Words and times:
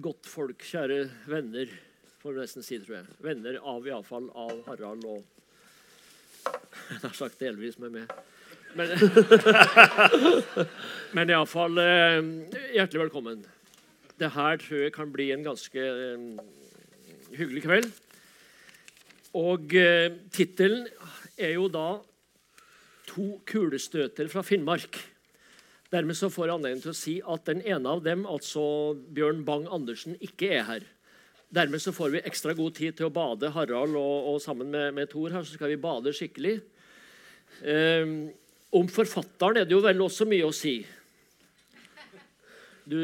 godtfolk, 0.00 0.64
kjære 0.64 1.04
venner, 1.28 1.70
får 2.20 2.34
vi 2.34 2.40
nesten 2.42 2.64
si, 2.64 2.78
tror 2.80 3.00
jeg. 3.00 3.14
Venner 3.24 3.58
av 3.60 3.86
iallfall 3.88 4.28
av 4.38 4.62
Harald 4.68 5.06
og 5.08 5.24
Jeg 6.90 7.00
har 7.02 7.14
sagt 7.14 7.40
delvis 7.40 7.76
med 7.78 7.92
meg. 7.94 8.12
Men, 8.78 8.92
men 11.16 11.32
iallfall 11.32 11.80
eh, 11.82 12.20
hjertelig 12.76 13.02
velkommen. 13.04 13.42
Det 14.20 14.32
her 14.34 14.60
tror 14.62 14.84
jeg 14.84 14.94
kan 14.94 15.12
bli 15.12 15.30
en 15.34 15.44
ganske 15.44 15.84
eh, 15.84 16.24
hyggelig 17.36 17.64
kveld. 17.66 17.90
Og 19.36 19.76
eh, 19.78 20.08
tittelen 20.32 20.88
er 21.36 21.56
jo 21.58 21.68
da 21.72 22.00
'To 23.10 23.40
kulestøter 23.46 24.28
fra 24.30 24.42
Finnmark'. 24.46 25.00
Dermed 25.90 26.14
så 26.14 26.30
får 26.30 26.46
jeg 26.46 26.54
anledning 26.54 26.82
til 26.84 26.92
å 26.92 26.96
si 26.98 27.16
at 27.34 27.48
den 27.48 27.62
ene 27.66 27.90
av 27.90 28.04
dem, 28.04 28.22
altså 28.30 28.62
Bjørn 29.14 29.42
Bang-Andersen, 29.46 30.14
ikke 30.22 30.52
er 30.60 30.66
her. 30.68 30.86
Dermed 31.50 31.82
så 31.82 31.90
får 31.94 32.12
vi 32.14 32.22
ekstra 32.30 32.54
god 32.54 32.76
tid 32.78 32.98
til 32.98 33.08
å 33.08 33.14
bade 33.14 33.50
Harald, 33.56 33.96
og, 33.98 34.28
og 34.30 34.38
sammen 34.42 34.70
med, 34.70 34.94
med 34.94 35.10
Thor 35.10 35.34
her 35.34 35.42
så 35.42 35.56
skal 35.56 35.72
vi 35.72 35.80
bade 35.82 36.14
skikkelig. 36.14 36.60
Um, 37.66 38.30
om 38.78 38.86
forfatteren 38.86 39.58
er 39.58 39.66
det 39.66 39.74
jo 39.74 39.82
vel 39.82 40.02
også 40.04 40.28
mye 40.30 40.46
å 40.46 40.54
si. 40.54 40.78
Du 42.86 43.02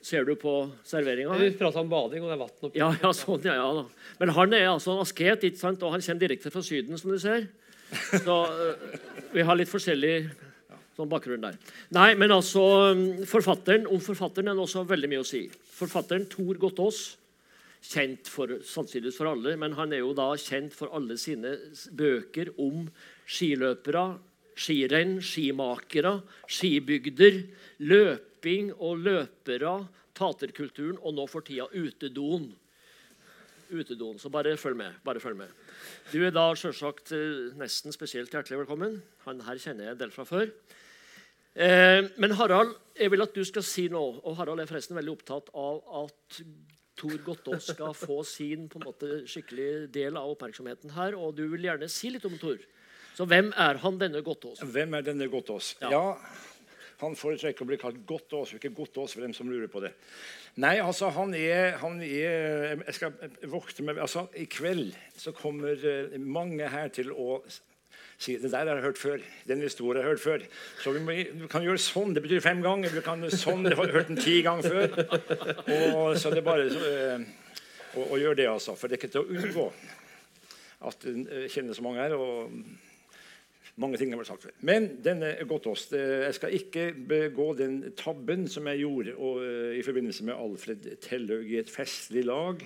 Ser 0.00 0.24
du 0.24 0.32
på 0.40 0.52
serveringa? 0.88 1.34
Du 1.36 1.58
prata 1.58 1.82
om 1.82 1.90
bading, 1.90 2.22
og 2.24 2.30
det 2.30 2.36
er 2.38 2.38
vann 2.40 2.62
oppi. 2.64 2.78
Ja, 2.80 2.86
ja, 3.02 3.10
sånn, 3.12 3.42
ja, 3.44 3.52
ja 3.58 3.66
da. 3.76 3.82
Men 4.16 4.30
han 4.32 4.54
er 4.56 4.70
altså 4.70 4.94
en 4.94 5.02
asket, 5.02 5.44
ikke 5.44 5.60
sant? 5.60 5.82
og 5.84 5.92
han 5.92 6.00
kommer 6.00 6.22
direkte 6.22 6.52
fra 6.54 6.62
Syden, 6.64 6.96
som 6.96 7.12
du 7.12 7.18
ser. 7.20 7.50
Så 8.14 8.36
uh, 8.48 8.94
vi 9.34 9.44
har 9.44 9.58
litt 9.60 9.68
forskjellig 9.68 10.14
sånn 11.00 11.10
bakgrunn 11.10 11.42
der. 11.48 11.56
Nei, 11.96 12.12
men 12.20 12.30
altså, 12.36 12.62
forfatteren, 13.28 13.88
Om 13.90 14.00
forfatteren 14.04 14.52
er 14.52 14.58
det 14.58 14.66
også 14.66 14.84
veldig 14.88 15.10
mye 15.10 15.24
å 15.24 15.28
si. 15.28 15.46
Forfatteren 15.80 16.28
Tor 16.30 16.60
Gottaas, 16.60 17.16
kjent 17.80 18.28
for, 18.28 18.58
sannsynligvis 18.68 19.16
for 19.16 19.30
alle, 19.30 19.54
men 19.56 19.72
han 19.78 19.92
er 19.96 20.02
jo 20.02 20.12
da 20.12 20.30
kjent 20.36 20.74
for 20.76 20.92
alle 20.92 21.16
sine 21.16 21.54
bøker 21.96 22.52
om 22.60 22.84
skiløpere, 23.24 24.18
skirenn, 24.60 25.14
skimakere, 25.24 26.18
skibygder, 26.44 27.38
løping 27.88 28.74
og 28.76 29.00
løpere, 29.06 29.78
taterkulturen 30.20 30.98
og 31.00 31.16
nå 31.16 31.24
for 31.30 31.40
tida 31.46 31.70
utedoen. 31.72 32.50
Utedoen, 33.70 34.18
Så 34.18 34.28
bare 34.28 34.56
følg 34.58 34.76
med. 34.76 34.92
bare 35.04 35.20
følg 35.20 35.36
med. 35.38 35.48
Du 36.12 36.18
er 36.26 36.32
da 36.34 36.50
selvsagt 36.58 37.12
eh, 37.12 37.54
nesten 37.56 37.94
spesielt 37.94 38.28
hjertelig 38.34 38.58
velkommen. 38.66 39.00
Han 39.24 39.40
her 39.46 39.56
kjenner 39.62 39.84
jeg 39.86 39.92
en 39.94 40.00
del 40.02 40.10
fra 40.10 40.24
før. 40.26 40.50
Eh, 41.54 42.02
men 42.20 42.34
Harald, 42.38 42.76
jeg 42.98 43.10
vil 43.10 43.24
at 43.24 43.34
du 43.34 43.42
skal 43.46 43.64
si 43.66 43.88
noe. 43.92 44.20
Og 44.24 44.36
Harald 44.38 44.62
er 44.62 44.70
forresten 44.70 44.98
veldig 44.98 45.16
opptatt 45.16 45.50
av 45.56 45.80
at 46.04 46.42
Tor 47.00 47.16
Gottaas 47.24 47.70
skal 47.72 47.94
få 47.96 48.20
sin 48.28 48.68
på 48.68 48.80
en 48.80 48.86
måte 48.90 49.22
skikkelig 49.30 49.88
del 49.94 50.18
av 50.20 50.34
oppmerksomheten 50.34 50.92
her. 50.98 51.16
Og 51.16 51.34
du 51.38 51.46
vil 51.54 51.66
gjerne 51.70 51.88
si 51.90 52.12
litt 52.12 52.26
om 52.28 52.36
Tor. 52.40 52.60
Så 53.16 53.26
hvem 53.28 53.50
er 53.58 53.80
han, 53.82 53.98
denne 54.00 54.22
Gottaas? 54.24 54.62
Hvem 54.62 54.94
er 54.96 55.04
denne 55.06 55.28
Gottaas? 55.32 55.74
Ja. 55.82 55.90
Ja. 55.90 56.04
han 57.00 57.16
foretrekker 57.16 57.64
å 57.64 57.68
bli 57.70 57.78
kalt 57.80 58.02
Gottaas, 58.06 58.52
ikke 58.54 58.74
Gottaas 58.76 59.16
for 59.16 59.24
dem 59.24 59.32
som 59.36 59.48
lurer 59.48 59.70
på 59.72 59.80
det. 59.80 59.94
Nei, 60.60 60.76
altså, 60.84 61.08
han 61.16 61.32
er, 61.34 61.78
han 61.80 62.00
er 62.04 62.82
Jeg 62.84 62.96
skal 62.98 63.14
vokte 63.48 63.84
meg 63.86 64.00
altså, 64.02 64.26
I 64.36 64.44
kveld 64.50 64.92
så 65.16 65.32
kommer 65.32 65.80
eh, 65.80 66.18
mange 66.20 66.68
her 66.68 66.92
til 66.92 67.12
å 67.14 67.40
si 68.20 68.36
det 68.36 68.50
der 68.52 68.68
har 68.68 68.76
jeg 68.76 68.84
hørt 68.84 69.00
før. 69.00 69.22
Den 69.48 69.62
historien 69.64 70.02
har 70.02 70.08
jeg 70.08 70.12
hørt 70.12 70.24
før. 70.24 70.42
Så 70.82 70.92
må, 70.92 71.14
du 71.40 71.46
kan 71.48 71.64
gjøre 71.64 71.80
sånn. 71.80 72.12
Det 72.16 72.22
betyr 72.24 72.42
fem 72.44 72.60
ganger. 72.64 72.92
Vi 72.92 73.04
kan 73.04 73.24
sånn, 73.32 73.64
Du 73.64 73.76
har 73.78 73.94
hørt 73.94 74.12
den 74.12 74.20
ti 74.20 74.40
ganger 74.44 74.68
før. 74.68 75.00
Og, 75.94 76.18
så 76.20 76.32
det 76.32 76.42
er 76.42 76.46
bare 76.46 76.68
eh, 76.68 77.24
å, 77.96 78.20
gjøre 78.20 78.42
det, 78.42 78.50
altså. 78.50 78.76
For 78.76 78.88
det 78.88 78.98
er 78.98 79.02
ikke 79.02 79.12
til 79.16 79.24
å 79.24 79.40
unngå 79.40 79.66
at 80.90 81.04
det 81.04 81.48
kjenner 81.52 81.76
så 81.76 81.84
mange 81.84 82.04
her. 82.04 82.16
og 82.16 82.52
mange 83.80 84.00
ting 84.00 84.12
har 84.12 84.20
vært 84.20 84.32
sagt 84.32 84.46
før. 84.46 84.54
Men 84.66 84.88
denne 85.04 85.32
Gottaas 85.48 85.86
Jeg 85.92 86.34
skal 86.36 86.56
ikke 86.56 86.86
begå 87.08 87.52
den 87.58 87.92
tabben 87.96 88.48
som 88.50 88.66
jeg 88.66 88.82
gjorde 88.82 89.14
og, 89.16 89.42
eh, 89.44 89.78
i 89.78 89.84
forbindelse 89.86 90.24
med 90.24 90.34
Alfred 90.34 90.88
Telløg 91.00 91.52
i 91.52 91.60
et 91.60 91.70
festlig 91.70 92.24
lag. 92.24 92.64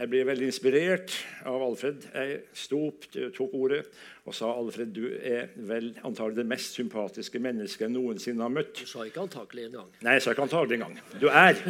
Jeg 0.00 0.08
ble 0.08 0.24
veldig 0.26 0.48
inspirert 0.48 1.12
av 1.44 1.62
Alfred. 1.62 2.06
Jeg 2.14 2.40
sto 2.56 2.86
opp, 2.88 3.04
tok 3.36 3.54
ordet 3.54 3.84
og 4.26 4.34
sa 4.36 4.50
Alfred, 4.52 4.92
du 4.94 5.06
er 5.16 5.48
vel 5.56 5.94
antagelig 6.04 6.42
det 6.42 6.46
mest 6.46 6.76
sympatiske 6.78 7.40
mennesket 7.42 7.88
jeg 7.88 7.94
noensinne 7.94 8.44
har 8.44 8.52
møtt. 8.52 8.80
Du 8.80 8.88
sa 8.88 9.04
ikke 9.04 9.24
antakelig 9.24 9.68
en 9.68 9.78
gang. 9.80 9.92
Nei, 10.06 10.16
jeg 10.18 10.24
sa 10.24 10.34
ikke 10.34 10.48
antagelig 10.48 10.80
engang. 10.80 10.96
Du 11.20 11.28
er. 11.28 11.60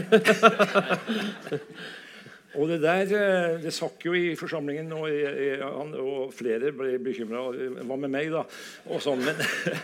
Og 2.58 2.66
det 2.70 2.80
der 2.82 3.12
eh, 3.14 3.60
det 3.62 3.72
sakk 3.74 4.02
jo 4.08 4.14
i 4.16 4.34
forsamlingen, 4.38 4.90
og, 4.96 5.06
jeg, 5.12 5.60
og 5.62 6.32
flere 6.34 6.72
ble 6.74 6.96
bekymra. 7.02 7.46
Hva 7.86 7.98
med 8.00 8.10
meg, 8.10 8.32
da? 8.34 8.42
Og 8.90 9.02
sånn, 9.04 9.22
men, 9.22 9.38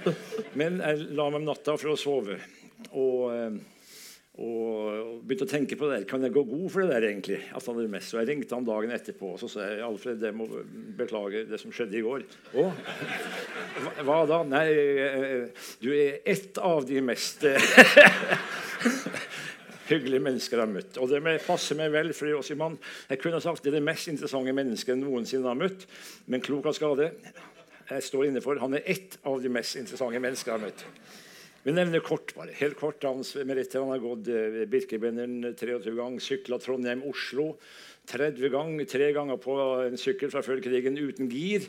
men, 0.59 0.82
jeg 0.82 1.09
la 1.15 1.31
meg 1.31 1.43
om 1.43 1.49
natta 1.53 1.77
for 1.78 1.94
å 1.94 1.99
sove. 2.00 2.41
Og, 2.91 3.21
eh, 3.31 3.54
og, 4.43 5.22
begynte 5.22 5.47
å 5.47 5.53
tenke 5.53 5.78
på 5.78 5.87
det 5.87 6.00
der. 6.00 6.09
Kan 6.10 6.27
jeg 6.27 6.34
gå 6.34 6.43
god 6.49 6.66
for 6.72 6.82
det 6.82 6.91
der, 6.97 7.06
egentlig? 7.12 7.38
At 7.54 7.71
han 7.71 7.78
er 7.84 7.93
mest. 7.93 8.16
Og 8.16 8.21
jeg 8.21 8.31
ringte 8.32 8.59
han 8.59 8.66
dagen 8.66 8.97
etterpå 8.98 9.31
og 9.37 9.41
så 9.41 9.53
sa 9.53 9.69
jeg, 9.71 9.84
Alfred, 9.87 10.27
jeg 10.27 10.37
må 10.37 10.48
beklage 10.98 11.47
det 11.47 11.62
som 11.62 11.75
skjedde 11.75 12.00
i 12.00 12.04
går. 12.04 12.27
Å? 12.59 12.66
Hva, 14.03 14.19
da? 14.27 14.43
Nei, 14.50 14.66
eh, 14.75 15.71
du 15.84 15.93
er 15.94 16.19
ett 16.27 16.59
av 16.59 16.83
de 16.88 16.98
mest 17.15 17.47
hyggelige 19.88 20.22
mennesker 20.22 20.58
jeg 20.58 20.66
har 20.66 20.72
møtt. 20.72 20.98
Og 21.00 21.10
det 21.10 21.22
passer 21.47 21.78
meg 21.78 21.92
vel, 21.94 22.12
for 22.16 22.28
Jeg 22.28 23.20
kunne 23.22 23.41
sagt 23.41 23.62
det 23.62 23.72
er 23.72 23.78
det 23.78 23.86
mest 23.86 24.08
interessante 24.08 24.52
mennesket 24.52 24.94
jeg 24.94 25.02
noensinne 25.02 25.48
har 25.48 25.58
møtt, 25.58 25.86
men 26.26 26.41
klok 26.41 26.66
av 26.66 26.76
skade. 26.76 27.12
Jeg 27.91 28.02
står 28.02 28.26
inne 28.26 28.42
for, 28.42 28.58
Han 28.58 28.74
er 28.74 28.82
ett 28.84 29.19
av 29.24 29.41
de 29.42 29.48
mest 29.48 29.76
interessante 29.76 30.20
mennesker 30.20 30.52
jeg 30.52 30.58
har 30.58 30.66
møtt. 30.66 30.84
Vi 31.66 31.72
nevner 31.74 31.98
kort, 31.98 32.30
bare. 32.36 32.52
Helt 32.54 32.76
kort 32.78 33.02
hans 33.02 33.34
meritter. 33.34 33.82
Han 33.82 33.91
har 33.91 33.98
gått 33.98 34.28
Birkebenderen 34.70 35.54
23 35.58 35.97
ganger, 35.97 36.22
sykla 36.22 36.60
Trondheim-Oslo 36.62 37.56
30 38.06 38.50
ganger, 38.53 38.87
tre 38.89 39.11
ganger 39.15 39.39
på 39.43 39.56
en 39.87 39.99
sykkel 39.99 40.31
fra 40.31 40.43
før 40.47 40.61
krigen 40.65 40.99
uten 40.99 41.31
gir. 41.31 41.67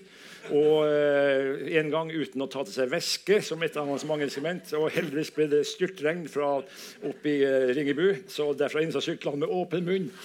Og 0.54 0.86
eh, 0.88 1.74
en 1.80 1.90
gang 1.92 2.12
uten 2.14 2.44
å 2.44 2.48
ta 2.52 2.64
til 2.64 2.76
seg 2.76 2.92
væske, 2.92 3.42
som 3.44 3.64
et 3.66 3.78
av 3.80 3.90
hans 3.90 4.06
mange 4.08 4.28
instrument. 4.28 4.70
Og 4.78 4.94
heldigvis 4.96 5.34
ble 5.36 5.48
det 5.52 5.64
styrtregn 5.68 6.28
fra 6.32 6.54
oppe 6.62 7.34
i 7.34 7.42
eh, 7.44 7.74
Ringebu, 7.76 8.08
så 8.32 8.52
derfra 8.58 8.86
inn 8.86 8.94
så 8.96 9.04
sykla 9.04 9.34
han 9.34 9.44
med 9.44 9.52
åpen 9.52 9.88
munn. 9.88 10.08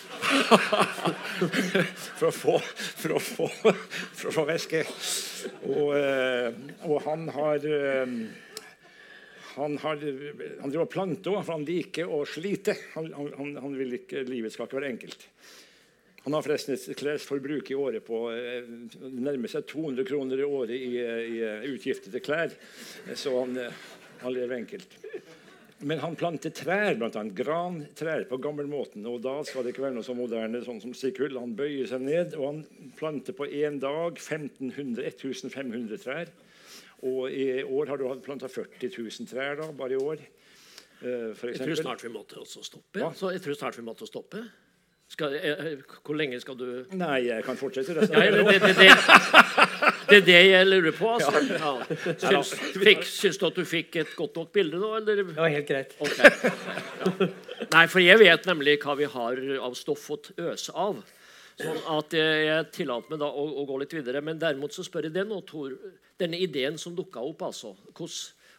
for, 2.18 2.28
å 2.28 2.34
få, 2.36 2.56
for, 2.60 3.16
å 3.16 3.22
få, 3.22 3.48
for 3.56 4.30
å 4.30 4.36
få 4.36 4.46
væske. 4.52 4.84
Og, 5.72 5.88
eh, 5.98 6.48
og 6.86 7.02
han 7.08 7.26
har 7.34 7.68
han, 9.52 9.74
har, 9.82 9.98
han 10.62 10.70
driver 10.70 10.86
og 10.86 10.92
planter 10.92 11.34
for 11.42 11.56
han 11.56 11.66
liker 11.68 12.08
å 12.08 12.22
slite. 12.28 12.76
Han, 12.94 13.10
han, 13.12 13.52
han 13.60 13.76
vil 13.76 13.98
ikke, 13.98 14.24
Livet 14.28 14.54
skal 14.54 14.68
ikke 14.68 14.80
være 14.80 14.94
enkelt. 14.94 15.26
Han 16.22 16.36
har 16.36 16.44
forresten 16.44 16.76
et 16.76 16.98
klesforbruk 16.98 17.72
i 17.72 17.76
året 17.78 18.04
på 18.06 18.24
eh, 18.30 18.66
nærmer 19.02 19.50
seg 19.50 19.66
200 19.70 20.06
kroner 20.06 20.38
i 20.38 20.46
året 20.46 20.74
i, 20.76 20.90
i 21.02 21.72
utgifter 21.72 22.14
til 22.14 22.22
klær. 22.22 22.54
Så 23.18 23.34
han, 23.40 23.58
han, 24.22 24.34
lever 24.34 24.60
enkelt. 24.60 24.94
Men 25.82 25.98
han 25.98 26.14
planter 26.14 26.54
trær, 26.54 26.94
bl.a. 26.94 27.24
grantrær 27.34 28.28
på 28.30 28.38
gammelmåten. 28.38 29.02
Og 29.10 29.18
da 29.24 29.34
skal 29.46 29.66
det 29.66 29.74
ikke 29.74 29.88
være 29.88 29.96
noe 29.96 30.06
så 30.06 30.14
moderne 30.14 30.62
sånn 30.62 30.78
som 30.84 30.94
Sikhull. 30.94 31.34
Han 31.42 31.56
bøyer 31.58 31.90
seg 31.90 32.06
ned, 32.06 32.36
og 32.38 32.46
han 32.52 32.92
planter 33.00 33.34
på 33.34 33.48
én 33.50 33.80
dag 33.82 34.14
1500, 34.14 35.02
1500 35.10 36.02
trær. 36.04 36.30
Og 37.02 37.34
i 37.34 37.64
år 37.66 37.90
har 37.90 37.98
du 37.98 38.06
planta 38.22 38.46
40 38.46 38.94
000 38.94 39.30
trær 39.32 39.58
da, 39.58 39.72
bare 39.74 39.98
i 39.98 40.02
år. 40.02 40.22
Uh, 41.02 41.34
jeg 41.34 41.58
tror 41.58 41.74
snart 41.80 42.04
vi 42.04 42.12
måtte 42.14 42.38
også 42.38 42.62
stoppe. 42.62 43.08
Så 43.18 43.32
jeg 43.34 43.42
tror 43.42 43.58
snart 43.58 43.78
vi 43.80 43.82
måtte 43.82 44.06
stoppe. 44.06 44.44
Skal, 45.12 45.34
hvor 46.06 46.16
lenge 46.16 46.38
skal 46.40 46.56
du 46.56 46.68
Nei, 46.96 47.18
jeg 47.26 47.44
kan 47.44 47.58
fortsette 47.60 47.92
resten 47.98 48.16
Nei, 48.16 48.30
det, 48.32 48.54
det, 48.62 48.70
det, 48.78 48.86
det, 50.08 50.16
er 50.16 50.22
det 50.24 50.38
jeg 50.38 50.68
lurer 50.70 50.94
på. 50.96 51.10
Altså. 51.18 51.42
Ja. 51.52 51.72
Syns, 52.22 52.52
fikk, 52.80 53.02
syns, 53.04 53.36
du 53.40 53.44
at 53.50 53.58
du 53.58 53.66
fikk 53.68 53.98
et 54.00 54.14
godt 54.16 54.40
nok 54.40 54.54
bilde 54.56 54.80
nå? 54.80 54.94
Eller? 54.96 55.20
Det 55.20 55.36
var 55.36 55.52
helt 55.52 55.68
greit. 55.68 55.92
Okay. 56.00 56.32
Ja. 57.02 57.28
Nei, 57.74 57.84
for 57.92 58.00
jeg 58.00 58.22
vet 58.22 58.48
nemlig 58.48 58.78
hva 58.80 58.96
vi 58.96 59.10
har 59.12 59.42
av 59.68 59.76
stoff 59.76 60.08
å 60.14 60.18
øse 60.48 60.72
av. 60.72 61.02
Sånn 61.60 61.82
at 61.92 62.16
jeg 62.16 62.68
tillater 62.72 63.12
meg 63.12 63.20
da 63.20 63.28
å, 63.28 63.44
å, 63.60 63.66
gå 63.68 63.82
litt 63.82 63.92
videre. 63.98 64.24
Men 64.24 64.40
derimot 64.40 64.72
så 64.72 64.84
spør 64.86 65.10
jeg 65.10 65.16
det 65.18 65.26
nå, 65.28 65.42
Tor. 65.48 65.76
Denne 66.20 66.40
ideen 66.40 66.78
som 66.80 66.96
dukka 66.96 67.20
opp 67.20 67.44
altså, 67.50 67.74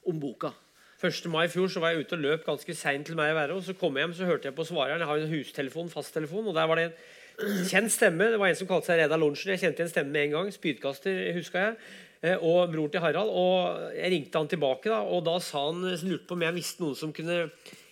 om 0.06 0.22
boka. 0.22 0.54
1. 1.03 1.25
mai 1.31 1.45
i 1.45 1.51
fjor 1.51 1.67
så 1.67 1.81
var 1.83 1.91
jeg 1.91 2.05
ute 2.05 2.15
og 2.15 2.23
løp 2.23 2.45
ganske 2.47 2.75
seint 2.79 3.05
til 3.09 3.17
meg 3.19 3.33
å 3.33 3.35
være. 3.35 3.57
og 3.57 3.65
Så 3.65 3.75
kom 3.75 3.97
jeg 3.97 4.07
hjem 4.07 4.15
så 4.15 4.29
hørte 4.29 4.47
jeg 4.47 4.55
på 4.55 4.65
svareren. 4.67 5.03
Jeg 5.03 5.09
har 5.09 5.19
en 5.19 5.33
hustelefon, 5.33 5.91
fasttelefon, 5.91 6.47
og 6.47 6.55
der 6.55 6.69
var 6.69 6.79
det 6.79 6.85
en 6.88 7.67
kjent 7.67 7.91
stemme. 7.91 8.29
Det 8.31 8.39
var 8.39 8.51
en 8.51 8.59
som 8.61 8.69
kalte 8.69 8.91
seg 8.91 9.01
Reda 9.01 9.19
Lorentzen. 9.19 9.51
Jeg 9.51 9.63
kjente 9.65 9.83
igjen 9.83 9.91
stemmen 9.91 10.15
med 10.15 10.29
en 10.29 10.35
gang. 10.38 10.51
Spydkaster, 10.55 11.19
huska 11.35 11.65
jeg. 11.65 11.75
Eh, 12.23 12.38
og 12.39 12.71
bror 12.71 12.88
til 12.94 13.03
Harald. 13.03 13.29
Og 13.29 13.91
jeg 13.97 14.13
ringte 14.15 14.39
han 14.39 14.47
tilbake, 14.47 14.89
da, 14.94 15.01
og 15.03 15.25
da 15.27 15.35
sa 15.44 15.65
han 15.67 15.83
lurte 15.83 16.29
på 16.29 16.38
om 16.38 16.47
jeg 16.47 16.57
visste 16.61 16.85
noen 16.85 16.95
som 16.95 17.11
kunne 17.15 17.50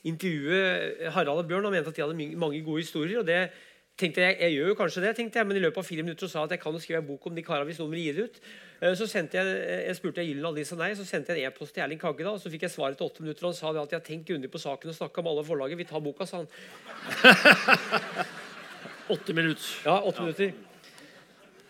intervjue 0.07 1.11
Harald 1.11 1.43
og 1.43 1.51
Bjørn. 1.51 1.67
Han 1.67 1.75
mente 1.75 1.91
at 1.91 1.99
de 1.99 2.05
hadde 2.05 2.39
mange 2.39 2.63
gode 2.63 2.85
historier. 2.85 3.19
og 3.19 3.27
det 3.27 3.49
tenkte 3.99 4.23
jeg, 4.23 4.37
jeg 4.39 4.55
gjør 4.55 4.71
jo 4.71 4.79
kanskje 4.79 5.03
det, 5.03 5.15
tenkte 5.17 5.39
jeg, 5.39 5.47
men 5.47 5.59
i 5.59 5.61
løpet 5.61 5.81
av 5.81 5.85
fire 5.85 6.03
minutter 6.05 6.29
sa 6.29 6.41
jeg 6.41 6.49
at 6.49 6.55
jeg 6.55 6.63
kan 6.63 6.73
jo 6.73 6.81
skrive 6.81 7.01
en 7.03 7.09
bok 7.11 7.27
om 7.27 7.35
de 7.35 7.43
karene 7.45 7.67
hvis 7.69 7.81
noen 7.81 7.91
vil 7.93 8.05
gi 8.05 8.13
det 8.17 8.27
ut. 8.29 8.39
Eh, 8.81 8.95
så 8.97 9.05
sendte 9.09 9.37
jeg, 9.37 9.59
jeg 9.85 9.97
spurte 9.99 10.23
jeg 10.23 10.33
Gyllen 10.33 10.65
sa 10.65 10.77
nei, 10.79 10.91
så 10.97 11.05
sendte 11.05 11.35
jeg 11.35 11.45
en 11.45 11.51
e-post 11.51 11.75
til 11.75 11.83
Erling 11.85 12.01
Kagge. 12.01 12.25
da, 12.25 12.33
og 12.33 12.41
Så 12.41 12.49
fikk 12.49 12.65
jeg 12.65 12.73
svar 12.73 12.91
etter 12.91 13.05
åtte 13.05 13.21
minutter. 13.21 13.45
og 13.45 13.53
Han 13.53 13.59
sa 13.59 13.73
det 13.73 13.83
at 13.83 13.93
jeg 13.93 13.99
har 13.99 14.07
tenkt 14.07 14.27
grundig 14.27 14.49
på 14.51 14.61
saken 14.61 14.89
og 14.89 14.97
snakka 14.97 15.21
med 15.21 15.31
alle 15.31 15.45
forlaget. 15.45 15.77
Vi 15.77 15.89
tar 15.89 16.01
boka, 16.01 16.25
sa 16.25 16.41
han. 16.41 16.49
Åtte 19.11 19.33
minutter. 19.35 19.65
Ja, 19.83 19.97
åtte 20.07 20.23
minutter. 20.23 20.53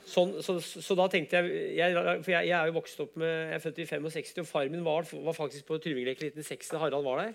Sånn, 0.06 0.34
så, 0.44 0.60
så, 0.62 0.82
så, 0.84 0.96
da 1.00 1.08
tenkte 1.10 1.40
jeg, 1.40 1.62
jeg 1.80 1.96
For 1.96 2.34
jeg, 2.34 2.50
jeg, 2.50 2.54
er 2.58 2.68
jo 2.68 2.76
vokst 2.76 3.00
opp 3.00 3.14
med 3.22 3.30
Jeg 3.32 3.56
er 3.56 3.64
født 3.64 3.80
i 3.80 3.86
65, 3.88 4.34
og 4.44 4.48
far 4.50 4.70
min 4.70 4.84
var, 4.86 5.08
var 5.26 5.38
faktisk 5.38 5.66
på 5.70 5.80
Tryvingleken 5.82 6.28
i 6.28 6.32
1960 6.34 6.74
da 6.76 6.82
Harald 6.84 7.08
var 7.08 7.22
der. 7.24 7.34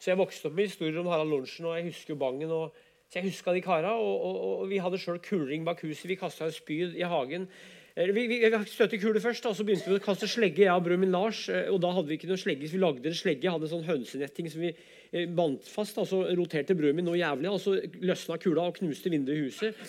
Så 0.00 0.10
jeg 0.10 0.18
vokste 0.20 0.50
opp 0.50 0.56
med 0.58 0.68
historier 0.68 0.98
om 1.00 1.08
Harald 1.08 1.30
Lorentzen, 1.30 1.68
og 1.70 1.78
jeg 1.78 1.86
husker 1.88 2.12
jo 2.14 2.18
Bangen. 2.20 2.50
og 2.50 2.74
så 3.10 3.18
jeg 3.18 3.30
huska 3.30 3.52
de 3.54 3.62
kara, 3.62 3.96
og, 3.98 4.24
og, 4.26 4.36
og, 4.60 4.66
vi 4.70 4.78
hadde 4.78 4.98
sjøl 5.02 5.18
kuling 5.18 5.64
bak 5.66 5.80
huset. 5.82 6.06
Vi 6.06 6.18
kasta 6.18 6.46
spyd 6.54 6.94
i 6.94 7.06
hagen. 7.10 7.48
Eh, 7.96 8.12
vi, 8.14 8.26
vi, 8.30 8.38
vi 8.44 8.60
støtte 8.70 8.98
kule 9.02 9.22
først, 9.22 9.46
og 9.50 9.56
så 9.58 9.66
begynte 9.66 9.90
vi 9.90 9.98
å 9.98 10.04
kaste 10.04 10.28
slegge. 10.30 10.64
Jeg 10.66 10.74
og 10.74 10.84
bror 10.86 11.00
min 11.00 11.14
Lars. 11.14 11.46
Eh, 11.50 11.68
og 11.72 11.80
da 11.82 11.92
hadde 11.96 12.12
vi 12.12 12.20
ikke 12.20 12.30
noe 12.30 12.40
slegge, 12.40 12.68
så 12.68 12.78
vi 12.78 12.82
lagde 12.84 13.10
en 13.10 13.18
slegge. 13.18 13.50
hadde 13.50 13.66
en 13.66 13.74
sånn 13.74 13.88
hønsenetting 13.88 14.50
som 14.52 14.62
vi 14.64 14.74
bandt 15.10 15.66
fast. 15.66 15.98
altså 15.98 16.22
roterte 16.38 16.74
brødet 16.78 16.94
mitt 16.94 17.06
noe 17.06 17.18
jævlig, 17.18 17.50
og 17.50 17.58
så 17.58 17.74
løsna 17.98 18.36
kula 18.38 18.68
og 18.68 18.76
knuste 18.76 19.10
vinduet 19.10 19.40
i 19.40 19.46
huset. 19.48 19.80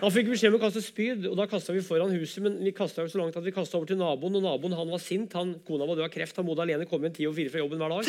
Da 0.00 0.08
fikk 0.08 0.30
beskjed 0.32 0.54
om 0.54 0.56
å 0.56 0.62
kaste 0.62 0.80
spyd, 0.84 1.26
og 1.28 1.36
da 1.36 1.44
kasta 1.50 1.74
vi 1.76 1.82
foran 1.84 2.14
huset. 2.16 2.40
Men 2.46 2.56
vi 2.64 2.72
kasta 2.76 3.04
så 3.04 3.20
langt 3.20 3.36
at 3.36 3.44
vi 3.44 3.52
kasta 3.52 3.76
over 3.76 3.90
til 3.90 4.00
naboen, 4.00 4.38
og 4.40 4.46
naboen 4.46 4.76
han 4.78 4.88
var 4.88 5.02
sint. 5.04 5.36
Han, 5.36 5.52
kona 5.66 5.84
var 5.88 6.00
død 6.00 6.06
av 6.08 6.14
kreft. 6.14 6.40
Han 6.40 6.48
bodde 6.48 6.64
alene, 6.64 6.88
kom 6.88 7.04
igjen 7.04 7.18
ti 7.18 7.28
og 7.28 7.36
fire 7.36 7.52
fra 7.52 7.60
jobben 7.60 7.82
hver 7.82 7.92
dag. 7.98 8.08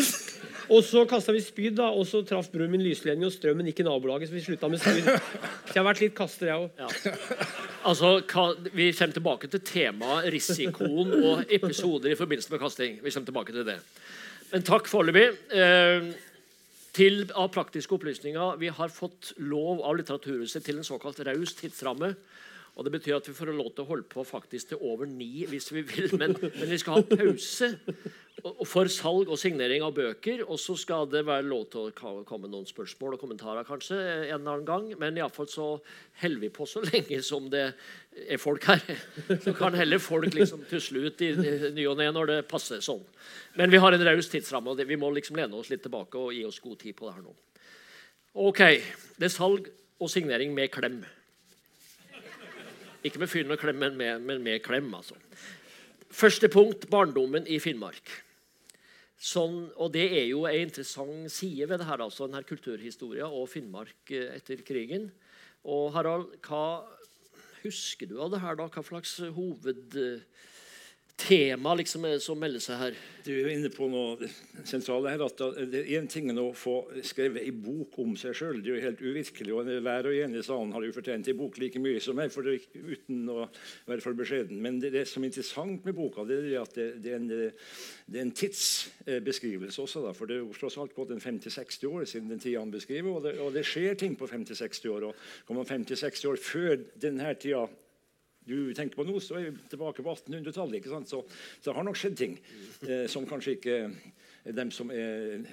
Og 0.71 0.85
så 0.87 1.03
kasta 1.09 1.35
vi 1.35 1.43
spyd, 1.43 1.75
da, 1.81 1.89
og 1.91 2.07
så 2.07 2.23
traff 2.23 2.47
bror 2.53 2.71
min 2.71 2.85
lysledning, 2.85 3.27
og 3.27 3.35
strømmen 3.35 3.67
gikk 3.67 3.83
i 3.83 3.87
nabolaget, 3.89 4.31
så 4.31 4.37
vi 4.37 4.45
slutta 4.47 4.71
med 4.71 4.79
spyd. 4.79 5.11
Så 5.11 5.75
jeg 5.75 5.81
har 5.81 5.89
vært 5.91 6.05
litt 6.05 6.15
kaster, 6.15 6.53
jeg 6.53 6.55
òg. 6.55 6.71
Ja. 6.79 7.17
Altså, 7.91 8.15
vi 8.71 8.91
kommer 8.93 9.15
tilbake 9.19 9.51
til 9.51 9.63
temaet 9.65 10.31
risikoen 10.31 11.15
og 11.19 11.51
episoder 11.51 12.13
i 12.13 12.17
forbindelse 12.19 12.53
med 12.53 12.61
kasting. 12.63 12.99
Vi 13.01 13.11
kommer 13.11 13.31
tilbake 13.33 13.55
til 13.55 13.65
det. 13.67 13.79
Men 14.51 14.67
takk 14.67 14.87
foreløpig. 14.91 15.31
Til, 16.91 17.23
av 17.39 17.51
praktiske 17.55 17.95
opplysninger. 17.95 18.57
Vi 18.59 18.67
har 18.75 18.91
fått 18.91 19.31
lov 19.39 19.79
av 19.87 19.95
Litteraturhuset 19.95 20.65
til 20.65 20.81
en 20.81 20.87
såkalt 20.87 21.21
raus 21.23 21.53
tidsramme. 21.55 22.15
Og 22.75 22.85
Det 22.85 22.91
betyr 22.91 23.17
at 23.17 23.27
vi 23.27 23.35
får 23.35 23.51
lov 23.51 23.73
til 23.75 23.83
å 23.83 23.89
holde 23.89 24.07
på 24.11 24.23
faktisk 24.23 24.71
til 24.71 24.83
over 24.87 25.07
ni 25.07 25.45
hvis 25.47 25.69
vi 25.75 25.83
vil. 25.87 26.11
Men, 26.19 26.35
men 26.39 26.69
vi 26.71 26.79
skal 26.79 26.99
ha 26.99 27.03
pause 27.07 27.73
for 28.67 28.89
salg 28.91 29.29
og 29.29 29.39
signering 29.39 29.83
av 29.83 29.95
bøker. 29.95 30.45
Og 30.47 30.59
så 30.59 30.77
skal 30.79 31.09
det 31.11 31.25
være 31.27 31.47
lov 31.47 31.67
til 31.71 31.89
å 31.91 32.13
komme 32.27 32.51
noen 32.51 32.67
spørsmål 32.67 33.17
og 33.17 33.23
kommentarer 33.23 33.67
kanskje 33.67 33.99
en 33.99 34.37
eller 34.39 34.53
annen 34.55 34.67
gang. 34.67 34.87
Men 34.99 35.19
iallfall 35.19 35.51
så 35.51 35.67
holder 36.23 36.45
vi 36.45 36.53
på 36.55 36.67
så 36.69 36.83
lenge 36.87 37.19
som 37.27 37.51
det 37.51 37.73
er 38.11 38.39
folk 38.41 38.65
her. 38.67 38.81
Så 39.43 39.53
kan 39.57 39.75
heller 39.77 40.01
folk 40.03 40.33
liksom 40.35 40.65
tusle 40.69 41.05
ut 41.07 41.21
i 41.23 41.31
ny 41.75 41.85
og 41.87 41.97
ne 41.99 42.09
når 42.11 42.31
det 42.31 42.39
passer 42.51 42.83
sånn. 42.83 43.03
Men 43.55 43.71
vi 43.71 43.79
har 43.81 43.95
en 43.95 44.05
raus 44.07 44.29
tidsramme, 44.31 44.73
og 44.73 44.83
vi 44.87 44.99
må 44.99 45.11
liksom 45.15 45.39
lene 45.39 45.57
oss 45.57 45.71
litt 45.71 45.83
tilbake 45.85 46.19
og 46.19 46.35
gi 46.35 46.43
oss 46.47 46.59
god 46.63 46.79
tid 46.81 46.97
på 46.97 47.07
det 47.07 47.15
her 47.17 47.25
nå. 47.25 47.35
Ok, 48.41 48.61
Det 49.19 49.27
er 49.27 49.33
salg 49.33 49.67
og 49.99 50.09
signering 50.09 50.53
med 50.55 50.71
klem. 50.71 51.01
Ikke 53.03 53.19
med 53.19 53.31
fyren 53.31 53.51
og 53.51 53.59
klem, 53.59 53.79
men 53.81 53.97
med, 53.97 54.21
men 54.21 54.43
med 54.43 54.61
klem. 54.63 54.93
altså. 54.93 55.17
Første 56.11 56.49
punkt 56.51 56.89
barndommen 56.91 57.47
i 57.47 57.59
Finnmark. 57.59 58.11
Sånn, 59.21 59.69
og 59.77 59.91
Det 59.93 60.07
er 60.17 60.25
jo 60.31 60.45
en 60.49 60.63
interessant 60.65 61.29
side 61.31 61.67
ved 61.69 61.79
det 61.79 61.87
her, 61.87 62.01
altså, 62.01 62.25
denne 62.25 62.43
kulturhistoria 62.43 63.27
og 63.27 63.49
Finnmark 63.49 64.09
eh, 64.09 64.35
etter 64.37 64.63
krigen. 64.65 65.11
Og 65.63 65.91
Harald, 65.93 66.31
hva 66.41 66.87
husker 67.63 68.09
du 68.09 68.17
av 68.21 68.33
det 68.33 68.41
her? 68.43 68.57
da? 68.59 68.67
Hva 68.71 68.83
slags 68.85 69.17
hoved 69.35 69.97
tema 71.27 71.73
liksom, 71.77 72.05
som 72.19 72.39
melder 72.39 72.63
seg 72.63 72.79
her? 72.79 72.99
Du 73.21 73.29
er 73.35 73.51
inne 73.53 73.69
på 73.69 73.85
noe 73.91 74.29
sentralt 74.65 75.05
her. 75.11 75.21
at 75.21 75.41
det 75.69 75.83
er 75.83 75.99
en 75.99 76.09
ting 76.09 76.31
å 76.33 76.47
få 76.57 76.75
skrevet 77.05 77.45
en 77.45 77.59
bok 77.61 77.99
om 78.01 78.15
seg 78.17 78.33
sjøl. 78.37 78.61
Det 78.61 78.71
er 78.71 78.79
jo 78.79 78.85
helt 78.87 79.03
uvirkelig. 79.03 79.53
og 79.53 79.69
Hver 79.85 80.09
og 80.09 80.17
en 80.25 80.37
i 80.37 80.43
salen 80.45 80.73
har 80.73 80.85
jo 80.85 80.95
fortjent 80.95 81.29
en 81.29 81.37
bok 81.37 81.59
like 81.61 81.81
mye 81.81 82.01
som 82.01 82.17
meg, 82.17 82.31
for 82.33 82.47
det, 82.47 82.57
uten 82.73 83.29
å 83.29 83.45
være 83.89 84.01
for 84.01 84.17
beskjeden. 84.17 84.61
Men 84.63 84.79
det, 84.81 84.93
det, 84.95 85.05
som 85.09 85.23
er 85.23 85.29
interessant 85.29 85.85
med 85.85 85.97
boka, 85.97 86.25
det 86.25 86.39
er 86.41 86.57
at 86.63 86.73
det, 86.77 86.87
det 87.03 87.13
er, 87.13 87.21
en, 87.21 87.51
er 88.15 88.23
en 88.23 88.33
tidsbeskrivelse 88.41 89.85
også. 89.85 90.05
Da, 90.07 90.15
for 90.17 90.31
det 90.31 90.39
er 90.39 90.57
tross 90.57 90.79
alt 90.81 90.97
gått 90.97 91.13
en 91.13 91.21
50-60 91.21 91.91
år 91.91 92.09
siden 92.09 92.33
den 92.33 92.41
tida 92.41 92.63
han 92.63 92.73
beskriver, 92.73 93.13
og 93.13 93.27
det, 93.27 93.37
og 93.43 93.61
skjer 93.65 93.99
ting 93.99 94.17
på 94.17 94.29
50-60 94.31 94.91
år. 94.95 95.11
og 95.11 95.45
Kommer 95.45 95.61
man 95.61 95.85
50-60 95.85 96.27
år 96.31 96.41
før 96.41 96.75
denne 97.01 97.35
tida 97.37 97.67
du 98.51 98.73
tenker 98.77 98.99
på 98.99 99.05
nå, 99.07 99.17
så 99.23 99.39
er 99.39 99.49
vi 99.49 99.69
tilbake 99.71 100.03
på 100.03 100.15
1800-tallet. 100.15 100.79
ikke 100.79 101.03
Så, 101.09 101.23
så 101.25 101.69
det 101.69 101.77
har 101.77 101.87
nok 101.87 101.99
skjedd 101.99 102.17
ting 102.19 102.35
eh, 102.87 103.07
som 103.11 103.27
kanskje 103.29 103.57
ikke 103.57 103.79
dem 104.57 104.71
som 104.73 104.91
er 104.91 105.45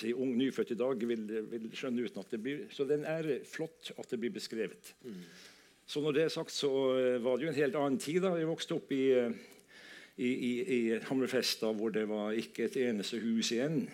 si, 0.00 0.12
ung, 0.14 0.34
nyfødt 0.38 0.74
i 0.74 0.78
dag, 0.78 1.06
vil, 1.08 1.24
vil, 1.50 1.70
skjønne 1.76 2.04
uten 2.06 2.22
at 2.22 2.30
det 2.32 2.40
blir 2.42 2.66
Så 2.72 2.86
den 2.88 3.04
er 3.08 3.28
flott 3.48 3.92
at 3.98 4.08
det 4.10 4.20
blir 4.22 4.32
beskrevet. 4.34 4.94
Mm. 5.04 5.24
Så 5.86 6.00
når 6.00 6.16
det 6.16 6.22
er 6.24 6.32
sagt, 6.32 6.54
så 6.54 6.70
eh, 6.96 7.18
var 7.22 7.36
det 7.36 7.46
jo 7.46 7.52
en 7.52 7.58
helt 7.58 7.76
annen 7.78 7.98
tid. 8.00 8.22
da. 8.24 8.36
Jeg 8.38 8.48
vokste 8.48 8.78
opp 8.78 8.92
i, 8.94 9.02
eh, 9.16 9.34
i, 10.16 10.30
i, 10.30 10.52
i 10.76 10.80
Hammerfest, 11.08 11.66
hvor 11.76 11.92
det 11.92 12.06
var 12.08 12.38
ikke 12.38 12.68
et 12.68 12.78
eneste 12.86 13.20
hus 13.22 13.52
igjen. 13.52 13.84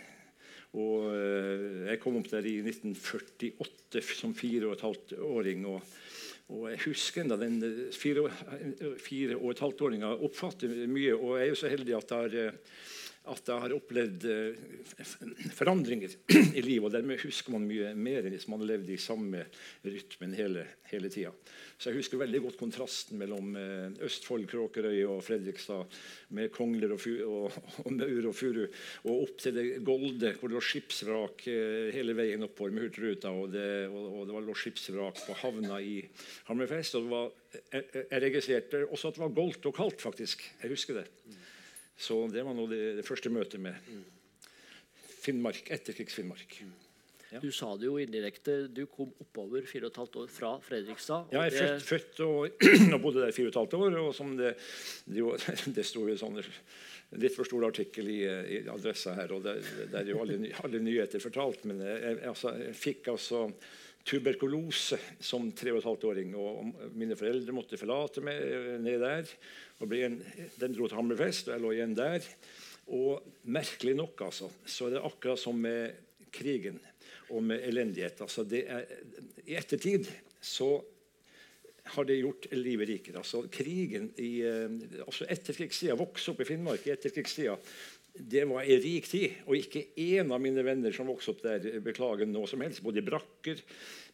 Og 0.78 1.08
eh, 1.14 1.88
Jeg 1.88 2.02
kom 2.02 2.20
opp 2.20 2.30
der 2.30 2.46
i 2.46 2.58
1948 2.62 4.04
som 4.14 4.36
fire 4.36 4.68
og 4.68 4.76
et 4.76 4.86
halvt 4.86 5.16
åring. 5.24 5.66
og 5.66 5.82
og 6.48 6.68
Jeg 6.70 6.80
husker 6.86 7.24
enda 7.24 7.36
den 7.36 7.58
eh, 7.64 7.80
fire, 7.92 8.28
fire 9.02 9.36
og 9.36 9.50
et 9.52 9.60
halvt 9.60 9.82
åringa 9.88 10.14
oppfatter 10.24 10.72
mye. 10.88 11.12
Og 11.16 11.36
jeg 11.36 11.44
er 11.44 11.50
jo 11.52 11.58
så 11.60 11.72
heldig 11.72 11.96
at 11.98 12.14
jeg 12.14 12.22
har, 12.22 12.36
eh, 12.40 12.86
at 13.28 13.52
jeg 13.52 13.64
har 13.66 13.76
opplevd 13.76 14.28
eh, 14.32 15.06
forandringer 15.58 16.16
i 16.32 16.64
livet. 16.64 16.88
Og 16.88 16.94
dermed 16.96 17.20
husker 17.22 17.54
man 17.54 17.69
mye 17.69 17.94
mer 17.98 18.25
enn 18.25 18.34
hvis 18.34 18.48
man 18.50 18.64
levde 18.64 18.78
levd 18.78 18.94
i 18.94 19.00
samme 19.00 19.44
rytmen 19.84 20.34
hele, 20.36 20.64
hele 20.90 21.10
tida. 21.12 21.32
Så 21.78 21.90
jeg 21.90 22.00
husker 22.00 22.20
veldig 22.20 22.40
godt 22.46 22.58
kontrasten 22.60 23.19
mellom 23.20 23.56
eh, 23.58 24.04
Østfold, 24.06 24.46
Kråkerøy 24.50 25.02
og 25.08 25.22
Fredrikstad 25.26 25.98
med 26.36 26.52
kongler 26.54 26.94
og, 26.94 27.06
og, 27.26 27.58
og 27.84 27.92
maur 27.94 28.30
og 28.30 28.36
furu, 28.36 28.64
og 29.06 29.25
opp 29.26 29.42
til 29.42 29.56
det 29.56 29.66
Golde, 29.86 30.34
hvor 30.38 30.50
det 30.50 30.58
lå 30.58 30.64
skipsvrak 30.64 31.46
eh, 31.50 31.90
hele 31.94 32.16
veien 32.19 32.46
oppover 32.46 32.74
med 32.74 32.88
Hurtigruta. 32.88 33.32
Og 33.34 33.52
det, 33.54 33.69
og, 33.90 34.22
og 34.22 34.31
det 34.31 34.46
lå 34.48 34.56
skipsvrak 34.58 35.22
på 35.26 35.38
havna 35.42 35.82
i 35.82 36.00
Hammerfest. 36.50 36.98
og 36.98 37.06
det 37.06 37.14
var, 37.14 37.31
jeg, 37.58 37.84
jeg 38.00 38.24
registrerte 38.29 38.86
også 38.88 39.12
at 39.12 39.19
det 39.19 39.26
var 39.26 39.36
goldt 39.36 39.70
og 39.70 39.76
kaldt, 39.76 40.03
faktisk. 40.03 40.44
Jeg 40.62 40.74
husker 40.74 41.03
det. 41.03 41.08
Så 41.98 42.20
det 42.31 42.44
var 42.46 42.55
nå 42.55 42.69
det, 42.70 42.82
det 43.00 43.06
første 43.06 43.31
møtet 43.32 43.60
med 43.62 43.74
Finnmark, 45.19 45.67
etterkrigs-Finnmark. 45.74 46.60
Ja. 47.28 47.40
Du 47.43 47.50
sa 47.52 47.74
det 47.76 47.84
jo 47.84 47.98
indirekte. 48.00 48.55
Du 48.72 48.86
kom 48.88 49.10
oppover 49.20 49.67
4 49.69 49.90
15 49.90 50.20
år 50.22 50.31
fra 50.32 50.55
Fredrikstad. 50.64 51.34
Ja, 51.34 51.43
jeg 51.44 51.58
er 51.58 51.81
født, 51.82 51.88
født 51.88 52.22
og, 52.24 52.62
og, 52.94 53.00
bodde 53.02 53.26
der 53.26 53.34
4 53.36 53.50
15 53.52 53.82
år. 53.82 53.98
og 54.00 54.14
som 54.17 54.36
Det, 54.38 54.55
det, 55.05 55.26
det 55.76 55.84
sto 55.84 56.06
jo 56.08 56.17
sånn 56.17 56.38
litt 57.19 57.34
for 57.34 57.48
stor 57.48 57.67
artikkel 57.69 58.08
i, 58.12 58.20
i 58.24 58.62
adressa 58.69 59.14
her, 59.17 59.32
og 59.32 59.44
der, 59.44 59.60
der 59.88 60.02
er 60.02 60.10
jo 60.12 60.22
alle, 60.22 60.52
alle, 60.60 60.81
nyheter 60.84 61.22
fortalt. 61.24 61.64
Men 61.69 61.82
jeg, 61.84 62.17
altså, 62.31 62.55
jeg 62.62 62.74
fikk 62.76 63.12
altså 63.12 63.46
tuberkulose 64.08 64.98
som 65.20 65.50
3 65.53 65.74
15-åring. 65.79 66.34
Og 66.38 66.93
mine 66.96 67.17
foreldre 67.19 67.55
måtte 67.56 67.81
forlate 67.81 68.24
meg 68.24 68.41
ned 68.84 69.03
der. 69.05 69.32
og 69.81 69.94
en, 69.98 70.20
Den 70.58 70.77
dro 70.77 70.88
til 70.88 70.98
Hammerfest, 70.98 71.48
og 71.48 71.56
jeg 71.56 71.65
lå 71.65 71.72
igjen 71.77 71.96
der. 71.98 72.29
Og 72.96 73.24
merkelig 73.44 73.96
nok 73.98 74.22
altså, 74.24 74.48
så 74.65 74.88
er 74.88 74.96
det 74.96 75.05
akkurat 75.05 75.41
som 75.41 75.58
med 75.60 75.93
krigen 76.32 76.79
og 77.29 77.43
med 77.44 77.65
elendighet. 77.69 78.22
Altså 78.24 78.46
er, 78.48 78.86
I 79.44 79.58
ettertid 79.58 80.08
så 80.41 80.79
har 81.94 82.05
det 82.05 82.19
gjort 82.20 82.48
livet 82.53 82.88
rikere. 82.88 83.20
Altså 83.20 83.43
Krigen 83.53 84.10
i 84.20 84.41
eh, 84.44 84.69
altså 85.05 85.29
etterkrigstida, 85.31 85.96
vokste 85.98 86.32
opp 86.32 86.43
i 86.44 86.48
Finnmark 86.48 86.86
i 86.86 86.93
etterkrigstida, 86.93 87.56
det 88.19 88.44
var 88.44 88.63
en 88.63 88.82
rik 88.82 89.06
tid. 89.08 89.39
Og 89.46 89.56
ikke 89.58 89.87
én 90.01 90.32
av 90.34 90.43
mine 90.43 90.65
venner 90.67 90.94
som 90.94 91.08
vokste 91.08 91.34
opp 91.34 91.44
der, 91.44 91.81
beklager 91.84 92.29
noe 92.29 92.48
som 92.51 92.63
helst. 92.65 92.82
Både 92.84 93.03
i 93.03 93.06
brakker 93.06 93.63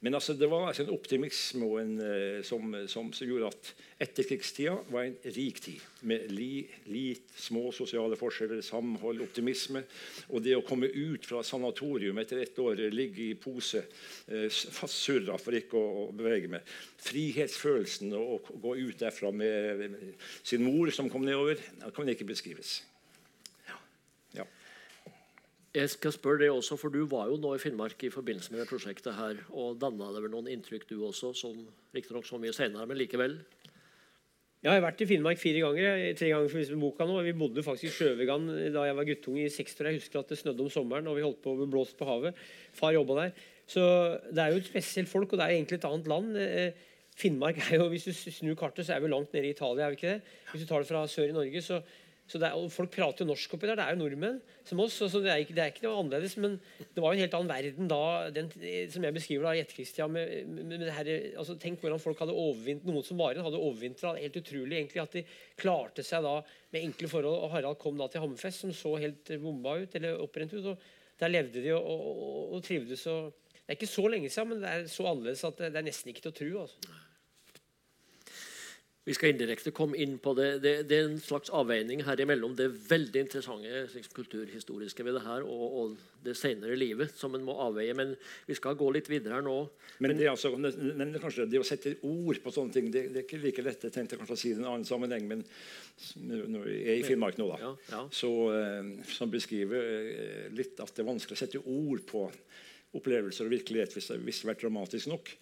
Men 0.04 0.18
altså, 0.18 0.34
det 0.37 0.50
var 0.52 0.66
altså 0.68 0.82
en 0.84 0.92
optimisme 0.92 1.64
en, 1.80 1.92
eh, 2.04 2.42
som, 2.44 2.75
som, 2.92 3.08
som, 3.16 3.28
gjorde 3.28 3.49
at 3.49 3.70
etterkrigstida 4.04 4.75
var 4.92 5.06
en 5.06 5.16
rik 5.32 5.62
tid. 5.64 5.80
Med 6.04 6.28
li, 6.28 6.66
lit, 6.92 7.30
små 7.40 7.70
sosiale 7.73 8.18
forskjeller, 8.20 8.61
samhold, 8.61 9.23
optimisme. 9.25 9.80
Og 10.28 10.44
det 10.44 10.58
å 10.58 10.64
komme 10.66 10.92
ut 10.92 11.25
fra 11.25 11.40
sanatorium 11.46 12.20
etter 12.20 12.42
ett 12.44 12.58
år, 12.61 12.84
ligge 12.92 13.30
i 13.30 13.34
pose, 13.40 13.87
fast 14.28 14.76
fastsurra 14.76 15.38
for 15.40 15.56
ikke 15.56 15.80
å, 15.80 16.04
å, 16.04 16.08
bevege 16.12 16.52
meg. 16.52 16.75
Frihetsfølelsen 17.04 18.12
å 18.18 18.42
gå 18.44 18.76
ut 18.84 19.00
derfra 19.00 19.32
med 19.32 20.02
sin 20.42 20.66
mor 20.68 20.92
som 20.92 21.08
kom 21.08 21.25
nedover, 21.25 21.64
kan 21.96 22.12
ikke 22.12 22.28
beskrives. 22.28 22.82
Jeg 25.74 25.90
skal 25.90 26.12
spørre 26.14 26.38
det 26.44 26.52
også, 26.54 26.76
for 26.78 26.94
Du 26.94 27.02
var 27.10 27.26
jo 27.26 27.36
nå 27.42 27.56
i 27.56 27.58
Finnmark 27.58 27.98
i 28.06 28.10
forbindelse 28.14 28.52
med 28.52 28.60
det 28.62 28.68
prosjektet 28.70 29.16
her, 29.16 29.40
og 29.50 29.80
danna 29.82 30.12
det 30.14 30.22
vel 30.22 30.30
noen 30.30 30.52
inntrykk, 30.52 30.86
du 30.86 31.00
også, 31.02 31.32
som 31.34 31.56
riktignok 31.94 32.28
så 32.28 32.38
mye 32.38 32.54
senere, 32.54 32.86
men 32.86 33.00
likevel? 33.00 33.40
Ja, 34.64 34.70
jeg 34.70 34.78
har 34.78 34.84
vært 34.86 35.02
i 35.04 35.08
Finnmark 35.10 35.40
fire 35.42 35.60
ganger. 35.60 35.98
Tre 36.16 36.28
ganger 36.30 36.48
for 36.48 36.78
boka 36.80 37.04
nå. 37.04 37.18
Vi 37.26 37.34
bodde 37.36 37.64
faktisk 37.66 37.90
i 37.90 37.96
Sjøvegan 37.98 38.46
da 38.72 38.86
jeg 38.86 38.96
var 38.96 39.08
guttunge 39.10 39.42
i 39.42 39.50
60 39.52 39.82
år. 39.82 39.88
Jeg 39.90 39.98
husker 39.98 40.22
at 40.22 40.30
det 40.32 40.38
snødde 40.40 40.64
om 40.64 40.70
sommeren 40.72 41.10
og 41.10 41.18
vi 41.18 41.26
holdt 41.26 41.42
på 41.44 41.52
å 41.52 41.58
bli 41.58 41.66
blåst 41.74 41.98
på 41.98 42.08
havet. 42.08 42.38
Far 42.72 42.94
jobba 42.96 43.18
der. 43.18 43.42
Så 43.68 43.82
det 44.30 44.40
er 44.40 44.54
jo 44.54 44.62
et 44.62 44.70
spesielt 44.70 45.10
folk, 45.10 45.34
og 45.34 45.42
det 45.42 45.44
er 45.44 45.58
egentlig 45.58 45.82
et 45.82 45.84
annet 45.90 46.08
land. 46.08 46.38
Eh, 46.40 46.86
Finnmark 47.18 47.60
er 47.60 47.76
jo, 47.76 47.90
Hvis 47.92 48.08
du 48.08 48.14
snur 48.14 48.56
kartet, 48.56 48.86
så 48.86 48.94
er 48.94 49.04
vi 49.04 49.12
langt 49.12 49.36
nede 49.36 49.50
i 49.50 49.52
Italia. 49.52 49.84
er 49.84 49.92
vi 49.92 50.00
ikke 50.00 50.14
det? 50.14 50.32
Hvis 50.52 50.64
du 50.64 50.68
tar 50.70 50.80
det 50.80 50.88
fra 50.88 51.04
sør 51.12 51.28
i 51.28 51.36
Norge, 51.36 51.62
så, 51.62 51.82
så 52.24 52.38
er, 52.40 52.54
Folk 52.72 52.92
prater 52.94 53.24
jo 53.24 53.28
norsk 53.28 53.52
oppi 53.54 53.68
der. 53.68 53.76
Det 53.76 53.84
er 53.84 53.96
jo 53.96 54.00
nordmenn 54.00 54.38
som 54.64 54.80
oss. 54.80 54.96
så 54.96 55.20
det 55.20 55.30
er, 55.30 55.42
ikke, 55.44 55.54
det 55.56 55.62
er 55.64 55.72
ikke 55.72 55.84
noe 55.84 56.00
annerledes. 56.00 56.36
Men 56.40 56.56
det 56.80 57.02
var 57.04 57.12
jo 57.12 57.18
en 57.18 57.24
helt 57.24 57.36
annen 57.36 57.52
verden 57.52 57.90
da, 57.90 58.00
den, 58.32 58.48
som 58.92 59.04
jeg 59.04 59.16
beskriver 59.18 59.44
da. 59.50 60.08
Med, 60.08 60.32
med, 60.48 60.64
med 60.70 60.84
det 60.86 60.96
her, 60.96 61.12
altså, 61.42 61.58
tenk 61.60 61.84
hvordan 61.84 62.02
folk 62.02 62.24
hadde 62.24 62.36
overvint, 62.36 62.86
Noen 62.88 63.04
som 63.04 63.20
var 63.20 63.34
igjen, 63.34 63.44
hadde 63.44 63.60
overvintra. 63.60 64.16
Helt 64.16 64.40
utrolig 64.40 64.80
egentlig 64.80 65.04
at 65.04 65.18
de 65.18 65.24
klarte 65.60 66.06
seg 66.06 66.24
da 66.24 66.38
med 66.72 66.88
enkle 66.88 67.12
forhold. 67.12 67.44
Og 67.44 67.54
Harald 67.54 67.80
kom 67.82 68.00
da 68.00 68.08
til 68.08 68.24
Hammerfest, 68.24 68.64
som 68.64 68.74
så 68.76 68.96
helt 69.04 69.36
bomba 69.44 69.76
ut, 69.84 70.00
eller 70.00 70.24
opprent 70.24 70.56
ut. 70.56 70.72
og 70.72 71.20
Der 71.20 71.32
levde 71.32 71.60
de 71.60 71.76
og, 71.76 71.84
og, 71.84 72.12
og, 72.14 72.44
og 72.56 72.64
trivdes. 72.64 73.06
og 73.12 73.34
det 73.64 73.72
er 73.72 73.78
ikke 73.78 73.88
så 73.88 74.02
lenge 74.12 74.28
siden, 74.28 74.48
men 74.50 74.58
det 74.60 74.70
er 74.70 74.82
så 74.92 75.06
annerledes 75.08 75.44
at 75.48 75.56
det, 75.56 75.70
det 75.72 75.80
er 75.80 75.86
nesten 75.86 76.10
ikke 76.12 76.26
til 76.26 76.32
å 76.32 76.36
tro. 76.36 76.64
Altså. 76.66 76.96
Vi 79.04 79.12
skal 79.12 79.34
indirekte 79.34 79.68
komme 79.76 79.99
inn 80.00 80.14
på 80.23 80.32
det. 80.38 80.46
det. 80.64 80.73
Det 80.88 80.96
er 80.96 81.11
en 81.11 81.18
slags 81.20 81.50
avveining 81.52 82.00
her 82.06 82.20
imellom 82.25 82.54
det 82.56 82.70
veldig 82.88 83.20
interessante 83.26 83.82
liksom, 83.92 84.14
kulturhistoriske 84.16 85.04
ved 85.04 85.18
det 85.18 85.25
her 85.26 85.44
og, 85.44 85.64
og 85.80 86.23
det 86.25 86.32
senere 86.40 86.78
livet 86.80 87.12
som 87.20 87.37
en 87.37 87.44
må 87.44 87.56
avveie. 87.66 87.92
Men 87.96 88.14
vi 88.49 88.56
skal 88.56 88.78
gå 88.80 88.88
litt 88.96 89.11
videre 89.12 89.37
her 89.37 89.44
nå. 89.44 89.58
Men 90.00 90.16
det, 90.16 90.25
er 90.25 90.32
altså, 90.32 90.54
men 90.56 91.12
det, 91.12 91.20
kanskje, 91.20 91.44
det 91.52 91.61
å 91.61 91.68
sette 91.68 91.99
ord 92.00 92.40
på 92.40 92.54
sånne 92.54 92.78
ting 92.78 92.88
det, 92.88 93.06
det 93.12 93.20
er 93.20 93.28
ikke 93.28 93.42
like 93.44 93.66
lett. 93.68 93.84
Jeg 93.84 93.96
tenkte 93.99 94.20
kanskje 94.20 94.38
å 94.38 94.40
si 94.40 94.54
det 94.54 94.62
i 94.62 94.64
en 94.64 94.73
annen 94.73 94.88
sammenheng, 94.88 95.28
men 95.28 95.44
når 96.56 96.70
jeg 96.73 96.84
er 96.94 97.02
i 97.02 97.06
Finnmark 97.06 97.37
nå, 97.40 97.50
da, 97.52 97.61
Ja, 97.61 97.75
ja. 97.92 98.04
så 98.08 98.32
eh, 98.56 98.92
som 99.12 99.32
beskriver 99.32 99.84
eh, 99.84 100.46
litt 100.56 100.80
at 100.80 100.96
det 100.96 101.04
er 101.04 101.12
vanskelig 101.12 101.37
å 101.37 101.44
sette 101.44 101.61
ord 101.61 102.08
på 102.08 102.30
opplevelser 102.94 103.49
og 103.49 103.52
virkelighet 103.52 103.96
hvis 103.96 104.12
det 104.12 104.20
hvis 104.23 104.40
det 104.40 104.46
har 104.46 104.54
vært 104.54 104.64
dramatisk 104.64 105.12
nok. 105.12 105.32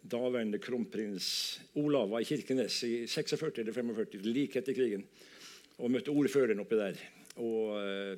Daværende 0.00 0.58
kronprins 0.62 1.60
Olav 1.76 2.08
var 2.10 2.22
i 2.22 2.28
Kirkenes 2.28 2.82
i 2.86 3.06
46 3.06 3.60
eller 3.60 3.72
45, 3.76 4.22
like 4.24 4.58
etter 4.58 4.76
krigen, 4.76 5.04
og 5.78 5.90
møtte 5.92 6.12
ordføreren 6.14 6.62
oppi 6.62 6.78
der. 6.78 7.00
Og 7.40 7.76
eh, 7.82 8.16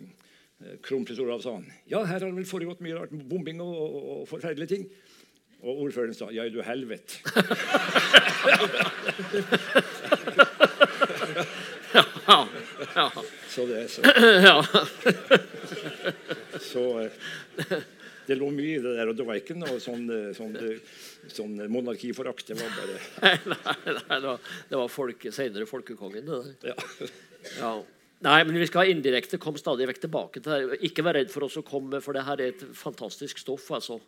kronprins 0.84 1.20
Olav 1.22 1.42
sa 1.42 1.56
han, 1.56 1.66
ja, 1.90 2.04
her 2.04 2.20
har 2.20 2.28
det 2.28 2.36
vel 2.38 2.48
foregått 2.48 2.82
mye 2.84 2.98
rart, 2.98 3.14
bombing 3.28 3.60
og, 3.64 3.74
og, 3.74 4.06
og 4.20 4.28
forferdelige 4.30 4.76
ting. 4.76 4.86
Og 5.62 5.84
ordføreren 5.86 6.14
sa 6.14 6.30
ja, 6.34 6.48
du 6.50 6.62
helvete. 6.66 7.22
Ja, 12.26 12.48
ja, 12.94 13.10
Så 13.48 13.66
det, 13.66 13.82
er 13.82 13.88
så, 13.88 14.02
så 16.72 16.84
eh, 17.00 17.82
det 18.26 18.36
lå 18.38 18.50
mye 18.54 18.76
i 18.76 18.82
det 18.82 18.94
der, 18.98 19.10
og 19.10 19.16
det 19.18 19.26
var 19.26 19.40
ikke 19.40 19.56
noe 19.58 19.78
sånn, 19.82 20.04
eh, 20.12 20.28
sånn, 20.36 20.54
eh, 20.58 21.00
sånn 21.32 21.56
monarkiforakt. 21.72 22.52
Det 22.52 22.58
var 22.60 22.76
bare 22.76 23.00
Nei, 23.24 23.56
nei, 23.56 23.96
det 24.12 24.28
var, 24.28 24.52
det 24.70 24.80
var 24.82 24.92
folke, 24.92 25.32
senere 25.34 25.68
folkekongen. 25.70 26.28
det 26.28 26.40
der. 26.62 26.72
ja. 26.72 27.10
Ja. 27.58 27.72
Nei, 28.22 28.38
men 28.46 28.54
vi 28.54 28.68
skal 28.70 28.92
indirekte 28.92 29.40
komme 29.42 29.58
stadig 29.58 29.88
vekk 29.90 30.04
tilbake 30.04 30.42
til 30.42 30.68
det. 30.70 30.76
Ikke 30.86 31.02
vær 31.02 31.16
redd 31.18 31.32
for 31.32 31.48
oss 31.48 31.58
å 31.58 31.64
komme, 31.66 31.98
for 32.04 32.14
det 32.14 32.22
her 32.28 32.38
er 32.38 32.52
et 32.52 32.62
fantastisk 32.78 33.42
stoff. 33.42 33.66
altså. 33.74 33.98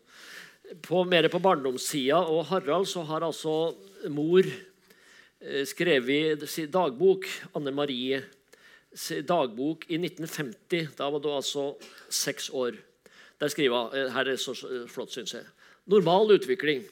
På, 0.87 1.03
mer 1.09 1.27
på 1.29 1.43
barndomssida 1.43 2.23
og 2.31 2.47
Harald 2.49 2.87
så 2.89 3.03
har 3.09 3.27
altså 3.27 3.75
mor 4.15 4.47
eh, 4.47 5.65
skrevet 5.67 6.47
i 6.63 6.67
dagbok, 6.71 7.27
Anne 7.59 7.75
Marie 7.75 8.23
dagbok 9.27 9.85
i 9.91 9.99
1950. 9.99 10.95
Da 10.97 11.11
var 11.11 11.21
du 11.21 11.31
altså 11.33 11.73
seks 12.09 12.51
år. 12.55 12.79
Der 13.41 13.49
skriver 13.49 13.89
hun, 13.89 13.97
eh, 13.99 14.13
Her 14.13 14.29
er 14.29 14.37
så 14.37 14.53
eh, 14.69 14.89
flott, 14.89 15.13
syns 15.13 15.35
jeg. 15.35 15.45
Normal 15.87 16.37
utvikling. 16.39 16.85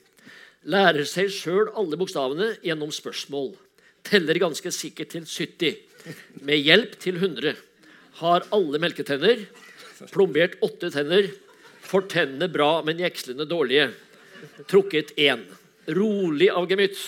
Lærer 0.65 1.07
seg 1.09 1.31
sjøl 1.33 1.71
alle 1.75 1.99
bokstavene 1.99 2.57
gjennom 2.63 2.93
spørsmål. 2.95 3.55
Teller 4.07 4.39
ganske 4.39 4.71
sikkert 4.75 5.15
til 5.15 5.27
70. 5.27 5.79
Med 6.43 6.59
hjelp 6.59 6.99
til 7.03 7.19
100. 7.19 7.57
Har 8.21 8.47
alle 8.55 8.79
melketenner. 8.83 9.47
Plombert 10.11 10.59
åtte 10.63 10.91
tenner. 10.91 11.31
Får 11.83 12.07
tennene 12.11 12.49
bra, 12.51 12.83
men 12.87 13.01
jekslene 13.03 13.47
dårlige. 13.49 13.91
Trukket 14.71 15.15
én. 15.19 15.45
Rolig 15.91 16.51
av 16.51 16.69
gemytt. 16.71 16.99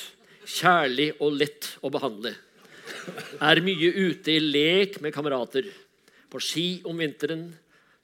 Kjærlig 0.44 1.12
og 1.24 1.38
lett 1.38 1.70
å 1.82 1.90
behandle. 1.94 2.34
Er 3.42 3.62
mye 3.64 3.90
ute 3.90 4.34
i 4.34 4.40
lek 4.42 5.00
med 5.02 5.14
kamerater. 5.14 5.70
På 6.30 6.40
ski 6.42 6.82
om 6.88 6.98
vinteren. 7.00 7.48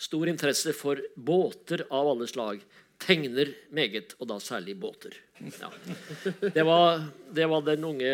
Stor 0.01 0.31
interesse 0.33 0.73
for 0.77 1.01
båter 1.15 1.85
av 1.93 2.09
alle 2.15 2.29
slag. 2.31 2.63
Tegner 3.01 3.53
meget, 3.73 4.15
og 4.21 4.29
da 4.31 4.39
særlig 4.41 4.75
båter. 4.81 5.15
Ja. 5.41 5.71
Det, 6.41 6.65
var, 6.65 7.05
det 7.33 7.47
var 7.49 7.65
den 7.65 7.85
unge 7.89 8.11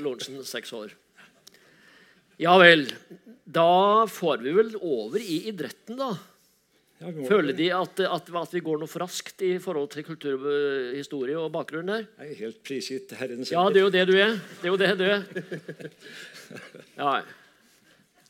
Lorentzen, 0.00 0.40
seks 0.44 0.72
år. 0.76 0.94
Ja 2.40 2.56
vel. 2.60 2.86
Da 3.44 4.04
får 4.08 4.42
vi 4.44 4.52
vel 4.56 4.74
over 4.80 5.20
i 5.20 5.46
idretten, 5.48 6.00
da. 6.00 6.14
Ja, 6.96 7.10
Føler 7.28 7.52
de 7.52 7.66
at, 7.76 8.00
at, 8.00 8.28
at 8.40 8.54
vi 8.56 8.62
går 8.64 8.78
noe 8.80 8.88
for 8.88 9.04
raskt 9.04 9.42
i 9.44 9.56
forhold 9.60 9.90
til 9.92 10.04
kulturhistorie 10.06 11.36
og 11.36 11.50
bakgrunn 11.52 11.92
der? 11.92 12.06
Jeg 12.22 12.30
er 12.30 12.38
helt 12.40 12.62
prisgitt 12.64 13.12
Herrens 13.18 13.52
Ja, 13.52 13.66
det 13.68 13.82
er 13.82 13.84
jo 13.84 13.90
det 13.92 14.04
du 14.08 14.14
er. 14.16 14.38
Det 14.62 14.64
er 14.64 14.72
jo 14.72 14.78
det 14.80 14.92
du 15.00 15.04
er. 15.08 15.26
Ja. 16.96 17.18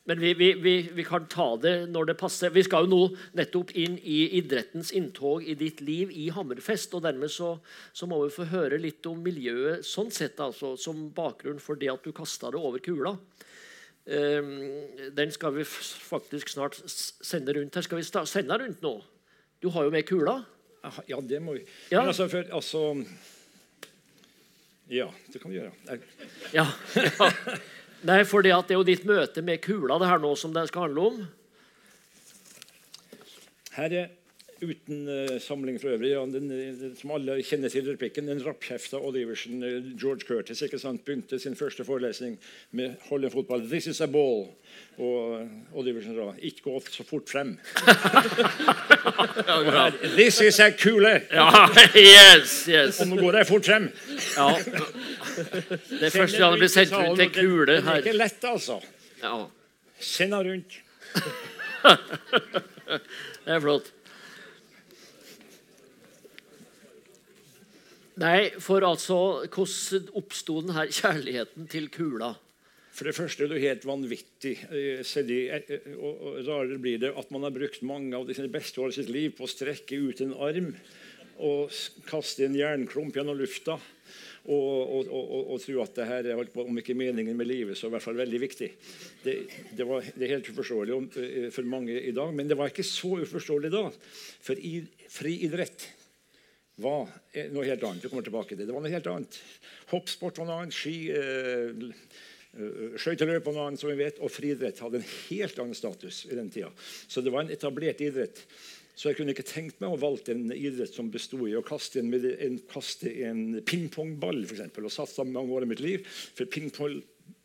Men 0.06 0.20
vi, 0.22 0.34
vi, 0.38 0.52
vi, 0.62 0.74
vi 0.94 1.04
kan 1.04 1.24
ta 1.26 1.48
det 1.58 1.74
når 1.90 2.12
det 2.12 2.18
passer. 2.20 2.52
Vi 2.54 2.62
skal 2.62 2.86
jo 2.86 2.90
nå 2.92 3.16
nettopp 3.38 3.72
inn 3.74 3.96
i 3.98 4.20
idrettens 4.38 4.92
inntog 4.94 5.42
i 5.42 5.56
ditt 5.58 5.80
liv 5.82 6.12
i 6.14 6.28
Hammerfest. 6.34 6.94
og 6.94 7.02
Dermed 7.02 7.32
så, 7.34 7.56
så 7.90 8.06
må 8.06 8.20
vi 8.22 8.34
få 8.34 8.46
høre 8.52 8.78
litt 8.78 9.06
om 9.10 9.18
miljøet 9.24 9.86
sånn 9.86 10.12
sett, 10.14 10.38
altså, 10.42 10.76
som 10.78 11.08
bakgrunn 11.14 11.58
for 11.62 11.78
det 11.80 11.90
at 11.90 12.06
du 12.06 12.14
kasta 12.14 12.52
det 12.54 12.60
over 12.62 12.82
kula. 12.84 13.16
Um, 14.06 14.52
den 15.18 15.32
skal 15.34 15.56
vi 15.56 15.64
faktisk 15.66 16.54
snart 16.54 16.78
sende 16.86 17.56
rundt 17.56 17.74
her. 17.74 17.82
Skal 17.82 17.98
vi 17.98 18.06
sende 18.06 18.54
den 18.54 18.68
rundt 18.68 18.86
nå? 18.86 19.00
Du 19.58 19.72
har 19.74 19.88
jo 19.88 19.94
med 19.94 20.06
kula. 20.06 20.38
Ja, 21.10 21.18
det 21.18 21.40
må 21.42 21.56
vi. 21.56 21.64
Ja. 21.90 22.04
Men 22.04 22.12
altså, 22.12 22.28
for, 22.30 22.46
altså 22.54 22.84
Ja, 24.86 25.08
det 25.32 25.42
kan 25.42 25.50
vi 25.50 25.58
gjøre. 25.58 25.74
Ja. 26.54 26.62
ja. 26.62 26.66
Nei, 28.06 28.20
for 28.28 28.44
det, 28.44 28.52
at 28.54 28.68
det 28.68 28.76
er 28.76 28.80
jo 28.80 28.86
ditt 28.86 29.06
møte 29.08 29.42
med 29.42 29.62
kula 29.64 29.98
det 29.98 30.10
her 30.10 30.22
nå 30.22 30.34
som 30.38 30.52
det 30.54 30.68
skal 30.70 30.86
handle 30.86 31.08
om. 31.10 31.24
Her 33.76 33.92
er 33.92 34.06
uten 34.62 35.08
uh, 35.08 35.40
samling 35.40 35.80
for 35.80 35.88
øvrig, 35.88 36.10
ja, 36.14 36.20
den, 36.20 36.48
den, 36.50 36.94
som 36.96 37.10
alle 37.16 37.42
kjenner 37.44 37.68
til 37.68 37.90
replikken, 37.90 38.28
den 38.30 38.40
rappkjefta 38.46 38.96
Oliversen, 39.04 39.62
eh, 39.62 39.90
George 40.00 40.24
Curtis, 40.28 40.62
ikke 40.64 40.78
sant, 40.80 41.04
begynte 41.04 41.38
sin 41.38 41.56
første 41.56 41.84
forelesning 41.84 42.38
med 42.70 42.94
'Hold 43.08 43.24
en 43.24 43.30
fotball'. 43.30 43.68
'This 43.68 43.86
is 43.86 44.00
a 44.00 44.06
ball'. 44.06 44.48
Og 44.98 45.40
uh, 45.40 45.76
Oliversen 45.76 46.14
sa 46.14 46.32
'Ikke 46.40 46.62
gå 46.62 46.82
så 46.90 47.04
fort 47.04 47.28
frem'. 47.28 47.56
This 50.16 50.40
is 50.40 50.60
a 50.60 50.70
kule! 50.70 51.20
Ja, 51.32 51.68
yes, 51.94 52.68
yes. 52.68 53.00
Og 53.00 53.08
nå 53.08 53.16
går 53.16 53.36
jeg 53.36 53.46
fort 53.46 53.64
frem. 53.64 53.90
Ja. 54.36 54.56
Det 55.36 56.08
er 56.08 56.14
første 56.14 56.40
gang 56.40 56.56
det 56.56 56.62
blir 56.62 56.72
sendt 56.72 56.94
rundt 56.96 57.22
ei 57.22 57.28
kule 57.32 57.66
Det 57.68 57.82
er 57.82 58.00
ikke 58.00 58.16
lett, 58.16 58.46
altså. 58.48 58.80
Ja, 59.22 59.34
Send 59.96 60.34
henne 60.34 60.50
rundt. 60.50 60.80
det 63.46 63.54
er 63.54 63.62
flott. 63.64 63.92
Nei, 68.20 68.48
for 68.64 68.84
altså 68.88 69.16
Hvordan 69.52 70.10
oppsto 70.16 70.60
den 70.64 70.72
her 70.76 70.88
kjærligheten 70.88 71.68
til 71.72 71.88
kula? 71.92 72.34
For 72.96 73.04
det 73.04 73.16
første 73.16 73.44
er 73.44 73.50
det 73.52 73.60
helt 73.60 73.84
vanvittig. 73.84 74.54
eh, 74.72 75.02
eh, 75.04 75.88
og, 75.98 76.14
og 76.16 76.38
rarere 76.46 76.78
blir 76.80 77.02
det 77.02 77.10
at 77.12 77.28
man 77.34 77.44
har 77.44 77.52
brukt 77.52 77.82
mange 77.84 78.16
av 78.16 78.24
de 78.24 78.36
sine 78.36 78.48
beste 78.48 78.80
år 78.80 78.88
av 78.88 78.96
sitt 78.96 79.12
liv 79.12 79.34
på 79.36 79.44
å 79.44 79.52
strekke 79.52 79.98
ut 80.00 80.22
en 80.24 80.32
arm 80.32 80.70
og 81.36 81.68
kaste 82.08 82.46
en 82.46 82.56
jernklump 82.56 83.18
gjennom 83.18 83.36
lufta. 83.36 83.76
Og, 84.46 85.08
og, 85.10 85.32
og, 85.50 85.56
tro 85.58 85.80
at 85.82 85.96
det 85.96 86.06
her 86.06 86.28
er 86.30 86.40
om 86.62 86.78
ikke 86.78 86.94
meningen 86.94 87.34
med 87.34 87.48
livet, 87.48 87.78
så 87.78 87.88
i 87.88 87.94
hvert 87.96 88.04
fall 88.04 88.18
veldig 88.20 88.38
viktig. 88.38 88.68
Det, 89.24 89.34
det, 89.74 89.86
var, 89.88 90.06
det 90.14 90.22
er 90.22 90.36
helt 90.36 90.50
uforståelig 90.52 90.98
eh, 91.18 91.48
for 91.54 91.66
mange 91.66 91.96
i 91.98 92.14
dag, 92.14 92.30
men 92.34 92.46
det 92.46 92.58
var 92.58 92.70
ikke 92.70 92.86
så 92.86 93.16
uforståelig 93.24 93.72
da. 93.74 93.88
For 94.46 94.54
i, 94.54 94.78
friidrett 95.10 95.88
var 96.84 97.10
eh, 97.32 97.50
noe 97.50 97.66
helt 97.66 97.82
annet. 97.88 98.06
Vi 98.06 98.12
kommer 98.12 98.26
tilbake 98.26 98.54
til 98.54 98.62
det. 98.62 98.70
Det 98.70 98.76
var 98.76 98.86
noe 98.86 98.94
helt 98.94 99.10
annet. 99.10 99.40
Hoppsport 99.90 100.38
var 100.38 100.50
noe 100.50 100.62
annet. 100.62 100.78
Ski, 100.78 100.96
eh, 101.10 101.84
Uh, 102.56 102.94
Skøyteløp 102.96 103.50
og 103.50 103.52
noe 103.52 103.64
annet 103.68 103.82
som 103.82 103.90
vi 103.90 103.98
vet, 103.98 104.16
og 104.24 104.32
friidrett 104.32 104.78
hadde 104.80 105.02
en 105.02 105.10
helt 105.28 105.58
annen 105.60 105.76
status 105.76 106.22
i 106.30 106.36
den 106.38 106.48
tida. 106.48 106.70
Så 107.04 107.20
det 107.20 107.28
var 107.34 107.44
en 107.44 107.52
etablert 107.52 108.00
idrett. 108.00 108.40
Så 108.96 109.10
jeg 109.10 109.18
kunne 109.18 109.34
ikke 109.34 109.44
tenkt 109.44 109.82
meg 109.82 109.92
å 109.92 109.98
valgt 110.00 110.30
en 110.32 110.46
idrett 110.54 110.94
som 110.96 111.10
bestod 111.12 111.44
i 111.50 111.56
å 111.58 111.64
kaste 111.64 112.00
en, 112.00 112.14
en, 112.16 112.56
kaste 112.70 113.10
en 113.28 113.42
pingpongball 113.68 114.40
for 114.46 114.56
eksempel, 114.56 114.88
og 114.88 114.94
satsa 114.94 115.26
mange 115.28 115.52
år 115.52 115.66
i 115.66 115.68
mitt 115.68 115.82
liv. 115.84 116.06
For 116.08 116.48
pingpong, 116.48 117.02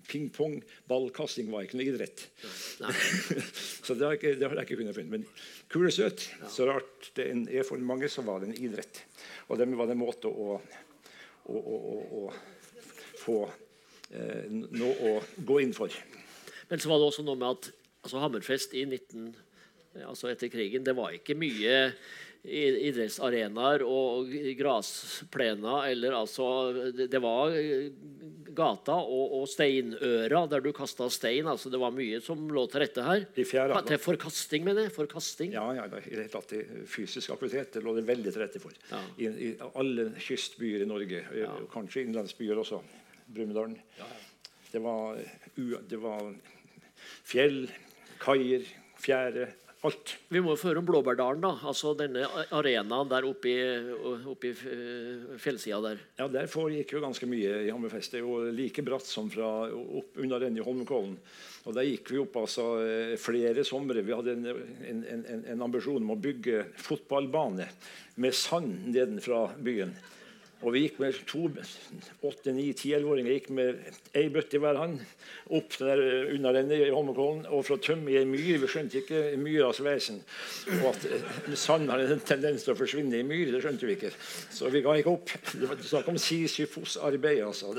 pingpongballkasting 0.07 1.51
var 1.51 1.67
ikke 1.67 1.81
noe 1.81 1.89
idrett. 1.91 2.23
så 3.85 3.97
det 3.99 4.07
har, 4.07 4.15
ikke, 4.15 4.33
det 4.39 4.47
har, 4.47 4.55
jeg 4.61 4.69
ikke 4.69 4.79
kunnet 4.79 4.95
finne. 4.95 5.19
Men 5.19 5.27
kulesøt, 5.73 6.23
så 6.51 6.69
rart 6.71 7.11
det 7.19 7.27
er 7.33 7.67
for 7.67 7.83
mange, 7.83 8.07
så 8.11 8.23
var 8.23 8.39
det 8.39 8.53
en 8.53 8.63
idrett. 8.69 9.03
Og 9.49 9.59
dermed 9.59 9.79
var 9.79 9.91
det 9.91 9.97
en 9.97 10.03
måte 10.05 10.31
å, 10.31 10.55
å, 11.51 11.59
å, 11.59 11.77
å 12.21 12.23
få 13.25 13.37
eh, 14.15 14.47
noe 14.47 14.95
å 15.11 15.15
gå 15.51 15.61
inn 15.65 15.75
for. 15.75 15.91
Men 16.71 16.79
så 16.79 16.91
var 16.91 17.01
det 17.01 17.11
også 17.11 17.27
noe 17.27 17.35
med 17.35 17.59
at 17.59 17.73
altså 18.01 18.23
Hammerfest 18.23 18.71
i 18.79 18.87
19 18.87 19.33
altså 20.07 20.31
etter 20.31 20.51
krigen. 20.51 20.85
Det 20.87 20.95
var 20.97 21.15
ikke 21.15 21.37
mye 21.37 21.77
idrettsarenaer 22.41 23.83
og 23.85 24.31
grasplener. 24.57 25.91
eller 25.91 26.15
altså, 26.17 26.47
Det 27.07 27.21
var 27.21 27.53
gata 28.51 28.95
og, 28.97 29.35
og 29.41 29.45
steinøra 29.49 30.47
der 30.49 30.63
du 30.65 30.71
kasta 30.73 31.09
stein. 31.09 31.47
altså 31.47 31.69
Det 31.69 31.79
var 31.79 31.93
mye 31.93 32.21
som 32.21 32.49
lå 32.49 32.65
til 32.71 32.81
rette 32.81 33.05
her. 33.05 33.27
Fjerde, 33.45 33.83
til 33.87 34.01
forkasting, 34.01 34.65
mener 34.65 34.87
jeg. 34.87 34.95
Forkasting. 34.95 35.53
Ja, 35.53 35.67
ja, 35.77 35.85
i 35.85 35.91
det 35.91 36.03
hele 36.09 36.27
tatt 36.33 36.55
fysisk 36.89 37.35
aktivitet 37.35 37.77
det 37.77 37.85
lå 37.85 37.95
det 37.97 38.07
veldig 38.09 38.33
til 38.33 38.41
rette 38.41 38.63
for. 38.63 38.73
Ja. 38.89 39.03
I, 39.17 39.29
I, 39.29 39.53
alle 39.75 40.09
kystbyer 40.17 40.85
i 40.85 40.89
Norge. 40.89 41.23
Ja. 41.37 41.53
Kanskje 41.73 42.07
innlandsbyer 42.07 42.63
også. 42.63 42.81
Brumunddal. 43.31 43.77
Ja. 43.99 44.09
Det, 44.71 44.81
det 45.91 45.99
var 46.01 46.31
fjell, 47.27 47.65
kaier, 48.21 48.65
fjære 49.01 49.49
alt. 49.87 50.13
Vi 50.29 50.41
må 50.43 50.53
føre 50.59 50.81
om 50.81 50.85
Blåbærdalen, 50.85 51.41
da. 51.43 51.51
Altså 51.67 51.93
denne 51.97 52.25
arenaen 52.53 53.09
der 53.09 53.25
oppe 53.27 53.49
i, 53.49 53.57
oppe 54.29 54.51
i 54.51 55.37
fjellsida 55.41 55.79
der. 55.83 56.03
Ja, 56.19 56.27
der 56.31 56.49
foregikk 56.51 56.93
jo 56.95 57.01
ganske 57.03 57.29
mye 57.29 57.63
i 57.65 57.71
Hammerfest. 57.73 58.13
Det 58.13 58.21
er 58.21 58.27
jo 58.27 58.51
like 58.53 58.85
bratt 58.85 59.07
som 59.09 59.31
fra 59.33 59.49
opp 59.71 60.21
under 60.21 60.43
denne 60.45 60.61
i 60.61 60.65
Holmenkollen. 60.65 61.17
Og 61.65 61.75
Der 61.77 61.85
gikk 61.85 62.13
vi 62.13 62.21
opp 62.21 62.37
altså 62.41 62.67
flere 63.21 63.65
somre. 63.67 64.05
Vi 64.05 64.15
hadde 64.15 64.37
en, 64.37 64.47
en, 64.91 65.03
en, 65.05 65.43
en 65.55 65.67
ambisjon 65.67 66.01
om 66.01 66.15
å 66.15 66.21
bygge 66.21 66.65
fotballbane 66.81 67.69
med 68.21 68.37
sand 68.37 68.89
nedenfra 68.93 69.47
byen. 69.61 69.93
Og 70.61 70.75
vi 70.75 70.83
gikk 70.85 70.99
med 71.01 71.17
to 71.29 71.47
åtte, 71.49 72.53
ni, 72.53 72.67
ti, 72.77 72.91
elleve-åringer 72.93 73.33
gikk 73.33 73.47
med 73.57 73.79
ei 74.17 74.27
bøtte 74.33 74.59
i 74.59 74.61
hver 74.61 74.77
hånd 74.77 74.99
opp 75.57 75.77
der 75.81 76.01
under 76.35 76.53
denne 76.55 76.77
i 76.77 76.91
Holmenkollen 76.93 77.47
og 77.49 77.63
for 77.65 77.77
å 77.77 77.81
tømme 77.81 78.13
i 78.13 78.19
ei 78.19 78.27
myr. 78.29 78.59
Vi 78.61 78.69
skjønte 78.69 79.01
ikke 79.01 79.23
myras 79.41 79.81
vesen. 79.83 80.21
Og 80.79 80.91
at 80.91 81.07
eh, 81.09 81.55
sand 81.57 81.89
har 81.91 82.03
en 82.03 82.21
tendens 82.25 82.65
til 82.65 82.75
å 82.75 82.77
forsvinne 82.77 83.17
i 83.17 83.25
myr, 83.25 83.49
det 83.53 83.63
skjønte 83.65 83.89
vi 83.89 83.97
ikke. 83.97 84.13
Så 84.53 84.69
vi 84.73 84.83
ga 84.85 84.95
ikke 84.99 85.15
opp. 85.15 85.33
Det 85.55 85.71
var 85.71 85.81
snakk 85.81 86.13
om 86.13 86.21
Sisyfos-arbeid, 86.21 87.41
altså. 87.47 87.73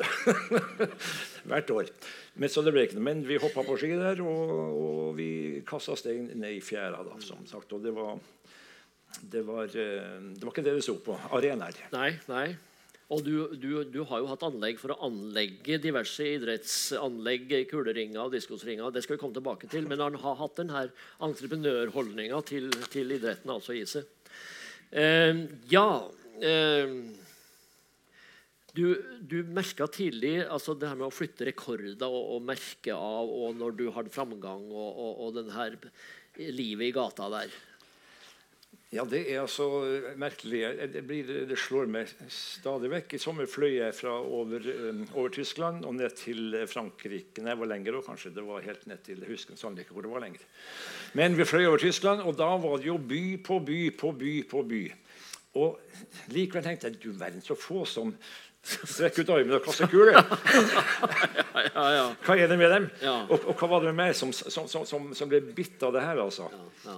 Hvert 1.48 1.72
år. 1.76 1.94
Men 2.34 2.50
så 2.50 2.66
det 2.66 2.74
ble 2.74 2.86
ikke 2.88 2.98
noe. 2.98 3.06
Men 3.12 3.24
vi 3.28 3.38
hoppa 3.42 3.64
på 3.66 3.78
ski 3.78 3.94
der, 4.00 4.24
og, 4.26 4.52
og 4.82 5.08
vi 5.18 5.30
kasta 5.68 5.94
stein 5.98 6.32
ned 6.34 6.58
i 6.58 6.62
fjæra, 6.64 7.04
da, 7.06 7.18
som 7.22 7.46
sagt. 7.46 7.76
Og 7.76 7.84
det 7.84 7.94
var 7.94 8.16
det 9.20 9.42
var, 9.46 9.64
eh, 9.64 10.20
det 10.34 10.42
var, 10.42 10.52
ikke 10.52 10.64
det 10.64 10.76
det 10.78 10.84
sto 10.84 10.96
på. 11.04 11.16
Arenaer. 11.36 11.76
Nei, 11.92 12.12
nei. 12.30 12.46
Og 13.12 13.20
du, 13.26 13.34
du, 13.60 13.70
du, 13.92 14.00
har 14.08 14.22
jo 14.22 14.28
hatt 14.30 14.44
anlegg 14.46 14.78
for 14.80 14.94
å 14.94 15.00
anlegge 15.04 15.76
diverse 15.82 16.24
idrettsanlegg, 16.38 17.50
kuleringer 17.68 18.22
og 18.24 18.32
diskosringer. 18.32 18.92
Det 18.94 19.02
skal 19.04 19.18
vi 19.18 19.20
komme 19.20 19.36
tilbake 19.36 19.68
til. 19.72 19.88
Men 19.90 20.00
han 20.00 20.16
har 20.22 20.38
hatt 20.38 20.56
denne 20.60 20.86
entreprenørholdninga 21.26 22.40
til, 22.48 22.70
til, 22.92 23.12
idretten 23.18 23.52
altså 23.52 23.76
i 23.76 23.84
seg. 23.88 24.08
Eh, 24.92 25.44
ja 25.72 25.86
eh, 26.44 26.96
Du, 28.72 28.86
du 29.20 29.38
merka 29.52 29.86
tidlig 29.92 30.46
altså 30.46 30.72
det 30.76 30.88
her 30.88 30.96
med 30.96 31.10
å 31.10 31.12
flytte 31.12 31.44
rekorder 31.48 32.08
og, 32.08 32.36
og 32.36 32.46
merke 32.48 32.96
av 32.96 33.28
og 33.28 33.58
når 33.60 33.76
du 33.76 33.86
har 33.92 34.08
framgang 34.12 34.64
og, 34.72 34.88
og, 34.88 35.12
og 35.26 35.34
den 35.36 35.52
her 35.52 35.76
livet 36.40 36.88
i 36.88 36.94
gata 36.96 37.28
der. 37.32 37.52
Ja, 38.92 39.06
det 39.08 39.22
er 39.32 39.38
altså 39.40 39.66
merkelig. 40.20 40.60
Det, 40.92 41.00
blir, 41.08 41.28
det, 41.48 41.56
slår 41.56 41.88
meg 41.88 42.10
stadig 42.28 42.90
vekk. 42.92 43.14
I 43.16 43.20
sommer 43.22 43.48
fløy 43.48 43.78
jeg 43.78 43.94
fra 43.96 44.18
over, 44.20 44.66
over 45.14 45.32
Tyskland 45.32 45.86
og 45.88 45.96
ned 45.96 46.12
til 46.20 46.58
Frankrike. 46.68 47.40
Nei, 47.40 47.54
hvor 47.56 47.70
lenger 47.70 47.96
òg, 47.96 48.04
kanskje. 48.10 48.34
Det 48.36 48.44
var 48.44 48.66
helt 48.66 48.84
ned 48.90 49.00
til 49.06 49.24
Husken 49.24 49.56
husker 49.56 49.80
ikke 49.80 49.96
hvor 49.96 50.04
det 50.04 50.12
var 50.12 50.26
lenger. 50.26 50.44
Men 51.16 51.38
vi 51.38 51.48
fløy 51.48 51.70
over 51.70 51.80
Tyskland, 51.80 52.20
og 52.20 52.36
da 52.36 52.50
var 52.60 52.76
det 52.82 52.90
jo 52.90 52.98
by 53.00 53.22
på 53.40 53.62
by 53.64 53.80
på 53.96 54.12
by 54.12 54.34
på 54.52 54.64
by. 54.74 54.82
Og 55.62 55.80
likevel 56.36 56.68
tenkte 56.68 56.90
jeg 56.90 57.00
du 57.00 57.10
verden 57.16 57.40
så 57.44 57.56
få 57.56 57.86
som 57.88 58.12
Strekk 58.62 59.16
ut 59.18 59.30
armen 59.34 59.56
og 59.56 59.64
kaste 59.64 59.88
kuler. 59.90 60.14
ja, 60.14 61.86
ja. 61.96 62.04
Hva 62.22 62.36
er 62.38 62.50
det 62.50 62.58
med 62.60 62.70
dem? 62.70 62.86
Og, 63.26 63.34
og, 63.40 63.56
hva 63.58 63.68
var 63.72 63.82
det 63.82 63.90
med 63.90 63.98
meg 63.98 64.14
som, 64.14 64.30
som, 64.30 64.68
som, 64.70 65.08
som 65.18 65.30
ble 65.30 65.40
bitt 65.56 65.82
av 65.82 65.96
det 65.96 66.04
her? 66.04 66.20
altså? 66.22 66.46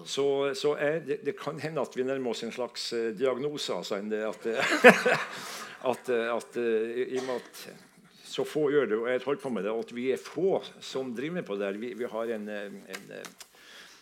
Så, 0.04 0.26
så 0.60 0.74
er, 0.76 1.00
det, 1.06 1.22
det, 1.24 1.36
kan 1.40 1.56
hende 1.62 1.80
at 1.80 1.96
vi 1.96 2.04
nærmer 2.04 2.34
oss 2.34 2.44
en 2.44 2.52
slags 2.52 2.90
uh, 2.92 3.08
diagnose. 3.16 3.72
altså, 3.72 3.96
at, 3.96 4.46
at, 5.94 6.12
at 6.12 6.60
uh, 6.60 6.92
i 7.00 7.16
og 7.22 7.26
med 7.30 7.40
at 7.40 7.64
så 8.34 8.44
få 8.48 8.66
gjør 8.72 8.88
det, 8.90 8.96
og 8.98 9.08
jeg 9.08 9.24
holder 9.24 9.42
på 9.44 9.50
med 9.54 9.64
det, 9.64 9.72
og 9.72 9.84
at 9.86 9.92
vi 9.94 10.08
er 10.10 10.20
få 10.20 10.58
som 10.82 11.12
driver 11.14 11.38
med 11.38 11.48
på 11.48 11.56
det. 11.60 11.74
Vi, 11.80 11.92
vi 11.96 12.08
har 12.10 12.32
en, 12.34 12.48
en, 12.50 13.12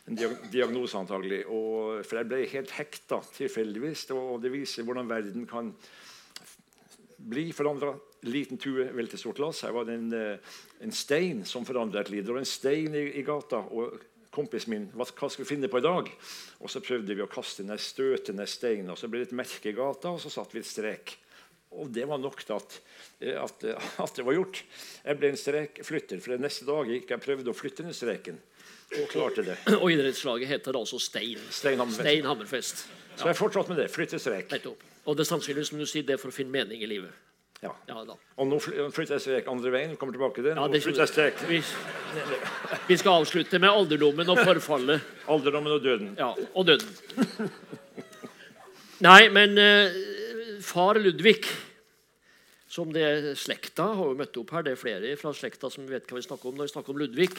en 0.08 0.20
diagnose, 0.50 0.96
antagelig. 0.98 1.42
Og, 1.46 2.00
for 2.06 2.18
jeg 2.18 2.30
ble 2.30 2.46
helt 2.54 2.72
hekta 2.78 3.20
tilfeldigvis, 3.36 4.06
og 4.16 4.40
det 4.42 4.54
viser 4.54 4.86
hvordan 4.88 5.10
verden 5.10 5.44
kan 5.50 5.74
bli 7.28 7.50
forandra. 7.54 7.94
Liten 8.28 8.58
tue 8.60 8.86
vel 8.94 9.10
til 9.10 9.20
stort 9.20 9.40
lass. 9.42 9.64
Her 9.66 9.74
var 9.74 9.86
det 9.88 9.98
en, 9.98 10.12
eh, 10.14 10.54
en 10.82 10.94
stein 10.94 11.44
som 11.48 11.66
forandra 11.66 12.00
et 12.00 12.10
liv. 12.10 12.24
Det 12.24 12.34
var 12.34 12.42
en 12.42 12.48
stein 12.48 12.94
i, 12.94 13.06
i 13.18 13.22
gata. 13.26 13.64
og 13.70 14.00
kompisen 14.32 14.72
min 14.72 14.86
hva, 14.96 15.04
hva, 15.04 15.28
skal 15.28 15.44
vi 15.44 15.50
finne 15.50 15.68
på 15.68 15.80
i 15.82 15.84
dag? 15.84 16.08
Og 16.64 16.70
så 16.72 16.80
prøvde 16.80 17.14
vi 17.14 17.24
å 17.24 17.30
kaste 17.30 17.66
ned 17.68 17.80
støtende 17.82 18.46
stein. 18.48 18.88
og 18.88 18.98
Så 18.98 19.10
ble 19.10 19.22
det 19.22 19.30
et 19.30 19.36
merke 19.36 19.70
i 19.70 19.76
gata, 19.76 20.14
og 20.14 20.22
så 20.22 20.32
satte 20.32 20.56
vi 20.56 20.62
et 20.62 20.70
strek. 20.70 21.16
Og 21.72 21.88
det 21.92 22.04
var 22.08 22.20
nok 22.20 22.42
til 22.44 22.56
at, 22.56 22.78
eh, 23.20 23.36
at, 23.40 23.64
at, 24.04 24.14
det 24.16 24.24
var 24.24 24.38
gjort. 24.38 24.62
Jeg 25.04 25.20
ble 25.20 25.32
en 25.32 25.40
strekflytter. 25.40 26.22
For 26.24 26.40
neste 26.40 26.68
dag 26.68 26.94
gikk 26.94 27.12
jeg 27.14 27.26
prøvde 27.26 27.52
å 27.52 27.56
flytte 27.56 27.86
den 27.86 27.96
streken. 27.96 28.40
Og 28.92 29.06
klarte 29.08 29.44
det. 29.46 29.56
Og 29.78 29.88
idrettslaget 29.94 30.50
heter 30.50 30.76
altså 30.76 31.00
Stein. 31.00 31.40
Stein 31.48 31.80
Hammerfest. 31.80 32.04
Stein 32.04 32.28
Hammerfest. 32.28 32.86
Ja. 32.88 33.20
Så 33.22 33.30
jeg 33.30 33.40
fortsatt 33.40 33.72
med 33.72 33.84
det. 33.84 33.92
Flytte 33.92 34.20
strek. 34.20 34.52
Og 35.06 35.16
det 35.18 35.24
er 35.24 35.30
sannsynligvis 35.32 35.72
som 35.72 35.82
du 35.82 35.86
sier, 35.88 36.06
det 36.06 36.16
er 36.16 36.22
for 36.22 36.30
å 36.30 36.36
finne 36.36 36.54
mening 36.54 36.82
i 36.82 36.88
livet. 36.90 37.14
Ja. 37.62 37.70
ja 37.86 38.00
og 38.02 38.48
nå 38.50 38.58
flytter 38.58 39.14
jeg 39.14 39.22
strek 39.22 39.50
andre 39.50 39.70
veien. 39.70 39.94
kommer 39.98 40.14
tilbake 40.16 40.42
til. 40.42 40.50
Ja, 40.50 40.66
det 40.66 40.80
vi, 41.46 41.60
vi, 42.88 42.96
skal 42.98 43.20
avslutte 43.22 43.60
med 43.62 43.70
alderdommen 43.70 44.32
og 44.34 44.40
forfallet. 44.42 45.04
Alderdommen 45.32 45.76
og 45.76 45.84
døden. 45.84 46.16
Ja, 46.18 46.32
og 46.34 46.66
døden. 46.66 46.90
Nei, 49.02 49.28
men 49.34 49.54
uh, 49.58 49.94
far 50.62 50.98
Ludvig, 50.98 51.46
som 52.70 52.90
det 52.94 53.06
er 53.06 53.30
slekta, 53.38 53.92
har 53.94 54.10
jo 54.10 54.18
møtt 54.18 54.38
opp 54.42 54.54
her. 54.56 54.66
Det 54.66 54.74
er 54.74 54.82
flere 54.82 55.14
fra 55.20 55.34
slekta 55.34 55.70
som 55.70 55.86
vet 55.86 56.06
hva 56.10 56.18
vi 56.18 56.26
snakker 56.26 56.50
om 56.50 56.58
når 56.58 56.70
vi 56.70 56.74
snakker 56.74 56.94
om 56.94 57.02
Ludvig. 57.02 57.30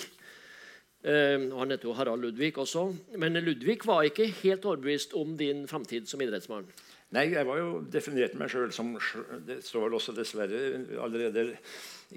Uh, 1.03 1.51
han 1.59 1.75
heter 1.75 1.91
jo 1.91 1.99
Harald 1.99 2.23
Ludvig 2.23 2.55
også. 2.63 2.87
Men 3.19 3.43
Ludvig 3.43 3.81
var 3.83 4.07
ikke 4.07 4.31
helt 4.39 4.63
overbevist 4.63 5.19
om 5.19 5.35
din 5.39 5.67
framtid 5.67 6.07
som 6.07 6.23
idrettsmann. 6.23 6.71
Nei, 7.13 7.27
jeg 7.29 7.45
var 7.45 7.59
jo 7.59 7.81
definert 7.93 8.33
meg 8.39 8.49
sjøl 8.49 8.71
som 8.73 8.95
Det 9.45 9.59
står 9.61 9.85
vel 9.85 9.97
også 9.99 10.15
dessverre 10.17 10.61
allerede 11.03 11.51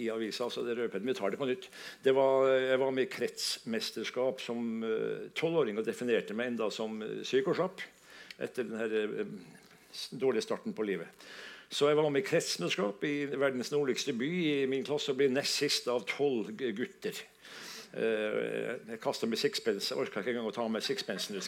i 0.00 0.08
avisa, 0.12 0.48
så 0.52 0.64
det 0.64 0.76
røper 0.78 1.04
vi 1.04 1.14
tar 1.16 1.32
det 1.32 1.40
på 1.40 1.48
nytt. 1.48 1.68
Det 2.04 2.14
var, 2.16 2.48
jeg 2.52 2.80
var 2.80 2.94
med 2.96 3.06
i 3.06 3.12
kretsmesterskap 3.12 4.40
som 4.44 4.84
eh, 4.84 5.28
tolvåring 5.36 5.78
og 5.80 5.86
definerte 5.86 6.36
meg 6.36 6.52
enda 6.52 6.68
som 6.72 6.98
uh, 7.00 7.20
syk 7.24 7.48
etter 8.36 8.68
den 8.68 9.20
uh, 9.20 9.22
dårlige 10.20 10.44
starten 10.44 10.76
på 10.76 10.84
livet. 10.84 11.08
Så 11.68 11.88
jeg 11.88 11.96
var 11.96 12.10
med 12.10 12.24
i 12.24 12.28
kretsmesterskap 12.28 13.04
i 13.08 13.14
verdens 13.36 13.72
nordligste 13.72 14.12
by 14.16 14.28
i 14.28 14.66
min 14.70 14.84
klasse 14.84 15.12
og 15.12 15.20
ble 15.20 15.28
nest 15.32 15.60
sist 15.60 15.88
av 15.92 16.04
tolv 16.08 16.52
gutter. 16.56 17.24
jeg 17.96 19.00
kasta 19.02 19.26
med 19.26 19.40
sixpence. 19.40 19.90
Jeg 19.90 19.98
orka 19.98 20.20
ikke 20.20 20.34
engang 20.34 20.50
å 20.50 20.54
ta 20.54 20.68
med 20.68 20.84
sixpencen. 20.84 21.40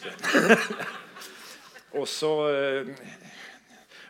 og 1.99 2.07
så 2.09 2.33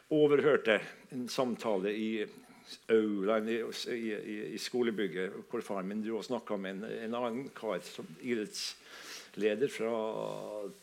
overhørte 0.09 0.79
en 1.13 1.27
samtale 1.29 1.93
i 1.93 2.11
aulaen 2.93 3.49
i, 3.49 3.57
i, 3.93 4.13
i, 4.53 4.59
skolebygget 4.61 5.35
hvor 5.49 5.63
faren 5.65 5.89
min 5.89 6.03
dro 6.05 6.19
og 6.19 6.25
snakka 6.27 6.57
med 6.61 6.77
en, 6.77 6.87
en, 7.07 7.17
annen 7.17 7.49
kar, 7.57 7.81
som 7.85 8.07
idrettsleder 8.21 9.71
fra 9.73 9.93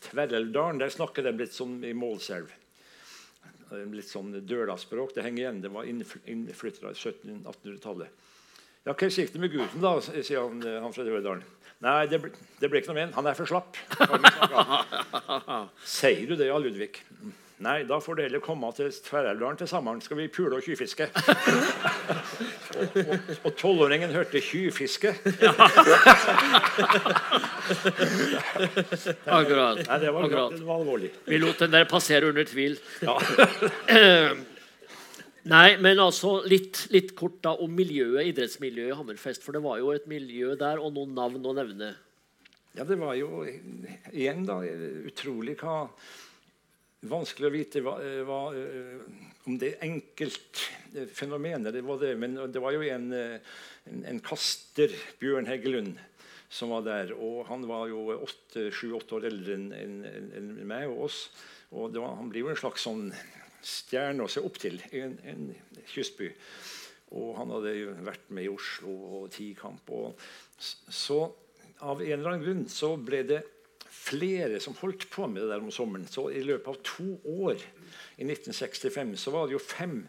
Tverreldalen. 0.09 0.81
Der 0.83 0.91
snakker 0.93 1.27
de 1.27 1.35
litt 1.39 1.55
sånn 1.55 1.79
i 1.87 1.93
Målselv. 1.95 2.51
Litt 3.91 4.07
sånn 4.07 4.31
dølaspråk. 4.47 5.13
Det 5.15 5.25
henger 5.25 5.43
igjen. 5.43 5.61
Det 5.63 5.71
var 5.73 5.87
innflyttere 5.87 6.93
i 6.93 6.99
1700-1800-tallet. 6.99 8.25
Ja, 8.87 8.93
'Hva 8.95 9.09
gikk 9.11 9.33
det 9.33 9.39
med 9.43 9.51
gutten, 9.51 9.81
da? 9.83 9.97
sier 9.99 10.45
han, 10.45 10.61
han 10.63 10.93
fra 10.95 11.03
Rødalen. 11.03 11.43
Nei, 11.83 12.05
det 12.09 12.21
ble, 12.23 12.29
det 12.61 12.69
ble 12.71 12.79
ikke 12.79 12.93
noe 12.93 12.97
med 12.97 13.09
han. 13.09 13.17
Han 13.19 13.27
er 13.29 13.35
for 13.37 13.49
slapp. 13.49 13.75
Sier 15.97 16.23
du 16.25 16.37
det, 16.39 16.47
ja, 16.47 16.55
Ludvig? 16.57 17.03
Nei, 17.65 17.79
da 17.89 17.97
får 17.97 18.19
dere 18.19 18.37
komme 18.43 18.67
til 18.77 18.91
Tverrelvdalen 18.93 19.57
til 19.57 19.69
sommeren. 19.69 20.01
Skal 20.05 20.19
vi 20.19 20.27
pule 20.29 20.59
og 20.59 20.65
tjuvfiske? 20.65 21.07
og 23.45 23.55
tolvåringen 23.57 24.13
hørte 24.13 24.37
'tjuvfiske'. 24.37 25.13
Akkurat. 29.25 29.81
Nei, 29.87 29.97
det 30.03 30.13
var, 30.13 30.27
Akkurat. 30.27 30.53
det 30.53 30.67
var 30.67 30.75
alvorlig. 30.83 31.09
Vi 31.25 31.39
lot 31.41 31.59
den 31.65 31.73
der 31.73 31.89
passere 31.89 32.29
under 32.29 32.45
tvil. 32.45 32.77
Ja. 33.01 33.17
Nei, 35.47 35.77
men 35.81 35.97
altså 36.03 36.43
litt, 36.45 36.83
litt 36.93 37.15
kort 37.17 37.39
da 37.41 37.55
om 37.57 37.73
miljøet, 37.73 38.27
idrettsmiljøet 38.35 38.91
i 38.91 38.97
Hammerfest. 38.99 39.41
For 39.41 39.57
det 39.57 39.63
var 39.65 39.79
jo 39.81 39.95
et 39.95 40.05
miljø 40.05 40.53
der, 40.59 40.77
og 40.77 40.93
noen 40.93 41.17
navn 41.17 41.41
å 41.41 41.55
nevne. 41.57 41.95
Ja, 42.77 42.85
det 42.85 42.99
var 43.01 43.15
jo 43.17 43.41
igjen 43.47 44.45
da, 44.45 44.61
utrolig 45.09 45.57
hva 45.57 45.87
Vanskelig 47.07 47.47
å 47.47 47.53
vite 47.53 47.81
hva, 47.85 47.95
hva, 48.27 48.41
om 49.47 49.55
det 49.59 49.73
er 49.73 49.85
enkeltfenomener, 49.87 51.71
det 51.71 51.83
var 51.87 52.01
det, 52.01 52.13
men 52.19 52.35
det 52.51 52.61
var 52.61 52.75
jo 52.75 52.83
en, 52.83 53.11
en, 53.15 54.01
en 54.11 54.21
kaster, 54.23 54.91
Bjørn 55.21 55.47
Heggelund, 55.47 55.95
som 56.49 56.73
var 56.75 56.83
der. 56.87 57.13
Og 57.15 57.45
han 57.47 57.63
var 57.69 57.87
jo 57.91 58.19
sju-åtte 58.53 59.19
år 59.19 59.29
eldre 59.31 59.55
enn 59.55 59.69
en, 59.75 59.97
en, 60.35 60.51
meg 60.67 60.87
og 60.91 61.07
oss. 61.07 61.21
Og 61.71 61.95
var, 61.95 62.17
han 62.19 62.31
blir 62.31 62.45
jo 62.45 62.51
en 62.51 62.59
slags 62.59 62.87
sånn 62.87 63.07
stjerne 63.63 64.25
å 64.25 64.31
se 64.31 64.43
opp 64.43 64.59
til 64.61 64.79
i 64.91 65.03
en, 65.03 65.49
kystby. 65.87 66.31
Og 67.15 67.35
han 67.37 67.51
hadde 67.55 67.75
jo 67.77 67.95
vært 68.03 68.31
med 68.35 68.47
i 68.47 68.51
Oslo 68.51 68.93
og 69.21 69.29
Tikamp. 69.31 69.87
Og 69.95 70.19
så 70.59 71.21
av 71.87 72.01
en 72.01 72.09
eller 72.09 72.33
annen 72.33 72.43
grunn 72.43 72.65
så 72.71 72.95
ble 72.99 73.23
det 73.27 73.43
flere 74.07 74.61
som 74.63 74.75
holdt 74.79 75.09
på 75.13 75.27
med 75.27 75.43
det 75.43 75.51
der 75.51 75.63
om 75.63 75.73
sommeren. 75.73 76.07
Så 76.09 76.29
i 76.31 76.43
løpet 76.45 76.71
av 76.71 76.81
to 76.85 77.17
år 77.47 77.59
i 78.17 78.27
1965 78.27 79.15
så 79.19 79.33
var 79.33 79.47
det 79.47 79.57
jo 79.57 79.63
fem 79.63 79.99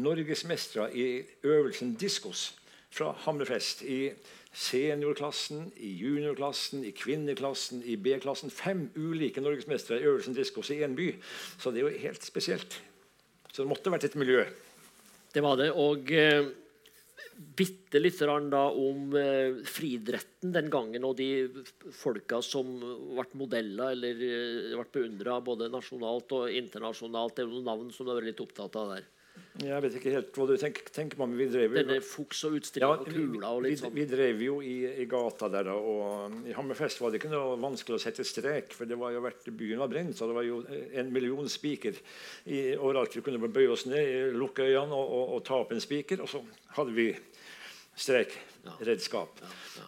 norgesmestere 0.00 0.90
i 0.94 1.06
øvelsen 1.44 1.94
diskos 2.00 2.50
fra 2.90 3.12
Hammerfest. 3.24 3.82
I 3.82 4.12
seniorklassen, 4.52 5.68
i 5.76 5.92
juniorklassen, 6.00 6.84
i 6.84 6.90
kvinneklassen, 6.96 7.84
i 7.86 7.96
B-klassen. 7.96 8.50
Fem 8.50 8.88
ulike 8.96 9.42
norgesmestere 9.42 10.00
i 10.00 10.08
øvelsen 10.10 10.34
diskos 10.34 10.72
i 10.74 10.80
én 10.82 10.96
by. 10.98 11.12
Så 11.58 11.70
det 11.70 11.82
er 11.82 11.88
jo 11.88 12.02
helt 12.08 12.26
spesielt. 12.26 12.80
Så 13.52 13.62
det 13.62 13.70
måtte 13.70 13.92
vært 13.92 14.08
et 14.10 14.18
miljø. 14.18 14.44
Det 15.34 15.42
var 15.42 15.58
det. 15.60 15.70
Og 15.78 16.10
eh, 16.10 16.50
bitte 17.40 18.00
litt 18.00 18.18
da 18.20 18.62
om 18.68 19.14
eh, 19.16 19.60
friidretten 19.64 20.52
den 20.52 20.68
gangen, 20.72 21.04
og 21.08 21.16
de 21.16 21.48
folka 21.96 22.42
som 22.44 22.68
ble 22.80 23.24
modeller 23.40 23.94
eller 23.94 24.26
eh, 24.26 24.74
ble 24.76 24.84
beundra 24.92 25.38
både 25.44 25.70
nasjonalt 25.72 26.36
og 26.36 26.52
internasjonalt. 26.60 27.38
Det 27.38 27.46
er 27.46 27.50
noen 27.54 27.70
navn 27.70 27.88
som 27.94 28.04
du 28.04 28.12
har 28.12 28.20
vært 28.20 28.32
litt 28.32 28.44
opptatt 28.44 28.76
av 28.80 28.94
der. 28.96 29.08
Jeg 29.60 29.82
vet 29.82 29.96
ikke 29.98 30.12
helt 30.14 30.36
hva 30.36 30.44
du 30.46 30.52
tenker, 30.60 30.86
tenker 30.94 31.18
på, 31.18 31.26
men 31.26 31.38
vi 31.38 31.46
drev 31.50 31.74
jo 31.74 31.80
Denne 31.80 31.96
fuks 32.04 32.42
og 32.46 32.54
ja, 32.78 32.90
og 32.92 33.08
kula 33.08 33.50
og 33.56 33.64
vi, 33.64 33.72
litt 33.72 33.80
sånn. 33.80 33.92
vi 33.96 34.04
drev 34.08 34.42
jo 34.44 34.58
i, 34.64 34.76
i 35.02 35.06
gata 35.10 35.48
der, 35.52 35.66
da, 35.68 35.74
og 35.74 36.46
i 36.48 36.54
Hammerfest 36.54 37.00
var 37.02 37.12
det 37.12 37.20
ikke 37.20 37.32
noe 37.32 37.56
vanskelig 37.60 37.98
å 37.98 38.02
sette 38.02 38.24
strek, 38.26 38.72
for 38.76 38.88
det 38.88 38.98
var 39.00 39.14
jo 39.14 39.24
vært 39.24 39.50
byen 39.50 39.82
var 39.82 39.90
brent, 39.92 40.14
så 40.16 40.28
det 40.30 40.36
var 40.36 40.46
jo 40.46 40.60
en 40.70 41.12
million 41.12 41.50
spiker 41.50 41.98
overalt. 42.78 43.16
Vi 43.16 43.24
kunne 43.26 43.50
bøye 43.50 43.72
oss 43.74 43.88
ned, 43.90 44.36
lukke 44.38 44.68
øynene 44.68 44.96
og, 44.96 45.16
og, 45.18 45.34
og 45.36 45.44
ta 45.48 45.60
opp 45.64 45.74
en 45.74 45.82
spiker, 45.82 46.22
og 46.24 46.30
så 46.30 46.44
hadde 46.78 46.96
vi 46.96 47.10
strekredskap. 47.96 49.40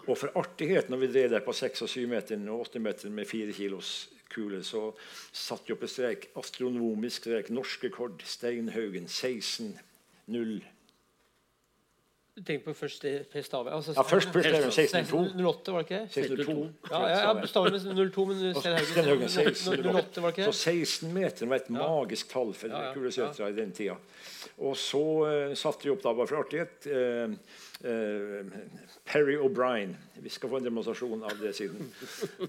Og 0.07 0.19
for 0.19 0.33
artighet, 0.39 0.91
når 0.91 0.97
vi 0.97 1.13
drev 1.13 1.31
der 1.31 1.45
på 1.45 1.53
6 1.53 1.83
og 1.83 1.89
7 1.89 2.09
meter 2.09 2.51
og 2.51 2.67
8 2.67 2.79
meter 2.79 3.11
med 3.11 3.27
4 3.27 3.53
kilos 3.53 4.09
kule, 4.33 4.63
så 4.65 4.91
satt 5.33 5.69
vi 5.69 5.75
opp 5.77 5.83
en 5.85 5.93
strek, 5.93 6.31
astronomisk 6.41 7.27
strek, 7.27 7.51
norsk 7.53 7.85
rekord, 7.85 8.23
Steinhaugen, 8.25 9.05
16-0. 9.07 10.63
Du 12.33 12.41
tenker 12.41 12.65
på 12.65 12.73
først 12.73 13.03
Per 13.33 13.43
Stave? 13.45 13.73
Altså, 13.77 13.93
Ja, 13.93 14.03
først 14.09 14.33
Per 14.33 14.43
Stave, 14.43 14.71
16-2. 14.73 15.43
08, 15.45 15.73
var 15.73 15.83
det 15.83 15.91
ikke 15.91 15.99
det? 16.01 16.47
16-2. 16.49 16.55
Ja, 16.91 17.01
ja, 17.09 17.37
ja 17.39 17.47
Stave 17.47 17.71
med 17.71 18.11
02, 18.11 18.25
men 18.25 18.39
Steinhaugen 18.55 18.87
Stenhaugen 18.87 19.29
16. 19.29 19.87
08, 19.87 20.23
var 20.23 20.31
det 20.31 20.39
ikke 20.39 20.53
Så 20.53 20.71
16 20.73 21.13
meter 21.13 21.47
var 21.47 21.61
et 21.61 21.71
magisk 21.71 22.33
tall 22.33 22.55
for 22.55 22.73
Ja, 22.73 22.87
ja, 22.87 22.95
kulesøtere 22.95 23.51
i 23.51 23.57
den 23.59 23.73
tida. 23.73 23.99
Og 24.63 24.77
så 24.79 25.03
uh, 25.27 25.55
satte 25.59 25.87
vi 25.87 25.93
opp 25.93 26.03
da 26.05 26.13
bare 26.17 26.29
for 26.31 26.41
artighet 26.43 26.87
eh, 26.91 27.35
eh, 27.89 28.53
Perry 29.09 29.37
O'Brien. 29.39 29.95
Vi 30.23 30.31
skal 30.31 30.51
få 30.53 30.61
en 30.61 30.67
demonstrasjon 30.67 31.23
av 31.27 31.35
det 31.41 31.53
siden. 31.57 31.91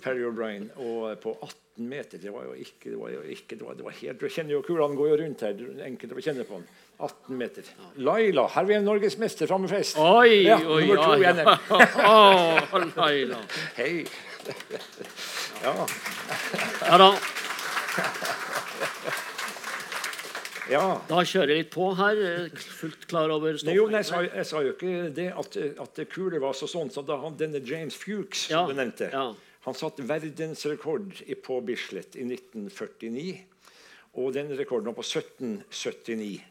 Perry 0.03 0.25
O'Brien. 0.27 0.69
Og 0.77 1.12
eh, 1.12 1.17
på 1.21 1.36
18 1.39 1.88
meter 1.89 2.21
Det 2.21 2.29
var 2.29 2.43
jo 2.45 2.51
ikke 2.62 2.91
Det 2.91 2.97
var 2.99 3.10
jo 3.10 3.21
ikke, 3.34 3.56
det 3.58 3.65
var, 3.65 3.77
det 3.79 3.86
var 3.88 3.95
helt, 3.97 4.19
du 4.21 4.29
kjenner 4.29 4.53
jo 4.53 4.60
Kulene 4.65 4.97
går 4.99 5.10
jo 5.10 5.19
rundt 5.23 5.45
her. 5.47 5.63
Enkelt 5.88 6.13
å 6.13 6.25
kjenne 6.27 6.45
på 6.49 6.60
den. 6.60 6.67
18 7.03 7.38
meter. 7.39 7.71
Laila, 7.97 8.45
her 8.53 8.62
er 8.62 8.69
vi 8.69 8.75
en 8.77 8.86
norgesmester 8.88 9.49
framme 9.49 9.67
fest. 9.71 9.97
Oi, 9.99 10.43
Ja, 10.45 10.60
oi, 10.62 10.84
nummer 10.86 11.01
to 11.01 11.17
ja, 11.17 11.34
igjen. 11.34 11.41
ja. 11.41 11.58
Å, 12.77 12.84
Laila. 12.93 13.41
Hei. 13.79 14.06
Ja. 15.63 15.73
Ja 16.86 17.01
da. 17.01 17.12
Ja. 20.73 20.83
Da 21.09 21.21
kjører 21.21 21.53
jeg 21.53 21.63
litt 21.63 21.71
på 21.73 21.88
her. 21.99 22.21
Fullt 22.79 23.07
klar 23.12 23.33
over 23.33 23.57
Nei, 23.63 23.77
jo, 23.77 23.88
nei, 23.91 24.01
jeg, 24.01 24.09
sa, 24.09 24.21
jeg 24.25 24.49
sa 24.49 24.62
jo 24.65 24.75
ikke 24.75 24.93
det 25.15 25.29
at, 25.31 25.57
at 25.86 26.03
kule 26.12 26.41
var 26.43 26.57
så 26.57 26.69
sånn. 26.69 26.91
Så 26.93 27.05
da 27.07 27.19
han, 27.23 27.38
denne 27.39 27.63
James 27.63 27.97
Fuchs 27.99 28.47
Ja, 28.51 28.63
som 28.63 28.73
du 28.73 28.79
nevnte, 28.79 29.09
ja. 29.13 29.27
han 29.67 29.77
satte 29.77 30.05
verdensrekord 30.09 31.23
i, 31.27 31.38
på 31.38 31.59
Bislett 31.65 32.17
i 32.17 32.25
1949. 32.27 33.27
Og 34.21 34.33
den 34.36 34.51
rekorden 34.57 34.91
var 34.91 34.97
på 34.97 35.05
1779. 35.05 36.41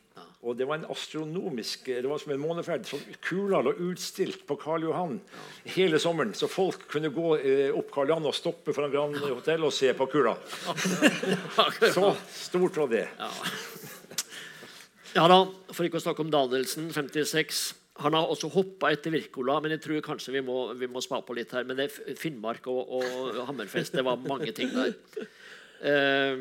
Og 0.42 0.56
det 0.58 0.66
var 0.66 0.80
en 0.80 0.88
astronomisk 0.90 1.87
Det 1.87 2.08
var 2.11 2.18
som 2.18 2.32
en 2.35 2.40
måneferd. 2.42 2.87
Så 2.87 2.98
kula 3.22 3.61
lå 3.62 3.76
utstilt 3.87 4.42
på 4.46 4.56
Karl 4.58 4.88
Johan 4.88 5.20
hele 5.76 6.00
sommeren. 6.02 6.35
Så 6.35 6.48
folk 6.50 6.88
kunne 6.90 7.12
gå 7.14 7.37
eh, 7.38 7.70
opp 7.70 7.92
Karl 7.94 8.11
Johan 8.11 8.26
og 8.26 8.35
stoppe 8.35 8.74
foran 8.74 8.90
Grand 8.90 9.20
Hotell 9.22 9.68
og 9.68 9.74
se 9.74 9.92
på 9.94 10.08
kula. 10.11 10.35
Så 11.94 12.14
stort 12.35 12.82
var 12.82 12.90
det. 12.90 13.06
Ja 13.18 13.30
da, 15.29 15.38
For 15.72 15.87
ikke 15.87 16.01
å 16.01 16.05
snakke 16.05 16.25
om 16.25 16.33
Danielsen, 16.33 16.88
56. 16.94 17.62
Han 18.03 18.16
har 18.16 18.31
også 18.33 18.48
hoppa 18.55 18.88
etter 18.94 19.12
Wirkola, 19.12 19.59
men 19.61 19.75
jeg 19.75 19.83
tror 19.85 20.05
kanskje 20.07 20.33
vi 20.38 20.44
må, 20.44 20.72
vi 20.79 20.88
må 20.88 21.03
spa 21.05 21.20
på 21.25 21.37
litt 21.37 21.53
her. 21.53 21.66
Men 21.68 21.77
det 21.79 21.90
Finnmark 22.18 22.66
og, 22.72 22.94
og 22.96 23.42
Hammerfest, 23.51 23.92
det 23.98 24.05
var 24.07 24.20
mange 24.25 24.55
ting 24.57 24.72
der. 24.72 24.94
Eh, 25.83 26.40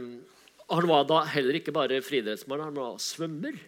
han 0.71 0.87
var 0.87 1.03
da 1.09 1.23
heller 1.27 1.57
ikke 1.59 1.73
bare 1.75 1.99
friidrettsmann, 2.05 2.63
han 2.63 2.79
var 2.79 2.99
svømmer. 3.03 3.59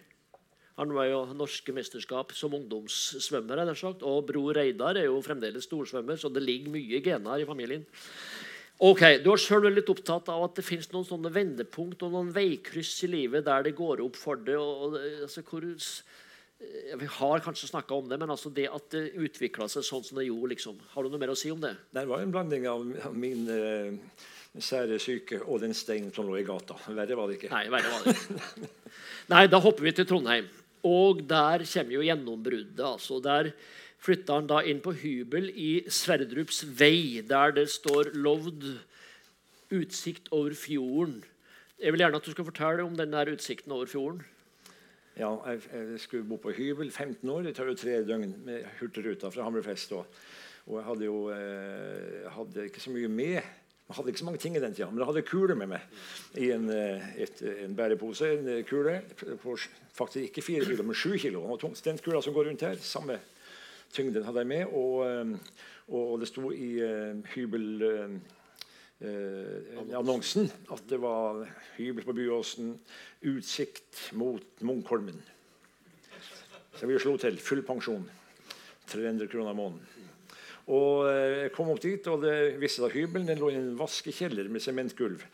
Han 0.78 0.90
var 0.96 1.06
jo 1.06 1.20
norske 1.36 1.74
mesterskap 1.74 2.32
som 2.34 2.54
ungdomssvømmer. 2.56 3.60
er 3.62 3.78
sagt. 3.78 4.02
Og 4.02 4.24
bror 4.26 4.56
Reidar 4.56 4.96
er 4.98 5.06
jo 5.06 5.20
fremdeles 5.22 5.68
storsvømmer, 5.68 6.16
så 6.18 6.32
det 6.32 6.42
ligger 6.42 6.72
mye 6.74 7.02
gener 7.04 7.42
i 7.42 7.46
familien. 7.46 7.84
Ok, 8.82 9.02
Du 9.22 9.30
har 9.30 9.38
vært 9.38 9.76
litt 9.76 9.90
opptatt 9.92 10.28
av 10.32 10.48
at 10.48 10.56
det 10.58 10.64
finnes 10.66 10.90
noen 10.90 11.06
sånne 11.06 11.30
vendepunkt 11.30 12.02
og 12.02 12.10
noen 12.10 12.32
veikryss 12.34 13.04
i 13.06 13.10
livet 13.12 13.46
der 13.46 13.62
det 13.62 13.76
går 13.78 14.02
opp 14.02 14.18
for 14.18 14.36
det. 14.36 14.56
og, 14.58 14.96
og 14.96 14.98
altså, 14.98 15.44
hvor, 15.46 15.62
eh, 15.62 16.96
Vi 16.98 17.06
har 17.06 17.44
kanskje 17.44 17.70
snakka 17.70 17.94
om 17.94 18.08
det, 18.08 18.18
men 18.18 18.30
altså 18.30 18.50
det 18.50 18.66
at 18.66 18.90
det 18.90 19.14
utvikla 19.14 19.68
seg 19.70 19.86
sånn 19.86 20.04
som 20.04 20.18
det 20.18 20.26
gjorde. 20.26 20.54
liksom. 20.56 20.80
Har 20.94 21.02
du 21.02 21.08
noe 21.08 21.22
mer 21.22 21.30
å 21.30 21.38
si 21.38 21.52
om 21.54 21.60
det? 21.60 21.76
Det 21.94 22.06
var 22.06 22.20
en 22.20 22.34
blanding 22.34 22.66
av 22.66 22.82
av 23.06 23.14
min 23.14 23.46
uh, 23.46 23.94
sære 24.58 24.98
syke 24.98 25.40
og 25.44 25.62
den 25.62 25.74
steinen 25.74 26.12
som 26.14 26.26
lå 26.26 26.40
i 26.40 26.46
gata. 26.46 26.74
Verre 26.88 27.14
var 27.18 27.30
det 27.30 27.38
ikke. 27.38 27.54
Nei, 27.54 27.68
verre 27.70 27.94
var 27.94 28.04
det. 28.04 28.18
ikke. 28.18 28.68
Nei, 29.32 29.46
da 29.46 29.62
hopper 29.62 29.86
vi 29.86 29.94
til 29.94 30.06
Trondheim. 30.10 30.50
Og 30.84 31.22
der 31.24 31.64
kommer 31.64 31.96
jo 31.96 32.04
gjennombruddet. 32.04 32.82
altså. 32.84 33.22
Der 33.22 33.54
flytta 34.04 34.38
han 34.38 34.48
da 34.50 34.60
inn 34.66 34.82
på 34.84 34.92
hybel 35.00 35.48
i 35.50 35.70
Sverdrups 35.88 36.64
vei, 36.78 37.22
der 37.24 37.54
det 37.56 37.70
står 37.72 38.12
'Lovd 38.12 38.66
utsikt 39.72 40.28
over 40.30 40.52
fjorden'. 40.52 41.24
Jeg 41.80 41.92
vil 41.92 42.00
gjerne 42.00 42.16
at 42.16 42.24
du 42.24 42.30
skal 42.30 42.44
fortelle 42.44 42.84
om 42.84 42.96
denne 42.96 43.24
utsikten 43.32 43.72
over 43.72 43.86
fjorden. 43.86 44.22
Ja, 45.16 45.30
jeg, 45.46 45.60
jeg 45.72 46.00
skulle 46.00 46.26
bo 46.26 46.36
på 46.36 46.50
hybel 46.50 46.90
15 46.90 47.30
år. 47.30 47.42
Det 47.42 47.54
tar 47.56 47.68
jo 47.70 47.74
tre 47.74 48.00
døgn 48.02 48.34
med 48.44 48.64
Hurtigruta 48.80 49.28
fra 49.30 49.44
Hammerfest. 49.46 49.92
Og, 49.92 50.06
og 50.66 50.78
jeg 50.78 50.86
hadde 50.88 51.04
jo 51.04 51.18
eh, 51.30 52.24
hadde 52.34 52.64
ikke 52.64 52.80
så 52.80 52.90
mye 52.90 53.08
med. 53.08 53.36
Jeg 53.84 53.96
hadde 53.98 54.08
ikke 54.08 54.18
så 54.18 54.24
mange 54.24 54.40
ting 54.42 54.56
i 54.56 54.60
den 54.60 54.74
tida, 54.74 54.88
men 54.90 54.98
jeg 54.98 55.06
hadde 55.06 55.22
kule 55.28 55.54
med 55.54 55.70
meg. 55.70 55.84
I 56.40 56.50
en, 56.56 56.70
eh, 56.70 57.04
et, 57.22 57.42
en 57.66 57.76
bærepose. 57.76 58.32
En 58.38 58.64
kule 58.64 58.96
på 59.42 59.56
faktisk 59.92 60.24
ikke 60.24 60.42
fire 60.42 60.64
kilo, 60.64 60.82
men 60.82 60.98
sju 60.98 61.16
kilo. 61.18 61.44
Den 61.84 61.98
kula 62.02 62.22
som 62.22 62.34
går 62.34 62.50
rundt 62.50 62.66
her, 62.66 62.74
samme 62.82 63.20
tyngden 63.94 64.26
hadde 64.26 64.42
jeg 64.42 64.50
med. 64.50 64.72
Og, 64.74 65.04
eh, 65.06 65.60
og 65.94 66.18
det 66.22 66.30
sto 66.30 66.50
i 66.54 66.70
eh, 66.84 67.20
hybel... 67.34 67.68
Eh, 67.84 68.16
at 69.04 70.84
det 70.88 70.96
var 71.02 71.42
hybel 71.76 72.06
på 72.06 72.14
Byåsen, 72.16 72.70
utsikt 73.26 74.14
mot 74.16 74.62
Munkholmen. 74.64 75.18
Så 76.78 76.88
vi 76.88 76.96
slo 77.02 77.16
til. 77.20 77.36
Full 77.42 77.60
pensjon. 77.66 78.06
300 78.88 79.28
kroner 79.28 79.52
måneden. 79.58 79.90
Og 80.72 81.04
jeg 81.10 81.50
kom 81.52 81.68
opp 81.74 81.82
dit, 81.84 82.06
og 82.08 82.22
det 82.24 82.54
viste 82.62 82.80
seg 82.80 82.86
at 82.86 82.96
hybelen 82.96 83.28
den 83.28 83.42
lå 83.42 83.50
i 83.52 83.58
en 83.58 83.74
vaskekjeller 83.76 84.48
med 84.48 84.64
sementgulv. 84.64 85.26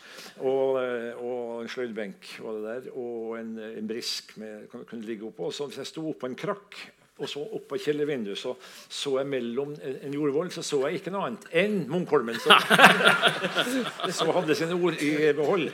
Og, 0.42 0.80
og 1.22 1.60
en 1.60 1.70
sløydbenk 1.70 2.32
det 2.40 2.64
der, 2.64 2.88
og 2.98 3.36
en, 3.38 3.52
en 3.68 3.92
brisk 3.92 4.34
med, 4.40 4.66
kunne 4.72 5.06
ligge 5.06 5.28
oppå. 5.28 5.52
Så 5.54 5.68
hvis 5.68 5.78
jeg 5.84 5.92
sto 5.92 6.08
oppå 6.10 6.26
en 6.26 6.40
krakk 6.40 6.80
og 7.20 7.28
så 7.30 7.42
opp 7.44 7.66
på 7.70 7.78
kjellervinduet, 7.84 8.38
så 8.40 8.54
så 8.90 9.16
jeg 9.20 9.28
mellom 9.30 9.74
en 9.80 10.14
jordvoll 10.14 10.50
så 10.54 10.64
så 10.64 10.80
jeg 10.86 11.00
ikke 11.00 11.12
noe 11.14 11.28
annet 11.28 11.46
enn 11.62 11.76
Munkholmen. 11.90 12.38
Som, 12.40 12.54
så 14.16 14.26
hadde 14.34 14.56
sine 14.58 14.76
ord 14.76 14.96
i 15.04 15.12
behold. 15.36 15.68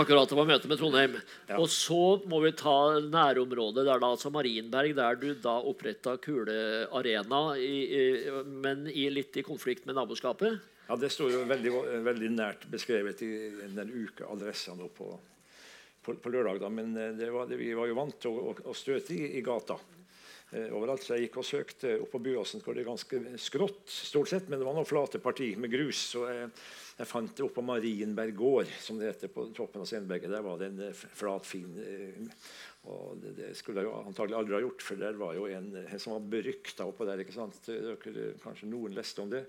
Akkurat. 0.00 0.28
Det 0.30 0.38
var 0.38 0.48
møte 0.48 0.70
med 0.70 0.80
Trondheim. 0.80 1.16
Ja. 1.48 1.58
Og 1.60 1.68
så 1.72 2.20
må 2.30 2.42
vi 2.44 2.52
ta 2.58 2.76
nærområdet, 3.04 3.84
Det 3.86 3.94
er 3.94 4.02
da, 4.02 4.10
altså 4.10 4.32
Marienberg, 4.34 4.94
der 4.96 5.20
du 5.20 5.28
da 5.42 5.56
oppretta 5.70 6.16
Kulearena, 6.22 7.42
i, 7.56 7.80
i, 7.86 8.04
men 8.44 8.86
i, 8.90 9.08
litt 9.12 9.36
i 9.36 9.46
konflikt 9.46 9.86
med 9.88 9.98
naboskapet. 9.98 10.60
Ja, 10.88 10.96
Det 10.98 11.12
står 11.12 11.34
jo 11.36 11.42
veldig, 11.46 11.74
veldig 12.06 12.30
nært 12.34 12.66
beskrevet 12.70 13.22
i 13.22 13.32
den 13.76 13.92
ukeadressa 13.94 14.74
nå 14.78 14.90
på, 14.96 15.12
på, 16.02 16.16
på 16.20 16.32
lørdag. 16.32 16.60
Da. 16.62 16.72
Men 16.72 16.92
eh, 16.96 17.32
var, 17.32 17.48
det, 17.50 17.60
vi 17.60 17.72
var 17.76 17.90
jo 17.90 17.98
vant 17.98 18.20
til 18.22 18.36
å, 18.36 18.54
å 18.70 18.76
støte 18.76 19.16
i, 19.16 19.34
i 19.38 19.44
gata. 19.46 19.78
Eh, 20.50 20.66
overalt 20.74 21.04
så 21.04 21.14
Jeg 21.14 21.28
gikk 21.28 21.36
og 21.38 21.46
søkte 21.46 21.92
opp 22.02 22.10
på 22.10 22.22
Byåsen, 22.24 22.62
hvor 22.64 22.74
det 22.74 22.86
ganske 22.88 23.20
skrått, 23.38 23.84
stort 23.86 24.32
sett, 24.32 24.48
men 24.50 24.58
det 24.58 24.66
var 24.66 24.74
noen 24.74 24.88
flate 24.88 25.20
parti 25.22 25.52
med 25.60 25.70
grus. 25.70 26.00
Så 26.14 26.24
jeg, 26.26 26.48
jeg 26.98 27.10
fant 27.10 27.36
det 27.36 27.44
oppe 27.46 27.60
på 27.60 27.66
Marienberg 27.68 28.34
gård, 28.34 28.72
som 28.82 28.98
det 28.98 29.12
heter, 29.12 29.30
på 29.30 29.46
toppen 29.54 29.84
av 29.84 29.86
Senberget. 29.86 30.32
Der 30.32 30.42
var 30.42 30.58
det 30.58 30.72
en 30.72 30.82
eh, 30.88 31.04
flat, 31.20 31.46
fin 31.46 31.70
eh, 31.84 32.26
og 32.88 33.20
det, 33.20 33.34
det 33.36 33.50
skulle 33.58 33.82
jeg 33.82 33.90
jo 33.90 33.96
antagelig 34.08 34.38
aldri 34.38 34.56
ha 34.56 34.62
gjort, 34.64 34.82
for 34.82 35.00
der 35.00 35.18
var 35.20 35.34
jo 35.36 35.46
en, 35.52 35.68
en 35.82 36.00
som 36.00 36.14
var 36.16 36.28
berykta 36.32 36.86
oppå 36.88 37.04
der. 37.06 37.20
ikke 37.22 37.36
sant? 37.36 37.60
Dere, 37.68 38.30
kanskje 38.40 38.70
noen 38.72 38.96
leste 38.96 39.20
om 39.20 39.30
det. 39.30 39.44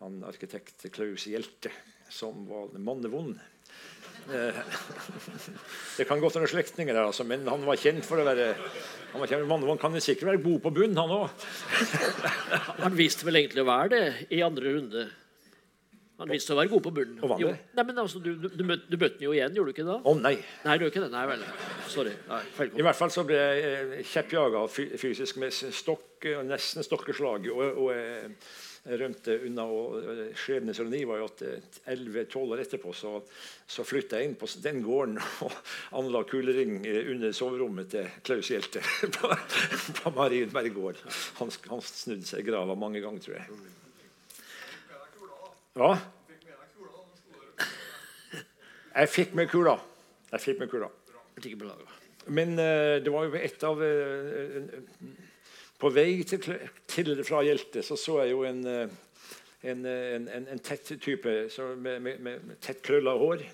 Han 0.00 0.22
arkitekt 0.24 0.86
Klaus 0.94 1.28
Hjelte, 1.28 1.72
som 2.08 2.46
var 2.48 2.72
mannevond. 2.80 3.36
Eh, 4.28 4.60
Det 5.98 6.06
kan 6.08 6.20
godt 6.22 6.36
være 6.40 6.50
slektninger 6.52 6.96
der, 6.96 7.06
altså, 7.08 7.24
men 7.28 7.46
han 7.48 7.64
var 7.66 7.80
kjent 7.80 8.06
for 8.06 8.20
å 8.20 8.26
være 8.28 8.52
han 9.10 9.22
var 9.22 9.30
kjent, 9.30 9.48
han 9.50 9.80
kan 9.80 9.96
sikkert 10.00 10.30
være 10.30 10.42
god 10.44 10.60
på 10.64 10.70
bunn, 10.76 10.98
han 10.98 11.14
òg. 11.16 11.46
Han 12.84 12.94
viste 12.96 13.26
vel 13.26 13.40
egentlig 13.40 13.64
å 13.64 13.66
være 13.68 13.90
det 13.90 14.04
i 14.36 14.38
andre 14.46 14.70
runde. 14.76 15.08
Han 16.20 16.28
viste 16.28 16.52
å 16.52 16.58
være 16.58 16.68
god 16.68 16.82
på 16.84 16.92
bunnen. 16.94 17.18
Og 17.24 17.32
vant 17.32 17.42
det? 17.42 17.52
Nei, 17.76 17.84
men 17.88 18.00
altså, 18.02 18.20
Du, 18.20 18.34
du, 18.36 18.48
du, 18.52 18.64
møtte, 18.68 18.88
du 18.92 18.96
møtte 19.00 19.16
den 19.16 19.24
jo 19.24 19.32
igjen, 19.32 19.54
gjorde 19.56 19.72
du 19.72 19.74
ikke 19.74 19.86
det? 19.88 19.98
Å 20.04 20.12
nei. 20.20 20.34
Nei, 20.66 20.74
du 20.76 20.84
ikke 20.86 21.02
det. 21.02 21.10
Nei 21.14 21.22
vel. 21.30 21.44
Sorry. 21.88 22.12
Nei. 22.28 22.40
I 22.68 22.84
hvert 22.84 22.98
fall 22.98 23.12
så 23.14 23.24
ble 23.28 23.38
jeg 23.40 23.70
eh, 23.70 23.94
kjeppjaga 24.10 24.64
fysisk 24.70 25.40
med 25.40 25.56
stokk, 25.56 26.28
nesten 26.44 26.84
stokkeslag. 26.84 27.48
Og, 27.54 27.80
og 27.86 28.69
rømte 28.84 29.36
unna. 29.46 29.64
og 29.64 29.96
eh, 30.00 30.20
Skjebnens 30.38 30.80
ironi 30.80 31.02
var 31.08 31.20
jo 31.20 31.28
at 31.28 31.42
eh, 31.46 31.66
11-12 31.92 32.54
år 32.54 32.62
etterpå 32.64 32.94
så, 32.96 33.16
så 33.68 33.84
flytta 33.86 34.20
jeg 34.20 34.30
inn 34.30 34.38
på 34.40 34.48
den 34.64 34.80
gården 34.84 35.18
og 35.46 35.58
anla 36.00 36.22
kulering 36.28 36.80
eh, 36.88 37.10
under 37.12 37.34
soverommet 37.36 37.92
til 37.92 38.08
Klaus 38.26 38.50
Hjelte 38.52 38.82
på, 39.18 39.34
på 40.00 40.14
Marienberg 40.16 40.72
gård. 40.76 41.04
Han, 41.40 41.52
han 41.72 41.84
snudde 41.84 42.28
seg 42.28 42.44
i 42.44 42.48
grava 42.50 42.78
mange 42.78 43.04
ganger, 43.04 43.26
tror 43.26 43.38
jeg. 43.40 43.60
Ja. 45.80 45.92
Jeg 48.90 49.08
fikk 49.12 49.36
med 49.38 49.46
kula. 49.52 49.76
Jeg 50.32 50.42
fikk 50.42 50.58
med 50.62 50.70
kula. 50.72 50.88
Men 52.30 52.52
uh, 52.58 52.98
det 53.02 53.10
var 53.12 53.26
jo 53.26 53.38
et 53.38 53.64
av 53.64 53.80
uh, 53.80 53.86
eh, 53.86 55.29
På 55.80 55.88
vei 55.94 56.22
til, 56.28 56.42
til 56.90 57.14
fra 57.24 57.40
Hjelte 57.46 57.82
så 57.86 57.96
så 57.96 58.18
jeg 58.22 58.34
jo 58.34 58.42
en, 58.44 58.60
eh, 58.68 58.88
en, 59.70 59.86
eh, 59.86 60.14
en, 60.16 60.28
en, 60.28 60.48
en 60.52 60.60
tett 60.64 60.92
type 61.00 61.32
så 61.52 61.70
med, 61.76 62.00
med, 62.04 62.20
med, 62.20 62.60
tett 62.60 62.82
krølla 62.84 63.16
hår. 63.20 63.46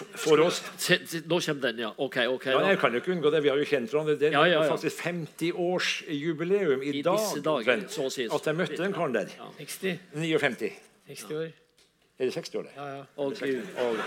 For, 0.00 0.40
oss 0.40 0.62
Se, 0.78 0.96
se, 1.04 1.20
Nå 1.28 1.40
kommer 1.44 1.62
den, 1.66 1.80
ja. 1.82 1.90
Ok. 1.98 2.16
ok. 2.30 2.46
ja. 2.46 2.60
Jeg 2.70 2.78
kan 2.80 2.94
jo 2.94 3.00
ikke 3.02 3.12
unngå 3.12 3.30
det. 3.34 3.42
Vi 3.44 3.50
har 3.52 3.58
jo 3.60 3.66
kjent 3.68 3.90
hverandre. 3.92 4.14
Det 4.16 4.28
er 4.30 4.36
Ja, 4.38 4.44
ja, 4.48 4.62
ja. 4.64 4.70
faktisk 4.70 5.02
50-årsjubileum 5.04 6.80
i, 6.82 6.94
I 7.00 7.02
dag 7.04 7.18
disse 7.18 7.42
dager, 7.44 7.82
så 7.92 8.06
å 8.06 8.12
si. 8.14 8.28
at 8.30 8.46
jeg 8.46 8.56
møtte 8.56 8.78
den 8.80 8.94
karen 8.96 9.16
der. 9.18 9.34
60. 9.58 9.98
59. 10.14 10.70
60 11.10 11.34
år. 11.36 11.50
Er 12.20 12.24
det 12.28 12.32
60 12.36 12.54
år, 12.60 12.62
det? 12.68 12.72
Ja, 12.76 12.86
ja. 12.94 13.02
Og, 13.16 13.34
Gud. 13.36 13.60
Og 13.82 14.00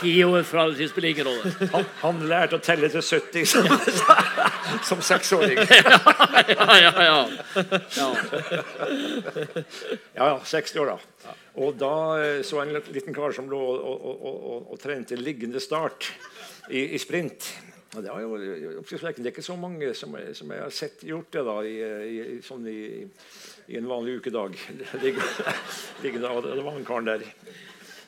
Ti 0.00 0.24
år 0.24 0.42
fra 0.48 0.66
det 0.70 0.88
spiller 0.88 1.08
ingen 1.08 1.28
rolle. 1.28 1.52
han, 1.72 1.84
han 2.00 2.20
lærte 2.28 2.56
å 2.56 2.62
telle 2.64 2.88
til 2.92 3.02
70 3.04 3.46
som, 3.52 3.68
som 4.88 5.02
seksåring. 5.04 5.60
Ja, 5.60 6.76
ja, 6.80 6.92
ja. 7.04 7.18
ja. 7.96 8.08
Ja, 10.14 10.26
ja, 10.26 10.36
60 10.44 10.80
år 10.80 10.94
da. 10.94 11.34
Og 11.60 11.76
da 11.80 11.94
eh, 12.20 12.42
så 12.46 12.62
jeg 12.62 12.70
en 12.70 12.92
liten 12.94 13.16
kar 13.16 13.34
som 13.36 13.50
lå 13.50 13.58
og, 13.58 13.80
og, 13.80 14.22
og, 14.30 14.70
og, 14.70 14.78
trente 14.80 15.18
liggende 15.18 15.60
start 15.60 16.08
i, 16.70 16.94
i 16.94 17.00
sprint. 17.00 17.50
Og 17.96 18.04
det, 18.04 18.10
var 18.12 18.20
jo, 18.22 18.36
det 18.86 19.00
er 19.02 19.32
ikke 19.32 19.42
så 19.42 19.56
mange 19.58 19.90
som, 19.98 20.14
som 20.36 20.52
jeg 20.54 20.62
har 20.62 20.74
sett 20.74 21.02
gjort 21.02 21.32
det 21.34 21.42
da 21.48 21.56
i, 21.66 21.74
i, 21.82 22.36
sånn 22.46 22.68
i, 22.70 23.02
i 23.66 23.80
en 23.80 23.90
vanlig 23.90 24.20
ukedag. 24.20 24.54
Det 26.02 26.14
var 26.22 26.76
en 26.76 26.86
kar 26.86 27.02
der 27.08 27.26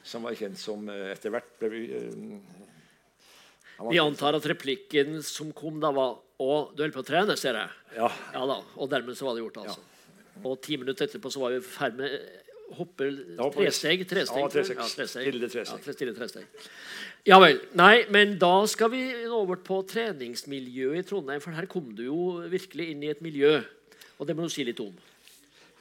som 0.05 0.23
var 0.27 0.35
kjent 0.39 0.59
som 0.59 0.89
eh, 0.91 1.13
etter 1.15 1.31
hvert 1.35 1.51
ble 1.61 1.69
vi... 1.73 1.83
Vi 3.91 3.99
antar 3.99 4.37
at 4.39 4.45
replikken 4.47 5.17
som 5.27 5.49
kom 5.57 5.81
da, 5.83 5.91
var 5.95 6.19
Å, 6.43 6.51
du 6.75 6.83
holder 6.83 6.93
på 6.95 7.03
å 7.03 7.07
trene, 7.07 7.35
ser 7.39 7.57
jeg. 7.59 7.71
Ja, 7.97 8.09
Ja 8.35 8.45
da. 8.51 8.57
Og 8.83 8.89
dermed 8.91 9.15
så 9.19 9.27
var 9.29 9.35
det 9.37 9.43
gjort, 9.45 9.61
altså. 9.63 9.83
Og 10.43 10.57
ti 10.65 10.75
minutter 10.81 11.07
etterpå 11.07 11.31
så 11.31 11.43
var 11.43 11.53
vi 11.55 11.61
i 11.61 11.67
ferd 11.67 11.99
med 12.01 12.15
hoppe 12.73 13.07
var 13.39 13.51
på- 13.53 13.61
tresteg. 13.63 14.03
tresteg 14.11 14.41
Ja, 14.41 14.49
jeg. 14.49 14.75
tresteg. 14.97 15.27
Stille 15.29 15.51
tresteg. 15.53 15.87
Ja, 15.87 15.95
stille 15.99 16.15
tresteg. 16.17 16.47
Ja 17.29 17.39
vel. 17.43 17.61
Nei, 17.79 18.07
men 18.11 18.39
da 18.43 18.53
skal 18.67 18.91
vi 18.91 19.03
over 19.29 19.61
på 19.63 19.83
treningsmiljøet 19.87 21.03
i 21.05 21.07
Trondheim, 21.07 21.43
for 21.45 21.55
her 21.55 21.69
kom 21.71 21.93
du 21.95 22.05
jo 22.09 22.21
virkelig 22.51 22.89
inn 22.91 23.03
i 23.07 23.11
et 23.13 23.23
miljø. 23.23 23.61
Og 24.19 24.27
det 24.27 24.35
må 24.39 24.49
du 24.49 24.55
si 24.55 24.65
litt 24.67 24.81
om. 24.83 24.95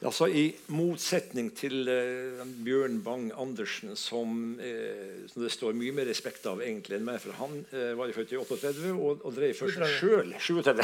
Altså 0.02 0.26
I 0.26 0.48
motsetning 0.74 1.52
til 1.54 1.86
eh, 1.86 2.40
Bjørn 2.66 2.96
Bang-Andersen, 3.04 3.92
som, 3.98 4.58
eh, 4.58 5.28
som 5.30 5.44
det 5.44 5.52
står 5.54 5.76
mye 5.78 5.94
mer 5.94 6.08
respekt 6.10 6.46
av 6.50 6.62
egentlig 6.64 6.98
enn 6.98 7.06
meg, 7.06 7.20
for 7.22 7.38
han 7.38 7.60
eh, 7.70 7.92
var 7.98 8.10
jo 8.10 8.16
født 8.16 8.34
i 8.34 8.40
38 8.40 8.90
og, 8.96 9.22
og 9.22 9.36
drev 9.36 9.54
først 9.54 9.78
seg 9.78 9.94
sjøl 10.00 10.34
37. 10.42 10.82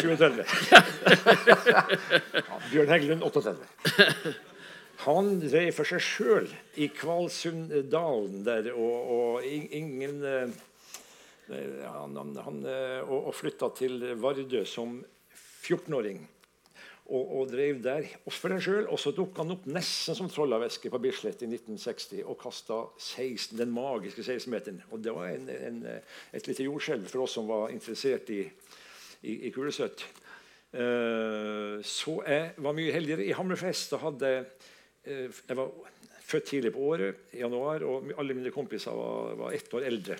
37. 0.00 0.42
ja, 0.74 2.56
Bjørn 2.72 2.90
Heggelund 2.96 3.22
38. 3.30 4.34
Han 5.06 5.30
drev 5.44 5.70
for 5.76 5.88
seg 5.88 6.02
sjøl 6.02 6.50
i 6.82 6.90
Kvalsunddalen 6.92 8.42
der, 8.44 8.72
og, 8.74 9.14
og 9.14 9.46
ingen 9.46 10.18
eh, 10.26 10.50
han, 11.50 12.18
han, 12.18 12.34
han, 12.42 12.60
eh, 12.66 12.98
og, 13.06 13.30
og 13.30 13.38
flytta 13.38 13.70
til 13.78 14.02
Vardø 14.18 14.66
som 14.66 14.98
14-åring. 15.62 16.20
Og, 17.10 17.30
og 17.40 17.48
drev 17.50 17.80
der 17.82 18.06
for 18.30 18.52
seg 18.52 18.62
sjøl. 18.62 18.84
Og 18.86 19.00
så 19.02 19.10
dukka 19.14 19.42
han 19.42 19.56
opp 19.56 19.64
nesten 19.66 20.14
som 20.14 20.30
trollavæske 20.30 20.92
på 20.92 21.00
Bislett 21.02 21.42
i 21.42 21.48
1960 21.50 22.22
og 22.22 22.38
kasta 22.38 22.80
16, 22.94 23.58
den 23.58 23.72
magiske 23.74 24.22
16-meteren. 24.22 24.78
Og 24.94 25.02
det 25.02 25.14
var 25.16 25.32
en, 25.32 25.50
en, 25.50 25.80
et 26.30 26.50
lite 26.50 26.68
jordskjelv 26.68 27.10
for 27.10 27.26
oss 27.26 27.34
som 27.38 27.50
var 27.50 27.74
interessert 27.74 28.30
i, 28.30 28.44
i, 29.26 29.36
i 29.48 29.54
kulesøtt. 29.54 30.06
Uh, 30.70 31.82
så 31.82 32.20
jeg 32.22 32.52
var 32.62 32.76
mye 32.78 32.94
heldigere. 32.94 33.26
I 33.26 33.34
Hammerfest 33.34 33.90
da 33.90 33.98
hadde 34.04 34.34
uh, 34.44 35.26
jeg 35.26 35.58
var 35.58 35.72
født 36.30 36.46
tidlig 36.52 36.70
på 36.74 36.84
året, 36.92 37.24
i 37.34 37.42
januar, 37.42 37.82
og 37.82 38.12
alle 38.18 38.36
mine 38.38 38.52
kompiser 38.54 38.94
var, 38.94 39.34
var 39.40 39.56
ett 39.56 39.74
år 39.74 39.86
eldre. 39.88 40.18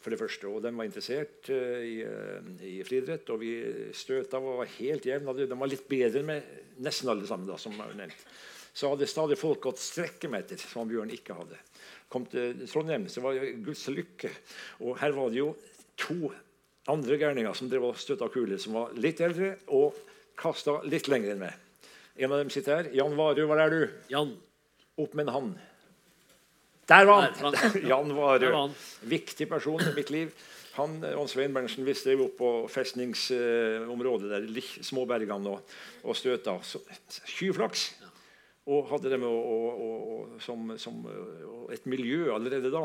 For 0.00 0.12
det 0.12 0.20
første, 0.20 0.48
og 0.48 0.62
De 0.64 0.72
var 0.72 0.88
interessert 0.88 1.50
eh, 1.52 1.82
i, 1.84 1.96
eh, 2.04 2.52
i 2.64 2.76
friidrett, 2.86 3.28
og 3.32 3.42
vi 3.42 3.52
støta 3.96 4.40
og 4.40 4.62
var 4.62 4.72
helt 4.78 5.08
jevne. 5.08 5.34
De 5.36 5.58
var 5.60 5.70
litt 5.70 5.84
bedre 5.90 6.22
meg, 6.24 6.46
nesten 6.80 7.12
alle 7.12 7.28
sammen. 7.28 7.48
da, 7.50 7.58
som 7.60 7.76
er 7.84 7.92
nevnt. 7.98 8.24
Så 8.72 8.88
hadde 8.88 9.08
stadig 9.10 9.36
folk 9.36 9.60
gått 9.66 9.82
strekkemeter, 9.82 10.60
som 10.62 10.88
Bjørn 10.88 11.12
ikke 11.12 11.36
hadde. 11.36 11.58
Kom 12.10 12.24
til 12.30 12.62
Trondheim, 12.70 13.08
så 13.10 13.22
var 13.24 13.36
det 13.36 13.56
Guds 13.66 13.82
lykke. 13.92 14.30
Og 14.86 14.96
her 15.02 15.12
var 15.16 15.32
det 15.32 15.42
jo 15.42 15.50
to 16.00 16.30
andre 16.90 17.18
gærninger 17.20 17.54
som 17.54 17.68
drev 17.70 17.90
og 17.90 17.98
støtta 18.00 18.30
kuler, 18.32 18.58
som 18.62 18.78
var 18.78 18.94
litt 18.96 19.20
eldre 19.20 19.56
og 19.76 19.98
kasta 20.40 20.78
litt 20.88 21.10
lenger 21.10 21.34
enn 21.34 21.42
meg. 21.42 21.58
En 22.20 22.32
av 22.32 22.40
dem 22.40 22.52
sitter 22.52 22.78
her. 22.78 22.94
Jan 22.96 23.16
Varud, 23.18 23.44
hvor 23.48 23.60
er 23.60 23.74
du? 23.74 23.82
Jan. 24.12 24.32
Opp 25.00 25.14
med 25.14 25.28
en 25.28 25.34
hand. 25.34 25.58
Der 26.90 27.06
var 27.06 27.30
han! 27.38 27.54
Jan 27.90 28.14
var 28.16 28.42
en. 28.42 28.74
Viktig 29.06 29.46
person 29.48 29.82
i 29.82 29.92
mitt 29.94 30.10
liv. 30.10 30.32
Han 30.74 30.98
og 31.18 31.28
Svein 31.30 31.54
Berntsen 31.54 31.86
vi 31.86 31.94
drev 31.94 32.24
opp 32.24 32.36
på 32.38 32.50
festningsområdet 32.70 34.30
der, 34.30 34.68
små 34.86 35.04
bergene 35.06 35.54
og, 35.54 35.74
og 36.02 36.18
støta. 36.18 36.56
Skyflaks. 37.30 37.90
Og 38.70 38.90
hadde 38.90 39.10
det 39.10 39.18
med 39.22 39.30
å, 39.30 39.38
å, 39.38 39.70
å, 39.70 39.90
å, 40.14 40.18
som, 40.42 40.74
som 40.78 40.98
et 41.74 41.86
miljø 41.90 42.28
allerede 42.34 42.70
da. 42.74 42.84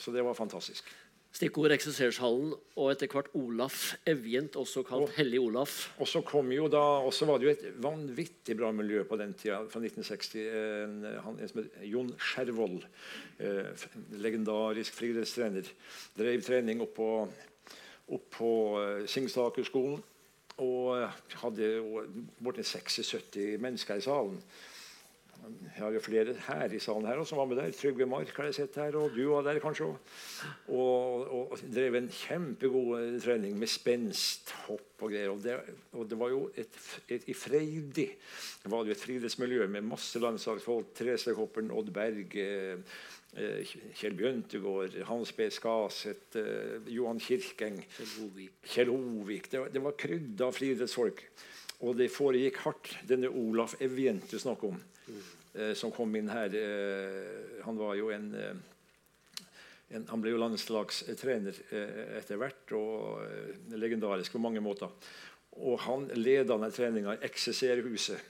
Så 0.00 0.12
det 0.12 0.24
var 0.24 0.36
fantastisk. 0.36 0.88
Stikkord 1.30 1.70
Eksersershallen 1.70 2.50
og 2.74 2.88
etter 2.90 3.10
hvert 3.10 3.28
Olaf 3.38 3.92
Evjent, 4.08 4.56
også 4.58 4.82
kalt 4.86 5.12
Hellig 5.14 5.38
Olaf. 5.38 5.76
Og 6.02 6.08
så 6.10 6.24
kom 6.26 6.50
jo 6.50 6.66
da, 6.70 6.82
og 7.04 7.12
så 7.14 7.28
var 7.28 7.38
det 7.38 7.46
jo 7.46 7.52
et 7.52 7.78
vanvittig 7.84 8.56
bra 8.58 8.72
miljø 8.74 9.04
på 9.06 9.18
den 9.20 9.36
tida, 9.38 9.60
fra 9.70 9.78
1960. 9.78 10.40
En, 10.82 10.96
han, 11.22 11.38
som 11.52 11.62
het 11.62 11.78
Jon 11.86 12.10
Skjervold, 12.18 12.82
eh, 13.46 13.86
legendarisk 14.18 14.98
friidrettstrener, 14.98 15.70
drev 16.18 16.42
trening 16.46 16.82
opp 16.82 16.96
på, 16.98 17.10
opp 18.18 18.26
på 18.34 18.50
eh, 18.82 19.06
Singsakerskolen. 19.10 20.02
Og 20.60 20.96
eh, 20.98 21.22
hadde 21.44 21.70
bortimot 21.78 22.42
borti 22.42 22.66
76 22.66 23.62
mennesker 23.62 24.02
i 24.02 24.08
salen. 24.08 24.42
Jeg 25.40 25.80
har 25.82 25.94
jo 25.94 26.00
flere 26.04 26.34
her 26.46 26.72
i 26.76 26.78
salen 26.82 27.06
her 27.08 27.18
også 27.20 27.32
som 27.34 27.38
var 27.40 27.46
med 27.50 27.56
der. 27.60 27.70
Trygve 27.72 28.06
Mark 28.08 28.30
har 28.36 28.48
jeg 28.50 28.54
sett 28.58 28.74
her, 28.80 28.96
og 29.00 29.14
du 29.16 29.22
var 29.30 29.42
der 29.46 29.60
kanskje 29.62 29.86
òg. 29.88 30.10
Og, 30.76 31.24
og 31.52 31.62
drev 31.72 31.96
en 31.98 32.08
kjempegod 32.12 32.90
eh, 32.98 33.16
trening 33.24 33.56
med 33.58 33.70
spenst, 33.72 34.52
hopp 34.66 35.04
og 35.06 35.14
greier. 35.14 35.30
Og 35.32 35.40
det, 35.44 35.54
og 35.96 36.08
det 36.10 36.18
var 36.20 36.32
jo 36.34 36.42
et, 36.60 36.76
et, 37.08 37.24
i 37.32 37.36
Freidig 37.36 38.08
det 38.60 38.68
var 38.74 38.84
jo 38.84 38.92
et 38.92 39.00
friidrettsmiljø 39.00 39.64
med 39.72 39.86
masse 39.88 40.20
landslagsfolk. 40.20 40.92
Therese 40.98 41.32
Hoppen, 41.38 41.70
Odd 41.72 41.88
Berg, 41.96 42.36
eh, 42.36 42.98
Kjell 43.96 44.16
Bjøntegård, 44.18 44.98
Hans 45.08 45.32
B. 45.38 45.46
Skaset, 45.54 46.36
eh, 46.36 46.90
Johan 46.92 47.20
Kirkeng, 47.22 47.80
Kjell 48.68 48.92
Hovik. 48.92 49.48
Det, 49.50 49.62
var- 49.64 49.72
det 49.72 49.82
var 49.86 49.96
krydd 49.96 50.44
av 50.44 50.52
friidrettsfolk. 50.58 51.24
Og 51.80 51.96
det 51.96 52.10
foregikk 52.12 52.58
hardt. 52.66 52.90
Denne 53.08 53.30
Olaf 53.32 53.78
Evjen 53.80 54.18
du 54.28 54.36
snakker 54.36 54.74
om, 54.74 54.80
eh, 55.54 55.72
som 55.74 55.92
kom 55.94 56.14
inn 56.16 56.30
her, 56.30 56.54
eh, 56.54 57.62
han 57.64 57.78
var 57.78 57.96
jo 57.98 58.10
en, 58.14 58.34
eh, 58.34 58.54
en 59.90 60.06
Han 60.06 60.20
ble 60.22 60.30
jo 60.30 60.38
landslagstrener 60.38 61.56
etter 62.20 62.38
hvert, 62.38 62.72
og 62.78 63.24
legendarisk 63.74 64.36
på 64.36 64.38
mange 64.38 64.60
måter. 64.62 64.86
Og 65.58 65.80
han 65.82 66.06
leda 66.14 66.54
treninga 66.70 67.16
i 67.16 67.26
XCC-huset. 67.26 68.20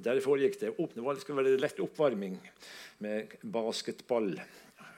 Der 0.00 0.20
foregikk 0.20 0.58
det 0.58 0.72
var- 0.78 1.20
skulle 1.20 1.44
være 1.44 1.60
lett 1.60 1.76
oppvarming 1.76 2.40
med 3.00 3.36
basketball. 3.44 4.40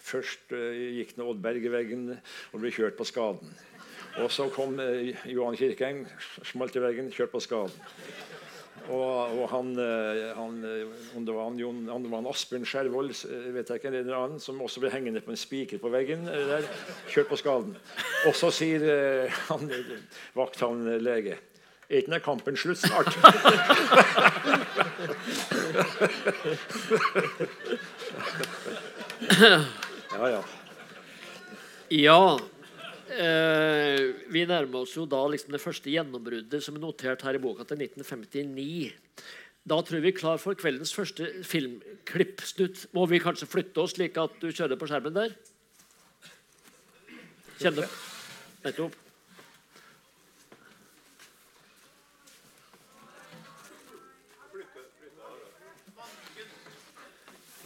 Først 0.01 0.49
gikk 0.49 1.16
nå 1.16 1.29
Odd 1.29 1.42
Bergeveggen 1.42 2.21
og 2.53 2.61
ble 2.61 2.71
kjørt 2.71 2.97
på 2.97 3.05
skaden. 3.05 3.53
Og 4.18 4.31
så 4.31 4.49
kom 4.53 4.79
Johan 5.27 5.57
Kirkeng, 5.57 6.07
smalt 6.45 6.77
i 6.77 6.79
veggen, 6.79 7.11
kjørt 7.11 7.33
på 7.33 7.40
skaden. 7.40 7.75
Og, 8.90 9.38
og 9.38 9.45
han, 9.53 9.68
eh, 9.79 10.33
han, 10.35 10.64
eh, 10.66 10.88
om 11.16 11.27
det 11.27 11.35
var 11.37 11.45
han, 11.47 11.59
Jon, 11.61 11.88
om 11.92 12.03
det 12.03 12.11
var 12.11 12.18
han 12.23 12.31
Asbjørn 12.33 12.66
Skjervold 12.66 13.12
eh, 13.14 13.47
vet 13.55 13.68
jeg 13.71 13.79
ikke, 13.79 13.88
eller 13.92 14.03
en 14.03 14.18
annen, 14.18 14.40
som 14.42 14.59
også 14.64 14.83
ble 14.83 14.90
hengende 14.95 15.23
på 15.23 15.31
en 15.35 15.38
spiker 15.38 15.79
på 15.83 15.92
veggen, 15.92 16.27
der, 16.27 16.66
kjørt 17.12 17.31
på 17.31 17.38
skaden. 17.38 17.73
Og 18.27 18.35
så 18.38 18.51
sier 18.55 18.81
han, 19.49 19.62
eh, 19.71 20.03
vakthavende 20.38 20.99
lege 21.03 21.38
er 21.92 21.97
ikke 22.01 22.12
den 22.12 22.21
kampen 22.25 22.57
slutt 22.57 22.79
snart? 22.81 23.12
ja, 30.16 30.27
ja. 30.29 30.40
Ja. 31.90 32.38
Eh, 33.12 34.14
vi 34.33 34.44
nærmer 34.48 34.87
oss 34.87 34.94
jo 34.96 35.05
da 35.09 35.20
liksom 35.29 35.53
det 35.53 35.61
første 35.61 35.90
gjennombruddet 35.92 36.62
som 36.64 36.77
er 36.77 36.85
notert 36.85 37.22
her 37.27 37.37
i 37.37 37.42
boka 37.42 37.66
til 37.68 37.83
1959. 37.85 38.92
Da 39.68 39.79
tror 39.79 39.98
jeg 39.98 40.05
vi 40.07 40.12
er 40.14 40.16
klar 40.16 40.38
for 40.42 40.57
kveldens 40.59 40.94
første 40.96 41.29
filmklippsnutt. 41.46 42.87
Må 42.96 43.05
vi 43.11 43.20
kanskje 43.22 43.51
flytte 43.51 43.85
oss 43.85 43.94
slik 43.98 44.16
at 44.18 44.40
du 44.40 44.48
kjører 44.48 44.81
på 44.81 44.88
skjermen 44.88 45.14
der? 45.14 45.37
Kjenner 47.61 47.85
du? 47.85 47.88
Nettopp. 48.64 48.98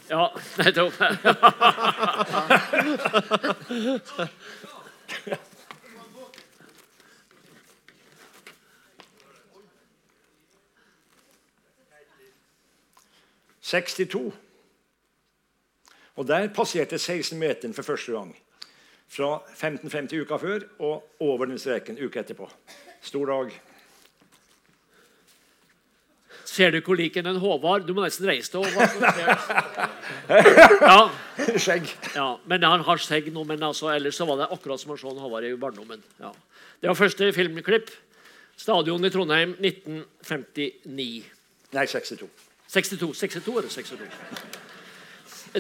Ja, 0.07 0.31
nettopp.– 0.61 0.95
62. 13.67 14.33
Og 16.17 16.27
der 16.29 16.49
passerte 16.55 16.99
16 16.99 17.39
meteren 17.39 17.75
for 17.75 17.83
første 17.83 18.13
gang. 18.13 18.31
Fra 19.09 19.37
15.50 19.55 20.23
uka 20.23 20.39
før 20.43 20.67
og 20.79 21.23
over 21.23 21.47
den 21.51 21.59
streken 21.59 21.99
uka 21.99 22.23
etterpå. 22.23 22.49
Stor 23.03 23.27
dag. 23.31 23.51
Ser 26.47 26.71
du 26.73 26.81
hvor 26.81 26.97
lik 26.97 27.17
er 27.19 27.39
Håvard? 27.43 27.85
Du 27.87 27.93
må 27.95 28.07
nesten 28.07 28.29
reise 28.31 28.55
deg, 28.55 28.65
Håvard. 28.65 28.95
Ja, 30.87 31.11
Skjegg. 31.59 31.91
ja, 32.15 32.27
men 32.47 32.65
han 32.65 32.83
har 32.87 32.99
skjegg 33.03 33.29
nå, 33.35 33.43
men 33.47 33.63
altså, 33.63 33.91
ellers 33.93 34.17
så 34.19 34.27
var 34.27 34.41
det 34.41 34.49
akkurat 34.55 34.81
som 34.81 34.95
å 34.95 34.99
se 34.99 35.11
Håvard 35.11 35.47
i 35.47 35.55
barndommen. 35.61 36.03
Ja. 36.23 36.33
Det 36.81 36.91
var 36.91 36.99
første 36.99 37.33
filmklipp. 37.35 37.91
Stadion 38.57 39.05
i 39.05 39.13
Trondheim 39.13 39.55
1959. 39.59 41.25
Nei, 41.77 41.87
62. 41.87 42.31
62. 42.73 43.15
62 43.15 43.59
er 43.59 43.63
det 43.63 43.73
62. 43.73 44.01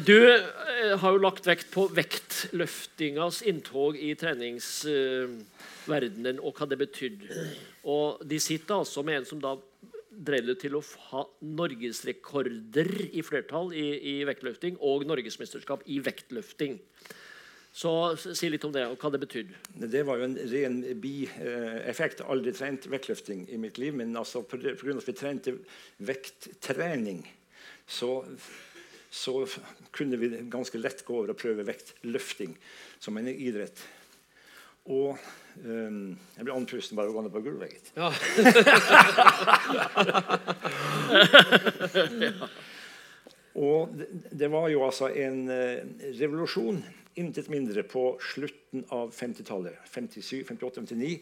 Du 0.04 0.28
eh, 0.28 0.98
har 1.00 1.14
jo 1.14 1.20
lagt 1.22 1.46
vekt 1.48 1.70
på 1.72 1.86
vektløftingas 1.96 3.38
inntog 3.48 3.96
i 3.96 4.14
treningsverdenen 4.18 6.40
og 6.42 6.54
hva 6.58 6.66
det 6.68 6.78
betydde. 6.82 7.26
Og 7.88 8.20
de 8.26 8.38
sitter 8.42 8.74
altså 8.76 9.02
med 9.06 9.16
en 9.22 9.28
som 9.30 9.40
da 9.40 9.56
drev 10.16 10.46
det 10.50 10.58
til 10.62 10.74
å 10.76 10.82
ha 11.10 11.22
norgesrekorder 11.44 12.90
i 13.12 13.22
flertall 13.24 13.72
i, 13.76 14.16
i 14.16 14.24
vektløfting 14.28 14.78
og 14.84 15.06
norgesmesterskap 15.08 15.80
i 15.92 15.98
vektløfting. 16.04 16.78
Så 17.76 18.16
si 18.16 18.48
litt 18.48 18.64
om 18.64 18.72
det, 18.72 18.86
og 18.88 18.96
hva 18.96 19.10
det 19.12 19.18
betydde. 19.20 19.52
Det 19.92 20.00
var 20.08 20.16
jo 20.16 20.24
en 20.30 20.38
ren 20.48 20.78
bieffekt. 21.02 22.22
Aldri 22.24 22.54
trent 22.56 22.86
vektløfting 22.88 23.42
i 23.52 23.58
mitt 23.60 23.76
liv. 23.76 23.92
Men 24.00 24.16
altså, 24.16 24.40
av 24.40 24.64
at 24.64 25.08
vi 25.10 25.12
trente 25.12 25.52
vekttrening, 26.08 27.20
så, 27.84 28.24
så 29.12 29.44
kunne 29.92 30.16
vi 30.22 30.32
ganske 30.48 30.80
lett 30.80 31.04
gå 31.04 31.20
over 31.20 31.34
og 31.34 31.40
prøve 31.42 31.68
vektløfting 31.68 32.56
som 32.96 33.12
en 33.20 33.28
idrett. 33.34 33.76
Og 34.88 35.20
um, 35.66 36.16
jeg 36.38 36.44
ble 36.46 36.56
andpusten 36.56 36.96
bare 36.96 37.10
av 37.10 37.12
å 37.12 37.16
gå 37.18 37.22
ned 37.26 37.34
på 37.36 37.44
gulvet. 37.44 37.72
gitt. 37.76 37.92
Ja. 37.96 38.08
Og 43.56 43.88
det, 43.96 44.04
det 44.36 44.50
var 44.52 44.68
jo 44.68 44.82
altså 44.84 45.08
en 45.16 45.48
uh, 45.48 45.80
revolusjon, 46.18 46.82
intet 47.20 47.50
mindre, 47.52 47.84
på 47.88 48.04
slutten 48.32 48.84
av 48.94 49.14
50-tallet. 49.16 49.78
57, 49.92 50.44
58, 50.48 50.86
59, 50.86 51.12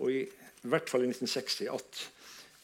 og 0.00 0.14
i 0.14 0.22
hvert 0.70 0.90
fall 0.90 1.06
i 1.06 1.10
1960, 1.10 1.68
at, 1.72 2.04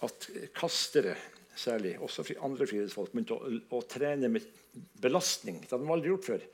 at 0.07 0.31
kastere 0.57 1.16
særlig, 1.59 1.96
også 1.98 2.24
andre 2.44 2.66
frihetsfolk 2.70 3.12
begynte 3.12 3.37
å, 3.37 3.53
å 3.74 3.83
trene 3.90 4.31
med 4.31 4.46
belastning. 5.03 5.61
Det 5.62 5.72
hadde 5.72 5.85
de 5.87 5.94
aldri 5.94 6.12
gjort 6.12 6.29
før. 6.29 6.44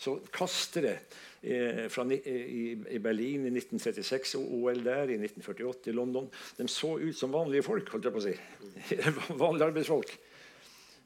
Så 0.00 0.14
kastere 0.32 0.94
eh, 1.42 1.86
fra, 1.92 2.06
i, 2.08 2.72
i 2.96 3.00
Berlin 3.02 3.46
i 3.48 3.52
1936 3.52 4.36
og 4.40 4.54
OL 4.60 4.82
der 4.84 5.12
i 5.12 5.18
1948 5.20 5.92
i 5.92 5.96
London 5.96 6.28
de 6.56 6.66
så 6.72 6.94
ut 7.00 7.16
som 7.16 7.32
vanlige 7.34 7.66
folk, 7.66 7.92
holdt 7.92 8.08
jeg 8.08 8.16
på 8.16 8.22
å 8.22 8.26
si. 8.26 8.34
vanlige 9.42 9.70
arbeidsfolk. 9.70 10.14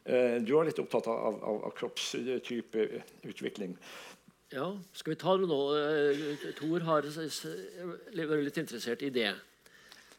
Eh, 0.05 0.39
Du 0.47 0.55
er 0.59 0.71
litt 0.71 0.83
opptatt 0.83 1.11
av, 1.11 1.41
av, 1.43 1.61
av 1.71 1.77
kroppstype 1.79 2.89
utvikling. 3.27 3.75
Ja, 4.55 4.69
skal 4.95 5.15
vi 5.15 5.19
ta 5.19 5.33
det 5.35 5.49
nå? 5.51 5.61
Thor 6.55 6.55
Tor 6.61 6.85
har 6.87 7.07
vært 7.09 8.45
litt 8.47 8.61
interessert 8.61 9.03
i 9.03 9.11
det. 9.11 9.33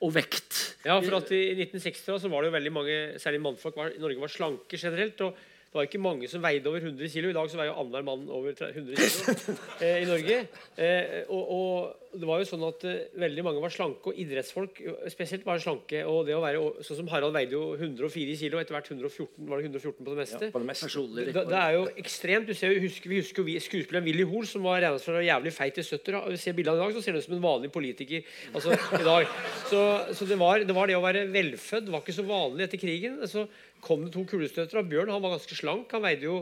Og 0.04 0.12
vekt. 0.12 0.58
Ja, 0.84 0.98
for 1.00 1.22
at 1.22 1.32
I 1.32 1.54
1960 1.56 2.20
så 2.26 2.32
var 2.32 2.44
det 2.44 2.50
jo 2.50 2.56
veldig 2.58 2.74
mange, 2.76 2.98
særlig 3.22 3.40
mannfolk 3.46 3.78
var, 3.80 3.94
Norge 4.02 4.20
var 4.20 4.34
slanke 4.34 4.80
generelt. 4.82 5.22
og 5.24 5.40
det 5.76 5.82
var 5.82 5.88
ikke 5.90 6.00
mange 6.00 6.28
som 6.32 6.40
veide 6.40 6.70
over 6.72 6.80
100 6.80 7.10
kg. 7.12 7.26
I 7.28 7.36
dag 7.36 7.50
så 7.52 7.58
veier 7.60 7.74
jo 7.74 7.80
annenhver 7.82 8.06
mann 8.08 8.22
over 8.32 8.54
100 8.56 8.96
kg 8.96 9.56
eh, 9.84 9.98
i 10.00 10.08
Norge. 10.08 10.38
Eh, 10.80 11.26
og, 11.28 11.50
og 11.52 12.16
det 12.16 12.30
var 12.30 12.40
jo 12.40 12.46
sånn 12.48 12.64
at 12.64 12.86
eh, 12.88 13.02
veldig 13.20 13.44
mange 13.44 13.60
var 13.60 13.74
slanke, 13.76 14.14
og 14.14 14.20
idrettsfolk 14.24 14.80
spesielt 15.12 15.44
var 15.44 15.60
slanke. 15.60 16.06
og 16.08 16.22
det 16.30 16.38
å 16.38 16.40
være, 16.40 16.62
Sånn 16.88 17.02
som 17.02 17.10
Harald 17.12 17.36
veide 17.36 17.58
jo 17.58 17.74
104 17.76 18.38
kg, 18.40 18.56
etter 18.64 18.78
hvert 18.78 18.88
114, 18.94 19.50
var 19.52 19.60
det 19.60 19.68
114 19.68 20.00
på 20.00 20.14
det 20.14 20.20
meste. 20.22 20.40
Ja, 20.48 20.54
på 20.56 20.62
det 20.64 20.70
meste. 20.72 20.88
Personlig 20.88 21.28
Det, 21.36 21.44
det 21.52 21.60
er 21.60 21.76
jo 21.76 21.84
ekstremt. 22.06 22.48
Du 22.48 22.56
ser, 22.56 22.72
jo- 22.72 22.86
husker, 22.88 23.12
vi 23.12 23.20
husker 23.20 23.44
jo 23.44 23.48
vi- 23.50 23.58
skuespilleren 23.68 24.08
Willy 24.08 24.24
Hoel, 24.32 24.48
som 24.48 24.64
var 24.64 24.80
regnet 24.80 25.04
for 25.04 25.12
å 25.12 25.20
være 25.20 25.28
jævlig 25.28 25.54
feit 25.60 25.82
i 25.84 25.88
70 25.90 26.22
og 26.22 26.32
Vi 26.38 26.40
ser 26.46 26.56
bildene 26.56 26.80
i 26.80 26.86
dag, 26.86 26.96
så 26.96 27.04
ser 27.04 27.18
han 27.18 27.20
ut 27.20 27.28
som 27.28 27.36
en 27.36 27.44
vanlig 27.50 27.74
politiker. 27.76 28.24
Altså, 28.56 28.80
i 28.96 29.04
dag. 29.12 29.28
Så, 29.68 29.84
så 30.16 30.32
det, 30.32 30.40
var, 30.40 30.64
det 30.64 30.80
var 30.80 30.88
det 30.88 30.96
å 30.96 31.04
være 31.04 31.28
velfødd 31.36 31.92
var 31.92 32.00
ikke 32.06 32.16
så 32.16 32.24
vanlig 32.32 32.70
etter 32.70 32.80
krigen. 32.80 33.20
Så 33.28 33.44
kom 33.86 34.06
det 34.06 34.14
to 34.16 34.26
kulestøtere. 34.30 34.86
Bjørn 34.90 35.14
han 35.14 35.24
var 35.24 35.38
ganske 35.38 35.58
slank. 35.58 35.92
Han 35.94 36.06
veide 36.06 36.28
jo 36.28 36.40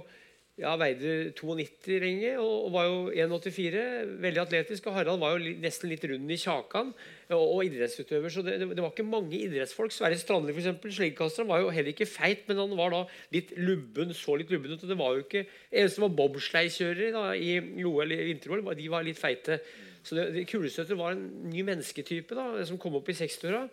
ja, 0.62 0.76
veide 0.78 1.32
92 1.34 1.96
lenge 2.04 2.32
og, 2.38 2.68
var 2.76 2.86
jo 2.86 2.98
1,84. 3.10 3.86
Veldig 4.22 4.41
atletisk. 4.44 4.88
Og 4.89 4.98
Harald 4.98 5.22
var 5.22 5.34
jo 5.34 5.54
nesten 5.64 5.89
litt 5.89 6.06
rund 6.10 6.30
i 6.30 6.38
kjakan 6.38 6.91
og, 6.94 7.41
og 7.41 7.64
idrettsutøver. 7.66 8.34
Så 8.34 8.44
det, 8.46 8.60
det, 8.62 8.78
var 8.78 8.91
ikke 8.91 9.08
mange 9.08 9.39
idrettsfolk. 9.39 9.96
Sverre 9.96 10.20
Strandli, 10.22 10.54
f.eks., 10.54 10.86
slegekasteren, 11.00 11.50
var 11.50 11.64
jo 11.64 11.74
heller 11.74 11.94
ikke 11.96 12.10
feit, 12.10 12.46
men 12.50 12.62
han 12.62 12.78
var 12.78 12.94
da 12.94 13.02
litt 13.34 13.56
lubben, 13.58 14.14
så 14.18 14.38
litt 14.38 14.54
lubben 14.54 14.76
ut. 14.76 14.86
Og 14.86 14.94
det 14.94 15.00
var 15.00 15.18
jo 15.18 15.26
ikke 15.26 15.48
eneste 15.72 16.06
var 16.06 16.14
bobsleikjørere 16.22 17.26
i 17.41 17.58
OL 17.89 18.14
i 18.14 18.22
vinter-OL. 18.30 18.68
De 18.78 18.94
var 18.94 19.08
litt 19.08 19.22
feite. 19.22 19.58
Så 20.06 20.20
det 20.20 20.46
kulestøter 20.52 21.00
var 21.00 21.16
en 21.16 21.28
ny 21.50 21.64
mennesketype 21.66 22.38
da, 22.38 22.52
som 22.68 22.78
kom 22.78 23.00
opp 23.00 23.10
i 23.10 23.18
60-åra. 23.18 23.66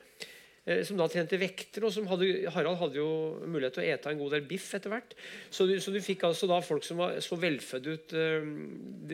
Eh, 0.69 0.83
som 0.85 0.99
da 1.01 1.07
trente 1.09 1.39
vekter. 1.41 1.85
og 1.87 1.93
som 1.95 2.09
hadde, 2.11 2.51
Harald 2.53 2.77
hadde 2.83 3.01
jo 3.01 3.11
mulighet 3.49 3.79
til 3.79 3.85
å 3.85 3.93
ete 3.95 4.11
en 4.13 4.19
god 4.21 4.35
del 4.37 4.47
biff 4.49 4.69
etter 4.77 4.93
hvert. 4.93 5.15
Så 5.49 5.65
du, 5.67 5.79
så 5.81 5.93
du 5.95 6.01
fikk 6.05 6.27
altså 6.29 6.49
da 6.51 6.61
folk 6.61 6.85
som 6.85 7.01
var 7.01 7.17
så 7.25 7.39
velfødde 7.41 7.95
ut 7.95 8.13
eh, 8.13 8.51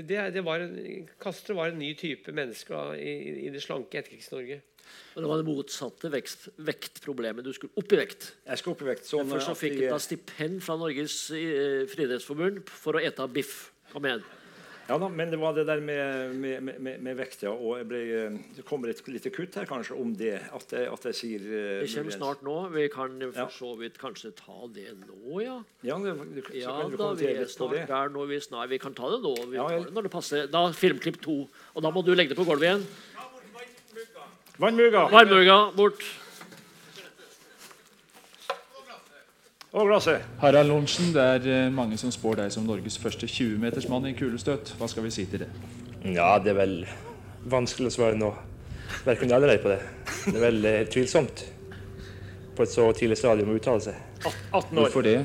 det, 0.01 0.23
det 0.35 0.43
var 0.47 0.65
en, 0.65 1.07
Kastere 1.23 1.59
var 1.59 1.71
en 1.71 1.79
ny 1.79 1.93
type 1.99 2.35
mennesker 2.35 2.97
i, 2.99 3.13
i 3.47 3.53
det 3.55 3.63
slanke 3.63 4.03
Etterkrigs-Norge. 4.03 4.59
Og 5.15 5.23
Det 5.23 5.31
var 5.31 5.41
det 5.41 5.47
motsatte 5.49 6.11
vekst, 6.13 6.49
vektproblemet. 6.67 7.47
Du 7.47 7.55
skulle 7.55 7.75
opp 7.79 7.95
i 7.95 7.99
vekt. 7.99 8.29
Jeg 8.47 8.61
skulle 8.61 8.77
opp 8.77 8.85
i 8.85 8.91
vekt. 8.91 9.07
Sånn 9.09 9.27
Derfor 9.27 9.47
så 9.47 9.55
fikk 9.59 9.79
du 9.81 9.87
da 9.91 10.01
stipend 10.03 10.61
fra 10.67 10.79
Norges 10.79 11.21
eh, 11.35 11.87
friidrettsforbund 11.91 12.67
for 12.71 12.99
å 12.99 13.03
ete 13.07 13.27
biff. 13.31 13.71
Kom 13.95 14.07
igjen. 14.07 14.27
Ja 14.87 14.97
da, 15.03 15.09
men 15.11 15.33
det 15.33 15.39
var 15.43 15.55
det 15.57 15.65
der 15.67 15.81
med, 15.83 16.35
med, 16.39 16.63
med, 16.79 17.01
med 17.03 17.17
vekta, 17.19 17.49
ja. 17.49 17.53
Og 17.55 17.81
ble, 17.91 18.03
det 18.55 18.63
kommer 18.69 18.93
et 18.93 19.01
lite 19.11 19.33
kutt 19.35 19.57
her 19.59 19.67
kanskje 19.67 19.97
om 19.99 20.13
det. 20.15 20.37
At 20.55 20.75
jeg, 20.77 20.87
at 20.93 21.09
jeg 21.11 21.19
sier 21.19 21.47
uh, 21.47 21.57
Det 21.83 21.89
kommer 21.91 22.15
snart 22.15 22.45
nå. 22.47 22.55
Vi 22.75 22.85
kan 22.93 23.17
for 23.25 23.57
så 23.57 23.73
vidt 23.81 23.99
kanskje 23.99 24.31
ta 24.39 24.69
det 24.75 24.93
nå, 25.01 25.41
ja. 25.43 25.57
Ja, 25.87 25.99
det, 26.05 26.15
så 26.47 26.55
ja 26.61 26.77
da, 26.93 27.11
vi 27.19 27.33
er 27.33 27.51
snart 27.51 27.91
der 27.91 28.15
når 28.15 28.31
vi 28.31 28.39
snart 28.45 28.71
Vi 28.71 28.79
kan 28.83 28.95
ta 28.95 29.11
det 29.17 29.19
nå. 29.25 29.35
Vi 29.51 29.59
ja, 29.59 29.67
tar 29.67 29.89
det 29.89 29.97
når 29.97 30.07
det 30.07 30.13
passer. 30.15 30.47
Da 30.53 30.69
filmklipp 30.77 31.19
to. 31.25 31.41
Og 31.75 31.83
da 31.83 31.91
må 31.91 32.05
du 32.07 32.15
legge 32.15 32.37
det 32.37 32.39
på 32.39 32.47
gulvet 32.47 32.71
igjen. 32.71 32.87
Vannmugga. 34.63 35.09
Vannmugga 35.13 35.59
bort. 35.77 36.07
Og 39.77 39.91
glasset. 39.91 40.23
Harald 40.41 40.71
Lorentzen, 40.71 41.11
det 41.13 41.21
er 41.21 41.47
eh, 41.53 41.73
mange 41.73 41.99
som 42.01 42.09
spår 42.13 42.39
deg 42.39 42.53
som 42.55 42.65
Norges 42.65 42.97
første 42.97 43.29
20-metersmann 43.29 44.07
i 44.09 44.15
kulestøt. 44.17 44.71
Hva 44.79 44.89
skal 44.89 45.05
vi 45.05 45.11
si 45.13 45.27
til 45.29 45.43
det? 45.45 45.49
Ja, 46.15 46.31
det 46.41 46.55
er 46.55 46.57
vel 46.63 46.77
vanskelig 47.53 47.91
å 47.91 47.97
svare 47.99 48.17
nå. 48.17 48.31
Verken 49.05 49.35
eller 49.37 49.53
ei 49.53 49.59
på 49.61 49.69
det. 49.69 49.83
Det 50.25 50.33
er 50.33 50.45
vel 50.47 50.71
eh, 50.71 50.79
tvilsomt 50.89 51.45
på 52.57 52.65
et 52.65 52.73
så 52.73 52.87
tidlig 52.97 53.19
stadium 53.21 53.53
å 53.53 53.59
uttale 53.59 53.85
seg. 53.85 54.01
18 54.25 54.57
år. 54.57 54.81
Hvorfor 54.81 55.05
det? 55.05 55.19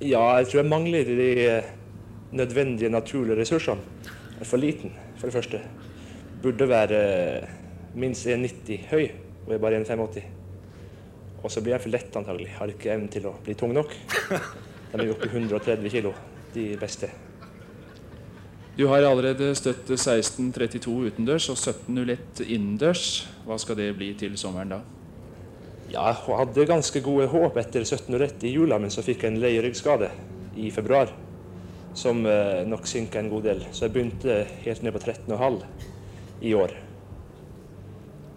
Ja, 0.00 0.24
jeg 0.38 0.48
tror 0.48 0.62
jeg 0.62 0.70
mangler 0.72 1.12
de 1.20 1.28
eh, 1.44 1.70
nødvendige 2.40 2.94
naturlige 2.94 3.36
ressursene. 3.42 3.84
Jeg 4.38 4.46
er 4.46 4.48
for 4.48 4.64
liten, 4.64 4.96
for 5.20 5.28
det 5.28 5.36
første. 5.36 5.60
Burde 6.40 6.72
være 6.72 7.04
minst 8.00 8.24
1,90 8.32 8.88
høy 8.94 9.10
og 9.44 9.56
er 9.58 9.64
bare 9.68 9.84
1,85. 9.84 10.37
Og 11.42 11.52
så 11.52 11.62
blir 11.62 11.76
jeg 11.76 11.84
for 11.84 11.94
lett, 11.94 12.10
antagelig. 12.18 12.50
Har 12.58 12.72
ikke 12.72 12.92
evnen 12.94 13.10
til 13.12 13.28
å 13.30 13.36
bli 13.44 13.54
tung 13.58 13.72
nok. 13.76 13.94
De 14.92 14.98
er 15.04 15.10
oppe 15.12 15.28
i 15.28 15.32
130 15.32 15.92
kg, 15.92 16.12
de 16.54 16.68
beste. 16.80 17.10
Du 18.78 18.84
har 18.86 19.02
allerede 19.02 19.50
støtt 19.58 19.90
16.32 19.90 20.92
utendørs 21.10 21.48
og 21.50 21.58
17.01 21.58 22.44
innendørs. 22.46 23.06
Hva 23.46 23.58
skal 23.58 23.78
det 23.80 23.88
bli 23.98 24.12
til 24.18 24.36
sommeren 24.38 24.76
da? 24.76 24.82
Ja, 25.88 26.10
jeg 26.12 26.36
hadde 26.38 26.66
ganske 26.68 27.02
gode 27.02 27.26
håp 27.32 27.56
etter 27.58 27.82
17.01 27.82 28.44
i 28.46 28.52
jula, 28.52 28.78
men 28.78 28.92
så 28.92 29.02
fikk 29.02 29.24
jeg 29.24 29.34
en 29.34 29.40
lei 29.42 29.54
ryggskade 29.64 30.10
i 30.60 30.70
februar 30.74 31.10
som 31.98 32.22
eh, 32.26 32.62
nok 32.68 32.86
sinka 32.86 33.18
en 33.18 33.30
god 33.32 33.48
del. 33.48 33.64
Så 33.72 33.86
jeg 33.86 33.94
begynte 33.96 34.42
helt 34.62 34.84
ned 34.84 34.94
på 34.94 35.02
13,5 35.02 35.58
i 36.46 36.54
år. 36.54 36.76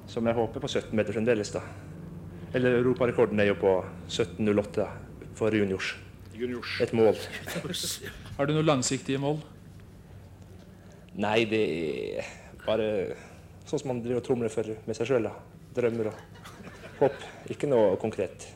Som 0.10 0.28
jeg 0.28 0.40
håper 0.42 0.64
på 0.64 0.72
17 0.72 0.96
meter 0.98 1.16
fremdeles, 1.16 1.54
da. 1.54 1.62
Eller 2.54 2.82
europarekorden 2.82 3.40
er 3.40 3.52
jo 3.52 3.56
på 3.56 3.74
17,08 4.10 4.88
for 5.40 5.56
juniors. 5.56 5.96
juniors. 6.36 6.82
Et 6.82 6.94
mål. 6.94 7.16
Har 8.38 8.46
du 8.46 8.54
noen 8.54 8.68
langsiktige 8.68 9.22
mål? 9.24 9.40
Nei, 11.16 11.46
det 11.48 11.62
er 12.20 12.32
bare 12.66 12.88
sånn 13.68 13.80
som 13.80 13.92
man 13.94 14.02
driver 14.04 14.20
og 14.20 14.28
tromler 14.28 14.52
for 14.52 14.68
med 14.88 14.98
seg 14.98 15.08
sjøl. 15.08 15.30
Drømmer 15.76 16.12
og 16.12 16.50
håp. 17.00 17.24
Ikke 17.56 17.72
noe 17.72 17.96
konkret. 18.02 18.50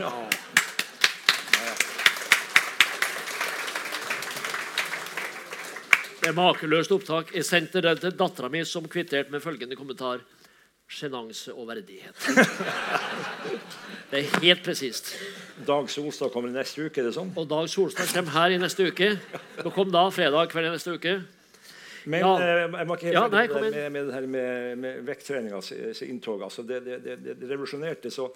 ja. 0.00 0.12
Det 6.22 6.30
er 6.30 6.36
makeløst 6.38 6.92
opptak. 6.94 7.32
Jeg 7.34 7.44
sendte 7.44 7.82
det 7.82 7.96
til 8.00 8.12
dattera 8.16 8.48
mi, 8.48 8.62
som 8.64 8.86
kvitterte 8.88 9.34
med 9.34 9.42
følgende 9.42 9.76
kommentar 9.76 10.22
sjenanse 10.90 11.54
og 11.54 11.68
verdighet. 11.70 12.16
Det 14.12 14.20
er 14.20 14.40
helt 14.42 14.64
presist. 14.64 15.14
Dag 15.66 15.88
Solstad 15.90 16.32
kommer 16.34 16.52
neste 16.52 16.84
uke? 16.84 17.00
er 17.00 17.08
det 17.08 17.14
sånn? 17.16 17.30
Og 17.32 17.46
Dag 17.48 17.68
Solstad 17.72 18.10
kommer 18.12 18.34
her 18.34 18.52
i 18.52 18.58
neste 18.60 18.90
uke. 18.90 19.14
Nå 19.62 19.72
kom 19.72 19.88
da 19.92 20.04
fredag 20.12 20.52
kveld 20.52 20.68
i 20.68 20.74
neste 20.74 20.98
uke. 20.98 21.14
Men 22.10 22.24
ja. 22.24 22.30
Eh, 22.42 22.60
jeg 22.66 22.88
må 22.88 22.96
ikke 22.96 23.08
helt 23.08 23.16
ja, 23.16 23.24
nei, 23.30 23.42
med, 23.48 23.62
med, 23.62 23.88
med, 23.94 24.06
det 24.08 24.14
her 24.16 24.26
med, 24.34 24.78
med 24.82 25.00
vekttreningas 25.06 25.70
inntog. 26.06 26.42
Altså 26.46 26.64
det, 26.66 26.80
det, 26.86 26.98
det, 27.04 27.16
det, 27.24 27.36
revolusjonerte. 27.50 28.10
så 28.10 28.28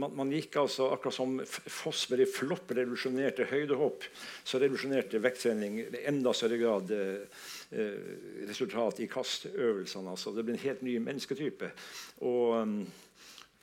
man, 0.00 0.14
man, 0.18 0.32
gikk 0.34 0.58
altså 0.64 0.90
Akkurat 0.94 1.16
som 1.16 1.36
Fossberg 1.46 2.24
i 2.24 2.30
flopp 2.30 2.74
revolusjonerte 2.74 3.46
høydehopp, 3.50 4.06
så 4.44 4.60
revolusjonerte 4.62 5.22
vekttrening 5.22 5.78
i 5.84 6.04
enda 6.10 6.34
større 6.34 6.58
grad 6.60 6.94
eh, 6.94 7.44
resultat 7.72 9.00
i 9.00 9.08
kastøvelsene. 9.10 10.14
Altså. 10.14 10.34
Det 10.34 10.44
ble 10.44 10.56
en 10.56 10.64
helt 10.66 10.82
ny 10.86 10.98
mennesketype. 11.02 11.70
Og, 12.22 12.56
um, 12.60 12.80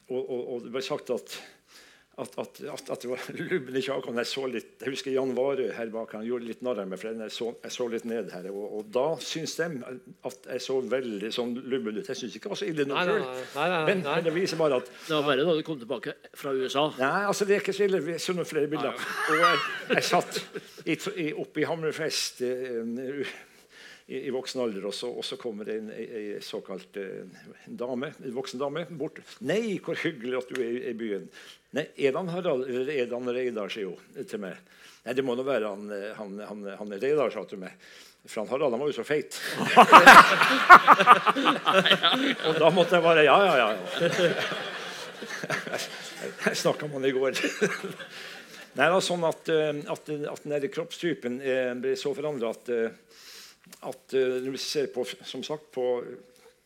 og, 0.10 0.22
og, 0.22 0.42
og 0.56 0.64
det 0.66 0.74
ble 0.74 0.84
sagt 0.86 1.14
at 1.16 1.40
at, 2.20 2.34
at, 2.38 2.60
at, 2.74 2.90
at, 2.92 3.02
det 3.02 3.10
var 3.10 3.22
lubben 3.52 3.78
i 3.78 3.82
kjakan. 3.82 4.18
Jeg 4.20 4.30
så 4.30 4.44
litt, 4.52 4.72
jeg 4.82 4.94
husker 4.94 5.14
Jan 5.14 5.32
Varø 5.36 5.70
her 5.74 5.92
bak. 5.94 6.14
Han 6.18 6.26
gjorde 6.28 6.48
litt 6.50 6.64
narr 6.66 6.82
av 6.84 6.90
meg, 6.92 7.00
for 7.00 7.16
jeg 7.16 7.34
så, 7.34 7.48
jeg 7.64 7.76
så, 7.78 7.88
litt 7.94 8.08
ned 8.10 8.32
her. 8.36 8.50
Og, 8.52 8.66
og 8.78 8.90
da 8.94 9.06
syns 9.24 9.56
de 9.58 9.70
at 10.28 10.50
jeg 10.52 10.64
så 10.66 10.78
veldig 10.92 11.32
sånn 11.34 11.54
lubben 11.72 11.98
ut. 11.98 12.10
Jeg 12.12 12.20
syns 12.20 12.36
ikke 12.38 12.50
det 12.50 12.54
var 12.54 12.62
så 12.62 12.70
ille 12.70 12.88
nok 12.90 13.08
sjøl. 13.08 13.24
Men, 13.88 14.04
men, 14.04 14.26
det 14.28 14.36
viser 14.36 14.60
bare 14.60 14.82
at 14.82 14.92
Det 14.92 15.16
var 15.16 15.30
verre 15.30 15.48
da 15.48 15.56
du 15.58 15.64
kom 15.68 15.80
tilbake 15.82 16.18
fra 16.44 16.54
USA. 16.58 16.90
Nei, 17.00 17.14
altså 17.32 17.48
det 17.48 17.58
er 17.58 17.64
ikke 17.64 17.78
så 17.80 17.88
ille. 17.88 18.04
Vi 18.06 18.18
så 18.22 18.36
noen 18.36 18.50
flere 18.50 18.72
bilder. 18.72 19.08
Og 19.32 19.46
jeg, 19.46 19.64
jeg 19.96 20.10
satt 20.12 20.42
i, 20.84 21.00
i, 21.16 21.32
oppe 21.46 21.64
i 21.64 21.70
Hammerfest. 21.70 22.44
Uh, 22.44 23.24
i, 24.12 24.28
i, 24.28 24.32
voksen 24.34 24.62
alder, 24.66 24.84
og 24.90 24.94
så, 24.96 25.08
og 25.08 25.24
så 25.24 25.38
kommer 25.40 25.64
det 25.68 25.76
en, 25.80 25.92
en 25.96 26.42
såkalt 26.44 26.98
en 27.00 27.32
dame, 27.80 28.12
en 28.20 28.34
voksen 28.36 28.60
dame 28.60 28.86
bort. 28.90 29.20
'Nei, 29.40 29.80
hvor 29.84 29.96
hyggelig 29.96 30.38
at 30.42 30.50
du 30.52 30.56
er 30.60 30.90
i, 30.92 30.94
byen.' 30.98 31.30
'Nei, 31.72 31.86
er 31.96 32.12
det 32.12 32.34
Harald 32.34 32.64
eller 32.68 32.90
er 32.92 33.08
han 33.14 33.30
Reidar?' 33.32 33.72
sier 33.72 33.88
hun 33.94 34.26
til 34.28 34.40
meg. 34.44 34.56
'Nei, 35.06 35.14
det 35.16 35.24
må 35.24 35.36
nå 35.40 35.44
være 35.48 35.72
han, 35.72 35.88
han, 36.18 36.40
han, 36.50 36.60
han 36.82 36.92
Reidar', 36.98 37.32
sa 37.32 37.44
til 37.48 37.60
meg. 37.64 37.72
For 38.28 38.44
han 38.44 38.52
Harald 38.52 38.74
han 38.76 38.84
var 38.84 38.92
jo 38.92 39.00
så 39.00 39.08
feit. 39.08 39.32
og 42.52 42.56
da 42.60 42.68
måtte 42.76 43.00
jeg 43.00 43.08
bare 43.08 43.24
Ja, 43.26 43.38
ja, 43.48 43.56
ja. 43.64 43.72
Jeg 46.50 46.58
snakka 46.60 46.84
med 46.86 46.96
han 47.00 47.10
i 47.10 47.16
går. 47.16 47.32
Nei, 48.76 48.86
det 48.86 48.94
var 48.94 49.02
sånn 49.04 49.24
at, 49.28 49.50
eh, 49.52 49.80
at, 49.92 50.10
at 50.36 50.44
den 50.48 50.70
kroppstypen 50.72 51.42
eh, 51.44 51.74
ble 51.80 51.96
så 52.00 52.14
forandra 52.16 52.50
at 52.54 52.70
at 53.80 54.16
uh, 54.18 54.38
når 54.44 54.56
vi 54.56 54.62
ser 54.62 54.92
på, 54.94 55.06
som 55.06 55.44
sagt, 55.44 55.72
på 55.74 55.86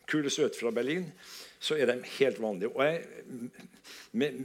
kule 0.06 0.30
søt 0.30 0.58
fra 0.58 0.70
Berlin, 0.70 1.06
så 1.58 1.76
er 1.78 1.90
de 1.90 2.00
helt 2.18 2.40
vanlige. 2.42 2.70
Og 2.76 2.84
jeg, 2.84 3.04
med, 4.12 4.44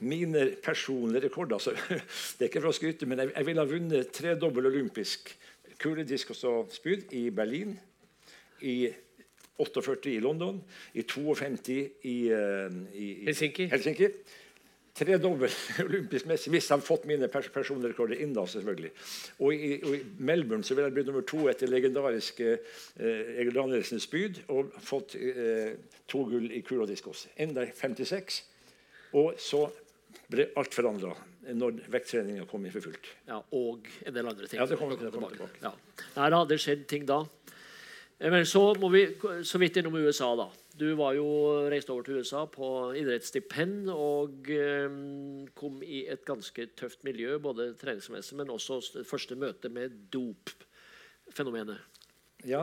mine 0.00 0.44
personlige 0.64 1.24
rekorder 1.28 1.58
så, 1.58 1.74
Det 2.38 2.44
er 2.44 2.50
ikke 2.50 2.62
for 2.64 2.72
å 2.72 2.76
skryte, 2.76 3.08
men 3.08 3.22
jeg, 3.22 3.32
jeg 3.36 3.48
ville 3.48 3.64
ha 3.64 3.70
vunnet 3.70 4.12
tredobbel 4.14 4.70
olympisk 4.70 5.32
kuledisk 5.78 6.34
og 6.42 6.72
spyd 6.74 7.12
i 7.14 7.28
Berlin. 7.30 7.76
I 8.60 8.88
48 9.58 10.12
i 10.12 10.20
London, 10.22 10.58
i 10.94 11.02
52 11.02 11.72
i, 11.74 11.86
i, 12.02 12.16
i 12.94 13.06
Helsinki. 13.26 13.66
Helsinki 13.72 14.10
tredobbel 14.98 15.54
olympisk 15.86 16.28
messig 16.30 16.52
hvis 16.52 16.68
hadde 16.72 16.86
fått 16.86 17.06
mine 17.08 17.30
pers 17.32 17.48
personrekorder 17.54 18.20
inn. 18.22 18.34
da 18.36 18.44
selvfølgelig. 18.50 18.92
Og 19.38 19.54
i, 19.54 19.72
og 19.82 19.96
i, 19.96 20.02
Melbourne 20.18 20.66
så 20.66 20.74
ville 20.74 20.90
jeg 20.90 20.98
blitt 20.98 21.10
nummer 21.10 21.26
to 21.28 21.46
etter 21.50 21.70
legendariske 21.70 22.50
eh, 22.54 23.34
Egil 23.38 23.54
Danielsens 23.56 24.08
spyd 24.08 24.42
og 24.54 24.74
fått 24.84 25.16
eh, 25.18 25.74
to 26.10 26.24
gull 26.28 26.50
i 26.52 26.62
kul 26.66 26.84
og 26.84 26.90
diskos. 26.90 27.26
Enda 27.38 27.66
56. 27.70 28.42
Og 29.18 29.38
så 29.40 29.64
ble 30.28 30.50
alt 30.60 30.76
forandra 30.76 31.14
når 31.56 31.78
vekttreninga 31.88 32.44
kom 32.48 32.64
inn 32.66 32.74
for 32.74 32.84
fullt. 32.84 33.06
Ja, 33.28 33.38
Og 33.56 33.86
en 34.04 34.14
del 34.14 34.26
andre 34.28 34.48
ting. 34.48 34.60
Ja, 34.60 34.66
det 34.68 34.76
kommer 34.80 34.98
til, 35.00 35.08
tilbake. 35.12 35.38
tilbake. 35.38 35.62
Ja. 35.64 35.72
Nei, 36.18 36.44
det 36.50 36.58
skjedd 36.60 36.84
ting 36.90 37.06
da. 37.08 37.22
Eh, 38.18 38.30
men 38.30 38.46
så 38.46 38.74
må 38.80 38.90
vi 38.92 39.06
så 39.46 39.60
vidt 39.62 39.78
innom 39.80 39.96
USA. 39.96 40.34
da. 40.36 40.48
Du 40.78 40.86
var 40.94 41.16
jo 41.16 41.26
reist 41.72 41.90
over 41.90 42.06
til 42.06 42.20
USA 42.20 42.44
på 42.50 42.68
idrettsstipend 42.98 43.88
og 43.90 44.46
eh, 44.54 44.86
kom 45.58 45.80
i 45.82 46.04
et 46.10 46.22
ganske 46.28 46.68
tøft 46.78 47.02
miljø, 47.06 47.38
både 47.42 47.72
treningsmessig, 47.80 48.36
men 48.38 48.52
også 48.54 49.02
første 49.08 49.34
møte 49.38 49.72
med 49.74 49.96
dop-fenomenet. 50.14 51.82
Ja, 52.46 52.62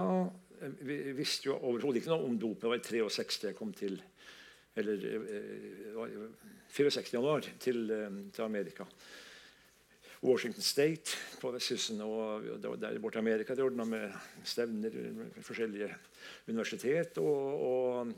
vi 0.80 0.98
visste 1.18 1.50
jo 1.50 1.58
overhodet 1.58 2.02
ikke 2.02 2.14
noe 2.14 2.30
om 2.30 2.40
dop. 2.40 2.62
Det 2.62 2.72
var 2.72 2.80
i 2.80 2.86
63 2.86 3.50
jeg 3.50 3.58
kom 3.58 3.74
til 3.76 4.00
Eller 4.76 5.04
eh, 5.08 5.52
det 5.84 5.94
var 5.96 6.12
i 6.12 6.24
64. 6.76 7.14
januar 7.14 7.46
til, 7.60 7.86
eh, 7.92 8.18
til 8.32 8.44
Amerika. 8.44 8.88
Washington 10.24 10.64
State 10.64 11.18
på 11.42 11.52
vestkysten. 11.52 12.02
og 12.02 12.80
der 12.80 13.00
borte 13.00 13.20
i 13.20 13.24
Amerika 13.24 13.56
det 13.56 13.64
ordna 13.64 13.86
med 13.86 14.12
stevner 14.44 14.92
med 14.92 15.44
forskjellige 15.44 15.90
universitet. 16.48 17.18
Og, 17.18 17.62
og, 17.70 18.14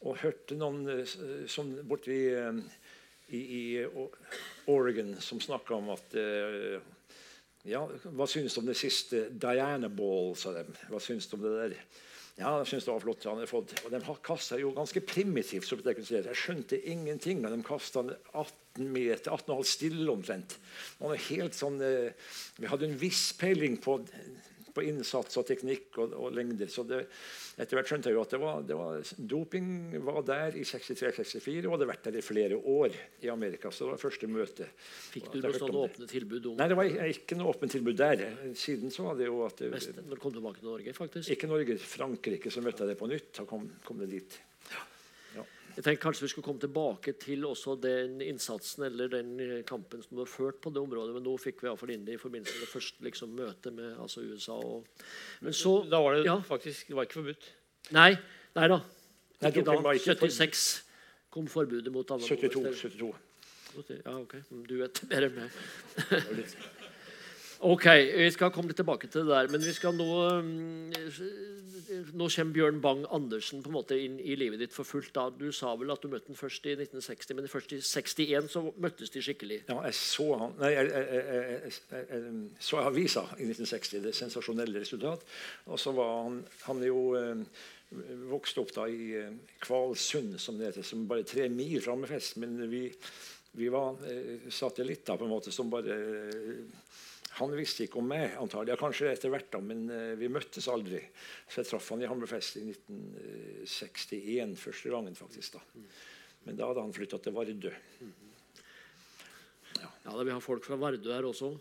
og 0.00 0.20
hørte 0.22 0.56
noen 0.56 0.86
eh, 0.88 1.16
som 1.48 1.72
borte 1.88 2.12
i, 2.12 2.22
eh, 2.32 2.60
i, 3.36 3.40
i 3.40 3.64
Oregon 4.70 5.16
som 5.20 5.40
snakka 5.40 5.76
om 5.76 5.90
at 5.96 6.16
eh, 6.18 6.80
ja, 7.68 7.82
Hva 7.84 8.24
syns 8.24 8.54
du 8.56 8.62
om 8.62 8.70
det 8.70 8.78
siste 8.80 9.26
Diana 9.36 9.90
Ball, 9.92 10.32
sa 10.38 10.54
de. 10.54 10.64
Hva 10.88 11.00
syns 11.02 11.28
du 11.28 11.36
om 11.36 11.42
det 11.44 11.56
der? 11.58 11.74
Ja, 12.38 12.54
jeg 12.60 12.68
synes 12.70 12.86
det 12.86 12.92
var 12.92 13.02
flott. 13.04 13.26
Han 13.28 13.42
fått. 13.50 13.74
Og 13.84 13.92
de 13.92 14.00
kasta 14.24 14.58
jo 14.60 14.72
ganske 14.76 15.02
primitivt. 15.04 15.66
så 15.66 15.76
jeg, 15.76 16.04
jeg 16.10 16.38
skjønte 16.38 16.78
ingenting. 16.88 17.42
Men 17.42 17.56
de 17.56 17.66
kasta 17.66 18.04
18 18.32 18.86
meter, 18.92 19.32
18,5 19.34 19.66
stille 19.68 20.12
omtrent. 20.12 20.56
Helt 21.28 21.58
sånn, 21.58 21.80
eh, 21.84 22.14
vi 22.60 22.70
hadde 22.70 22.88
en 22.88 22.98
viss 23.00 23.30
peiling 23.38 23.76
på 23.82 23.98
på 24.80 24.86
innsats 24.88 25.38
og 25.40 25.46
teknikk 25.48 26.00
og, 26.00 26.16
og 26.16 26.34
lengder. 26.34 26.70
Så 26.72 26.84
det, 26.88 27.04
etter 27.60 27.78
hvert 27.78 27.90
skjønte 27.92 28.10
jeg 28.10 28.16
jo 28.16 28.24
at 28.24 28.34
det 28.34 28.40
var, 28.42 28.64
det 28.66 28.78
var, 28.78 29.12
doping 29.34 29.70
var 30.06 30.20
der 30.26 30.58
i 30.58 30.64
63-64 30.66 31.68
og 31.68 31.76
hadde 31.76 31.90
vært 31.92 32.08
der 32.08 32.20
i 32.20 32.24
flere 32.24 32.58
år 32.58 32.96
i 33.24 33.32
Amerika. 33.32 33.72
Så 33.72 33.86
det 33.86 33.94
var 33.94 34.02
første 34.02 34.30
møte. 34.30 34.68
Fikk 35.12 35.30
du 35.34 35.40
noe 35.44 35.56
sånn 35.60 35.80
åpne 35.84 36.10
tilbud 36.10 36.52
om 36.52 36.60
Nei, 36.60 36.68
det 36.70 36.78
var 36.78 37.10
ikke 37.10 37.38
noe 37.38 37.54
åpent 37.54 37.76
tilbud 37.76 37.98
der. 38.00 38.24
Siden 38.58 38.92
så 38.94 39.08
var 39.08 39.18
det 39.20 39.28
jo 39.28 39.42
at 39.46 39.60
det, 39.60 39.72
Når 40.00 40.14
du 40.16 40.22
kom 40.22 40.34
tilbake 40.36 40.62
til 40.62 40.70
Norge, 40.72 40.96
faktisk? 40.96 41.34
Ikke 41.34 41.50
Norge. 41.50 41.76
Frankrike, 41.80 42.52
så 42.52 42.64
møtte 42.64 42.84
jeg 42.84 42.94
det 42.94 43.00
på 43.00 43.10
nytt. 43.10 43.34
Da 43.36 43.46
kom, 43.48 43.68
kom 43.86 44.00
det 44.02 44.10
dit. 44.14 44.40
Jeg 45.80 45.86
tenkte 45.86 46.02
Kanskje 46.02 46.26
vi 46.26 46.28
skulle 46.34 46.44
komme 46.44 46.60
tilbake 46.60 47.14
til 47.16 47.44
også 47.48 47.72
den 47.80 48.18
innsatsen 48.20 48.84
eller 48.84 49.08
den 49.08 49.30
eh, 49.40 49.62
kampen 49.64 50.02
som 50.04 50.18
du 50.18 50.20
har 50.20 50.28
ført 50.28 50.58
på 50.60 50.68
det 50.74 50.82
området, 50.82 51.14
men 51.16 51.24
nå 51.24 51.38
fikk 51.40 51.62
vi 51.62 51.70
iallfall 51.70 51.94
inn 51.94 52.04
det 52.04 52.18
i 52.18 52.20
forbindelse 52.20 52.58
med 52.58 52.66
det 52.66 52.68
første 52.68 53.06
liksom, 53.06 53.32
møtet 53.38 53.72
med 53.78 53.94
altså 53.96 54.20
USA. 54.20 54.58
Og, 54.60 55.06
men 55.40 55.56
så 55.56 55.72
Da 55.88 56.02
var 56.04 56.18
det 56.18 56.26
ja. 56.28 56.36
faktisk 56.44 56.92
det 56.92 56.98
var 56.98 57.08
ikke 57.08 57.22
forbudt. 57.22 57.48
Nei, 57.96 58.10
nei 58.60 58.68
da. 58.74 58.82
Ikke 59.40 59.64
da. 59.64 59.70
doping 59.70 59.88
var 59.88 59.96
ikke 59.96 60.18
for- 60.20 60.28
76 60.28 60.68
kom 61.32 61.48
forbudet 61.48 61.94
mot 61.94 62.12
alle 62.12 62.28
72. 62.28 62.84
72. 62.84 63.14
Ja, 64.04 64.18
ok. 64.18 64.36
Du 64.68 64.76
vet 64.82 65.02
mer 65.08 65.30
enn 65.30 65.40
meg. 65.40 66.76
Ok, 67.60 67.86
Vi 68.16 68.30
skal 68.32 68.52
komme 68.54 68.70
litt 68.70 68.78
tilbake 68.80 69.08
til 69.10 69.26
det 69.26 69.34
der. 69.34 69.48
Men 69.52 69.60
vi 69.60 69.72
skal 69.76 69.92
nå 69.92 70.08
mm, 70.40 70.92
Nå 72.16 72.28
kommer 72.32 72.54
Bjørn 72.54 72.78
Bang-Andersen 72.80 73.60
på 73.64 73.68
en 73.68 73.74
måte 73.74 73.98
inn 73.98 74.16
i 74.22 74.36
livet 74.38 74.62
ditt 74.62 74.72
for 74.72 74.88
fullt. 74.88 75.10
da. 75.16 75.26
Du 75.34 75.50
sa 75.52 75.74
vel 75.76 75.92
at 75.92 76.00
du 76.00 76.08
møtte 76.08 76.30
ham 76.30 76.38
først 76.38 76.68
i 76.70 76.76
1960, 76.76 77.34
men 77.36 77.50
først 77.50 77.74
i 77.74 77.80
61 77.82 78.48
så 78.52 78.62
møttes 78.80 79.12
de 79.12 79.22
skikkelig. 79.26 79.58
Ja, 79.68 79.76
jeg 79.88 79.96
så 79.98 80.28
han 80.40 80.54
Nei, 80.60 80.70
jeg, 80.72 80.88
jeg, 80.94 81.24
jeg, 81.34 82.06
jeg, 82.14 82.46
så 82.70 82.80
avisa 82.84 83.26
i 83.36 83.48
1960. 83.50 84.04
Det 84.06 84.14
sensasjonelle 84.16 84.80
resultat. 84.80 85.26
Og 85.66 85.82
så 85.82 85.92
var 85.98 86.14
han 86.22 86.40
Han 86.68 86.80
er 86.80 86.88
jo 86.88 87.02
eh, 87.18 87.60
vokst 88.30 88.62
opp 88.62 88.72
da 88.78 88.86
i 88.88 89.10
eh, 89.18 89.36
Kvalsund, 89.66 90.38
som 90.40 90.56
det 90.56 90.70
heter, 90.70 90.86
som 90.86 91.04
bare 91.10 91.28
tre 91.28 91.50
mil 91.52 91.82
fra 91.82 91.92
Hammerfest. 91.92 92.38
Men 92.40 92.56
vi, 92.70 92.86
vi 93.60 93.68
var 93.68 94.00
eh, 94.08 94.48
satellitter 94.48 95.20
på 95.20 95.28
en 95.28 95.34
måte 95.34 95.52
som 95.52 95.68
bare 95.72 95.98
han 97.40 97.54
visste 97.56 97.86
ikke 97.86 98.00
om 98.00 98.08
meg, 98.10 98.34
antagelig. 98.40 98.74
Ja, 98.74 98.80
kanskje 98.80 99.10
etter 99.10 99.32
hvert, 99.32 99.48
da, 99.52 99.60
men 99.64 99.86
uh, 99.88 100.12
vi 100.20 100.30
møttes 100.32 100.68
aldri. 100.70 101.00
Så 101.48 101.62
jeg 101.62 101.70
traff 101.70 101.88
han 101.94 102.04
i 102.04 102.10
Hammerfest 102.10 102.60
i 102.60 102.66
1961, 102.68 104.56
første 104.60 104.92
gangen, 104.92 105.16
faktisk. 105.18 105.56
da. 105.56 105.84
Men 106.46 106.58
da 106.58 106.70
hadde 106.70 106.84
han 106.84 106.94
flytta 106.96 107.20
til 107.20 107.36
Vardø. 107.36 107.72
Ja, 109.80 109.88
da, 110.04 110.22
Vi 110.22 110.32
har 110.32 110.44
folk 110.44 110.64
fra 110.66 110.78
Vardø 110.80 111.12
her 111.12 111.28
også. 111.28 111.54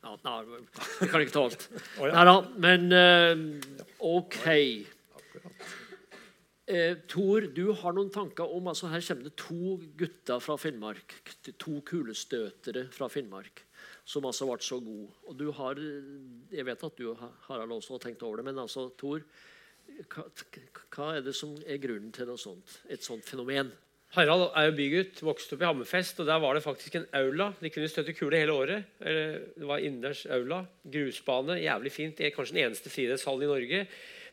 Ja, 0.00 0.14
nei, 0.24 0.38
Vi 1.00 1.10
kan 1.10 1.24
ikke 1.24 1.36
ta 1.36 1.44
alt. 1.48 1.66
oh, 2.00 2.06
ja. 2.08 2.14
Nei 2.14 2.24
da, 2.28 2.36
men 2.66 2.88
uh, 2.96 3.84
OK. 4.10 4.40
Eh, 6.70 7.00
Tor, 7.10 7.48
du 7.50 7.72
har 7.80 7.96
noen 7.96 8.12
tanker 8.14 8.52
om 8.54 8.68
altså 8.70 8.92
Her 8.92 9.02
kommer 9.02 9.26
det 9.26 9.32
to 9.40 9.74
gutter 9.98 10.42
fra 10.44 10.54
Finnmark. 10.60 11.16
To 11.58 11.80
kulestøtere 11.86 12.86
fra 12.94 13.08
Finnmark 13.10 13.64
som 14.10 14.26
altså 14.26 14.48
ble 14.48 14.58
så 14.66 14.80
god. 14.82 15.06
Og 15.30 15.38
du 15.38 15.46
har 15.54 15.78
Jeg 16.50 16.66
vet 16.66 16.84
at 16.88 16.98
du 16.98 17.14
Harald, 17.46 17.72
også 17.78 17.94
har 17.94 18.04
tenkt 18.08 18.22
over 18.26 18.40
det, 18.40 18.48
men 18.50 18.58
altså, 18.58 18.88
Tor 18.98 19.22
hva, 20.10 20.24
hva 20.94 21.06
er 21.16 21.22
det 21.26 21.34
som 21.34 21.54
er 21.66 21.80
grunnen 21.82 22.12
til 22.14 22.28
sånt, 22.38 22.80
et 22.88 23.02
sånt 23.02 23.26
fenomen? 23.26 23.72
Harald 24.14 24.48
er 24.58 24.66
jo 24.66 24.74
bygutt, 24.74 25.20
vokste 25.22 25.54
opp 25.54 25.62
i 25.62 25.66
Hammerfest. 25.68 26.20
og 26.22 26.26
Der 26.26 26.40
var 26.42 26.56
det 26.56 26.64
faktisk 26.64 26.96
en 26.98 27.06
aula. 27.14 27.52
De 27.60 27.70
kunne 27.70 27.90
støtte 27.90 28.14
kule 28.18 28.40
hele 28.40 28.54
året. 28.54 28.88
Det 28.98 29.66
var 29.68 29.78
innendørs 29.78 30.24
aula. 30.26 30.64
Grusbane. 30.82 31.60
Jævlig 31.62 31.92
fint. 31.94 32.22
Kanskje 32.34 32.56
den 32.56 32.64
eneste 32.64 32.90
friidrettshallen 32.90 33.46
i 33.46 33.50
Norge. 33.52 33.84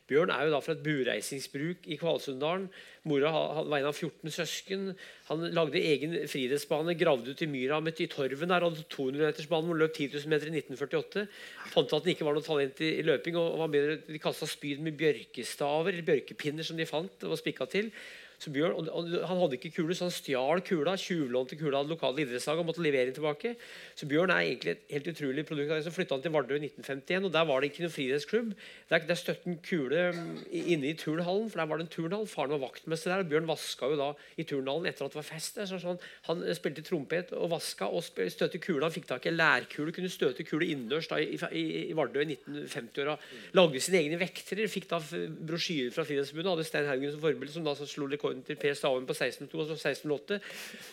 Bjørn 0.07 0.31
er 0.31 0.45
jo 0.47 0.53
da 0.53 0.59
fra 0.63 0.71
et 0.71 0.83
bureisingsbruk 0.85 1.87
i 1.91 1.97
Kvalsunddalen. 1.99 2.69
Mora 3.07 3.31
var 3.67 3.81
en 3.81 3.87
av 3.89 3.95
14 3.95 4.31
søsken. 4.31 4.85
Han 5.27 5.43
lagde 5.55 5.81
egen 5.81 6.15
friidrettsbane, 6.31 6.95
gravde 6.99 7.33
ut 7.35 7.43
i 7.43 7.49
myra 7.51 7.81
midt 7.83 7.99
i 8.03 8.07
torven 8.11 8.53
der, 8.53 8.63
hadde 8.63 8.85
200-metersbanen 8.93 9.73
og 9.73 9.81
løp 9.81 9.97
10 9.97 10.13
000 10.15 10.31
meter 10.31 10.47
i 10.47 10.55
1948. 10.61 11.25
Fant 11.73 11.91
ut 11.91 11.97
at 11.99 12.07
det 12.07 12.15
ikke 12.15 12.27
var 12.27 12.37
noe 12.37 12.47
talent 12.47 12.79
i, 12.83 12.93
i 13.01 13.07
løping. 13.07 13.35
og 13.41 13.59
var 13.63 13.73
bedre, 13.73 13.99
De 14.07 14.23
kasta 14.23 14.47
spyd 14.47 14.79
med 14.85 14.95
bjørkestaver 14.99 15.91
eller 15.91 16.07
bjørkepinner 16.07 16.67
som 16.67 16.79
de 16.79 16.87
fant 16.87 17.27
og 17.27 17.39
spikka 17.39 17.67
til. 17.71 17.91
Så 18.37 18.51
Bjørn, 18.53 18.75
og, 18.77 19.07
Han 19.27 19.39
hadde 19.41 19.57
ikke 19.57 19.71
kule, 19.79 19.95
så 19.97 20.05
han 20.05 20.13
stjal 20.13 20.61
kula. 20.65 20.93
Tjuvlånte 21.01 21.57
kula 21.57 21.79
av 21.79 21.87
det 21.87 21.95
lokale 21.95 22.21
idrettslaget 22.21 22.61
og 22.61 22.67
måtte 22.69 22.83
levere 22.85 23.09
den 23.09 23.17
tilbake. 23.17 23.55
Så 23.97 24.05
Bjørn 24.09 24.33
er 24.33 24.43
egentlig 24.45 24.75
et 24.75 24.83
helt 24.93 25.07
utrolig 25.13 25.45
produkt. 25.47 25.73
Så 25.85 25.93
flytta 25.93 26.13
han 26.15 26.25
til 26.25 26.33
Vardø 26.35 26.57
i 26.57 26.67
1951, 26.67 27.25
og 27.25 27.33
der 27.33 27.47
var 27.49 27.61
det 27.61 27.71
ikke 27.71 27.85
noen 27.85 27.95
friidrettsklubb. 27.95 28.51
Der, 28.91 29.05
der 29.09 29.17
støtte 29.19 29.49
han 29.49 29.57
kule 29.65 30.03
mm, 30.13 30.35
inne 30.53 30.91
i 30.91 30.97
turnhallen, 30.97 31.49
for 31.49 31.61
der 31.63 31.69
var 31.71 31.81
det 31.81 31.87
en 31.87 31.93
turnhall. 31.95 32.27
Faren 32.29 32.53
var 32.53 32.61
vaktmester 32.67 33.13
der, 33.13 33.23
og 33.25 33.31
Bjørn 33.31 33.49
vaska 33.49 33.89
jo 33.89 33.97
da 34.03 34.11
i 34.37 34.45
turnhallen 34.51 34.89
etter 34.91 35.07
at 35.07 35.15
det 35.15 35.21
var 35.21 35.27
fest. 35.31 35.57
Så 35.57 35.81
han, 35.87 36.01
han 36.29 36.45
spilte 36.57 36.85
trompet 36.85 37.33
og 37.37 37.49
vaska 37.55 37.89
og 37.89 38.05
støtte 38.05 38.61
kula. 38.61 38.85
Han 38.85 38.93
fikk 38.93 39.09
tak 39.09 39.25
i 39.25 39.33
lærkule, 39.33 39.95
kunne 39.95 40.13
støte 40.13 40.45
kule 40.45 40.69
innendørs 40.69 41.09
i, 41.17 41.33
i, 41.57 41.65
i 41.89 41.97
Vardø 41.97 42.21
i 42.21 42.29
1950-åra. 42.35 43.17
Lagde 43.57 43.81
sine 43.81 44.03
egne 44.03 44.21
vektere. 44.21 44.69
Fikk 44.69 44.91
da 44.93 45.01
brosjyrer 45.01 45.89
fra 45.95 46.05
Friidrettsforbundet. 46.05 46.53
Hadde 46.53 46.69
Stein 46.69 46.89
Haugen 46.91 47.15
som 47.15 47.23
forbilde, 47.23 47.53
som 47.55 47.65
da 47.65 47.73
slo 47.77 47.87
slo 47.89 48.09
rekorden 48.27 48.43
til 48.45 48.59
Per 48.59 48.75
Staven 48.75 49.07
på 49.07 49.15
16,2 49.15 49.63
og 49.63 49.67
så 49.71 49.77
16,08. 49.79 50.39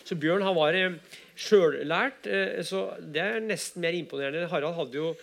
Så 0.07 0.15
Bjørn 0.19 0.45
han 0.45 0.55
var 0.55 0.73
eh, 0.73 0.97
sjøllært. 1.35 2.27
Eh, 2.27 2.61
så 2.63 2.87
det 3.01 3.21
er 3.21 3.39
nesten 3.43 3.81
mer 3.83 3.93
imponerende. 3.97 4.47
Harald 4.51 4.75
hadde 4.79 4.95
jo 5.01 5.13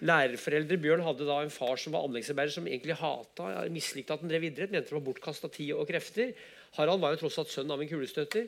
lærerforeldre. 0.00 0.80
Bjørn 0.80 1.04
hadde 1.04 1.26
da 1.28 1.42
en 1.44 1.52
far 1.52 1.76
som 1.80 1.92
var 1.94 2.06
anleggsarbeider, 2.08 2.54
som 2.54 2.66
egentlig 2.66 2.96
hata, 2.96 3.50
mislikte 3.72 4.14
at 4.16 4.22
han 4.24 4.30
drev 4.32 4.48
idrett, 4.48 4.72
mente 4.72 4.88
det 4.88 4.96
var 4.96 5.04
bortkasta 5.04 5.50
tid 5.52 5.74
og 5.76 5.86
krefter. 5.90 6.32
Harald 6.78 7.02
var 7.02 7.12
jo 7.16 7.24
tross 7.24 7.40
alt 7.42 7.50
sønn 7.50 7.70
av 7.74 7.80
en 7.82 7.90
kulestøter. 7.90 8.46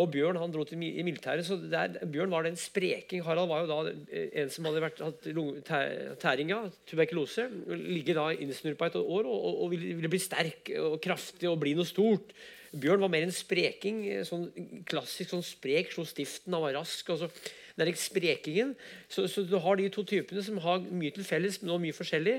Og 0.00 0.08
Bjørn 0.10 0.38
han 0.40 0.50
dro 0.50 0.64
til 0.66 0.80
i 0.82 1.04
militæret. 1.06 1.44
så 1.46 1.54
det 1.60 1.78
er, 1.78 2.06
Bjørn 2.10 2.32
var 2.32 2.42
den 2.46 2.56
spreking. 2.58 3.22
Harald 3.26 3.50
var 3.50 3.62
jo 3.62 3.68
da 3.70 3.92
eh, 4.10 4.30
en 4.42 4.50
som 4.50 4.66
hadde 4.66 4.82
vært, 4.82 5.02
hatt 5.04 5.28
lunge- 5.36 5.62
tæ- 5.66 6.16
tæring 6.22 6.50
av 6.56 6.72
tuberkulose. 6.88 7.46
Ligge 7.68 8.16
da 8.16 8.30
innsnurpa 8.32 8.88
et 8.90 8.96
år 8.98 9.22
og, 9.28 9.36
og, 9.36 9.60
og 9.66 9.70
ville, 9.74 9.92
ville 10.00 10.10
bli 10.10 10.22
sterk 10.22 10.72
og 10.80 10.96
kraftig 11.04 11.50
og 11.50 11.60
bli 11.62 11.76
noe 11.78 11.86
stort. 11.86 12.32
Bjørn 12.80 13.00
var 13.04 13.10
mer 13.12 13.22
en 13.26 13.32
spreking. 13.34 14.04
eh, 14.10 14.24
sånn 14.26 14.48
Klassisk 14.88 15.30
sånn 15.34 15.44
sprek, 15.44 15.92
slo 15.94 16.04
stiften, 16.08 16.52
han 16.56 16.62
var 16.62 16.74
rask. 16.80 17.10
og 17.10 17.18
så 17.24 17.30
det 17.74 17.88
er 17.88 17.96
sprekingen. 17.98 18.76
Så, 19.10 19.24
så 19.26 19.42
du 19.42 19.56
har 19.58 19.74
de 19.76 19.88
to 19.90 20.04
typene 20.06 20.42
som 20.46 20.60
har 20.62 20.78
mye 20.94 21.10
til 21.10 21.24
felles, 21.26 21.56
men 21.60 21.72
også 21.74 21.82
mye 21.82 21.96
forskjellig. 21.96 22.34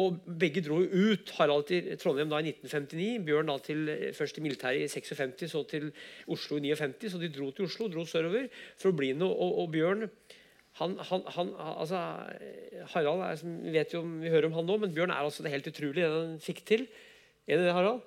Og 0.00 0.16
begge 0.40 0.62
dro 0.64 0.78
ut. 0.80 1.28
Harald 1.36 1.66
til 1.68 1.90
Trondheim 2.00 2.30
da 2.32 2.38
i 2.40 2.48
1959. 2.54 3.18
Bjørn 3.26 3.50
da 3.52 3.58
til, 3.60 3.82
eh, 3.92 4.12
først 4.16 4.38
til 4.38 4.46
militæret 4.46 4.86
i 4.86 4.88
56, 4.88 5.44
så 5.52 5.60
til 5.68 5.90
Oslo 6.26 6.56
i 6.56 6.64
59. 6.70 7.10
Så 7.12 7.20
de 7.20 7.28
dro 7.28 7.50
til 7.52 7.66
Oslo, 7.68 7.88
dro 7.92 8.06
sørover 8.08 8.48
for 8.80 8.88
å 8.88 8.96
bli 8.96 9.12
noe. 9.12 9.28
Og, 9.36 9.58
og 9.64 9.72
Bjørn 9.76 10.08
han, 10.78 10.92
han, 11.10 11.22
han, 11.34 11.48
altså, 11.58 12.00
Harald 12.94 13.20
er, 13.26 13.40
vet 13.74 13.92
jo, 13.92 14.00
om- 14.06 14.20
vi 14.22 14.30
hører 14.30 14.46
om 14.46 14.52
han 14.56 14.66
nå, 14.68 14.76
men 14.80 14.92
Bjørn 14.94 15.10
er 15.10 15.20
altså 15.24 15.42
det 15.44 15.50
helt 15.52 15.66
utrolig 15.68 16.00
det 16.00 16.08
han 16.12 16.36
fikk 16.40 16.64
til. 16.64 16.86
Er 17.48 17.58
det 17.58 17.66
det, 17.68 17.74
Harald? 17.76 18.00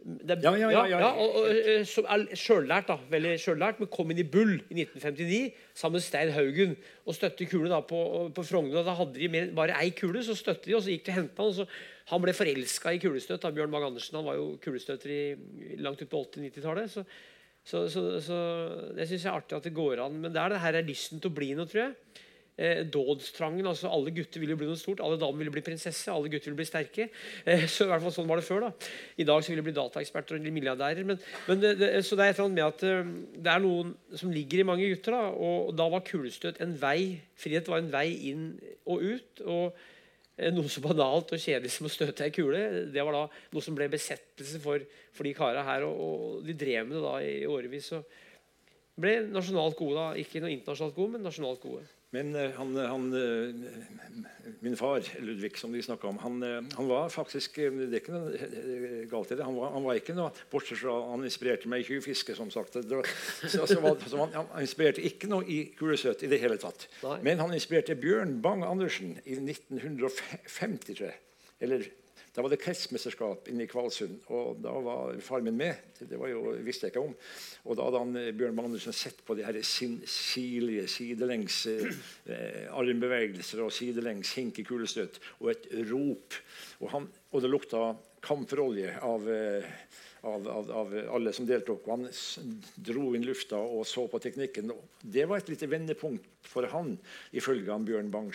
Det, 0.00 0.38
Ja, 0.42 0.54
ja, 0.56 0.70
ja, 0.72 0.84
ja. 0.88 1.08
og, 1.12 1.34
og, 1.42 1.48
eh, 1.52 1.82
som 1.84 2.06
er 2.08 2.22
sjøllært, 2.38 2.88
da. 2.88 2.96
Veldig 3.12 3.34
sjøllært, 3.42 3.80
men 3.82 3.90
kom 3.92 4.12
inn 4.12 4.22
i 4.22 4.24
Bull 4.24 4.54
i 4.72 4.78
1959 4.78 5.40
sammen 5.76 5.98
med 5.98 6.04
Stein 6.06 6.32
Haugen 6.32 6.72
og 7.04 7.16
støtte 7.16 7.48
kule 7.50 7.68
da 7.68 7.82
på, 7.84 8.00
på 8.32 8.44
Frogner. 8.48 8.80
Da 8.86 8.94
hadde 8.96 9.20
de 9.20 9.28
mer, 9.32 9.50
bare 9.56 9.76
ei 9.82 9.90
kule, 9.96 10.22
så 10.24 10.36
støtte 10.38 10.70
de, 10.70 10.76
og 10.78 10.86
så 10.86 10.94
gikk 10.94 11.04
de 11.04 11.12
og 11.12 11.18
hentet 11.18 11.42
han. 11.44 11.52
så 11.58 11.68
Han 12.14 12.24
ble 12.24 12.34
forelska 12.36 12.94
i 12.96 13.02
kulestøt. 13.02 13.42
da, 13.44 13.52
Bjørn 13.52 13.74
Bang-Andersen 13.74 14.16
han 14.18 14.26
var 14.30 14.40
jo 14.40 14.48
kulestøter 14.64 15.12
i, 15.12 15.20
langt 15.84 16.00
ut 16.00 16.10
på 16.10 16.24
80-90-tallet. 16.24 16.96
Så, 16.96 17.04
så, 17.60 17.84
så, 17.92 18.06
så 18.24 18.40
det 18.96 19.04
syns 19.10 19.28
jeg 19.28 19.30
er 19.34 19.36
artig 19.36 19.58
at 19.60 19.68
det 19.68 19.76
går 19.76 20.00
an. 20.06 20.16
Men 20.24 20.32
det 20.32 20.40
er 20.40 20.54
det 20.54 20.64
her 20.64 20.80
er 20.80 20.88
lysten 20.88 21.20
til 21.20 21.28
å 21.28 21.36
bli 21.36 21.52
noe, 21.58 21.68
tror 21.68 21.84
jeg. 21.84 22.24
Eh, 22.60 22.82
dådstrangen. 22.84 23.66
altså 23.66 23.88
Alle 23.88 24.10
gutter 24.12 24.40
ville 24.40 24.56
bli 24.58 24.66
noe 24.68 24.76
stort. 24.76 25.00
Alle 25.00 25.16
damer 25.16 25.38
ville 25.38 25.52
bli 25.54 25.62
prinsesse. 25.64 26.10
Alle 26.12 26.28
gutter 26.28 26.50
ville 26.50 26.58
bli 26.58 26.68
sterke. 26.68 27.06
Eh, 27.46 27.62
så 27.66 27.86
i 27.86 27.88
hvert 27.88 28.02
fall 28.04 28.12
Sånn 28.12 28.28
var 28.28 28.36
det 28.36 28.44
før. 28.44 28.66
da 28.66 28.72
I 29.16 29.24
dag 29.24 29.40
så 29.40 29.52
vil 29.52 29.62
de 29.62 29.66
bli 29.70 29.76
dataeksperter 29.78 30.36
og 30.36 30.48
milliardærer. 30.52 31.06
Men, 31.08 31.20
men 31.46 31.62
det, 31.62 31.78
det, 31.80 31.88
så 32.04 32.18
det 32.18 32.26
er 32.26 32.34
et 32.34 32.36
eller 32.36 32.50
annet 32.50 32.58
med 32.58 32.66
at 32.66 32.82
eh, 32.84 33.38
det 33.46 33.52
er 33.54 33.62
noen 33.64 33.94
som 34.12 34.34
ligger 34.34 34.60
i 34.60 34.66
mange 34.68 34.88
gutter. 34.90 35.16
da 35.16 35.30
Og 35.30 35.70
da 35.78 35.86
var 35.88 36.04
kulestøt 36.04 36.60
en 36.60 36.74
vei 36.80 37.20
Frihet 37.40 37.70
var 37.72 37.80
en 37.80 37.88
vei 37.88 38.08
inn 38.28 38.50
og 38.84 39.06
ut. 39.08 39.40
Og 39.46 39.78
eh, 40.36 40.50
noe 40.52 40.68
så 40.68 40.82
banalt 40.84 41.32
og 41.32 41.40
kjedelig 41.40 41.72
som 41.72 41.88
å 41.88 41.92
støte 41.92 42.26
ei 42.26 42.34
kule, 42.34 42.90
det 42.92 43.06
var 43.06 43.16
da 43.16 43.22
noe 43.30 43.64
som 43.64 43.78
ble 43.78 43.88
besettelse 43.88 44.60
for, 44.60 44.84
for 45.16 45.24
de 45.24 45.32
kara 45.38 45.64
her. 45.64 45.86
Og, 45.88 45.96
og 45.96 46.44
de 46.44 46.58
drev 46.60 46.84
med 46.90 46.98
det 46.98 47.06
da 47.06 47.14
i 47.24 47.48
årevis. 47.48 47.88
Og 47.96 49.00
ble 49.00 49.16
nasjonalt 49.30 49.80
gode. 49.80 49.96
da 49.96 50.20
Ikke 50.20 50.44
noe 50.44 50.52
internasjonalt 50.52 50.98
gode, 50.98 51.14
men 51.16 51.24
nasjonalt 51.24 51.64
gode. 51.64 51.88
Men 52.10 52.34
eh, 52.34 52.50
han, 52.56 52.74
han, 52.76 53.04
eh, 53.14 54.54
min 54.60 54.76
far, 54.76 55.04
Ludvig, 55.22 55.58
som 55.58 55.72
de 55.72 55.82
snakka 55.82 56.08
om, 56.08 56.18
han, 56.18 56.42
eh, 56.42 56.56
han 56.74 56.88
var 56.88 57.08
faktisk 57.08 57.58
eh, 57.62 57.70
Det 57.70 57.86
er 57.86 58.02
ikke 58.02 58.14
noe 58.16 58.32
eh, 58.34 58.96
galt 59.10 59.30
i 59.30 59.38
det. 59.38 59.46
Han 59.46 59.54
var, 59.54 59.70
han 59.76 59.86
var 59.86 60.00
ikke 60.00 60.16
noe 60.18 60.32
Bortsett 60.50 60.80
fra 60.82 60.96
han 61.12 61.22
inspirerte 61.28 61.70
meg 61.70 61.84
i 61.84 61.86
tjuvfiske, 61.86 62.34
som 62.34 62.50
sagt. 62.50 62.80
Det 62.82 62.98
var, 62.98 63.06
så, 63.44 63.62
så 63.62 63.78
var, 63.84 63.94
så 64.02 64.24
han, 64.24 64.34
han 64.40 64.66
inspirerte 64.66 65.04
ikke 65.06 65.30
noe 65.30 65.46
i 65.46 65.60
kulesøt 65.78 66.26
i 66.26 66.32
det 66.32 66.40
hele 66.42 66.58
tatt. 66.58 66.88
Nei. 67.04 67.20
Men 67.30 67.44
han 67.44 67.54
inspirerte 67.54 67.94
Bjørn 68.00 68.40
Bang-Andersen 68.42 69.14
i 69.22 69.38
1950, 69.38 70.90
tror 70.90 71.12
jeg. 71.12 71.20
Eller 71.62 71.86
da 72.34 72.42
var 72.44 72.52
det 72.52 72.60
kretsmesterskap 72.62 73.48
inne 73.50 73.64
i 73.66 73.70
Kvalsund, 73.70 74.20
og 74.30 74.60
da 74.62 74.72
var 74.84 75.16
far 75.24 75.42
min 75.42 75.56
med. 75.58 75.80
Det 75.98 76.14
jo, 76.14 76.52
visste 76.62 76.86
jeg 76.86 76.94
ikke 76.94 77.02
om. 77.08 77.14
Og 77.66 77.78
da 77.78 77.88
hadde 77.88 78.02
han, 78.04 78.18
eh, 78.20 78.30
Bjørn 78.38 78.54
Magnussen 78.54 78.94
sett 78.94 79.24
på 79.26 79.34
de 79.34 79.42
her 79.46 79.58
sirlige 79.66 80.86
sidelengs 80.90 81.64
eh, 81.66 81.88
eh, 82.30 82.68
armbevegelser 82.70 83.64
og 83.64 83.74
sidelengs 83.74 84.30
hink 84.38 84.60
i 84.62 84.66
kulestøt, 84.68 85.18
og 85.40 85.50
et 85.56 85.66
rop. 85.90 86.38
Og, 86.78 86.86
han, 86.94 87.10
og 87.32 87.42
det 87.42 87.50
lukta 87.50 87.82
kamferolje 88.22 88.94
av, 89.02 89.26
eh, 89.34 89.66
av, 90.22 90.46
av, 90.54 90.72
av 90.84 90.96
alle 91.16 91.34
som 91.34 91.50
deltok. 91.50 91.82
Og 91.88 91.96
han 91.96 92.54
dro 92.78 93.10
inn 93.18 93.26
lufta 93.26 93.58
og 93.58 93.82
så 93.90 94.06
på 94.06 94.22
teknikken. 94.22 94.70
Det 95.02 95.26
var 95.26 95.42
et 95.42 95.50
lite 95.50 95.66
vendepunkt 95.72 96.30
for 96.46 96.70
han, 96.70 96.94
ifølge 97.34 97.74
han 97.74 97.90
Bjørn 97.90 98.14
Bang 98.14 98.30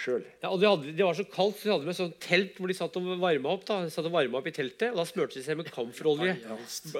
sjøl. 0.00 0.24
Ja, 0.42 0.50
og 0.50 0.60
de 0.60 0.68
hadde, 0.68 0.94
Det 0.96 1.04
var 1.04 1.16
så 1.16 1.26
kaldt, 1.28 1.58
så 1.60 1.68
de 1.68 1.74
hadde 1.74 1.88
med 1.88 1.98
sånn 1.98 2.14
telt 2.22 2.58
hvor 2.60 2.70
de 2.70 2.76
satt 2.76 2.96
og 3.00 3.10
varma 3.22 3.52
opp. 3.52 3.66
da, 3.68 3.82
de 3.84 3.92
satt 3.92 4.08
og 4.08 4.16
opp 4.40 4.48
i 4.48 4.54
teltet, 4.54 4.90
og 4.92 5.00
Da 5.00 5.06
smurte 5.08 5.38
de 5.38 5.44
seg 5.46 5.56
med 5.60 5.70
kamferolje. 5.72 6.36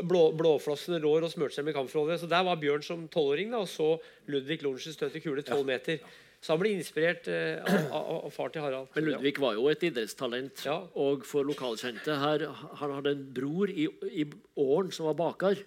Blå, 0.03 0.23
blåflossende 0.37 1.03
rår 1.05 1.29
og 1.29 1.33
smurte 1.33 1.59
seg 1.59 1.69
med 1.69 1.77
kamferolje. 1.77 2.21
Så 2.23 2.31
Der 2.31 2.47
var 2.47 2.57
Bjørn 2.61 2.85
som 2.87 3.09
tolvåring 3.09 3.53
da, 3.53 3.65
og 3.65 3.69
så 3.69 3.97
Ludvig 4.33 4.63
Lorentzen 4.63 4.97
støte 4.97 5.21
kule 5.21 5.45
tolv 5.47 5.67
meter. 5.69 6.01
Så 6.41 6.53
han 6.53 6.61
ble 6.61 6.75
inspirert 6.77 7.27
eh, 7.33 7.59
av, 7.65 7.87
av, 7.97 8.11
av 8.29 8.35
far 8.35 8.53
til 8.55 8.63
Harald. 8.63 8.91
Men 8.95 9.09
Ludvig 9.09 9.39
var 9.43 9.57
jo 9.57 9.69
et 9.73 9.83
idrettstalent. 9.89 10.67
Ja. 10.69 10.77
Og 10.95 11.25
for 11.27 11.49
lokalkjente 11.49 12.19
her 12.21 12.45
Han 12.81 12.93
hadde 12.99 13.17
en 13.17 13.25
bror 13.35 13.73
i, 13.73 13.89
i 14.13 14.27
Åren 14.55 14.93
som 14.95 15.09
var 15.09 15.19
baker. 15.19 15.65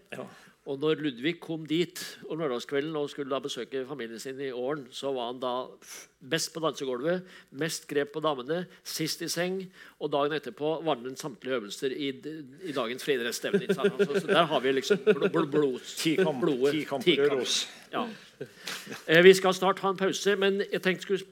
Og 0.69 0.77
når 0.77 0.99
Ludvig 1.01 1.39
kom 1.41 1.63
dit 1.65 1.97
om 2.29 2.37
lørdagskvelden 2.37 2.93
og 2.99 3.07
skulle 3.09 3.31
da 3.33 3.39
besøke 3.41 3.81
familien 3.89 4.21
sin 4.21 4.37
i 4.43 4.51
Åren, 4.53 4.83
så 4.93 5.09
var 5.15 5.31
han 5.31 5.39
da 5.41 5.53
best 6.29 6.51
på 6.53 6.61
dansegulvet, 6.61 7.25
mest 7.57 7.87
grep 7.89 8.11
på 8.13 8.21
damene, 8.21 8.59
sist 8.85 9.23
i 9.25 9.29
seng. 9.33 9.63
Og 9.97 10.11
dagen 10.13 10.35
etterpå 10.37 10.75
vant 10.85 11.07
han 11.07 11.17
samtlige 11.17 11.57
øvelser 11.57 11.95
i, 11.95 12.11
i 12.69 12.75
dagens 12.75 13.07
friidrettsstevne. 13.07 13.65
Altså, 13.65 14.19
så 14.19 14.27
der 14.29 14.45
har 14.51 14.61
vi 14.61 14.75
liksom 14.77 15.01
bl 15.07 15.25
bl 15.25 15.47
blod, 15.49 15.49
blodet. 16.43 16.75
ti 16.75 16.85
kamper 16.85 17.41
Ti 17.41 17.67
Ja. 17.89 18.05
Eh, 19.07 19.23
vi 19.25 19.33
skal 19.33 19.53
snart 19.57 19.81
ha 19.81 19.89
en 19.89 19.97
pause, 19.97 20.35
men 20.37 20.61
jeg 20.69 20.83
tenkte 20.85 21.07
skulle 21.07 21.25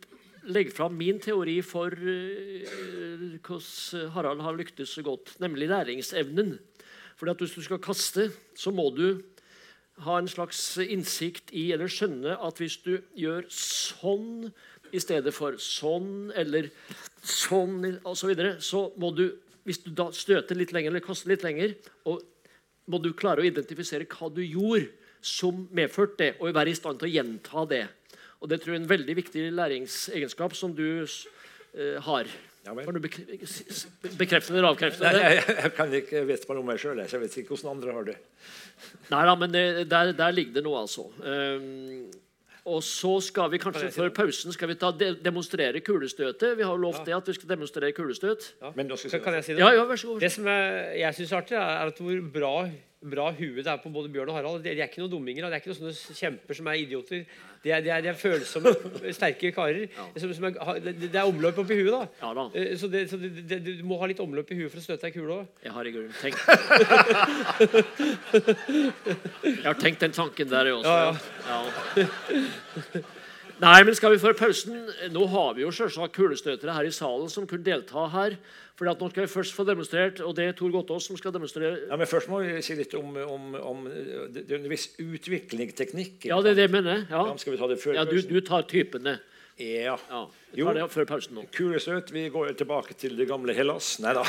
legge 0.49 0.73
fram 0.73 0.95
min 0.97 1.19
teori 1.21 1.59
for 1.61 1.93
hvordan 1.93 3.37
hvordan 3.45 4.09
Harald 4.15 4.41
har 4.41 4.57
lyktes 4.57 4.89
så 4.97 5.03
godt, 5.05 5.35
nemlig 5.39 5.69
læringsevnen. 5.69 6.57
Fordi 7.17 7.33
at 7.33 7.41
Hvis 7.41 7.55
du 7.57 7.63
skal 7.65 7.81
kaste, 7.81 8.31
så 8.55 8.71
må 8.71 8.89
du 8.93 9.23
ha 10.05 10.19
en 10.19 10.29
slags 10.29 10.77
innsikt 10.77 11.49
i, 11.51 11.71
eller 11.73 11.89
skjønne 11.89 12.37
at 12.37 12.59
hvis 12.61 12.77
du 12.85 12.99
gjør 13.17 13.47
sånn 13.49 14.51
i 14.93 15.01
stedet 15.01 15.33
for 15.35 15.57
sånn, 15.59 16.29
eller 16.37 16.69
sånn 17.25 17.97
osv., 18.05 18.21
så, 18.21 18.29
videre, 18.29 18.51
så 18.61 18.83
må 19.01 19.09
du, 19.17 19.25
hvis 19.65 19.81
du 19.83 19.89
da 19.97 20.11
støter 20.15 20.55
litt 20.55 20.71
lenger 20.75 20.93
eller 20.93 21.03
kaster 21.03 21.33
litt 21.33 21.43
lenger, 21.43 21.73
og 22.05 22.21
må 22.87 23.01
du 23.03 23.11
klare 23.17 23.43
å 23.43 23.47
identifisere 23.47 24.07
hva 24.07 24.29
du 24.31 24.43
gjorde 24.45 24.87
som 25.25 25.65
medførte 25.75 26.21
det, 26.21 26.29
og 26.39 26.53
være 26.55 26.71
i 26.71 26.77
stand 26.77 27.01
til 27.01 27.09
å 27.09 27.15
gjenta 27.17 27.65
det. 27.67 27.83
Og 28.39 28.49
Det 28.49 28.61
tror 28.61 28.75
jeg 28.75 28.79
er 28.79 28.83
en 28.83 28.91
veldig 28.93 29.15
viktig 29.17 29.47
læringsegenskap 29.57 30.55
som 30.55 30.75
du 30.77 31.01
eh, 31.01 31.97
har. 32.05 32.29
Ja. 32.67 32.75
Kan 32.83 32.97
du 32.97 32.99
bek 32.99 33.15
s- 33.47 33.63
s- 33.71 33.87
bekrefte 34.19 34.51
eller 34.51 34.67
avkrefte 34.73 35.05
Nei, 35.07 35.13
det? 35.15 35.21
jeg, 35.37 35.57
jeg 35.63 35.73
kan 35.77 35.93
ikke 36.01 36.23
vite 36.27 36.47
bare 36.49 36.59
om 36.59 36.67
meg 36.67 36.81
sjøl, 36.83 36.99
jeg 36.99 37.21
vet 37.23 37.37
ikke 37.39 37.55
hvordan 37.55 37.77
andre 37.77 37.93
har 37.95 38.07
det. 38.11 38.17
Nei 39.13 39.21
da, 39.29 39.35
men 39.39 39.53
det, 39.55 39.65
der, 39.89 40.11
der 40.17 40.35
ligger 40.35 40.57
det 40.59 40.63
noe, 40.67 40.81
altså. 40.83 41.07
Um, 41.23 42.09
og 42.67 42.81
så 42.83 43.13
skal 43.23 43.47
vi 43.53 43.61
kanskje 43.63 43.87
før 43.95 44.09
pausen 44.11 44.51
skal 44.51 44.67
vi 44.67 44.75
ta 44.75 44.89
de 44.91 45.13
demonstrere 45.23 45.79
kulestøtet. 45.79 46.57
Vi 46.59 46.65
har 46.67 46.73
jo 46.75 46.81
lovt 46.83 47.05
det 47.07 47.13
at 47.15 47.29
vi 47.31 47.35
skal 47.37 47.53
demonstrere 47.53 47.93
kulestøt. 47.95 48.49
Men 48.75 48.89
da 48.91 48.97
skal 48.99 49.21
kan 49.23 49.37
jeg 49.39 49.45
si 49.47 49.53
det? 49.55 49.61
Ja, 49.63 49.69
ja, 49.77 49.85
vær 49.87 49.95
så 50.01 50.09
god. 50.11 50.19
Det 50.25 50.31
som 50.35 50.49
jeg, 50.51 50.97
jeg 50.99 51.15
syns 51.21 51.31
er 51.31 51.37
artig, 51.39 51.55
er 51.61 51.93
at 51.93 52.01
hvor 52.03 52.19
bra, 52.35 52.51
bra 53.01 53.27
hue 53.37 53.61
det 53.61 53.67
er 53.69 53.77
på 53.77 53.89
både 53.93 54.09
Bjørn 54.09 54.29
og 54.31 54.35
Harald. 54.39 54.63
De, 54.63 54.71
er 54.73 54.87
ikke 54.87 55.01
noen 55.03 55.11
dumminger. 55.11 55.45
De 55.45 55.53
er 55.53 55.61
ikke 55.61 55.69
noen 55.69 55.93
sånne 55.93 56.17
kjemper 56.17 56.57
som 56.57 56.67
er 56.71 56.79
idioter. 56.81 57.25
De 57.63 57.71
er, 57.73 57.81
de 57.85 57.89
er, 57.93 58.01
de 58.01 58.09
er 58.09 58.17
følsomme, 58.17 58.71
sterke 59.17 59.51
karer. 59.53 59.85
Som, 60.17 60.33
som 60.33 60.47
er, 60.49 60.51
det, 60.87 61.11
er 61.13 61.25
omløp 61.29 61.57
oppi 61.61 61.77
huet, 61.77 61.93
da. 61.93 62.01
Ja 62.23 62.29
da. 62.37 62.47
Eh, 62.57 62.73
Så, 62.79 62.89
det, 62.89 63.05
så 63.11 63.17
det, 63.21 63.59
du 63.65 63.83
må 63.87 63.99
ha 64.01 64.09
litt 64.09 64.21
omløp 64.23 64.49
i 64.53 64.57
huet 64.61 64.71
for 64.73 64.81
å 64.81 64.85
støte 64.87 65.07
ei 65.09 65.13
kule 65.15 65.41
òg. 65.41 65.45
Jeg 65.65 65.71
har 65.77 65.83
i 65.85 65.93
grunnen 65.93 66.15
tenkt 66.21 66.41
Jeg 69.47 69.65
har 69.67 69.77
tenkt 69.81 70.01
den 70.05 70.13
tanken 70.17 70.49
der, 70.51 70.71
jeg 70.71 70.75
også. 70.81 70.95
Ja, 70.97 71.13
Ja. 71.47 73.05
Nei, 73.57 73.79
men 73.87 73.95
skal 73.97 74.13
vi 74.13 74.19
før 74.21 74.35
pausen 74.37 74.75
Nå 75.09 75.23
har 75.31 75.55
vi 75.57 75.63
jo 75.63 75.71
selvsagt 75.73 76.13
kulestøtere 76.13 76.75
her 76.75 76.85
i 76.85 76.91
salen 76.93 77.29
som 77.33 77.47
kunne 77.49 77.65
delta 77.65 78.03
her. 78.13 78.35
For 78.77 78.85
nå 78.85 78.93
skal 79.09 79.23
vi 79.25 79.31
først 79.31 79.55
få 79.57 79.63
demonstrert, 79.65 80.19
og 80.21 80.35
det 80.37 80.45
er 80.45 80.53
Tor 80.53 80.69
Gottaas 80.69 81.07
som 81.09 81.17
skal 81.17 81.33
demonstrere. 81.33 81.79
Ja, 81.89 81.97
men 81.97 82.05
Først 82.09 82.29
må 82.29 82.43
vi 82.43 82.59
si 82.61 82.75
litt 82.77 82.93
om, 82.93 83.15
om, 83.23 83.47
om 83.57 83.87
det 84.35 84.43
er 84.45 84.59
en 84.59 84.69
viss 84.69 84.91
utvikling, 85.01 85.71
teknikk. 85.73 86.27
Ja, 86.29 86.37
det 86.45 86.53
er 86.53 86.59
det 86.61 86.67
jeg 86.67 86.75
mener. 86.77 87.07
Ja, 87.09 87.23
Ja, 87.31 87.33
skal 87.41 87.55
vi 87.55 87.61
ta 87.63 87.71
det 87.71 87.79
før 87.81 87.97
ja 87.97 88.05
du, 88.05 88.21
du 88.21 88.37
tar 88.45 88.67
typene. 88.69 89.17
Ja. 89.57 89.97
Ja, 90.11 90.21
vi 90.53 90.61
Jo. 90.61 90.69
det 90.77 90.85
før 90.93 91.09
pausen 91.09 91.33
nå. 91.39 91.47
Kulestøt. 91.57 92.13
Vi 92.13 92.27
går 92.29 92.53
tilbake 92.59 92.93
til 92.93 93.17
det 93.17 93.25
gamle 93.31 93.57
Hellas. 93.57 93.95
Nei 94.05 94.13
da. 94.13 94.21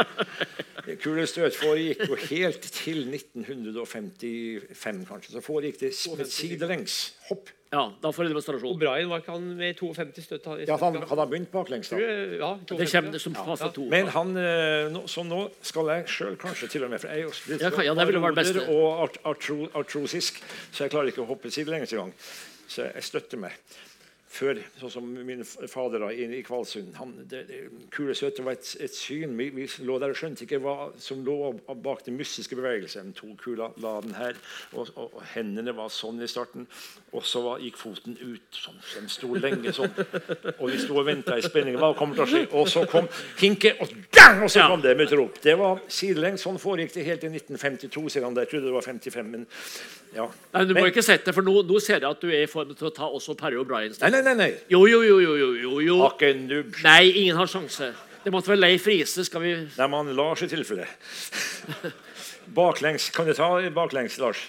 Kulestøt 1.02 1.58
foregikk 1.58 2.06
jo 2.06 2.16
helt 2.30 2.62
til 2.78 3.02
1955, 3.10 5.02
kanskje. 5.10 5.34
Så 5.34 5.42
foregikk 5.42 5.82
det 5.82 5.90
sidelengs 5.98 7.00
hopp. 7.26 7.50
Ja, 7.70 7.84
da 8.02 8.10
får 8.10 8.24
jeg 8.26 8.32
demonstrasjon. 8.32 8.78
Brian 8.80 9.10
var 9.12 9.20
ikke 9.22 9.30
han 9.36 9.44
med 9.54 9.76
52 9.78 10.24
støtt? 10.26 10.46
Ja, 10.66 10.74
han 10.80 10.96
hadde 10.98 11.20
han 11.22 11.30
begynt 11.30 11.52
baklengs, 11.52 11.90
da. 11.92 12.00
Ja, 12.02 12.48
Det 12.66 12.66
52, 12.66 12.90
kommer 12.96 13.14
ja. 13.14 13.20
som 13.22 13.36
fase 13.38 13.68
to. 13.76 13.84
Men 13.92 14.08
han, 14.10 14.32
eh, 14.36 14.88
nå, 14.90 15.04
så 15.06 15.22
nå 15.22 15.38
skal 15.62 15.86
jeg 15.94 16.08
sjøl 16.10 16.36
kanskje 16.40 16.68
til 16.72 16.84
og 16.88 16.90
med 16.90 16.98
For 17.00 17.12
jeg 17.14 17.20
er 17.20 17.28
jo 17.28 17.30
litt 17.52 17.62
Ja, 17.62 17.70
kan- 17.70 17.84
ja, 17.86 17.94
det 17.94 18.06
ville 18.10 18.24
vært 18.24 18.40
beste. 18.40 18.66
og 18.66 19.04
art, 19.04 19.18
artro, 19.24 19.68
artrosisk, 19.78 20.42
så 20.72 20.82
jeg 20.84 20.90
klarer 20.90 21.12
ikke 21.12 21.22
å 21.22 21.28
hoppe 21.30 21.46
sidelengs 21.54 21.92
engang. 21.94 22.12
Så 22.66 22.90
jeg 22.92 23.02
støtter 23.06 23.38
meg. 23.38 23.52
Før, 24.30 24.60
sånn 24.78 24.92
som 24.94 25.06
min 25.26 25.40
fader 25.42 26.04
da, 26.04 26.08
i, 26.14 26.22
i 26.38 26.42
Kvalsund 26.46 26.94
han, 27.00 27.16
det, 27.26 27.40
det, 27.48 27.56
Kulestøtet 27.90 28.44
var 28.46 28.54
et, 28.54 28.68
et 28.86 28.94
syn. 28.94 29.32
Vi, 29.34 29.48
vi 29.56 29.64
lå 29.82 29.96
der 29.98 30.12
og 30.14 30.18
skjønte 30.20 30.44
ikke 30.46 30.60
hva 30.62 30.74
som 31.02 31.24
lå 31.26 31.34
bak 31.82 32.04
den 32.06 32.14
mystiske 32.14 32.54
bevegelsen. 32.54 33.10
To 33.18 33.32
kula 33.40 33.72
la 33.82 33.96
den 34.04 34.14
her, 34.14 34.38
og, 34.70 34.92
og, 34.94 35.16
og 35.18 35.24
hendene 35.32 35.74
var 35.74 35.90
sånn 35.90 36.22
i 36.22 36.28
starten. 36.30 36.68
Og 37.10 37.26
så 37.26 37.42
var, 37.42 37.58
gikk 37.64 37.80
foten 37.80 38.14
ut. 38.22 38.46
Sånn, 38.54 38.78
den 38.94 39.10
sto 39.10 39.32
lenge 39.34 39.74
sånn. 39.74 39.90
Og 40.60 40.66
vi 40.70 40.78
sto 40.78 41.00
og 41.00 41.08
venta 41.10 41.34
i 41.34 41.42
spenning. 41.42 41.80
Hva 41.82 41.90
kommer 41.98 42.20
til 42.20 42.24
å 42.24 42.30
skje? 42.30 42.44
Og 42.54 42.70
så 42.70 42.84
kom 42.90 43.10
hinket, 43.42 43.82
og 43.82 43.90
dang! 44.14 44.44
Og 44.46 44.54
så 44.54 44.68
kom 44.70 44.86
det 44.86 44.94
med 44.94 45.08
et 45.08 45.16
rop. 45.18 45.42
Det 45.42 45.56
var 45.58 45.82
sidelengs. 45.90 46.46
Sånn 46.46 46.62
foregikk 46.62 46.94
det 46.94 47.08
helt 47.08 47.26
til 47.26 47.34
1952, 47.34 48.06
sier 48.14 48.28
han. 48.28 48.38
Jeg 48.44 48.52
trodde 48.54 48.70
det 48.70 48.76
var 48.78 48.86
55, 48.86 49.34
men 49.34 49.48
ja. 50.14 50.30
Nei, 50.54 50.64
du 50.66 50.74
må 50.74 50.80
Men- 50.84 50.90
ikke 50.90 51.02
sette 51.06 51.26
det, 51.30 51.34
for 51.34 51.46
nå, 51.46 51.52
nå 51.66 51.82
ser 51.82 51.98
jeg 52.00 52.10
at 52.10 52.22
du 52.22 52.30
er 52.30 52.46
i 52.46 52.50
form 52.50 52.72
til 52.74 52.88
å 52.88 52.94
ta 52.94 53.10
også 53.10 53.34
Terje 53.38 53.60
O'Brien. 53.62 53.94
Nei, 54.02 54.19
nei, 54.22 54.34
nei. 54.34 54.50
nei. 54.50 54.60
Jo, 54.72 54.84
jo, 54.86 55.02
jo, 55.02 55.18
jo, 55.20 55.50
jo, 55.54 55.80
jo. 55.84 55.98
Akke 56.06 56.32
nubb. 56.36 56.76
Nei, 56.84 57.10
ingen 57.22 57.36
har 57.36 57.50
sjanse. 57.50 57.92
Det 58.24 58.32
måtte 58.34 58.52
være 58.52 58.60
Leif 58.60 58.86
Riise. 58.88 59.24
Skal 59.24 59.44
vi 59.44 59.54
Nei, 59.64 59.88
men 59.92 60.14
Lars 60.16 60.42
i 60.44 60.48
tilfelle. 60.50 60.86
Baklengs. 62.60 63.10
Kan 63.14 63.28
du 63.28 63.34
ta 63.34 63.52
baklengs, 63.74 64.18
Lars? 64.20 64.42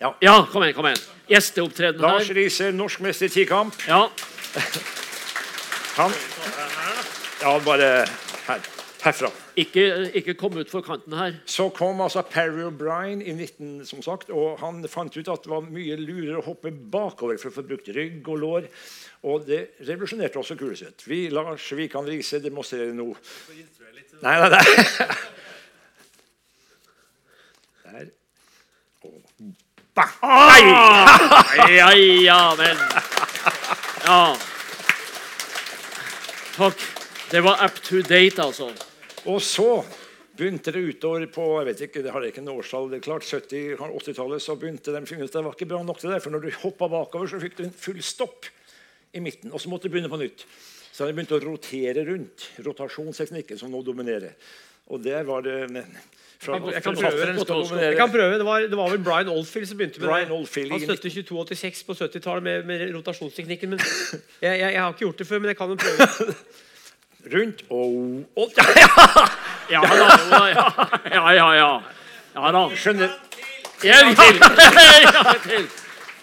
Ja. 0.00 0.14
Ja, 0.20 0.46
kom 0.50 0.64
igjen. 0.64 0.74
kom 0.74 0.88
igjen. 0.90 1.02
Gjesteopptreden 1.30 2.00
her. 2.02 2.18
Lars 2.18 2.30
Riise, 2.34 2.72
norsk 2.72 3.00
norskmester 3.00 3.30
i 3.30 3.34
tikamp. 3.36 3.78
Ja. 3.88 4.08
Han 5.96 6.12
Ja, 7.42 7.58
bare 7.64 8.06
her. 8.46 8.60
Herfra. 9.02 9.30
Ikke, 9.56 10.10
ikke 10.18 10.34
kom 10.34 10.56
ut 10.58 10.70
for 10.70 10.82
kanten 10.82 11.14
her. 11.14 11.36
Så 11.46 11.68
kom 11.74 12.00
altså 12.02 12.24
Perry 12.26 12.64
O'Brien 12.66 13.20
i 13.22 13.32
19, 13.32 13.84
som 13.86 14.02
sagt, 14.02 14.30
og 14.34 14.58
han 14.58 14.82
fant 14.90 15.14
ut 15.14 15.28
at 15.30 15.44
det 15.44 15.50
var 15.52 15.66
mye 15.68 15.96
lurere 16.00 16.40
å 16.40 16.46
hoppe 16.48 16.72
bakover 16.74 17.38
for 17.38 17.52
å 17.52 17.54
få 17.60 17.62
brukt 17.68 17.90
rygg 17.94 18.26
og 18.26 18.40
lår. 18.42 18.66
Og 19.30 19.46
det 19.46 19.60
revolusjonerte 19.86 20.40
også 20.40 20.56
Kuleseth. 20.58 21.06
Vi, 21.08 21.28
Lars 21.32 21.68
Svikan 21.68 22.06
Riise, 22.08 22.42
demonstrere 22.42 22.92
nå 22.92 23.12
Nei, 24.24 24.34
nei, 24.40 24.48
nei. 24.50 24.64
Der. 27.84 28.10
Og 29.04 29.20
bang! 29.94 30.70
Ja, 31.70 31.90
ja, 31.94 32.40
men 32.58 32.82
Ja. 34.04 34.18
Takk. 36.56 36.82
Det 37.30 37.40
var 37.42 37.64
up 37.64 37.78
to 37.82 38.02
date, 38.02 38.42
altså. 38.42 38.70
Og 39.30 39.40
så 39.42 39.68
begynte 40.34 40.72
det 40.74 40.82
utover 40.82 41.24
på 41.32 41.46
jeg 41.60 41.68
vet 41.70 41.82
ikke, 41.86 42.02
det 42.04 42.12
har 42.12 42.24
jeg 42.24 42.34
ikke 42.34 42.42
en 42.42 42.52
årstall, 42.56 42.90
det 42.90 42.98
er 42.98 43.06
klart 43.06 43.26
70 43.28 43.78
80-tallet, 43.78 44.42
så 44.42 44.56
begynte 44.58 44.92
de 44.92 45.02
å 45.04 45.08
finne 45.08 45.26
ut 45.26 45.30
at 45.30 45.38
det 45.38 45.46
var 45.46 45.56
ikke 45.56 45.70
bra 45.70 45.80
nok 45.86 46.02
til 46.02 46.12
det. 46.12 46.20
For 46.24 46.34
når 46.34 46.46
du 46.46 46.50
hoppa 46.64 46.90
bakover, 46.92 47.30
så 47.30 47.40
fikk 47.42 47.58
du 47.60 47.66
en 47.68 47.76
full 47.84 48.02
stopp 48.04 48.50
i 49.14 49.22
midten. 49.22 49.54
Og 49.54 49.62
så 49.62 49.70
måtte 49.70 49.88
du 49.88 49.94
begynne 49.94 50.10
på 50.12 50.20
nytt. 50.20 50.44
Så 50.94 51.06
de 51.06 51.14
begynte 51.14 51.38
å 51.38 51.42
rotere 51.42 52.04
rundt. 52.06 52.50
Rotasjonsteknikken 52.66 53.58
som 53.58 53.72
nå 53.72 53.80
dominerer. 53.86 54.36
Og 54.92 55.00
der 55.02 55.24
var 55.26 55.42
det 55.46 55.56
fra, 56.44 56.58
Jeg 56.58 56.82
kan 56.84 56.98
prøve. 56.98 57.24
Jeg 57.80 57.96
kan 57.96 58.10
prøve. 58.12 58.36
Det, 58.38 58.44
var, 58.46 58.66
det 58.68 58.78
var 58.78 58.90
vel 58.92 59.00
Brian 59.06 59.30
Oldfield 59.32 59.70
som 59.70 59.80
begynte 59.80 60.02
med 60.02 60.10
Brian 60.10 60.28
det. 60.28 60.36
Oldfield 60.36 60.74
Han 60.74 60.84
støtte 60.84 61.10
2286 61.14 61.82
på 61.88 61.96
70-tallet 62.02 62.44
med, 62.44 62.68
med 62.68 62.84
rotasjonsteknikken. 62.98 63.74
Men 63.74 63.80
jeg, 63.80 64.60
jeg, 64.60 64.60
jeg 64.60 64.80
har 64.82 64.92
ikke 64.92 65.06
gjort 65.06 65.22
det 65.22 65.26
før, 65.30 65.42
men 65.42 65.54
jeg 65.54 65.60
kan 65.62 65.72
jo 65.72 65.80
prøve. 65.80 66.36
Rundt 67.32 67.62
og, 67.72 68.24
og 68.36 68.50
Ja 69.72 69.80
da. 69.80 69.98
Ja, 71.10 71.32
ja, 71.32 71.32
ja. 71.32 71.46
ja. 71.56 71.68
ja 72.34 72.50
da. 72.52 72.62
Skjønner. 72.76 73.14
En 73.84 74.14
til. 74.16 74.40
En 74.44 75.40
til. 75.46 75.68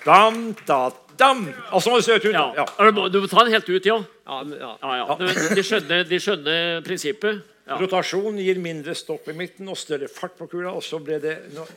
Dam, 0.06 0.38
da, 0.68 0.80
dam. 1.20 1.42
Og 1.72 1.82
så 1.84 1.90
må 1.94 2.00
du 2.02 2.06
se 2.06 2.16
ut. 2.18 2.26
Ja. 2.34 2.46
Ja. 2.58 2.66
Du 2.92 3.20
må- 3.22 3.28
ta 3.30 3.44
den 3.46 3.54
helt 3.54 3.70
ut, 3.70 3.86
ja. 3.86 3.98
Ja, 4.28 4.42
ja. 4.60 4.72
ja, 4.82 4.96
ja. 5.02 5.18
Du- 5.20 5.56
De, 5.56 5.64
skjønner, 5.66 6.04
de 6.10 6.20
skjønner 6.22 6.82
prinsippet. 6.86 7.42
Ja. 7.68 7.78
Rotasjon 7.82 8.38
gir 8.42 8.58
mindre 8.60 8.96
stopp 8.98 9.28
i 9.30 9.36
midten 9.38 9.70
og 9.70 9.78
større 9.78 10.10
fart 10.12 10.34
på 10.38 10.48
kula. 10.50 10.72
og 10.74 10.84
så 10.84 11.00
ble 11.00 11.20
Det 11.22 11.38
nå- 11.54 11.68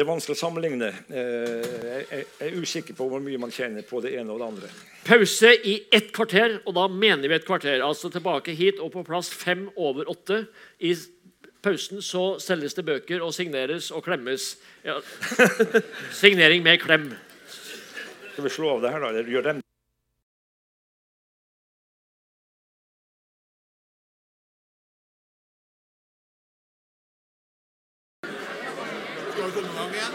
det 0.00 0.06
er 0.06 0.14
vanskelig 0.14 0.32
å 0.32 0.40
sammenligne. 0.40 0.86
Eh, 1.12 1.66
Jeg 1.84 2.04
jeg 2.40 2.46
er 2.46 2.54
usikker 2.56 2.96
på 2.96 3.04
hvor 3.10 3.20
mye 3.20 3.36
man 3.38 3.52
tjener 3.52 3.84
på 3.84 4.00
det 4.00 4.14
ene 4.16 4.32
og 4.32 4.40
det 4.40 4.46
andre. 4.46 4.70
Pause 5.04 5.50
i 5.60 5.74
ett 5.92 6.08
kvarter, 6.16 6.54
og 6.64 6.72
da 6.78 6.86
mener 6.88 7.28
vi 7.28 7.36
et 7.36 7.44
kvarter. 7.44 7.82
Altså 7.84 8.08
tilbake 8.08 8.54
hit 8.56 8.80
og 8.80 8.94
på 8.94 9.04
plass 9.04 9.28
fem 9.28 9.66
over 9.76 10.08
åtte. 10.08 10.46
I 10.80 10.94
pausen 11.60 12.00
så 12.00 12.38
selges 12.40 12.78
det 12.78 12.86
bøker 12.88 13.20
og 13.20 13.34
signeres 13.36 13.90
og 13.92 14.06
klemmes. 14.08 14.54
Ja. 14.88 14.96
Signering 16.22 16.64
med 16.64 16.80
klem. 16.80 17.10
Skal 18.32 18.46
vi 18.46 18.56
slå 18.56 18.78
av 18.78 18.86
det 18.86 18.94
her, 18.94 19.04
da? 19.04 19.12
Eller 19.12 19.28
gjør 19.28 19.50
dem? 19.50 19.60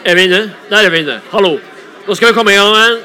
Er 0.06 0.16
vi 0.16 0.24
inne? 0.28 0.52
Der 0.70 0.86
er 0.86 0.90
vi 0.94 1.00
inne. 1.02 1.16
Hallo. 1.32 1.56
Nå 2.06 2.16
skal 2.16 2.30
vi 2.30 2.34
komme 2.38 2.52
i 2.54 2.56
gang. 2.56 3.00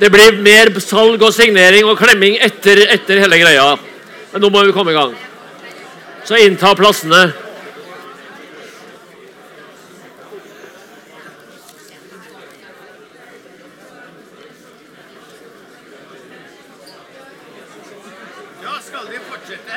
Det 0.00 0.10
blir 0.10 0.40
mer 0.42 0.66
salg 0.82 1.22
og 1.22 1.30
signering 1.30 1.86
og 1.86 1.94
klemming 2.00 2.34
etter, 2.42 2.80
etter 2.90 3.20
hele 3.22 3.38
greia. 3.38 3.76
Men 4.32 4.42
nå 4.42 4.50
må 4.50 4.64
vi 4.66 4.74
komme 4.74 4.90
i 4.90 4.98
gang. 4.98 5.14
Så 6.26 6.34
innta 6.42 6.74
plassene. 6.74 7.30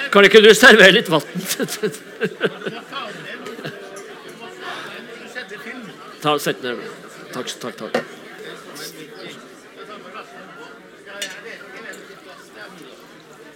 Kan 0.09 0.25
ikke 0.25 0.41
du 0.41 0.49
servere 0.57 0.91
litt 0.95 1.09
vann? 1.11 1.21
Ta, 6.27 6.39
sett 6.39 6.63
ned. 6.63 6.75
Takk, 7.31 7.47
takk, 7.59 7.75
takk. 7.77 7.97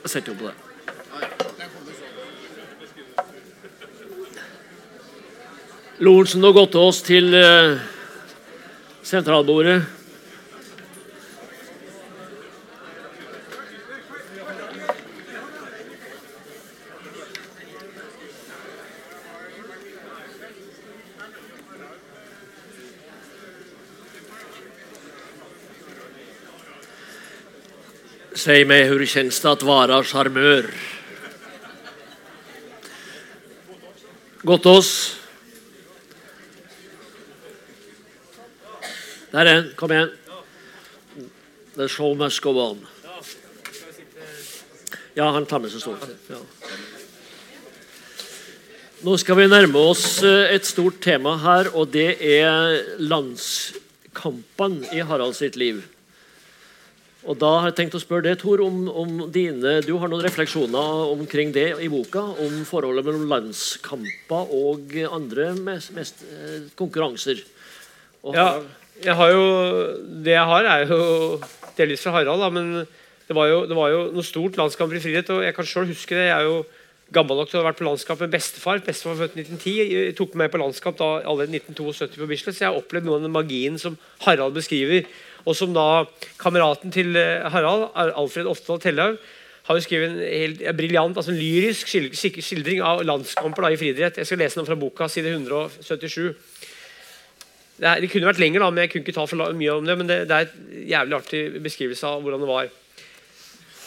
Sett 0.05 0.29
opp 0.31 0.37
på 0.39 0.47
det. 0.47 0.53
Lorentzen 5.99 6.47
og 6.47 6.55
Gottaas 6.61 7.01
til 7.03 7.35
eh, 7.35 7.75
sentralbordet. 9.03 9.81
Säg 28.41 28.65
mig, 28.65 28.83
hur 28.83 29.05
känns 29.05 29.39
det 29.39 29.51
att 29.51 29.63
vara 29.63 30.03
charmör? 30.03 30.65
oss. 34.43 35.15
Der 39.31 39.39
er 39.39 39.45
den. 39.45 39.73
Kom 39.75 39.91
igjen. 39.91 40.09
The 41.75 41.87
show 41.87 42.17
must 42.17 42.41
go 42.41 42.49
on. 42.49 42.87
Ja, 45.13 45.29
han 45.29 45.45
tar 45.45 45.59
med 45.59 45.69
seg 45.69 45.85
stolen. 45.85 46.17
Ja. 46.27 46.41
Nå 49.05 49.17
skal 49.21 49.37
vi 49.37 49.49
nærme 49.53 49.85
oss 49.93 50.23
eh, 50.23 50.49
et 50.57 50.65
stort 50.65 50.97
tema 51.05 51.37
her, 51.45 51.69
og 51.77 51.93
det 51.93 52.17
er 52.17 52.97
landskampene 52.97 54.89
i 54.97 55.05
Harald 55.05 55.37
sitt 55.37 55.55
liv. 55.55 55.85
Og 57.29 57.37
da 57.37 57.49
har 57.59 57.67
jeg 57.69 57.77
tenkt 57.77 57.95
å 57.97 58.01
spørre 58.01 58.25
deg, 58.25 58.39
Tor, 58.41 58.63
om, 58.65 58.87
om 58.89 59.25
dine 59.29 59.75
Du 59.85 59.93
har 60.01 60.09
noen 60.09 60.23
refleksjoner 60.25 61.11
omkring 61.13 61.51
det 61.53 61.67
i 61.77 61.89
boka? 61.91 62.23
Om 62.41 62.63
forholdet 62.65 63.05
mellom 63.05 63.27
landskamper 63.29 64.55
og 64.57 64.95
andre 65.05 65.51
mest, 65.59 65.93
mest, 65.93 66.23
eh, 66.25 66.63
konkurranser? 66.79 67.43
Og 68.25 68.37
Ja, 68.37 68.47
jeg 69.01 69.17
har 69.17 69.31
jo, 69.33 69.45
det 70.25 70.33
jeg 70.33 70.49
har, 70.49 70.67
er 70.69 70.89
jo 70.89 71.39
delvis 71.77 72.03
fra 72.05 72.17
Harald, 72.17 72.41
da, 72.41 72.49
men 72.53 72.85
det 73.31 73.37
var, 73.37 73.47
jo, 73.49 73.63
det 73.69 73.77
var 73.77 73.89
jo 73.93 74.03
noe 74.13 74.25
stort 74.25 74.57
landskamper 74.59 74.97
i 74.97 75.01
frihet. 75.03 75.29
og 75.31 75.45
Jeg 75.45 75.55
kan 75.55 75.65
selv 75.65 75.93
huske 75.93 76.17
det. 76.17 76.27
Jeg 76.27 76.35
er 76.35 76.49
jo 76.49 76.57
gammel 77.15 77.37
nok 77.39 77.49
til 77.51 77.59
å 77.59 77.61
ha 77.61 77.69
vært 77.69 77.79
på 77.79 77.87
landskamp 77.87 78.21
med 78.25 78.33
bestefar. 78.33 78.81
Bestefar 78.83 79.17
født 79.19 79.37
i 79.37 79.45
1910. 79.45 79.75
Jeg 79.93 80.15
tok 80.17 80.35
meg 80.35 80.45
med 80.45 80.53
på 80.53 80.61
landskamp 80.61 80.99
da 80.99 81.09
allerede 81.21 81.61
1972 81.61 82.19
på 82.19 82.29
Bislett, 82.29 82.57
så 82.57 82.65
jeg 82.65 82.73
har 82.73 82.81
opplevd 82.81 83.07
noe 83.07 83.19
av 83.19 83.25
den 83.25 83.35
magien 83.35 83.79
som 83.81 83.95
Harald 84.25 84.57
beskriver. 84.57 85.07
Og 85.45 85.55
som 85.57 85.73
da 85.73 86.03
kameraten 86.41 86.93
til 86.93 87.15
eh, 87.17 87.47
Harald, 87.53 87.89
Alfred 87.95 88.49
Oftedal 88.51 88.81
Tellaug, 88.83 89.21
har 89.67 89.77
jo 89.77 89.85
skrevet 89.85 90.09
en 90.09 90.21
helt 90.25 90.61
en 90.65 90.77
briljant, 90.77 91.17
altså 91.17 91.31
en 91.33 91.39
lyrisk 91.39 91.89
skildring 92.41 92.81
av 92.85 93.03
landskamper 93.05 93.65
da 93.65 93.71
i 93.71 93.79
friidrett. 93.79 94.17
Jeg 94.17 94.29
skal 94.29 94.41
lese 94.41 94.59
den 94.59 94.67
fra 94.67 94.77
boka, 94.79 95.07
side 95.09 95.31
177. 95.35 96.31
Det, 97.77 97.87
er, 97.87 98.01
det 98.01 98.09
kunne 98.11 98.29
vært 98.29 98.41
lenger, 98.41 98.63
da, 98.63 98.69
men 98.73 98.83
jeg 98.83 98.91
kunne 98.93 99.05
ikke 99.05 99.17
ta 99.17 99.25
for 99.29 99.57
mye 99.57 99.75
om 99.77 99.87
det. 99.87 99.97
Men 99.97 100.09
det, 100.09 100.19
det 100.29 100.37
er 100.37 100.47
et 100.49 100.87
jævlig 100.91 101.17
artig 101.17 101.43
beskrivelse 101.65 102.09
av 102.09 102.25
hvordan 102.25 102.43
det 102.43 102.49
var. 102.49 102.71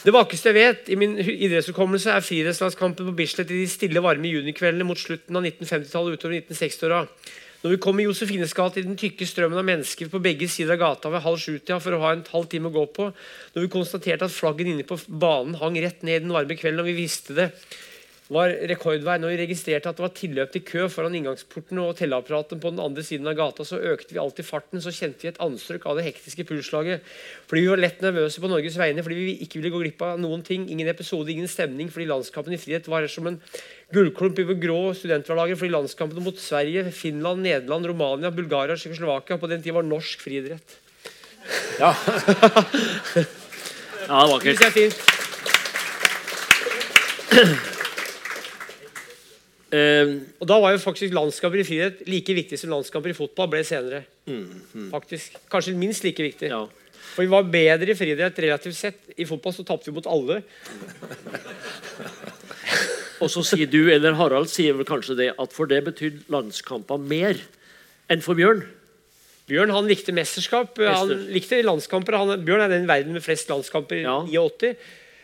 Det 0.04 0.12
vakreste 0.12 0.50
jeg 0.50 0.56
vet 0.58 0.88
i 0.92 0.98
min 1.00 1.14
hu- 1.16 1.36
idrettshukommelse, 1.46 2.12
er 2.12 2.24
friidrettslandskampen 2.24 3.06
på 3.08 3.16
Bislett 3.16 3.52
i 3.54 3.62
de 3.62 3.70
stille, 3.70 4.02
varme 4.04 4.28
junikveldene 4.28 4.84
mot 4.84 5.00
slutten 5.00 5.38
av 5.38 5.46
1950-tallet 5.46 6.18
utover 6.18 6.36
1960-åra. 6.42 6.98
Når 7.64 7.72
vi 7.72 7.80
kom 7.80 7.96
i 7.96 8.04
Josefines 8.04 8.52
gate 8.52 8.82
i 8.82 8.84
den 8.84 8.98
tykke 9.00 9.24
strømmen 9.24 9.56
av 9.56 9.64
mennesker 9.64 10.10
på 10.12 10.20
begge 10.20 10.44
sider 10.52 10.74
av 10.74 10.82
gata 10.82 11.08
ved 11.08 11.22
halv 11.24 11.40
sju-tida 11.40 11.78
for 11.80 11.96
å 11.96 12.00
ha 12.02 12.10
en 12.12 12.26
halv 12.28 12.50
time 12.52 12.68
å 12.68 12.74
gå 12.74 12.82
på, 12.92 13.06
når 13.54 13.64
vi 13.64 13.70
konstaterte 13.72 14.28
at 14.28 14.34
flaggen 14.34 14.74
inne 14.74 14.84
på 14.84 14.98
banen 15.08 15.56
hang 15.62 15.78
rett 15.80 16.04
ned 16.04 16.26
den 16.26 16.34
varme 16.36 16.58
kvelden, 16.60 16.82
og 16.84 16.90
vi 16.90 16.98
visste 16.98 17.38
det 17.38 17.48
var 18.32 18.52
rekordvei. 18.70 19.18
Når 19.20 19.34
vi 19.34 19.38
registrerte 19.42 19.90
at 19.90 19.98
det 19.98 20.04
var 20.04 20.12
tilløp 20.16 20.52
til 20.54 20.62
kø 20.64 20.86
foran 20.88 21.14
inngangsporten 21.18 21.80
og 21.82 21.96
telleapparatet 21.98 22.60
på 22.62 22.70
den 22.72 22.80
andre 22.80 23.04
siden 23.04 23.28
av 23.28 23.36
gata, 23.36 23.66
så 23.68 23.76
økte 23.92 24.16
vi 24.16 24.20
alltid 24.22 24.46
farten. 24.48 24.80
Så 24.80 24.92
kjente 24.96 25.26
vi 25.26 25.28
et 25.32 25.40
anstrøk 25.44 25.84
av 25.90 25.98
det 25.98 26.06
hektiske 26.06 26.46
pulsslaget. 26.48 27.04
Fordi 27.50 27.64
vi 27.66 27.72
var 27.72 27.82
lett 27.82 28.00
nervøse 28.04 28.40
på 28.40 28.48
Norges 28.48 28.78
vegne, 28.80 29.04
fordi 29.04 29.18
vi 29.20 29.34
ikke 29.44 29.60
ville 29.60 29.72
gå 29.74 29.82
glipp 29.84 30.00
av 30.06 30.16
noen 30.22 30.42
ting. 30.46 30.64
Ingen 30.72 30.88
episode, 30.88 31.28
ingen 31.34 31.50
stemning, 31.50 31.92
fordi 31.92 32.08
landskampen 32.08 32.56
i 32.56 32.60
frihet 32.62 32.88
var 32.88 33.04
som 33.12 33.28
en 33.28 33.40
gullklump 33.94 34.40
i 34.40 34.48
vår 34.48 34.58
grå 34.62 34.80
studenthverdager. 34.96 35.60
Fordi 35.60 35.74
landskampene 35.76 36.24
mot 36.24 36.40
Sverige, 36.40 36.88
Finland, 36.96 37.44
Nederland, 37.44 37.86
Romania, 37.92 38.32
Bulgaria, 38.32 38.78
Tsjekkoslovakia 38.80 39.36
på 39.42 39.52
den 39.52 39.60
tid 39.62 39.76
var 39.76 39.84
norsk 39.84 40.24
friidrett. 40.24 40.78
Ja. 41.80 41.92
Ja, 44.04 44.18
det 44.20 44.28
var 44.28 44.40
Det 44.42 44.50
ikke 44.52 44.56
synes 44.58 44.60
jeg 44.60 44.68
er 44.68 44.90
fint. 44.90 44.98
eh, 47.32 47.48
Og 49.74 50.46
da 50.48 50.56
var 50.62 50.74
jo 50.74 50.78
faktisk 50.82 51.14
landskamper 51.16 51.58
i 51.62 51.66
friidrett 51.66 52.02
like 52.10 52.34
viktig 52.36 52.58
som 52.60 52.70
landskamper 52.74 53.10
i 53.10 53.16
fotball 53.16 53.48
ble 53.52 53.62
senere. 53.66 54.00
Faktisk. 54.92 55.36
Kanskje 55.52 55.74
minst 55.78 56.04
like 56.06 56.22
viktig. 56.22 56.48
ja. 56.52 56.64
For 57.14 57.22
vi 57.22 57.30
var 57.30 57.44
bedre 57.46 57.92
i 57.92 57.94
friidrett 57.94 58.38
relativt 58.42 58.74
sett. 58.74 58.96
I 59.20 59.24
fotball 59.28 59.52
så 59.54 59.62
tapte 59.66 59.86
vi 59.90 59.94
mot 59.94 60.06
alle. 60.10 60.40
Og 63.22 63.30
så 63.30 63.42
sier 63.46 63.68
du, 63.70 63.84
eller 63.94 64.16
Harald 64.18 64.48
sier 64.50 64.74
vel 64.76 64.86
kanskje 64.88 65.14
det, 65.20 65.28
at 65.40 65.52
for 65.54 65.70
det 65.70 65.78
betydde 65.86 66.24
landskamper 66.34 66.98
mer 67.00 67.38
enn 68.12 68.20
for 68.24 68.34
Bjørn. 68.36 68.64
Bjørn 69.48 69.70
han 69.76 69.86
likte 69.88 70.12
mesterskap. 70.16 70.74
Han 70.80 71.12
likte 71.32 71.60
landskamper. 71.64 72.16
Han, 72.18 72.42
Bjørn 72.44 72.64
er 72.66 72.70
den 72.72 72.88
verden 72.90 73.12
med 73.16 73.22
flest 73.24 73.48
landskamper 73.52 73.96
Ja. 74.02 74.16
i 74.26 74.34
89. 74.40 74.74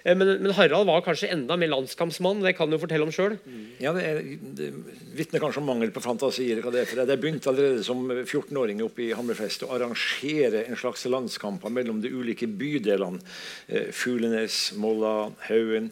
Eh, 0.04 0.16
Men, 0.16 0.42
men 0.42 0.52
Harald 0.56 0.86
var 0.88 1.02
kanskje 1.04 1.28
enda 1.34 1.56
mer 1.60 1.68
landskampsmann. 1.74 2.40
Det 2.44 2.54
kan 2.56 2.70
du 2.70 2.78
fortelle 2.80 3.04
om 3.06 3.12
sjøl. 3.12 3.36
Ja, 3.80 3.92
det, 3.96 4.04
er, 4.04 4.20
det 4.58 4.70
vitner 5.16 5.42
kanskje 5.42 5.60
om 5.62 5.68
mangel 5.70 5.92
på 5.92 6.02
fantasi. 6.04 6.50
eller 6.52 6.64
hva 6.64 6.72
det 6.74 6.82
er, 6.84 6.88
for 6.90 7.02
Jeg 7.04 7.20
begynte 7.20 7.50
allerede 7.52 7.84
som 7.84 8.06
14-åring 8.10 8.82
oppe 8.84 9.06
i 9.08 9.12
Hammerfest 9.16 9.66
å 9.66 9.72
arrangere 9.76 10.64
en 10.66 10.78
slags 10.80 11.04
landskamper 11.10 11.72
mellom 11.72 12.00
de 12.04 12.12
ulike 12.12 12.48
bydelene. 12.48 13.20
Eh, 13.68 13.90
Fuglenes, 13.92 14.70
Molla, 14.80 15.30
Haugen. 15.48 15.90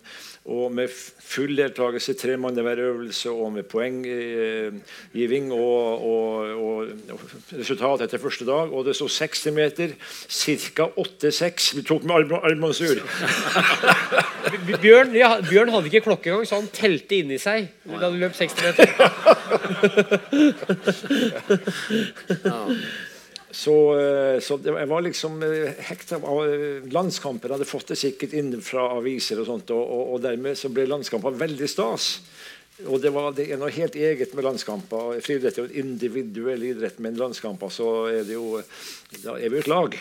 Og 0.49 0.71
med 0.73 0.89
full 0.89 1.53
deltakelse, 1.59 2.15
tre 2.17 2.39
mann 2.41 2.57
i 2.57 2.63
hver 2.65 2.81
øvelse, 2.81 3.29
og 3.29 3.51
med 3.53 3.67
poenggiving 3.69 5.51
og, 5.53 6.07
og, 6.09 6.55
og, 6.57 6.93
og 7.13 7.53
resultat 7.59 8.07
etter 8.07 8.23
første 8.23 8.47
dag. 8.49 8.73
Og 8.73 8.87
det 8.89 8.95
sto 8.97 9.11
60 9.13 9.53
meter, 9.59 9.93
ca. 9.99 10.89
8-6. 10.97 11.69
Vi 11.77 11.85
tok 11.85 12.09
med 12.09 12.33
Almansur. 12.41 13.03
Bjørn, 14.83 15.15
ja, 15.17 15.41
Bjørn 15.45 15.73
hadde 15.75 15.91
ikke 15.91 16.05
klokke 16.07 16.31
engang, 16.31 16.47
så 16.49 16.59
han 16.61 16.71
telte 16.75 17.15
inni 17.19 17.39
seg 17.43 17.69
da 17.89 18.11
du 18.11 18.17
løp 18.21 18.35
60 18.37 18.63
meter. 18.65 18.87
Så, 23.51 23.75
eh, 23.99 24.41
så 24.45 24.59
jeg 24.61 24.89
var 24.91 25.03
liksom 25.03 25.41
eh, 25.43 25.73
hekta 25.89 26.19
av 26.21 26.43
eh, 26.45 26.85
landskamper. 26.93 27.55
Hadde 27.57 27.69
fått 27.69 27.89
det 27.91 27.97
sikkert 27.99 28.37
inn 28.37 28.53
fra 28.63 28.85
aviser 28.99 29.41
og 29.41 29.49
sånt, 29.49 29.73
og, 29.75 29.85
og, 30.13 30.21
dermed 30.23 30.59
så 30.59 30.71
ble 30.73 30.85
landskamper 30.87 31.37
veldig 31.41 31.69
stas. 31.71 32.11
Og 32.87 33.01
det, 33.03 33.11
var, 33.11 33.33
det 33.35 33.49
er 33.51 33.59
noe 33.59 33.73
helt 33.75 33.97
eget 33.99 34.37
med 34.37 34.47
landskamper. 34.47 35.17
Friidrett 35.25 35.59
er 35.59 35.65
jo 35.65 35.71
en 35.73 35.81
individuell 35.89 36.63
idrett, 36.69 37.01
men 37.03 37.19
landskamper 37.19 37.73
så 37.75 37.89
er 38.13 38.29
det 38.29 38.37
jo 38.37 38.61
Da 39.25 39.35
er 39.41 39.51
vi 39.51 39.59
et 39.59 39.71
lag. 39.71 39.97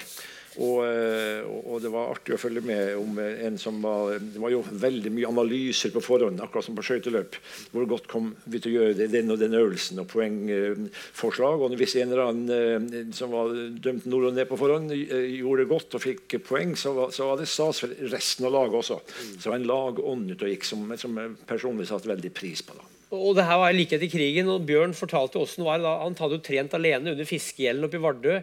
Eh, 0.57 1.45
og 1.45 1.67
og 1.77 1.83
det 1.83 1.91
var 1.93 2.09
artig 2.09 2.33
å 2.33 2.39
følge 2.41 2.63
med 2.65 2.95
om 2.97 3.19
eh, 3.21 3.43
en 3.45 3.59
som 3.61 3.75
var 3.83 4.15
Det 4.17 4.41
var 4.41 4.49
jo 4.49 4.63
veldig 4.65 5.11
mye 5.13 5.29
analyser 5.29 5.91
på 5.93 6.01
forhånd, 6.01 6.41
akkurat 6.41 6.65
som 6.65 6.77
på 6.77 6.85
skøyteløp. 6.87 7.37
Hvor 7.73 7.85
godt 7.89 8.09
kom 8.09 8.31
vi 8.49 8.61
til 8.63 8.73
å 8.73 8.81
gjøre 8.81 9.09
den 9.11 9.33
og 9.33 9.37
den 9.41 9.53
øvelsen, 9.59 10.01
og 10.01 10.09
poengforslag. 10.09 11.61
Og 11.61 11.77
hvis 11.77 11.97
en 12.01 12.09
eller 12.09 12.23
annen 12.25 12.89
eh, 12.89 13.13
som 13.15 13.35
var 13.35 13.53
dømt 13.53 14.09
nord 14.09 14.31
og 14.31 14.37
ned 14.37 14.49
på 14.49 14.59
forhånd, 14.59 14.95
gjorde 14.97 15.63
det 15.63 15.71
godt 15.71 15.97
og 15.99 16.05
fikk 16.07 16.39
poeng, 16.47 16.73
så 16.79 16.95
var, 16.97 17.13
så 17.13 17.29
var 17.29 17.41
det 17.41 17.49
stas 17.51 17.83
for 17.83 17.93
resten 18.09 18.49
av 18.49 18.57
laget 18.57 18.81
også. 18.81 19.01
Så 19.29 19.43
det 19.43 19.51
var 19.51 19.59
en 19.61 19.71
lagånd 19.75 20.33
ute 20.33 20.47
og 20.47 20.53
gikk 20.55 20.67
som, 20.67 20.89
som 20.97 21.17
personlig 21.47 21.89
satte 21.91 22.09
veldig 22.09 22.33
pris 22.33 22.65
på. 22.65 22.77
da. 22.77 22.96
Og 23.15 23.37
det 23.37 23.45
her 23.47 23.55
var 23.55 23.71
like 23.71 23.95
etter 23.95 24.09
krigen, 24.11 24.49
og 24.51 24.65
Bjørn 24.67 24.91
fortalte 24.91 25.39
åssen 25.39 25.61
det 25.61 25.67
var 25.69 25.79
da. 25.79 25.93
Han 26.01 26.15
hadde 26.19 26.35
jo 26.35 26.43
trent 26.43 26.73
alene 26.75 27.13
under 27.13 27.27
fiskegjelden 27.27 27.87
oppe 27.87 27.95
i 27.95 28.01
Vardø. 28.03 28.33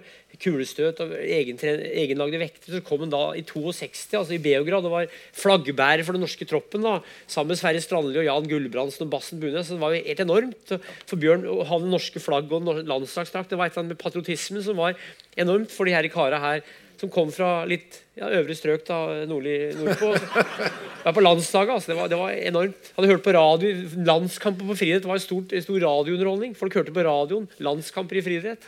Kulestøt 0.40 1.02
og 1.04 1.12
egenlagde 1.20 2.40
vekter. 2.40 2.70
Så 2.72 2.80
kom 2.86 3.02
han 3.04 3.12
da 3.12 3.20
i 3.36 3.42
62, 3.44 4.14
altså 4.16 4.34
i 4.38 4.40
Beograd, 4.40 4.88
og 4.88 4.94
var 4.94 5.12
flaggbærer 5.36 6.06
for 6.06 6.16
den 6.16 6.24
norske 6.24 6.48
troppen. 6.48 6.86
da, 6.86 6.94
Sammen 7.28 7.52
med 7.52 7.60
Sverre 7.60 7.82
Strandli 7.84 8.22
og 8.22 8.24
Jan 8.30 8.48
Gulbrandsen 8.48 9.04
og 9.04 9.12
Bassen 9.12 9.42
Bunes. 9.42 9.68
Så 9.68 9.76
det 9.76 9.84
var 9.84 9.92
jo 9.92 10.00
helt 10.00 10.24
enormt. 10.24 10.74
For 11.10 11.20
Bjørn 11.20 11.44
å 11.44 11.60
ha 11.68 11.80
det 11.84 11.92
norske 11.92 12.24
flagget 12.24 12.72
og 12.72 12.88
landslagsdrakt, 12.88 13.52
det 13.52 13.60
var 13.60 13.68
et 13.68 13.76
eller 13.76 13.84
annet 13.84 13.98
med 13.98 14.00
patriotismen 14.00 14.64
som 14.64 14.80
var 14.80 14.96
enormt 15.36 15.76
for 15.76 15.84
de 15.84 15.92
her 15.92 16.08
kara 16.08 16.40
her. 16.40 16.64
Som 17.04 17.12
kom 17.12 17.28
fra 17.34 17.66
litt 17.68 17.98
ja, 18.16 18.30
øvre 18.38 18.54
strøk 18.56 18.86
da, 18.88 18.98
nordlig, 19.28 19.74
nordpå. 19.76 20.12
Jeg 20.16 21.04
var 21.04 21.16
på 21.16 21.24
landslaget. 21.24 21.72
altså, 21.74 21.90
det 21.90 21.96
var, 21.98 22.08
det 22.08 22.18
var 22.20 22.30
enormt. 22.32 22.92
Hadde 22.96 23.10
hørt 23.10 23.24
på 23.26 23.34
radio, 23.36 23.72
Landskamper 24.06 24.70
på 24.70 24.76
friidrett 24.78 25.08
var 25.10 25.18
en 25.18 25.24
stort, 25.24 25.52
stor 25.66 25.82
radiounderholdning. 25.84 26.54
Folk 26.56 26.78
hørte 26.78 26.94
på 26.96 27.04
radioen. 27.04 27.44
Landskamper 27.60 28.20
i 28.20 28.24
friidrett. 28.24 28.64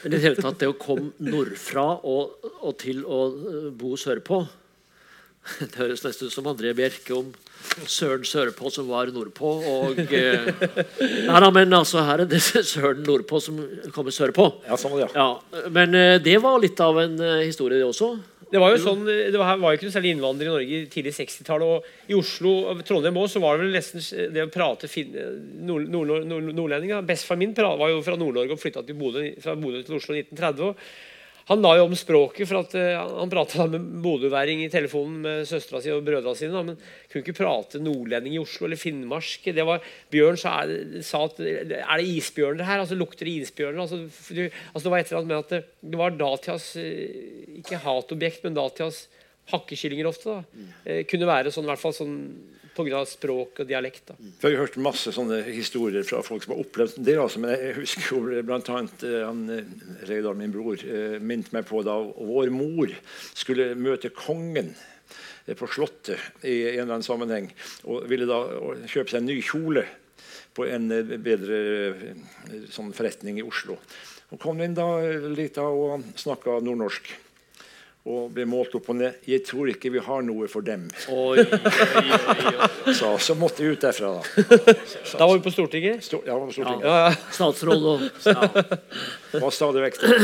Men 0.00 0.14
i 0.14 0.16
det 0.16 0.22
hele 0.24 0.40
tatt, 0.40 0.56
det 0.62 0.70
å 0.70 0.78
komme 0.80 1.12
nordfra 1.20 1.90
og, 2.08 2.48
og 2.62 2.78
til 2.80 3.04
å 3.04 3.20
eh, 3.36 3.68
bo 3.76 3.92
sørpå 4.00 4.40
Det 5.60 5.76
høres 5.78 6.04
nesten 6.04 6.28
ut 6.28 6.34
som 6.34 6.48
André 6.50 6.72
Bjerke 6.76 7.14
om 7.16 7.30
Søren 7.88 8.24
sørpå 8.26 8.70
som 8.72 8.88
var 8.90 9.10
nordpå. 9.14 9.50
Og, 9.72 10.00
eh, 10.14 10.48
nei 11.28 11.42
da, 11.44 11.50
men 11.54 11.74
altså, 11.76 12.02
her 12.06 12.24
er 12.24 12.30
det 12.30 12.40
Søren 12.72 13.04
nordpå 13.06 13.40
som 13.42 13.60
kommer 13.94 14.14
sørpå. 14.14 14.48
Ja, 14.68 14.78
sånn 14.80 14.96
det, 14.96 15.06
ja. 15.06 15.10
Ja, 15.14 15.62
men 15.74 15.94
eh, 15.98 16.16
det 16.22 16.38
var 16.44 16.58
litt 16.62 16.80
av 16.84 17.00
en 17.02 17.18
eh, 17.20 17.46
historie, 17.46 17.80
det 17.80 17.88
også. 17.88 18.14
Det 18.48 18.60
var 18.62 18.72
jo 18.72 18.78
sånn, 18.80 19.02
det 19.04 19.36
var, 19.36 19.58
var 19.60 19.74
jo 19.74 19.76
ikke 19.76 19.90
noe 19.90 19.92
særlig 19.92 20.14
innvandrere 20.14 20.48
i 20.48 20.54
Norge 20.54 20.76
i 20.78 20.86
tidlig 20.88 21.12
60-tallet. 21.18 21.68
Og 21.68 22.12
i 22.14 22.16
Oslo 22.16 22.54
og 22.70 22.80
Trondheim 22.88 23.18
også, 23.20 23.36
så 23.36 23.42
var 23.44 23.58
det 23.58 23.66
vel 23.66 23.76
nesten 23.76 24.32
det 24.32 24.46
å 24.46 24.52
prate 24.52 24.88
fin, 24.88 25.12
nord, 25.68 25.84
nord, 25.92 26.14
nord, 26.24 26.48
nordlendinger. 26.56 27.04
Bestefaren 27.04 27.42
min 27.42 27.52
var 27.58 27.92
jo 27.92 28.00
fra 28.06 28.16
Nord-Norge 28.16 28.56
og 28.56 28.62
flytta 28.62 28.86
fra 28.88 29.56
Bodø 29.60 29.82
til 29.84 29.98
Oslo 30.00 30.16
i 30.16 30.24
1930. 30.24 30.72
Han 31.48 31.62
la 31.64 31.70
jo 31.78 31.86
om 31.88 31.94
språket, 31.96 32.44
for 32.50 32.58
at 32.60 32.74
eh, 32.76 32.92
han 32.98 33.30
prata 33.32 33.64
med 33.72 33.84
bodøværing 34.04 34.60
i 34.66 34.68
telefonen 34.72 35.22
med 35.24 35.46
søstera 35.48 35.80
si 35.80 35.88
og 35.94 36.02
brødrene 36.04 36.36
sine. 36.36 36.52
Da, 36.52 36.60
men 36.66 36.76
kunne 37.08 37.22
ikke 37.24 37.36
prate 37.38 37.80
nordlending 37.80 38.34
i 38.36 38.40
Oslo 38.42 38.66
eller 38.68 38.76
finnmark. 38.80 39.46
Det 39.56 39.64
var, 39.64 39.80
Bjørn 40.12 40.36
sa, 40.40 40.58
sa 41.08 41.22
at 41.24 41.40
er 41.40 41.72
det 42.02 42.08
isbjørner 42.18 42.68
her? 42.68 42.82
altså 42.84 42.98
Lukter 43.00 43.24
det 43.24 43.38
isbjørner? 43.46 43.80
Altså, 43.86 44.02
du- 44.36 44.50
altså, 44.74 44.84
det 44.84 44.92
var 44.92 44.98
et 44.98 45.08
eller 45.12 45.22
annet 45.22 45.32
med 45.32 45.38
at 45.38 45.54
det, 45.56 45.62
det 45.94 46.02
var 46.02 46.18
datidas 46.20 46.68
eh, 46.76 47.56
Ikke 47.62 47.80
hatobjekt, 47.86 48.44
men 48.44 48.54
datidas 48.60 49.06
hakkekyllinger 49.48 50.10
ofte. 50.12 50.28
da, 50.36 50.68
eh, 50.84 51.04
Kunne 51.08 51.26
være 51.32 51.48
sånn, 51.54 51.64
i 51.64 51.72
hvert 51.72 51.80
fall 51.86 51.96
sånn 51.96 52.18
pga. 52.78 53.04
språk 53.08 53.62
og 53.62 53.68
dialekt. 53.68 54.08
da. 54.08 54.16
Vi 54.18 54.46
har 54.46 54.54
jo 54.54 54.62
hørt 54.64 54.80
masse 54.82 55.12
sånne 55.14 55.42
historier 55.46 56.06
fra 56.08 56.22
folk 56.26 56.46
som 56.46 56.54
har 56.54 56.62
opplevd 56.64 56.98
det. 57.04 57.18
Altså, 57.20 57.42
men 57.42 57.54
jeg 57.54 57.76
husker 57.82 58.08
jo 58.14 58.22
annet 58.56 59.06
eh, 59.06 59.20
han, 59.26 59.44
eh, 59.52 59.72
Reidar, 60.08 60.38
min 60.38 60.54
bror, 60.54 60.82
minte 61.20 61.54
meg 61.56 61.68
på 61.68 61.82
da 61.86 61.98
vår 62.00 62.52
mor 62.54 62.92
skulle 63.34 63.74
møte 63.78 64.14
kongen 64.14 64.74
eh, 65.46 65.54
på 65.58 65.68
Slottet 65.68 66.44
i 66.44 66.60
en 66.72 66.84
eller 66.84 66.98
annen 66.98 67.06
sammenheng. 67.06 67.50
Og 67.86 68.08
ville 68.10 68.28
da 68.28 68.44
kjøpe 68.86 69.10
seg 69.10 69.22
en 69.22 69.32
ny 69.32 69.42
kjole 69.44 69.88
på 70.58 70.66
en 70.66 70.90
eh, 70.90 71.16
bedre 71.22 71.58
eh, 71.92 72.66
sånn 72.72 72.92
forretning 72.96 73.38
i 73.38 73.46
Oslo. 73.46 73.78
Og 74.34 74.42
kom 74.42 74.60
inn 74.64 74.76
da 74.76 74.88
eh, 75.04 75.30
litt 75.34 75.60
og 75.62 76.04
snakka 76.18 76.58
nordnorsk. 76.64 77.12
Og 78.08 78.30
ble 78.32 78.46
målt 78.48 78.72
opp 78.78 78.88
og 78.88 78.96
ned. 78.96 79.18
'Jeg 79.28 79.42
tror 79.44 79.68
ikke 79.68 79.90
vi 79.92 80.00
har 80.00 80.22
noe 80.24 80.48
for 80.48 80.64
dem', 80.64 80.86
Oi, 81.12 81.42
oi, 81.44 81.44
oi, 81.44 82.52
oi. 82.54 82.94
sa 82.96 83.10
Så 83.20 83.36
måtte 83.36 83.60
jeg 83.64 83.76
ut 83.76 83.84
derfra, 83.84 84.14
da. 84.16 84.22
Da 85.18 85.26
var 85.26 85.34
vi 85.36 85.44
på 85.44 85.52
Stortinget. 85.52 86.04
Stor, 86.06 86.22
ja, 86.24 86.38
på 86.38 86.54
Stortinget. 86.56 86.86
Ja, 86.88 86.96
ja. 87.08 87.12
Statsråd 87.36 87.84
og 87.92 88.06
ja. 88.24 89.42
var 89.44 89.52
stadig 89.52 89.84
vekk 89.84 90.00
det. 90.00 90.14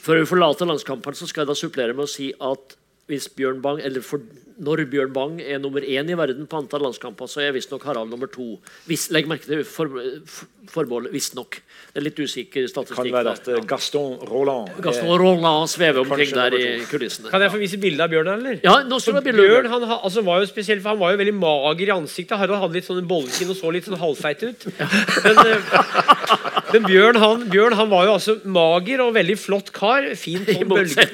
For 0.00 0.16
å 0.16 0.28
forlate 0.28 0.68
landskampen 0.68 1.18
så 1.18 1.26
skal 1.28 1.44
jeg 1.44 1.50
da 1.50 1.58
supplere 1.58 1.96
med 1.96 2.06
å 2.06 2.10
si 2.10 2.30
at 2.38 2.76
hvis 3.10 3.26
Bjørn 3.34 3.60
Bang, 3.64 3.82
eller 3.82 4.04
for, 4.06 4.22
når 4.60 4.84
Bjørn 4.92 5.12
Bang 5.14 5.40
er 5.40 5.60
nummer 5.62 5.80
én 5.80 6.10
i 6.10 6.16
verden 6.18 6.46
på 6.50 6.58
antall 6.60 6.84
landskamper, 6.84 7.28
så 7.30 7.40
er 7.44 7.54
visstnok 7.56 7.84
Harald 7.88 8.10
nummer 8.12 8.28
to. 8.30 8.58
Hvis, 8.88 9.08
legg 9.14 9.28
merke 9.30 9.48
til 9.48 9.64
for, 9.64 9.88
for, 10.28 10.48
forbeholdet 10.70 11.12
'visstnok'. 11.14 11.60
Det 11.90 11.98
er 12.02 12.04
litt 12.04 12.20
usikker 12.20 12.66
Kan 12.66 12.72
statistikk. 12.72 13.12
være 13.12 13.24
der. 13.24 13.40
at 13.40 13.48
eh, 13.48 13.64
Gaston 13.66 14.18
Roland 14.28 14.68
Gaston 14.82 15.08
Roland 15.18 15.68
svever 15.68 16.04
omkring 16.04 16.30
der 16.36 16.54
i 16.54 16.84
kulissene. 16.90 17.30
Kan 17.32 17.42
jeg 17.42 17.50
få 17.50 17.58
vise 17.58 17.80
bilde 17.80 18.04
av 18.04 18.12
Bjørn, 18.12 18.28
eller? 18.28 18.60
Ja, 18.62 18.82
nå 18.84 19.00
skal 19.00 19.20
bli 19.20 19.32
Bjørn 19.32 19.64
Bjørn. 19.64 19.70
han, 19.72 19.98
altså, 20.02 20.22
var 20.22 20.40
jo 20.40 20.46
spesielt, 20.46 20.82
for 20.82 20.94
han 20.94 21.00
var 21.00 21.16
jo 21.16 21.22
veldig 21.22 21.34
mager 21.34 21.86
i 21.88 21.96
ansiktet. 21.96 22.36
Harald 22.38 22.60
hadde 22.60 22.78
litt 22.78 22.86
sånn 22.86 23.08
bollekinn 23.08 23.50
og 23.50 23.56
så 23.56 23.72
litt 23.72 23.88
sånn 23.88 23.98
halvfeit 23.98 24.44
ut. 24.44 24.66
Ja. 24.78 24.86
Men, 25.24 25.38
eh, 25.46 26.59
Men 26.72 26.86
Bjørn 26.86 27.18
han, 27.20 27.44
Bjørn 27.50 27.76
han 27.78 27.90
var 27.90 28.06
jo 28.08 28.14
altså 28.18 28.36
mager 28.44 29.02
og 29.04 29.14
veldig 29.16 29.36
flott 29.38 29.72
kar. 29.74 30.06
Fint 30.18 30.48
på 30.48 30.68
bølge. 30.70 31.06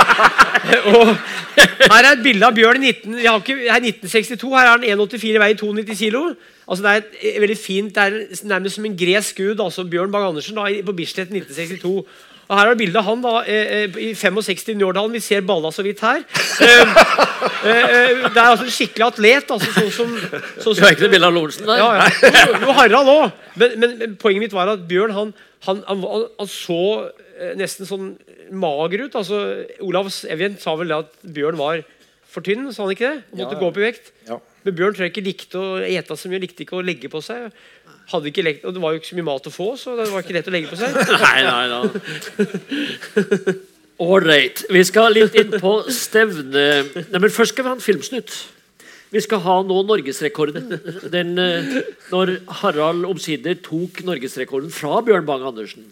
og 0.92 1.14
her 1.56 2.02
er 2.02 2.10
et 2.12 2.24
bilde 2.24 2.46
av 2.46 2.56
Bjørn 2.56 2.82
i 2.82 2.92
19, 2.92 3.18
jeg 3.22 3.30
har 3.30 3.40
ikke, 3.40 3.56
her 3.64 3.78
er 3.78 3.88
1962. 3.88 4.52
Her 4.52 4.66
er 4.66 4.72
han 4.74 4.86
1,84 5.06 5.42
veier 5.42 5.58
92 5.60 5.98
kilo. 6.00 6.22
Altså 6.66 6.82
det 6.82 6.90
er 6.92 7.02
et, 7.02 7.18
eh, 7.22 7.40
veldig 7.40 7.58
fint, 7.58 7.94
det 7.94 8.02
er 8.02 8.46
nærmest 8.50 8.74
som 8.74 8.84
en 8.88 8.96
gresk 8.98 9.36
gud. 9.36 9.60
altså 9.62 9.84
Bjørn 9.84 10.12
Bang-Andersen 10.12 10.58
da, 10.58 10.66
på 10.86 10.96
Bislett 10.98 11.30
1962. 11.30 12.04
Og 12.46 12.54
Her 12.54 12.68
er 12.70 12.76
bildet 12.78 12.78
bilde 12.78 13.00
av 13.00 13.04
han 13.08 13.22
da, 13.24 13.30
eh, 13.42 13.70
eh, 13.84 13.96
i 13.98 14.10
65 14.14 14.68
i 14.70 14.74
Njårdalen. 14.78 15.12
Vi 15.16 15.20
ser 15.24 15.40
balla 15.42 15.72
så 15.74 15.82
vidt 15.82 15.98
her. 16.04 16.20
Eh, 17.66 18.22
det 18.30 18.38
er 18.38 18.50
altså 18.52 18.66
en 18.66 18.72
skikkelig 18.74 19.06
atlet. 19.08 19.50
altså 19.50 19.72
sånn 19.74 19.90
som, 19.96 20.12
sånn 20.62 20.74
Du 20.74 20.78
som 20.78 20.84
har 20.86 20.94
ikke 20.94 21.06
det 21.06 21.12
bilde 21.16 21.26
av 21.28 21.34
Lorentzen 21.34 21.66
der? 21.66 21.80
ja, 21.82 21.88
ja. 21.98 22.44
Jo, 22.62 22.72
Harald 22.76 23.10
òg. 23.12 23.34
Men, 23.58 23.74
men, 23.82 23.96
men 24.02 24.14
poenget 24.22 24.46
mitt 24.46 24.54
var 24.56 24.70
at 24.76 24.86
Bjørn 24.88 25.14
han, 25.16 25.34
han, 25.66 25.82
han, 25.88 26.00
var- 26.04 26.28
han 26.38 26.50
så 26.52 26.78
nesten 27.58 27.88
sånn 27.88 28.06
mager 28.54 29.06
ut. 29.08 29.18
altså 29.18 29.42
Olav 29.84 30.08
Evjen 30.30 30.54
sa 30.62 30.76
vel 30.78 30.92
det 30.94 31.00
at 31.02 31.18
Bjørn 31.36 31.58
var 31.60 31.82
for 32.30 32.44
tynn, 32.46 32.68
sa 32.74 32.84
han 32.84 32.92
ikke 32.94 33.08
det? 33.10 33.22
Han 33.32 33.40
måtte 33.42 33.56
Ja. 33.56 33.60
gå 33.62 33.68
opp 33.72 33.78
i 33.80 33.86
vekt. 33.88 34.12
Ja. 34.28 34.38
Men 34.66 34.74
Bjørn 34.76 34.94
tror 34.96 35.06
jeg 35.06 35.12
ikke 35.14 35.26
likte 35.26 35.60
å 35.62 35.80
ete 35.82 36.16
så 36.18 36.28
mye, 36.30 36.40
likte 36.42 36.62
ikke 36.66 36.78
å 36.78 36.84
legge 36.84 37.08
på 37.10 37.20
seg. 37.24 37.50
Hadde 38.12 38.30
ikke 38.30 38.44
lekt, 38.46 38.64
og 38.64 38.74
Det 38.76 38.82
var 38.82 38.92
jo 38.94 39.00
ikke 39.00 39.08
så 39.10 39.16
mye 39.18 39.26
mat 39.26 39.46
å 39.48 39.50
få, 39.50 39.68
så 39.80 39.96
det 39.98 40.06
var 40.12 40.22
ikke 40.22 40.36
lett 40.36 40.46
å 40.50 40.54
legge 40.54 40.70
på 40.70 40.78
seg. 40.78 40.94
Nei, 41.26 41.40
nei, 41.42 41.66
nei. 41.72 43.56
Ålreit. 43.98 44.66
Vi 44.70 44.82
skal 44.84 45.14
litt 45.16 45.34
inn 45.40 45.54
på 45.62 45.72
stevne... 45.94 46.66
Nei, 47.08 47.18
men 47.22 47.32
først 47.32 47.54
skal 47.54 47.64
vi 47.64 47.70
ha 47.72 47.76
en 47.78 47.82
filmsnutt. 47.82 48.34
Vi 49.14 49.22
skal 49.24 49.40
ha 49.46 49.54
nå 49.64 49.78
norgesrekorden. 49.88 50.74
Den, 51.14 51.30
eh, 51.40 51.78
når 52.12 52.34
Harald 52.60 53.06
omsider 53.08 53.56
tok 53.64 54.02
norgesrekorden 54.04 54.72
fra 54.74 54.98
Bjørn 55.06 55.24
Bang-Andersen. 55.28 55.86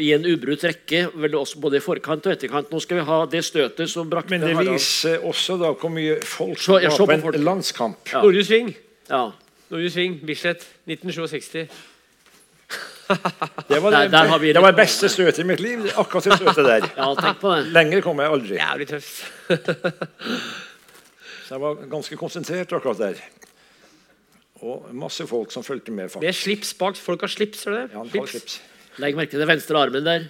I 0.00 0.10
en 0.16 0.24
ubrutt 0.28 0.62
rekke, 0.64 1.06
vel 1.20 1.34
også 1.40 1.60
både 1.62 1.78
i 1.80 1.84
forkant 1.84 2.26
og 2.28 2.34
etterkant. 2.34 2.70
Nå 2.72 2.80
skal 2.84 3.00
vi 3.00 3.06
ha 3.08 3.18
det 3.32 3.42
støtet 3.48 3.90
som 3.92 4.08
brakte 4.12 4.32
Men 4.34 4.44
det 4.44 4.54
Harald 4.56 4.76
viser 4.76 5.24
også 5.28 5.56
da 5.60 5.72
hvor 5.72 5.92
mye 5.92 6.18
folk 6.24 6.60
Så- 6.60 6.78
var 6.80 7.16
på 7.24 7.32
en 7.34 7.44
landskamp. 7.48 8.12
Ja. 8.12 8.22
Nordre 8.24 8.44
Sving. 8.44 8.74
ja. 9.08 9.30
Nordre 9.72 9.88
Sving, 9.90 10.18
Bislett, 10.28 10.66
1967. 10.84 11.68
Det 13.68 13.78
var 13.82 13.90
det, 13.94 14.10
der 14.12 14.28
har 14.28 14.38
vi 14.38 14.52
det 14.52 14.60
var 14.62 14.72
det 14.74 14.76
beste 14.82 15.08
støtet 15.08 15.38
i 15.42 15.46
mitt 15.48 15.60
liv. 15.64 15.86
Akkurat 15.96 16.24
det 16.28 16.36
støtet 16.36 16.64
der. 16.66 16.86
ja, 17.00 17.06
tenk 17.16 17.40
på 17.40 17.54
det. 17.56 17.70
Lenger 17.72 18.04
kom 18.04 18.20
jeg 18.20 18.34
aldri. 18.34 18.58
Jævlig 18.60 18.88
tøft. 18.90 19.14
Så 21.46 21.54
jeg 21.56 21.60
var 21.64 21.80
ganske 21.92 22.16
konsentrert 22.20 22.72
akkurat 22.76 23.00
der. 23.00 23.22
Og 24.62 24.92
masse 24.94 25.26
folk 25.26 25.52
som 25.52 25.64
fulgte 25.64 25.92
med. 25.92 26.12
Faktisk. 26.12 26.20
Det 26.20 26.28
er 26.28 26.38
slips 26.38 26.74
bak. 26.78 27.00
Folk 27.00 27.24
har 27.24 27.32
slips, 27.32 27.64
er 27.66 27.78
det 27.78 27.84
Ja, 27.96 28.04
slips. 28.12 28.30
slips. 28.36 28.60
Legg 29.02 29.16
merke 29.16 29.32
til 29.32 29.40
den 29.40 29.48
venstre 29.48 29.80
armen 29.80 30.04
der. 30.04 30.28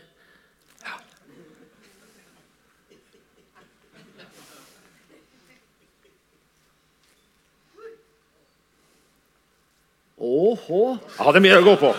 Åhå. 10.22 10.82
Jeg 11.18 11.24
hadde 11.26 11.40
mye 11.42 11.58
å 11.58 11.66
gå 11.66 11.74
på. 11.82 11.90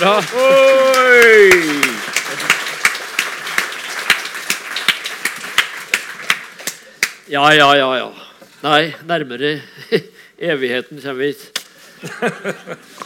Bra. 0.00 0.14
Ja, 7.28 7.50
ja, 7.52 7.66
ja, 7.76 7.88
ja. 7.98 8.06
Nei, 8.64 8.94
nærmere 9.04 9.58
evigheten 10.40 10.96
kommer 11.02 11.26
vi 11.26 11.34
ikke. 11.34 11.58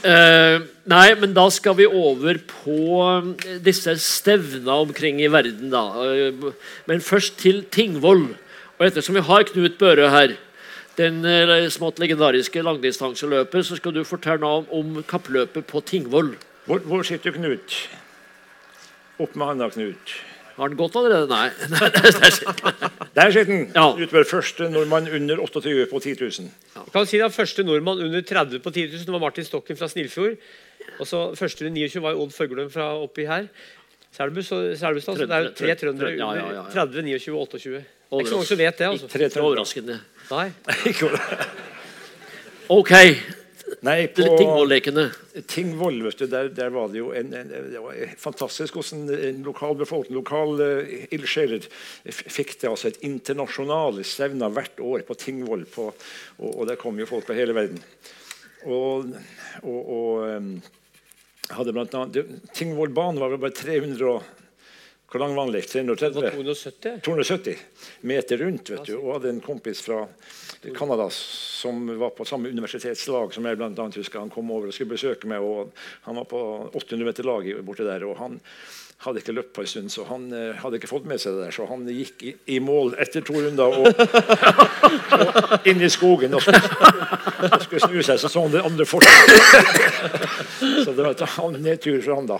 Uh, 0.04 0.62
nei, 0.92 1.08
men 1.18 1.34
da 1.34 1.48
skal 1.50 1.74
vi 1.80 1.88
over 1.88 2.38
på 2.46 2.76
eh, 3.02 3.56
disse 3.64 3.96
stevna 3.98 4.76
omkring 4.84 5.18
i 5.24 5.30
verden, 5.32 5.72
da. 5.74 5.82
Eh, 6.06 6.38
men 6.86 7.02
først 7.02 7.40
til 7.42 7.64
Tingvoll. 7.74 8.28
Og 8.78 8.86
ettersom 8.86 9.18
vi 9.18 9.26
har 9.26 9.48
Knut 9.50 9.74
Børø 9.82 10.06
her, 10.14 10.36
den 10.98 11.22
eh, 11.24 11.68
smått 11.72 12.00
legendariske 12.02 12.62
langdistanseløpet, 12.64 13.66
så 13.66 13.78
skal 13.78 13.94
du 13.96 14.02
fortelle 14.04 14.46
om, 14.46 14.66
om 14.70 14.98
kappløpet 15.08 15.66
på 15.68 15.80
Tingvoll. 15.88 16.34
Hvor, 16.66 16.82
hvor 16.86 17.02
sitter 17.06 17.34
Knut? 17.34 17.78
Opp 19.22 19.34
med 19.36 19.46
handa, 19.46 19.70
Knut. 19.72 20.14
Har 20.56 20.68
den 20.68 20.76
gått 20.76 20.96
allerede? 21.00 21.26
Nei. 21.32 21.48
Er 23.12 23.14
Der 23.16 23.32
sitter 23.32 23.52
han. 23.52 23.62
Ja. 23.74 23.86
Knut 23.96 24.28
første 24.28 24.68
nordmann 24.70 25.08
under 25.08 25.40
28 25.40 25.86
på 25.90 26.00
10 26.00 26.16
000. 26.20 26.50
Jeg 26.76 26.92
kan 26.92 27.08
si 27.08 27.20
det 27.20 27.30
Første 27.32 27.64
nordmann 27.64 28.02
under 28.04 28.20
30 28.20 28.60
på 28.64 28.70
10 28.70 28.86
000 28.92 29.16
var 29.16 29.24
Martin 29.24 29.48
Stokken 29.48 29.78
fra 29.80 29.88
Snillfjord. 29.88 30.36
Og 31.00 31.08
så 31.08 31.22
Første 31.38 31.66
under 31.66 31.88
29 31.88 32.02
var 32.04 32.20
Odd 32.20 32.36
Førglund 32.36 32.70
fra 32.74 32.90
oppi 33.00 33.24
her. 33.28 33.48
Selbus 34.12 34.52
Selbustad. 34.52 35.16
Så 35.16 35.26
det 35.26 35.36
er 35.38 35.48
jo 35.48 35.52
tre 35.56 35.74
trøndere 35.80 36.12
Ja, 36.12 36.16
ja, 36.36 36.44
under 36.44 36.52
ja, 36.52 36.64
ja. 36.68 36.84
30, 36.84 37.02
29 37.08 37.34
og 37.34 37.46
28. 37.48 37.72
Det 37.72 38.18
er 38.18 38.20
ikke 38.20 38.28
så 38.28 38.36
mange 38.42 38.50
som 38.52 38.58
vet 38.60 38.78
det. 38.78 38.86
altså. 38.92 39.08
Tre 39.08 39.28
Ikke 39.30 39.40
overraskende. 39.48 40.00
Nei. 40.32 40.48
Ok, 42.72 42.92
Nei, 43.82 44.06
på 44.14 44.22
Tingvoll-lekene. 44.22 45.06
Tingvoll 45.50 46.02
vet 46.04 46.20
du, 46.20 46.26
der, 46.30 46.50
der 46.54 46.70
var 46.74 46.90
det 46.92 47.00
jo 47.00 47.08
en, 47.16 47.32
en, 47.34 47.48
det 47.50 47.80
var 47.82 47.96
fantastisk 48.20 48.76
hvordan 48.78 49.08
en 49.16 49.40
lokalbefolkning, 49.46 50.14
lokale 50.14 50.68
ildsjeler 51.14 51.66
fikk 52.06 52.54
til 52.60 52.70
altså 52.70 52.92
et 52.92 53.00
internasjonale 53.06 54.04
stevner 54.06 54.52
hvert 54.54 54.82
år 54.82 55.06
på 55.08 55.16
Tingvoll. 55.18 55.64
På, 55.72 55.88
og, 56.38 56.50
og 56.52 56.68
der 56.70 56.78
kom 56.80 57.00
jo 57.00 57.08
folk 57.10 57.26
fra 57.26 57.36
hele 57.38 57.56
verden. 57.56 57.80
Og, 58.62 59.10
og, 59.64 59.80
og 59.80 60.36
um, 60.36 60.52
hadde 61.50 61.74
blant 61.74 61.98
annet, 61.98 62.38
Tingvollbanen 62.54 63.18
var 63.22 63.34
vel 63.34 63.42
bare 63.42 63.58
300 63.58 64.06
og 64.12 64.41
Hvor 65.12 65.20
lang 65.20 65.34
var? 65.34 65.52
Det 65.52 66.10
var 66.14 66.30
270. 66.30 67.00
270 67.04 67.56
meter 68.00 68.38
rundt. 68.38 68.70
vet 68.70 68.84
du, 68.84 68.96
Og 68.96 69.18
hadde 69.18 69.28
en 69.28 69.40
kompis 69.44 69.82
fra 69.84 70.06
Canada 70.74 71.10
som 71.12 71.98
var 71.98 72.10
på 72.16 72.24
samme 72.24 72.48
universitetslag 72.48 73.34
som 73.34 73.44
jeg 73.44 73.58
blant 73.60 73.78
annet 73.78 73.98
husker. 74.00 74.22
Han 74.22 74.32
kom 74.32 74.48
over 74.50 74.70
og 74.70 74.72
skulle 74.72 74.94
besøke 74.94 75.28
meg. 75.28 75.44
og 75.44 75.68
Han 76.08 76.16
var 76.16 76.24
på 76.30 76.40
800 76.72 77.04
meter 77.04 77.28
lag 77.28 77.50
borte 77.60 77.84
der. 77.84 78.06
og 78.08 78.16
han 78.16 78.40
hadde 79.02 79.18
ikke 79.18 79.34
løpt 79.34 79.52
på 79.52 79.60
en 79.60 79.66
stund, 79.66 79.90
så 79.90 80.04
han 80.06 80.28
uh, 80.32 80.54
hadde 80.62 80.78
ikke 80.78 80.88
fått 80.88 81.06
med 81.10 81.20
seg 81.20 81.34
det 81.34 81.44
der. 81.44 81.54
Så 81.56 81.66
han 81.66 81.84
gikk 81.90 82.22
i, 82.22 82.32
i 82.54 82.58
mål 82.62 82.94
etter 83.02 83.20
to 83.26 83.34
runder 83.34 83.74
og, 83.82 83.88
og 85.58 85.66
inn 85.68 85.82
i 85.82 85.90
skogen 85.90 86.38
og 86.38 86.44
skulle, 86.46 87.60
skulle 87.66 87.84
snu 87.84 88.00
seg. 88.00 88.22
Så 88.22 88.30
så 88.32 88.46
han 88.46 88.54
det 88.54 88.64
andre 88.64 88.86
fortet. 88.88 89.12
Så 90.86 90.94
det 90.94 91.04
var 91.04 91.18
en 91.48 91.62
nedtur 91.62 91.98
for 92.00 92.14
han, 92.14 92.30
da. 92.30 92.38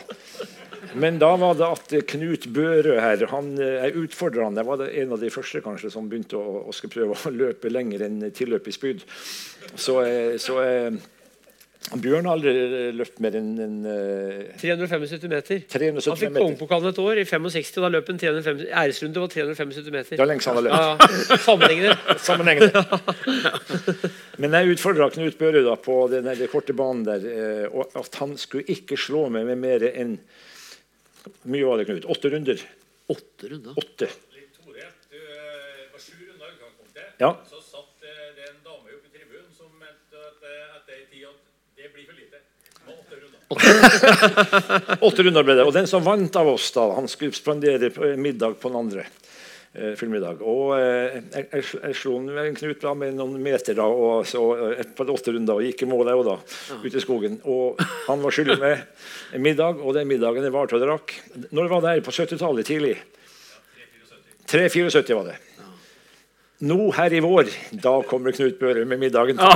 Men 0.95 1.19
da 1.19 1.31
var 1.41 1.57
det 1.57 1.69
at 1.69 1.95
eh, 1.97 2.05
Knut 2.15 2.47
Børø 2.53 2.99
her 3.01 3.25
han, 3.31 3.55
eh, 3.59 3.87
Jeg 3.87 3.97
utfordra 4.05 4.45
han. 4.49 4.59
Jeg 4.59 4.69
var 4.69 4.85
en 4.89 5.17
av 5.17 5.23
de 5.23 5.33
første 5.33 5.63
kanskje 5.65 5.93
som 5.95 6.09
begynte 6.11 6.39
å, 6.39 6.63
å 6.69 6.77
skulle 6.77 6.97
prøve 6.99 7.17
å 7.17 7.35
løpe 7.35 7.73
lenger 7.73 8.07
enn 8.09 8.21
tilløp 8.35 8.69
i 8.69 8.77
spyd. 8.77 9.05
Så, 9.75 10.01
eh, 10.05 10.37
så 10.43 10.61
eh, 10.63 11.03
Bjørn 11.93 12.29
har 12.29 12.39
aldri 12.39 12.53
løpt 12.95 13.19
mer 13.21 13.35
enn 13.37 13.49
en, 13.61 13.73
uh, 13.85 14.53
375 14.61 15.27
meter. 15.29 15.65
375 15.67 16.07
Han 16.07 16.21
fikk 16.21 16.37
kongepokalen 16.39 16.93
et 16.93 17.01
år, 17.03 17.21
i 17.21 17.25
65. 17.27 17.73
og 17.81 17.85
Da 17.85 17.91
løp 17.91 18.13
han 18.13 18.21
375 18.23 18.63
Æresrunde 18.71 19.25
var 19.25 19.33
375 19.33 19.91
meter. 19.97 20.15
Det 20.15 20.23
var 20.23 20.31
siden 20.31 20.47
han 20.47 20.61
har 20.61 20.67
løpt. 20.69 20.79
Ja, 20.79 20.85
ja. 20.95 21.39
Sammenhengende. 21.43 21.97
sammenhengende. 22.29 22.71
Men 24.45 24.57
jeg 24.57 24.77
utfordra 24.77 25.11
Knut 25.13 25.37
Børø 25.43 25.75
på 25.83 25.99
den 26.15 26.31
korte 26.55 26.77
banen 26.79 27.03
der, 27.09 27.27
eh, 27.29 27.67
og 27.69 27.93
at 27.99 28.23
han 28.23 28.39
skulle 28.41 28.65
ikke 28.73 28.97
slå 28.97 29.27
meg 29.35 29.51
med 29.51 29.61
mer 29.67 29.89
enn 29.91 30.17
Hvor 31.23 31.53
mye 31.55 31.67
var 31.67 31.79
det, 31.79 31.87
Knut? 31.89 32.05
Åtte 32.11 32.31
runder? 32.31 32.63
Åtte 33.07 33.49
runder. 33.49 33.79
Åtte. 33.79 34.09
Tore, 34.57 34.87
du 35.11 35.19
eh, 35.19 35.85
var 35.93 36.01
sju 36.03 36.19
runder 36.19 36.47
i 36.49 36.55
utgangspunktet. 36.57 37.05
Ja. 37.23 37.31
Så 37.51 37.61
satt 37.63 38.07
eh, 38.07 38.29
det 38.37 38.49
en 38.51 38.61
dame 38.67 38.97
oppe 38.97 39.07
i 39.07 39.13
tribunen 39.15 39.51
som 39.55 39.71
mente 39.79 40.19
at 40.19 40.47
eh, 40.49 40.77
etter 40.79 40.99
ei 40.99 41.05
tid 41.13 41.29
at 41.31 41.41
det 41.79 41.93
blir 41.95 42.09
for 42.09 42.19
lite. 42.19 42.43
Åtte 42.97 43.15
runder. 43.23 43.41
Åtte 45.09 45.27
runder 45.29 45.47
ble 45.47 45.59
det. 45.61 45.67
Og 45.69 45.75
den 45.77 45.91
som 45.91 46.03
vant 46.07 46.41
av 46.43 46.51
oss, 46.57 46.73
da, 46.75 46.89
han 46.99 47.11
skulle 47.11 47.37
spandere 47.37 47.93
middag 48.19 48.59
på 48.59 48.73
den 48.73 48.81
andre. 48.83 49.07
Eh, 49.75 50.21
dag. 50.21 50.43
Og 50.45 50.75
eh, 50.77 51.15
jeg, 51.33 51.47
jeg, 51.49 51.65
jeg 51.81 51.95
slo 51.97 52.19
en 52.21 52.57
Knut 52.59 52.83
da 52.83 52.91
med 52.93 53.15
noen 53.17 53.39
meter 53.41 53.73
da, 53.79 53.87
og 53.89 54.27
så 54.29 54.43
eh, 54.53 54.81
et 54.83 54.91
par 54.93 55.09
åtte 55.09 55.33
runder 55.33 55.57
og 55.57 55.65
gikk 55.65 55.87
i 55.87 55.89
mål 55.89 56.11
jeg 56.11 56.19
òg, 56.21 56.27
da. 56.29 56.35
Ute 56.83 56.99
i 57.01 57.01
skogen. 57.01 57.39
Og 57.49 57.81
han 57.81 58.21
var 58.21 58.37
skyldig 58.37 58.59
med 58.61 58.83
en 59.33 59.41
middag, 59.47 59.81
og 59.81 59.97
den 59.97 60.11
middagen 60.11 60.45
jeg 60.45 60.53
varte 60.53 60.77
og 60.77 60.85
drakk. 60.85 61.15
Når 61.57 61.73
var 61.73 61.81
det 61.87 61.95
her? 61.95 62.05
På 62.05 62.13
70-tallet 62.13 62.69
tidlig? 62.69 62.99
374 64.53 65.17
var 65.17 65.31
det. 65.31 65.39
Nå 66.69 66.91
her 66.93 67.17
i 67.17 67.23
vår, 67.25 67.49
da 67.73 67.95
kommer 68.07 68.37
Knut 68.37 68.61
Børre 68.61 68.85
med 68.85 69.01
middagen. 69.01 69.41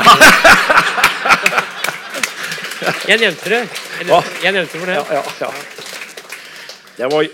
Jeg 3.06 3.20
nevnte 3.20 3.50
det. 3.50 3.60
Jeg 3.98 4.06
nevnte, 4.08 4.38
jeg 4.42 4.52
nevnte 4.54 4.78
for 4.78 4.90
det. 4.90 4.96
Ja, 4.96 5.04
ja, 5.18 5.22
ja. 5.46 5.85
Det 6.96 7.10
var 7.12 7.26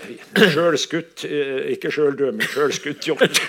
sjøl 0.53 0.77
skutt 0.81 1.23
ikke 1.23 1.91
sjøl 1.93 2.17
død, 2.19 2.35
men 2.39 2.49
sjølskutt 2.51 3.07
hjort. 3.07 3.39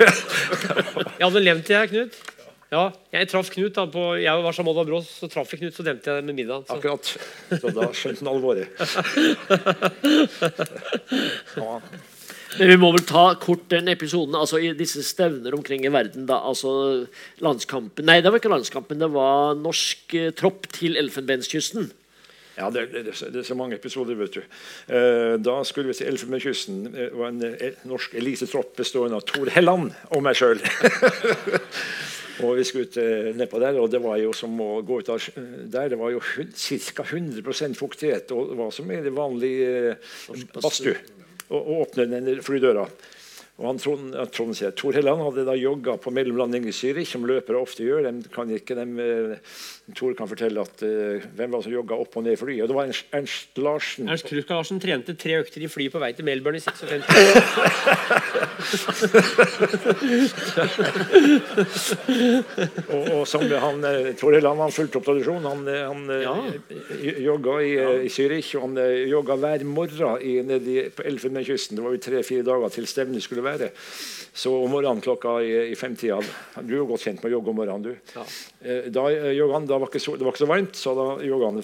Jeg 1.18 1.26
hadde 1.26 1.42
levd 1.42 1.66
til 1.66 1.76
jeg, 1.76 1.90
Knut. 1.90 2.22
Ja, 2.74 2.88
jeg 3.12 3.28
traff 3.30 3.50
Knut 3.54 3.76
da 3.76 3.84
på, 3.86 4.02
Jeg 4.18 4.42
var 4.42 4.56
Oddvar 4.64 4.88
Brås, 4.88 5.10
så 5.20 5.28
traff 5.30 5.52
jeg 5.52 5.60
Knut, 5.60 5.76
så 5.76 5.84
demte 5.86 6.10
jeg 6.10 6.22
det 6.22 6.26
med 6.26 6.38
middag. 6.40 6.64
Så. 6.66 6.78
Akkurat. 6.78 7.12
Så 7.60 7.70
da 7.76 7.90
skjønte 7.94 8.24
han 8.24 8.32
alvoret. 8.32 8.66
Ja. 11.54 11.78
Men 12.54 12.70
vi 12.70 12.76
må 12.78 12.92
vel 12.94 13.02
ta 13.06 13.24
kort 13.42 13.66
den 13.72 13.90
episoden 13.90 14.36
altså 14.38 14.60
i 14.62 14.70
disse 14.78 15.02
stevner 15.06 15.56
omkring 15.56 15.82
i 15.86 15.90
verden. 15.92 16.26
da, 16.28 16.38
altså 16.38 16.70
landskampen, 17.42 18.06
Nei, 18.06 18.20
det 18.22 18.30
var 18.30 18.38
ikke 18.38 18.52
landskampen, 18.52 19.00
det 19.02 19.10
var 19.10 19.58
norsk 19.58 20.14
eh, 20.18 20.30
tropp 20.38 20.68
til 20.74 20.98
Elfenbenskysten. 21.00 21.90
Ja, 22.54 22.70
det, 22.70 22.86
det, 22.92 23.02
det 23.10 23.40
er 23.40 23.46
så 23.46 23.56
mange 23.58 23.74
episoder, 23.74 24.14
vet 24.18 24.36
du. 24.36 24.42
Eh, 24.86 25.34
da 25.42 25.56
skulle 25.66 25.90
vi 25.90 25.96
til 25.98 26.10
Elfenbenskysten. 26.12 26.84
Det 26.94 27.08
var 27.18 27.32
en 27.32 27.42
el, 27.48 27.78
norsk 27.90 28.14
elitetropp 28.20 28.76
bestående 28.78 29.18
av 29.18 29.26
Tor 29.26 29.50
Helland 29.54 29.90
og 30.14 30.22
meg 30.22 30.38
sjøl. 30.38 30.62
og 32.44 32.54
vi 32.60 32.66
skulle 32.68 32.86
ut 32.86 33.00
eh, 33.02 33.32
nedpå 33.34 33.62
der, 33.62 33.80
og 33.82 33.90
det 33.90 34.02
var 34.04 34.20
jo 34.22 34.30
som 34.36 34.54
å 34.62 34.70
gå 34.86 35.00
ut 35.02 35.10
av 35.10 35.26
der. 35.74 35.90
Det 35.90 35.98
var 35.98 36.14
jo 36.14 36.22
ca. 36.22 37.08
100% 37.08 37.80
fuktighet, 37.80 38.30
og 38.36 38.52
det 38.52 38.60
var 38.62 38.70
som 38.78 38.94
i 38.94 39.02
det 39.02 39.14
vanlige 39.18 39.74
eh, 39.96 40.46
badstue. 40.54 40.96
Og, 41.50 41.58
og 41.58 41.84
åpne 41.88 42.08
den 42.14 42.42
flydøra. 42.42 42.86
Og 43.54 43.68
han 43.68 43.78
Trond, 43.78 44.14
Trond 44.34 44.56
sier, 44.58 44.72
Tor 44.74 44.96
Helland 44.96 45.22
hadde 45.22 45.44
da 45.46 45.54
jogga 45.54 45.94
på 46.02 46.10
mellomlanding 46.14 46.64
i 46.66 46.74
Zürich, 46.74 47.12
som 47.12 47.26
løpere 47.28 47.60
ofte 47.62 47.86
gjør. 47.86 48.08
De 48.10 48.32
kan 48.34 48.50
ikke, 48.50 48.74
de, 48.74 48.86
eh, 49.04 49.52
Tor 49.92 50.14
kan 50.16 50.24
fortelle 50.30 50.62
at 50.64 50.80
uh, 50.80 51.20
hvem 51.36 51.50
var 51.52 51.60
det 51.60 51.66
som 51.66 51.74
jogga 51.74 51.92
opp 52.00 52.14
og 52.16 52.22
ned 52.24 52.32
i 52.32 52.38
flyet. 52.40 52.62
Og 52.64 52.68
det 52.70 52.76
var 52.78 52.86
Ernst, 52.88 53.04
Ernst 53.12 53.52
Larsen. 53.60 54.08
Ernst 54.08 54.24
Kruska 54.30 54.56
Larsen 54.56 54.80
trente 54.80 55.12
tre 55.20 55.36
økter 55.42 55.60
i 55.60 55.68
fly 55.68 55.90
på 55.92 56.00
vei 56.00 56.14
til 56.16 56.24
Melbourne 56.24 56.56
i 56.56 56.64
56. 56.64 57.04
Og, 62.94 63.08
og 63.14 63.22
som 63.28 63.42
han, 63.48 63.84
eh, 63.88 64.10
Tor 64.18 64.34
Helland 64.36 64.60
han 64.62 64.72
fulgte 64.74 64.98
opp 65.00 65.06
tradisjonen. 65.08 65.46
Han, 65.48 65.60
eh, 65.68 65.84
han 65.84 66.00
Ja. 66.24 66.34
jogga 67.28 67.54
i, 67.62 67.72
eh, 67.76 68.04
i 68.06 68.08
Zürich, 68.08 68.54
og 68.56 68.62
han 68.62 68.74
jogga 69.08 69.36
hver 69.36 69.64
morgen 69.64 70.18
i, 70.22 70.42
nedi, 70.42 70.90
på 70.90 71.02
Elfenbenskysten. 71.04 71.76
Det 71.76 71.84
var 71.84 71.92
jo 71.92 71.98
tre-fire 71.98 72.42
dager 72.42 72.68
til 72.68 72.86
stevnet 72.86 73.22
skulle 73.22 73.42
være. 73.44 73.70
Så 74.34 74.50
om 74.64 74.70
morgenen 74.72 75.02
klokka 75.02 75.36
i, 75.46 75.52
i 75.70 75.76
femtida 75.78 76.16
Du 76.58 76.72
er 76.74 76.80
jo 76.80 76.88
godt 76.88 77.04
kjent 77.06 77.20
med 77.22 77.30
å 77.30 77.36
jogge 77.36 77.52
om 77.52 77.58
morgenen, 77.60 77.84
du. 77.86 78.14
Ja. 78.16 78.24
Eh, 78.66 78.88
Da 78.90 79.06
eh, 79.12 79.30
jogga 79.38 79.60
han, 79.60 79.68
da 79.70 79.78
var 79.78 79.92
ikke 79.92 80.02
så, 80.02 80.16
det 80.18 80.26
var 80.26 80.34
ikke 80.34 80.42
så 80.42 80.50
varmt, 80.50 80.78
så 80.80 80.94
da 80.98 81.06
jogga 81.22 81.52
han 81.52 81.60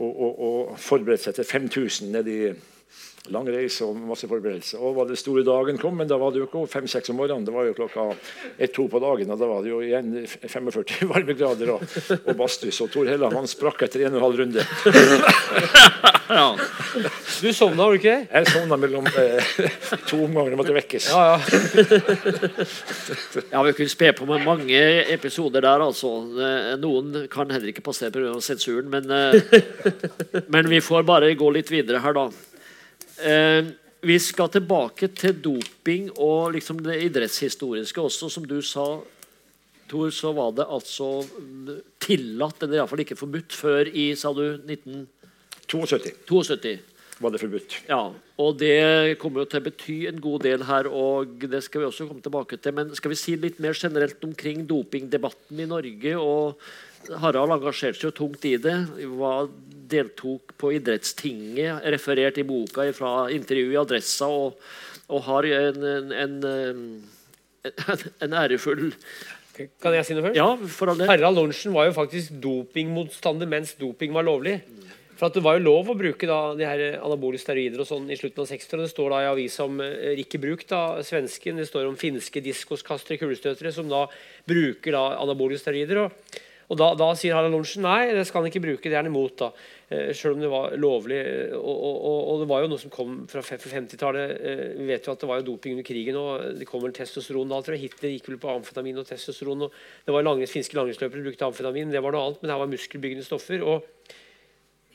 og, 0.00 0.10
og, 0.10 0.42
og 0.46 0.74
forberedte 0.80 1.28
seg 1.28 1.38
til 1.40 1.48
5000 1.48 2.12
nedi 2.14 2.36
i 2.46 2.52
lang 3.28 3.46
reise 3.52 3.84
og 3.84 3.96
masse 4.08 4.26
forberedelser. 4.26 4.80
Og 4.80 4.94
var 4.96 5.06
det 5.10 5.18
store 5.20 5.44
dagen 5.46 5.76
kom, 5.78 5.94
men 6.00 6.08
da 6.08 6.16
var 6.18 6.32
det 6.32 6.40
jo 6.40 6.46
ikke 6.48 6.64
fem-seks 6.72 7.12
om 7.12 7.16
morgenen. 7.20 7.44
Det 7.44 7.52
var 7.54 7.68
jo 7.68 7.74
klokka 7.76 8.06
ett-to 8.58 8.88
på 8.90 8.98
dagen, 9.02 9.30
og 9.30 9.38
da 9.38 9.46
var 9.50 9.62
det 9.62 9.70
jo 9.70 9.82
igjen 9.84 10.14
45 10.26 11.04
varmegrader 11.12 11.74
og, 11.76 11.84
og 12.24 12.32
badstue. 12.40 12.72
Så 12.74 12.88
Tor 12.90 13.06
Helland 13.10 13.36
han 13.36 13.46
sprakk 13.50 13.84
etter 13.86 14.06
en 14.08 14.16
og 14.16 14.22
en 14.22 14.26
halv 14.28 14.44
runde. 14.44 14.66
Ja. 16.30 16.54
Du 17.42 17.48
sovna, 17.52 17.82
var 17.88 17.96
du 17.96 17.98
ikke? 17.98 18.12
Jeg 18.30 18.46
sovna 18.52 18.76
mellom 18.78 19.06
eh, 19.18 19.48
to 20.06 20.20
omganger 20.28 20.54
og 20.54 20.60
måtte 20.60 20.74
vekkes. 20.76 21.08
Ja, 21.10 21.24
ja. 21.26 21.38
Ja, 23.50 23.62
Vi 23.66 23.72
kunne 23.74 23.90
spe 23.90 24.12
på 24.14 24.28
med 24.28 24.44
mange 24.46 24.78
episoder 25.10 25.64
der. 25.66 25.82
altså. 25.88 26.12
Eh, 26.38 26.76
Noen 26.78 27.24
kan 27.32 27.50
heller 27.50 27.72
ikke 27.72 27.82
passere 27.82 28.14
pga. 28.14 28.36
sensuren, 28.46 28.86
men, 28.94 29.10
eh, 29.10 30.44
men 30.54 30.70
vi 30.70 30.78
får 30.86 31.02
bare 31.08 31.34
gå 31.34 31.50
litt 31.50 31.70
videre 31.74 31.98
her, 32.04 32.14
da. 32.14 32.28
Eh, 33.24 33.70
Vi 34.00 34.16
skal 34.16 34.48
tilbake 34.48 35.10
til 35.12 35.34
doping 35.44 36.06
og 36.16 36.54
liksom 36.54 36.78
det 36.80 37.02
idrettshistoriske 37.04 38.00
også. 38.00 38.30
Som 38.32 38.46
du 38.48 38.62
sa, 38.64 39.02
Tor, 39.90 40.08
så 40.14 40.30
var 40.32 40.54
det 40.56 40.64
altså 40.64 41.26
tillatt, 42.00 42.62
eller 42.62 42.78
iallfall 42.78 43.02
ikke 43.04 43.18
forbudt, 43.18 43.52
før 43.52 43.90
i 43.90 44.14
sa 44.16 44.32
du, 44.32 44.56
72 44.64 45.04
1972. 45.66 46.78
var 47.20 47.34
det 47.34 47.40
forbudt. 47.42 47.76
Ja, 47.90 48.00
og 48.40 48.58
det 48.62 49.18
kommer 49.20 49.42
jo 49.42 49.50
til 49.50 49.60
å 49.60 49.66
bety 49.66 49.96
en 50.08 50.20
god 50.22 50.46
del 50.46 50.64
her, 50.64 50.88
og 50.88 51.42
det 51.50 51.60
skal 51.66 51.82
vi 51.82 51.88
også 51.90 52.06
komme 52.08 52.24
tilbake 52.24 52.56
til. 52.56 52.72
Men 52.78 52.94
skal 52.96 53.12
vi 53.12 53.18
si 53.20 53.34
litt 53.36 53.60
mer 53.60 53.76
generelt 53.76 54.24
omkring 54.24 54.64
dopingdebatten 54.64 55.60
i 55.60 55.68
Norge? 55.68 56.14
og 56.16 56.62
Harald 57.08 57.54
engasjerte 57.56 57.98
seg 57.98 58.10
jo 58.10 58.16
tungt 58.16 58.44
i 58.48 58.56
det. 58.60 58.76
Var, 59.20 59.50
deltok 59.90 60.54
på 60.60 60.72
Idrettstinget, 60.76 61.84
referert 61.94 62.38
i 62.38 62.46
boka 62.46 62.86
fra 62.96 63.14
intervju 63.34 63.72
i 63.72 63.80
Adressa, 63.80 64.28
og, 64.30 64.60
og 65.10 65.24
har 65.26 65.48
en, 65.50 65.86
en, 65.94 66.12
en, 66.14 66.36
en, 67.66 68.04
en 68.24 68.40
ærefull 68.44 68.90
Kan 69.82 69.92
jeg 69.92 70.06
si 70.08 70.14
noe 70.16 70.28
først? 70.28 70.38
Ja, 70.38 70.52
for 70.72 70.92
all. 70.92 71.02
Harald 71.10 71.36
Lorentzen 71.36 71.74
var 71.74 71.88
jo 71.90 71.96
faktisk 71.96 72.38
dopingmotstander 72.40 73.50
mens 73.50 73.74
doping 73.80 74.14
var 74.16 74.24
lovlig. 74.24 74.60
For 75.18 75.28
at 75.28 75.34
Det 75.36 75.42
var 75.44 75.58
jo 75.58 75.66
lov 75.66 75.90
å 75.92 75.96
bruke 75.98 76.24
da, 76.24 76.54
de 76.56 76.64
her 76.64 76.82
anabole 76.96 77.36
steroider 77.36 77.82
og 77.82 77.88
sånn 77.90 78.06
i 78.08 78.16
slutten 78.16 78.40
av 78.40 78.48
60-årene. 78.48 78.86
Det 78.86 78.94
står 78.94 79.10
da 79.12 79.18
i 79.20 79.28
avisa 79.28 79.66
om 79.68 79.82
eh, 79.84 80.14
Rikke 80.16 80.40
Bruk, 80.40 80.64
da, 80.70 80.78
svensken. 81.04 81.60
Det 81.60 81.66
står 81.68 81.90
om 81.90 81.98
finske 82.00 82.40
diskoskastere, 82.40 83.20
kulestøtere, 83.20 83.74
som 83.76 83.90
da 83.90 84.06
bruker 84.48 84.96
da 84.96 85.02
anabole 85.20 85.60
steroider. 85.60 86.06
Og, 86.06 86.40
og 86.70 86.78
da, 86.78 86.92
da 86.94 87.08
sier 87.18 87.34
Harald 87.34 87.50
Lorentzen 87.50 87.82
nei, 87.82 88.12
det 88.14 88.22
skal 88.28 88.44
han 88.44 88.50
ikke 88.52 88.62
bruke, 88.62 88.86
det 88.86 88.94
er 88.94 89.00
han 89.02 89.08
imot. 89.10 89.32
da. 89.40 89.48
Eh, 89.90 90.12
Selv 90.14 90.36
om 90.36 90.44
det 90.44 90.50
var 90.52 90.76
lovlig. 90.78 91.18
eh, 91.18 91.54
Og, 91.58 91.80
og, 91.88 92.18
og, 92.30 92.36
det 92.44 92.46
var 92.52 92.62
jo 92.62 92.68
noe 92.70 92.78
som 92.78 92.92
kom 92.94 93.16
fra 93.30 93.42
50-tallet. 93.42 94.34
Eh, 94.38 94.62
Vi 94.78 94.86
vet 94.86 95.08
jo 95.08 95.16
at 95.16 95.24
det 95.24 95.30
var 95.32 95.40
jo 95.40 95.48
doping 95.48 95.74
under 95.74 95.86
krigen. 95.88 96.14
og 96.20 96.60
Det 96.60 96.68
kom 96.70 96.84
vel 96.84 96.94
testosteron 96.94 97.50
da, 97.50 97.58
tror 97.58 97.74
jeg. 97.74 97.88
Hitler 97.88 98.14
gikk 98.14 98.30
vel 98.30 98.38
på 98.38 98.52
amfetamin 98.54 99.02
og 99.02 99.08
testosteron. 99.10 99.66
og 99.66 99.74
Det 100.06 100.14
var 100.14 100.22
langres, 100.22 100.54
finske 100.54 100.78
langrennsløpere 100.78 101.26
brukte 101.26 101.48
amfetamin. 101.48 101.90
Det 101.90 102.04
var 102.06 102.14
noe 102.14 102.28
annet, 102.28 102.44
men 102.44 102.54
her 102.54 102.62
var 102.62 102.70
muskelbyggende 102.70 103.26
stoffer. 103.26 103.66
og 103.66 103.90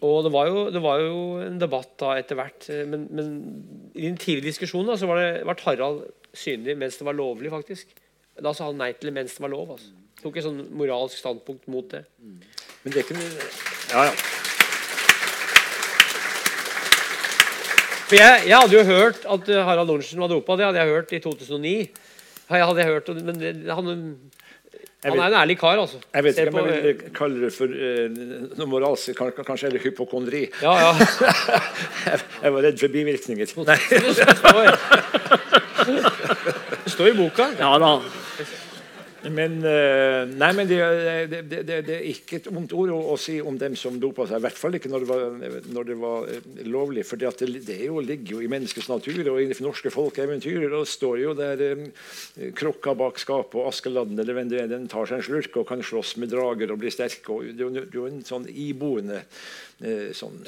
og 0.03 0.25
det 0.25 0.31
var, 0.31 0.47
jo, 0.51 0.63
det 0.75 0.81
var 0.83 0.99
jo 0.99 1.19
en 1.39 1.55
debatt 1.57 1.93
da 1.97 2.17
etter 2.19 2.35
hvert, 2.35 2.65
men, 2.91 3.05
men 3.15 3.29
i 3.95 4.03
den 4.09 4.17
tidlige 4.19 4.51
diskusjonen 4.51 4.91
da, 4.91 4.97
så 4.99 5.07
var 5.07 5.21
det, 5.21 5.29
ble 5.47 5.55
Harald 5.63 6.01
synlig 6.35 6.75
mens 6.77 6.99
det 6.99 7.07
var 7.07 7.15
lovlig, 7.15 7.49
faktisk. 7.49 7.95
Da 8.43 8.51
sa 8.53 8.67
han 8.67 8.77
nei 8.83 8.91
til 8.91 9.07
det 9.09 9.15
mens 9.15 9.37
det 9.37 9.45
var 9.47 9.55
lov. 9.55 9.71
altså. 9.77 10.04
Tok 10.25 10.37
et 10.41 10.45
sånn 10.47 10.63
moralsk 10.73 11.19
standpunkt 11.21 11.67
mot 11.69 11.85
det. 11.91 12.01
Men 12.25 12.89
det 12.93 12.97
er 12.97 13.03
ikke 13.05 13.17
noe- 13.19 13.45
Ja, 13.93 14.01
ja. 14.09 14.13
For 18.05 18.13
jeg, 18.19 18.43
jeg 18.49 18.53
hadde 18.57 18.75
jo 18.75 18.83
hørt 18.85 19.23
at 19.33 19.47
eh, 19.49 19.63
Harald 19.65 19.89
Lorentzen 19.89 20.19
var 20.21 20.29
dopa. 20.29 20.55
Det 20.59 20.65
hadde 20.67 20.77
jeg 20.81 20.89
hørt 20.93 21.09
i 21.17 21.19
2009. 21.23 21.71
Jeg 22.53 22.65
hadde 22.69 22.83
hørt, 22.85 23.07
men 23.25 23.35
det, 23.41 23.49
han, 23.73 23.85
han 25.05 25.17
er 25.17 25.23
en 25.25 25.33
ærlig 25.39 25.55
kar, 25.57 25.77
altså. 25.81 25.97
Jeg 26.13 26.23
vet 26.27 26.37
ikke 26.43 26.53
om 26.61 26.67
jeg 26.69 26.83
vil 26.85 26.99
kalle 27.17 27.37
det 27.47 27.53
for 27.55 27.65
uh, 27.65 28.05
noe 28.59 28.67
moralsk, 28.69 29.09
kan- 29.17 29.33
kan- 29.33 29.47
kanskje 29.47 29.65
er 29.71 29.75
det 29.77 29.81
hypokondri. 29.87 30.43
Ja, 30.61 30.73
ja. 30.83 30.91
Jeg, 32.05 32.17
jeg 32.43 32.51
var 32.53 32.61
redd 32.67 32.77
for 32.83 32.89
bivirkninger. 32.93 33.47
Nei. 33.65 33.79
Det 33.89 33.97
det 36.85 36.91
står 36.93 37.07
i 37.09 37.17
boka. 37.17 37.49
Ja 37.57 37.73
da. 37.81 37.91
Men, 39.31 39.57
eh, 39.65 40.23
nei, 40.37 40.49
men 40.53 40.67
det, 40.69 40.77
det, 41.31 41.39
det, 41.49 41.77
det, 41.87 41.95
er 41.95 42.03
ikke 42.11 42.37
et 42.37 42.49
vondt 42.51 42.73
ord 42.77 42.91
å, 42.93 42.97
å 43.13 43.17
si 43.19 43.37
om 43.41 43.57
dem 43.57 43.77
som 43.79 43.97
dopa 44.01 44.27
seg. 44.27 44.37
I 44.37 44.45
hvert 44.45 44.59
fall 44.59 44.77
ikke 44.77 44.91
når 44.91 45.05
det 45.05 45.09
var, 45.09 45.23
når 45.77 45.93
var 46.01 46.29
eh, 46.29 46.49
lovlig. 46.69 47.05
For 47.07 47.21
det, 47.21 47.31
jo, 47.81 48.01
ligger 48.05 48.37
jo 48.37 48.43
i 48.45 48.51
menneskets 48.51 48.89
natur 48.91 49.21
og 49.33 49.41
i 49.41 49.49
norske 49.65 49.93
folkeeventyr. 49.93 50.67
Det 50.69 50.83
står 50.91 51.21
jo 51.23 51.33
der 51.37 51.63
um, 51.73 51.87
krokka 52.57 52.95
bak 52.97 53.21
skapet 53.21 53.59
og 53.61 53.71
Askeladden 53.71 54.19
eller 54.21 54.37
hvem 54.37 54.51
det 54.51 54.61
er, 54.61 54.71
den 54.71 54.89
tar 54.91 55.09
seg 55.09 55.21
en 55.21 55.27
slurk 55.29 55.57
og 55.61 55.69
kan 55.71 55.83
slåss 55.85 56.15
med 56.21 56.33
drager 56.33 56.73
og 56.73 56.81
bli 56.83 56.93
sterk. 56.93 57.25
Og 57.33 57.49
det 57.55 57.65
er 57.65 57.89
jo 57.95 58.07
en 58.09 58.21
sånn 58.25 58.49
iboende 58.51 59.23
uh, 59.23 60.11
sånn 60.15 60.43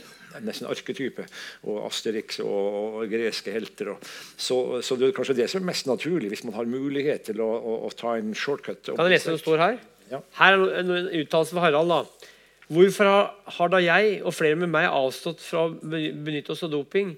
nesten 0.46 0.70
arketype. 0.70 1.26
Og 1.68 1.82
Asterix 1.88 2.42
og, 2.44 3.02
og 3.02 3.12
greske 3.12 3.54
helter. 3.54 3.94
Og, 3.94 4.08
så, 4.38 4.60
så 4.86 4.98
det 5.00 5.10
er 5.10 5.18
kanskje 5.18 5.38
det 5.42 5.50
som 5.52 5.62
er 5.62 5.70
mest 5.72 5.90
naturlig, 5.90 6.32
hvis 6.34 6.46
man 6.48 6.58
har 6.58 6.70
mulighet 6.70 7.30
til 7.32 7.44
å, 7.44 7.50
å, 7.58 7.78
å 7.88 7.94
ta 7.98 8.18
en 8.18 8.34
shortcut. 8.38 8.84
Kan 8.94 9.06
jeg 9.08 9.18
lese 9.18 9.32
det 9.32 9.38
som 9.38 9.46
står 9.46 9.64
her? 9.64 9.80
Ja. 10.12 10.22
Her 10.40 10.58
er 10.58 10.80
en 10.84 10.94
uttalelse 11.24 11.56
fra 11.56 11.66
Harald. 11.68 11.92
da. 11.92 12.32
Hvorfor 12.68 13.08
har, 13.08 13.28
har 13.58 13.72
da 13.72 13.80
jeg 13.80 14.22
og 14.22 14.36
flere 14.36 14.60
med 14.60 14.72
meg 14.74 14.90
avstått 14.92 15.44
fra 15.44 15.68
å 15.68 15.76
benytte 15.80 16.54
oss 16.56 16.66
av 16.68 16.74
doping? 16.74 17.14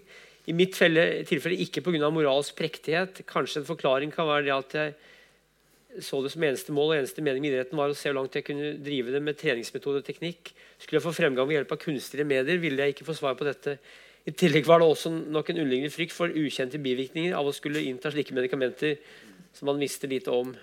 I 0.49 0.55
mitt 0.57 0.77
felle, 0.77 1.23
tilfelle 1.29 1.57
ikke 1.65 1.83
pga. 1.85 2.09
moralsk 2.13 2.55
prektighet. 2.57 3.23
Kanskje 3.29 3.61
en 3.61 3.69
forklaring 3.69 4.13
kan 4.13 4.29
være 4.29 4.47
det 4.47 4.55
at 4.55 4.77
jeg 4.77 4.97
så 5.97 6.19
det 6.21 6.29
som 6.29 6.43
eneste 6.45 6.73
mål 6.75 6.91
og 6.91 6.99
eneste 6.99 7.23
mening 7.25 7.41
med 7.41 7.55
idretten 7.55 7.79
var 7.79 7.89
å 7.89 7.97
se 7.97 8.11
hvor 8.11 8.19
langt 8.19 8.35
jeg 8.37 8.45
kunne 8.45 8.75
drive 8.85 9.13
det 9.15 9.21
med 9.25 9.37
treningsmetode 9.39 10.03
og 10.03 10.05
teknikk. 10.05 10.51
Skulle 10.77 10.99
jeg 10.99 11.05
få 11.07 11.15
fremgang 11.17 11.49
ved 11.49 11.57
hjelp 11.57 11.73
av 11.73 11.81
kunstige 11.81 12.27
medier, 12.29 12.61
ville 12.61 12.85
jeg 12.85 12.93
ikke 12.93 13.07
få 13.07 13.17
svar 13.17 13.37
på 13.39 13.47
dette. 13.47 13.79
I 14.29 14.35
tillegg 14.37 14.67
var 14.69 14.83
det 14.83 14.89
også 14.91 15.09
nok 15.09 15.49
en 15.49 15.61
underliggende 15.63 15.93
frykt 15.93 16.13
for 16.13 16.29
ukjente 16.29 16.81
bivirkninger 16.83 17.33
av 17.33 17.49
å 17.49 17.55
skulle 17.55 17.81
innta 17.89 18.11
slike 18.13 18.35
medikamenter 18.37 18.99
som 19.57 19.71
man 19.71 19.81
visste 19.81 20.09
lite 20.11 20.29
om. 20.29 20.53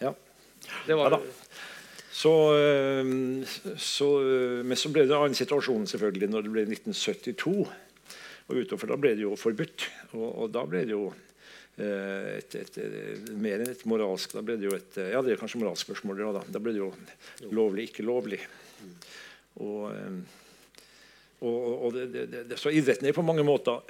Ja. 0.00 0.14
Det 0.86 0.96
var 0.96 1.18
Ja. 1.18 1.20
Så, 2.20 2.52
øh, 2.52 3.46
så, 3.76 4.20
øh, 4.20 4.64
men 4.64 4.76
så 4.76 4.90
ble 4.92 5.06
det 5.06 5.14
en 5.14 5.22
annen 5.22 5.34
situasjon 5.34 5.86
selvfølgelig 5.86 6.28
når 6.28 6.42
det 6.42 6.50
ble 6.52 6.64
1972. 6.66 7.68
Og 8.48 8.56
utover 8.56 8.90
da 8.90 8.96
ble 8.96 9.14
det 9.14 9.22
jo 9.22 9.36
forbudt. 9.38 9.86
Og, 10.12 10.26
og 10.42 10.50
da 10.52 10.64
ble 10.68 10.82
det 10.84 10.92
jo 10.96 11.06
eh, 11.08 11.29
et, 11.80 12.54
et, 12.58 12.78
et, 12.78 13.30
mer 13.40 13.62
enn 13.62 13.72
et 13.72 13.84
moralsk 13.88 14.34
Da 14.36 14.42
ble 14.44 14.56
det 14.60 14.68
jo 14.68 14.76
et 14.76 14.98
eh, 15.00 15.12
Ja, 15.14 15.22
det 15.24 15.34
er 15.34 15.40
kanskje 15.40 15.62
moralsk 15.62 15.88
spørsmål. 15.88 16.22
Da. 16.36 16.44
da 16.56 16.62
ble 16.62 16.74
det 16.76 16.82
jo 16.82 16.90
lovlig, 17.54 17.88
ikke 17.90 18.06
lovlig. 18.06 18.40
Og, 19.60 19.90
eh, 19.94 20.18
og, 21.40 21.58
og 21.86 21.96
det, 21.96 22.08
det, 22.14 22.44
det, 22.50 22.58
så 22.60 22.72
idretten 22.74 23.08
er 23.08 23.16
på 23.16 23.24
mange 23.26 23.44
måter 23.46 23.80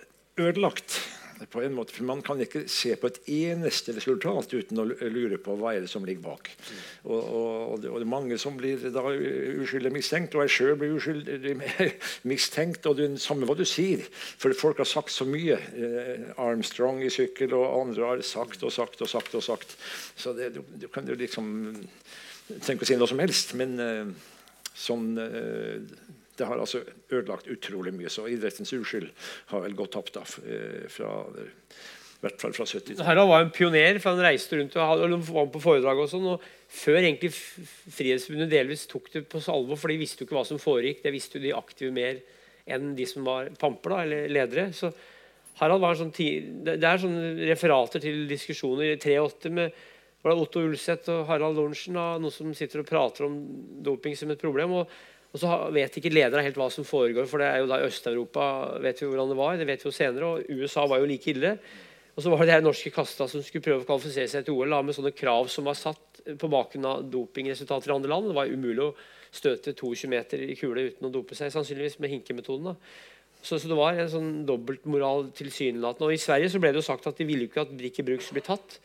ødelagt 0.41 1.01
på 1.49 1.63
en 1.65 1.75
måte, 1.75 1.95
for 1.95 2.05
Man 2.05 2.23
kan 2.23 2.41
ikke 2.43 2.65
se 2.69 2.93
på 3.01 3.09
et 3.09 3.21
eneste 3.31 3.95
resultat 3.97 4.53
uten 4.53 4.83
å 4.83 4.87
lure 4.87 5.39
på 5.41 5.55
hva 5.59 5.75
er 5.75 5.85
det 5.85 5.91
som 5.93 6.05
ligger 6.05 6.25
bak. 6.25 6.51
Og, 7.05 7.17
og, 7.17 7.51
og 7.73 7.83
det, 7.83 7.91
er 7.91 8.09
mange 8.11 8.39
som 8.41 8.59
blir 8.59 8.83
da 8.93 9.05
uskyldig 9.11 9.93
mistenkt, 9.95 10.37
og 10.37 10.45
jeg 10.45 10.55
sjøl 10.57 10.79
blir 10.81 10.97
uskyldig 10.99 11.57
mistenkt. 12.31 12.87
og 12.87 12.99
det 12.99 13.09
er 13.09 13.17
det 13.17 13.25
Samme 13.25 13.49
hva 13.49 13.57
du 13.57 13.67
sier, 13.69 14.03
for 14.11 14.53
folk 14.57 14.83
har 14.83 14.89
sagt 14.89 15.15
så 15.15 15.27
mye. 15.29 15.57
Eh, 15.57 16.31
Armstrong 16.41 17.03
i 17.07 17.13
sykkel, 17.13 17.55
og 17.57 17.81
andre 17.81 18.13
har 18.13 18.25
sagt 18.27 18.65
og 18.67 18.75
sagt 18.75 19.01
og 19.01 19.13
sagt. 19.13 19.35
og 19.35 19.45
sagt. 19.45 19.77
Så 20.17 20.35
det, 20.37 20.55
du, 20.57 20.63
du, 20.77 20.89
kan 20.93 21.09
jo 21.09 21.17
liksom 21.19 21.77
tenke 22.65 22.85
å 22.85 22.89
si 22.89 22.99
noe 22.99 23.11
som 23.11 23.23
helst, 23.23 23.55
men 23.59 23.77
eh, 23.81 24.13
sånn 24.77 25.13
eh, 25.21 26.19
det 26.41 26.49
har 26.49 26.61
altså 26.61 26.83
ødelagt 27.13 27.51
utrolig 27.53 27.93
mye. 27.95 28.11
Så 28.13 28.27
idrettens 28.33 28.73
uskyld 28.75 29.11
har 29.53 29.65
vel 29.65 29.77
gått 29.79 29.93
tapt 29.97 30.17
da, 30.17 30.25
eh, 30.45 30.87
fra, 30.93 31.13
i 31.31 32.25
hvert 32.25 32.41
fall 32.41 32.57
fra 32.57 32.67
70-tallet. 32.67 33.05
Harald 33.07 33.31
var 33.31 33.45
en 33.45 33.53
pioner, 33.55 34.01
for 34.01 34.15
han 34.15 34.25
reiste 34.25 34.59
rundt 34.59 34.77
og 34.81 35.17
var 35.29 35.53
på 35.53 35.63
foredrag. 35.63 36.01
og 36.01 36.11
sånn, 36.11 36.27
og 36.35 36.49
Før 36.71 37.01
egentlig 37.01 37.33
Frihetsforbundet 37.35 38.53
delvis 38.53 38.87
tok 38.87 39.09
det 39.13 39.25
på 39.29 39.43
alvor, 39.51 39.77
for 39.77 39.91
de 39.91 39.99
visste 39.99 40.23
jo 40.23 40.29
ikke 40.29 40.39
hva 40.39 40.47
som 40.47 40.61
foregikk. 40.63 41.03
Det 41.03 41.15
visste 41.15 41.39
jo 41.39 41.45
de 41.45 41.57
aktive 41.57 41.93
mer 41.93 42.21
enn 42.71 42.95
de 42.95 43.07
som 43.07 43.25
var 43.27 43.51
pamper 43.59 43.91
da, 43.91 44.03
eller 44.05 44.29
ledere. 44.31 44.73
så 44.73 44.93
Harald 45.61 45.83
var 45.83 45.93
en 45.93 46.05
sånn 46.07 46.13
Det 46.65 46.79
er 46.79 47.01
sånne 47.03 47.49
referater 47.51 48.01
til 48.01 48.29
diskusjoner 48.29 48.95
i 48.95 49.01
3-8 49.01 49.51
med 49.51 49.73
var 50.23 50.35
det 50.35 50.43
Otto 50.43 50.61
Ulseth 50.61 51.09
og 51.13 51.27
Harald 51.31 51.57
Lorentzen, 51.57 51.97
noen 51.97 52.33
som 52.33 52.53
sitter 52.57 52.83
og 52.83 52.89
prater 52.89 53.25
om 53.25 53.39
doping 53.85 54.17
som 54.17 54.31
et 54.31 54.41
problem. 54.41 54.73
og 54.83 54.91
og 55.31 55.39
så 55.39 55.51
vet 55.71 55.95
ikke 55.95 56.11
ledere 56.11 56.43
helt 56.43 56.59
hva 56.59 56.67
som 56.75 56.87
foregår, 56.87 57.29
for 57.31 57.39
det 57.39 57.47
er 57.47 57.61
jo 57.63 57.69
da 57.71 57.79
i 57.79 57.87
Øst-Europa 57.87 58.45
vet 58.83 58.99
vi 58.99 59.07
hvordan 59.07 59.31
det 59.31 59.39
var. 59.39 59.59
det 59.61 59.69
vet 59.69 59.85
vi 59.85 59.87
jo 59.87 59.95
senere, 59.95 60.27
og 60.27 60.51
USA 60.51 60.87
var 60.91 60.99
jo 60.99 61.07
like 61.07 61.31
ille. 61.31 61.53
Og 62.17 62.25
så 62.25 62.33
var 62.33 62.43
det 62.43 62.57
de 62.59 62.67
norske 62.67 62.91
kasta 62.91 63.29
som 63.31 63.43
skulle 63.47 63.63
prøve 63.63 63.85
å 63.85 63.87
kvalifisere 63.87 64.29
seg 64.29 64.45
til 64.45 64.59
OL 64.59 64.75
med 64.83 64.97
sånne 64.97 65.15
krav 65.15 65.47
som 65.53 65.69
var 65.71 65.79
satt 65.79 66.19
på 66.37 66.51
bakgrunn 66.51 66.89
av 66.91 67.07
dopingresultater 67.13 67.93
i 67.93 67.95
andre 67.95 68.11
land. 68.11 68.27
Det 68.29 68.37
var 68.37 68.51
umulig 68.51 68.89
å 68.89 68.97
støte 69.31 69.77
22 69.79 70.11
meter 70.11 70.43
i 70.43 70.59
kule 70.59 70.89
uten 70.91 71.07
å 71.07 71.13
dope 71.15 71.39
seg, 71.39 71.53
sannsynligvis 71.55 72.01
med 72.03 72.11
hinkemetoden. 72.17 72.75
Så, 73.41 73.55
så, 73.55 73.71
det 73.71 73.79
var 73.79 73.97
en 73.97 74.11
sånn 74.11 74.31
dobbeltmoral 74.49 75.31
tilsynelatende. 75.39 76.11
Og 76.11 76.19
I 76.19 76.21
Sverige 76.21 76.51
så 76.53 76.61
ble 76.61 76.75
det 76.75 76.83
jo 76.83 76.89
sagt 76.91 77.07
at 77.09 77.23
de 77.23 77.29
ville 77.29 77.47
ikke 77.47 77.63
at 77.63 77.73
Brikke 77.73 78.05
Bruks 78.05 78.29
bli 78.35 78.43
tatt. 78.45 78.81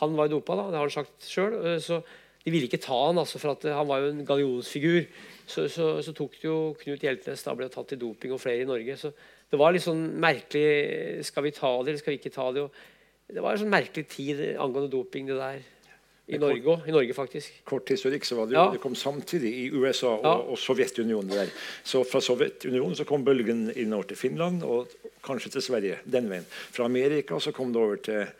Han 0.00 0.14
var 0.16 0.30
jo 0.30 0.38
dopa, 0.38 0.56
da, 0.56 0.70
det 0.70 0.78
har 0.78 0.86
han 0.86 0.94
sagt 0.94 1.26
sjøl. 1.26 1.58
Så 1.82 2.00
de 2.46 2.54
ville 2.54 2.70
ikke 2.70 2.80
ta 2.80 2.96
han, 3.10 3.20
altså, 3.20 3.42
for 3.42 3.58
han 3.66 3.90
var 3.90 4.00
jo 4.00 4.14
en 4.14 4.24
gallionsfigur 4.24 5.02
så, 5.50 5.66
så, 5.72 5.90
så, 6.04 6.14
tok 6.16 6.38
jo 6.44 6.54
Knut 6.80 7.02
Hjeltnes 7.04 7.42
da 7.46 7.56
ble 7.58 7.68
tatt 7.72 7.96
i 7.96 7.98
doping, 8.00 8.34
og 8.36 8.42
flere 8.42 8.62
i 8.64 8.68
Norge. 8.68 8.96
Så 9.00 9.10
det 9.50 9.58
var 9.58 9.74
litt 9.74 9.84
sånn 9.84 10.06
merkelig 10.22 11.24
Skal 11.26 11.46
vi 11.48 11.54
ta 11.56 11.72
det, 11.80 11.90
eller 11.90 12.02
skal 12.02 12.14
vi 12.14 12.20
ikke 12.20 12.34
ta 12.34 12.46
det? 12.54 12.64
Og 12.64 13.34
det 13.34 13.42
var 13.42 13.54
en 13.54 13.62
sånn 13.64 13.74
merkelig 13.74 14.06
tid 14.10 14.40
angående 14.56 14.90
doping, 14.92 15.28
det 15.30 15.38
der. 15.38 15.60
I 16.30 16.38
Norge 16.38 16.62
òg. 16.62 16.84
I 16.86 16.94
Norge, 16.94 17.14
faktisk. 17.16 17.56
Kort 17.66 17.90
historikk 17.90 18.26
så 18.26 18.36
var 18.38 18.46
det 18.46 18.54
jo, 18.54 18.60
ja. 18.60 18.74
det 18.74 18.82
kom 18.82 18.94
samtidig 18.98 19.50
i 19.50 19.64
USA 19.74 20.12
og, 20.12 20.26
ja. 20.26 20.34
og 20.52 20.60
Sovjetunionen. 20.62 21.32
der. 21.32 21.50
Så 21.82 22.04
Fra 22.06 22.20
Sovjetunionen 22.22 22.94
så 22.98 23.06
kom 23.08 23.24
bølgen 23.26 23.66
innover 23.74 24.12
til 24.12 24.20
Finland 24.20 24.62
og 24.66 24.92
kanskje 25.26 25.56
til 25.56 25.66
Sverige 25.66 25.98
den 26.06 26.30
veien. 26.30 26.46
Fra 26.46 26.86
Amerika 26.86 27.40
så 27.42 27.54
kom 27.56 27.74
det 27.74 27.82
over 27.82 27.98
til 28.04 28.30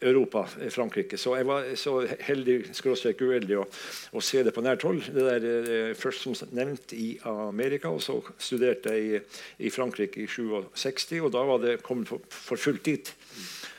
Europa, 0.00 0.44
Frankrike. 0.74 1.18
Så 1.18 1.36
jeg 1.38 1.46
var 1.48 1.68
så 1.78 1.94
heldig 2.26 2.58
skråstrek 2.76 3.22
uheldig 3.22 3.60
å, 3.60 3.66
å, 4.12 4.22
se 4.24 4.42
det 4.46 4.54
på 4.56 4.64
nært 4.64 4.86
hold. 4.88 5.04
Det 5.14 5.26
der, 5.28 5.48
eh, 5.60 5.94
først 5.98 6.26
som 6.26 6.54
nevnt 6.56 6.94
i 6.96 7.12
Amerika, 7.28 7.92
og 7.92 8.02
så 8.04 8.18
studerte 8.38 8.94
jeg 8.96 9.22
i, 9.22 9.22
i 9.68 9.72
Frankrike 9.74 10.24
i 10.24 10.28
67. 10.28 11.20
Og 11.22 11.32
da 11.34 11.46
var 11.48 11.62
det 11.64 11.80
kommet 11.86 12.10
for, 12.10 12.24
for 12.32 12.60
fullt 12.60 12.84
dit. 12.88 13.14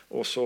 Og 0.10 0.26
så 0.26 0.44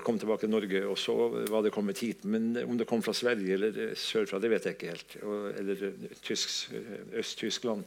kom 0.00 0.12
kom 0.12 0.20
tilbake 0.20 0.46
til 0.46 0.52
Norge, 0.52 0.80
og 0.88 0.98
så 0.98 1.14
var 1.52 1.62
det 1.64 1.72
kommet 1.72 2.00
hit. 2.00 2.24
Men 2.24 2.56
om 2.64 2.78
det 2.78 2.86
kom 2.88 3.02
fra 3.04 3.12
Sverige 3.16 3.56
eller 3.56 3.76
eh, 3.76 3.94
sørfra, 3.96 4.40
det 4.40 4.50
vet 4.52 4.68
jeg 4.68 4.76
ikke 4.76 4.92
helt. 4.92 5.16
Eller 5.58 5.92
Øst-Tyskland. 7.20 7.84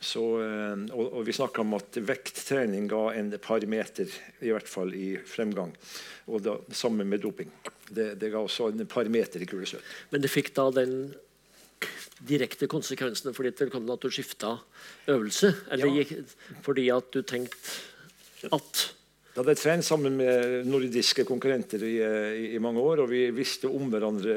Så, 0.00 0.22
og, 0.40 1.06
og, 1.06 1.18
vi 1.26 1.34
snakka 1.36 1.60
om 1.60 1.74
at 1.76 1.98
vekttrening 2.08 2.86
ga 2.88 3.02
en 3.18 3.28
par 3.42 3.64
meter 3.68 4.08
i 4.40 4.48
hvert 4.48 4.68
fall 4.68 4.94
i 4.96 5.10
fremgang. 5.28 5.74
Og 6.32 6.40
da, 6.46 6.54
sammen 6.72 7.08
med 7.10 7.20
doping. 7.20 7.50
Det, 7.90 8.14
det, 8.16 8.30
ga 8.32 8.40
også 8.40 8.70
en 8.72 8.88
par 8.88 9.10
meter 9.12 9.44
i 9.44 9.48
kulesøt. 9.50 9.84
Men 10.14 10.24
det 10.24 10.32
fikk 10.32 10.54
da 10.56 10.70
den 10.72 10.94
direkte 12.28 12.68
konsekvensen 12.70 13.36
for 13.36 13.44
ditt 13.44 13.60
velkomne 13.60 13.92
at 13.92 14.00
du 14.04 14.08
skifta 14.12 14.54
øvelse? 15.10 15.52
Eller 15.72 16.00
ja. 16.00 16.24
fordi 16.64 16.88
at 16.94 17.12
du 17.12 17.20
tenkte 17.20 18.48
at 18.56 18.86
jeg 19.30 19.44
hadde 19.44 19.52
trent 19.60 19.86
sammen 19.86 20.16
med 20.18 20.64
nordiske 20.66 21.22
konkurrenter 21.22 21.84
i, 21.86 21.92
i, 22.02 22.46
i, 22.56 22.58
mange 22.62 22.82
år. 22.82 23.04
og 23.04 23.12
Vi 23.12 23.20
visste 23.30 23.68
om 23.70 23.86
hverandre 23.92 24.34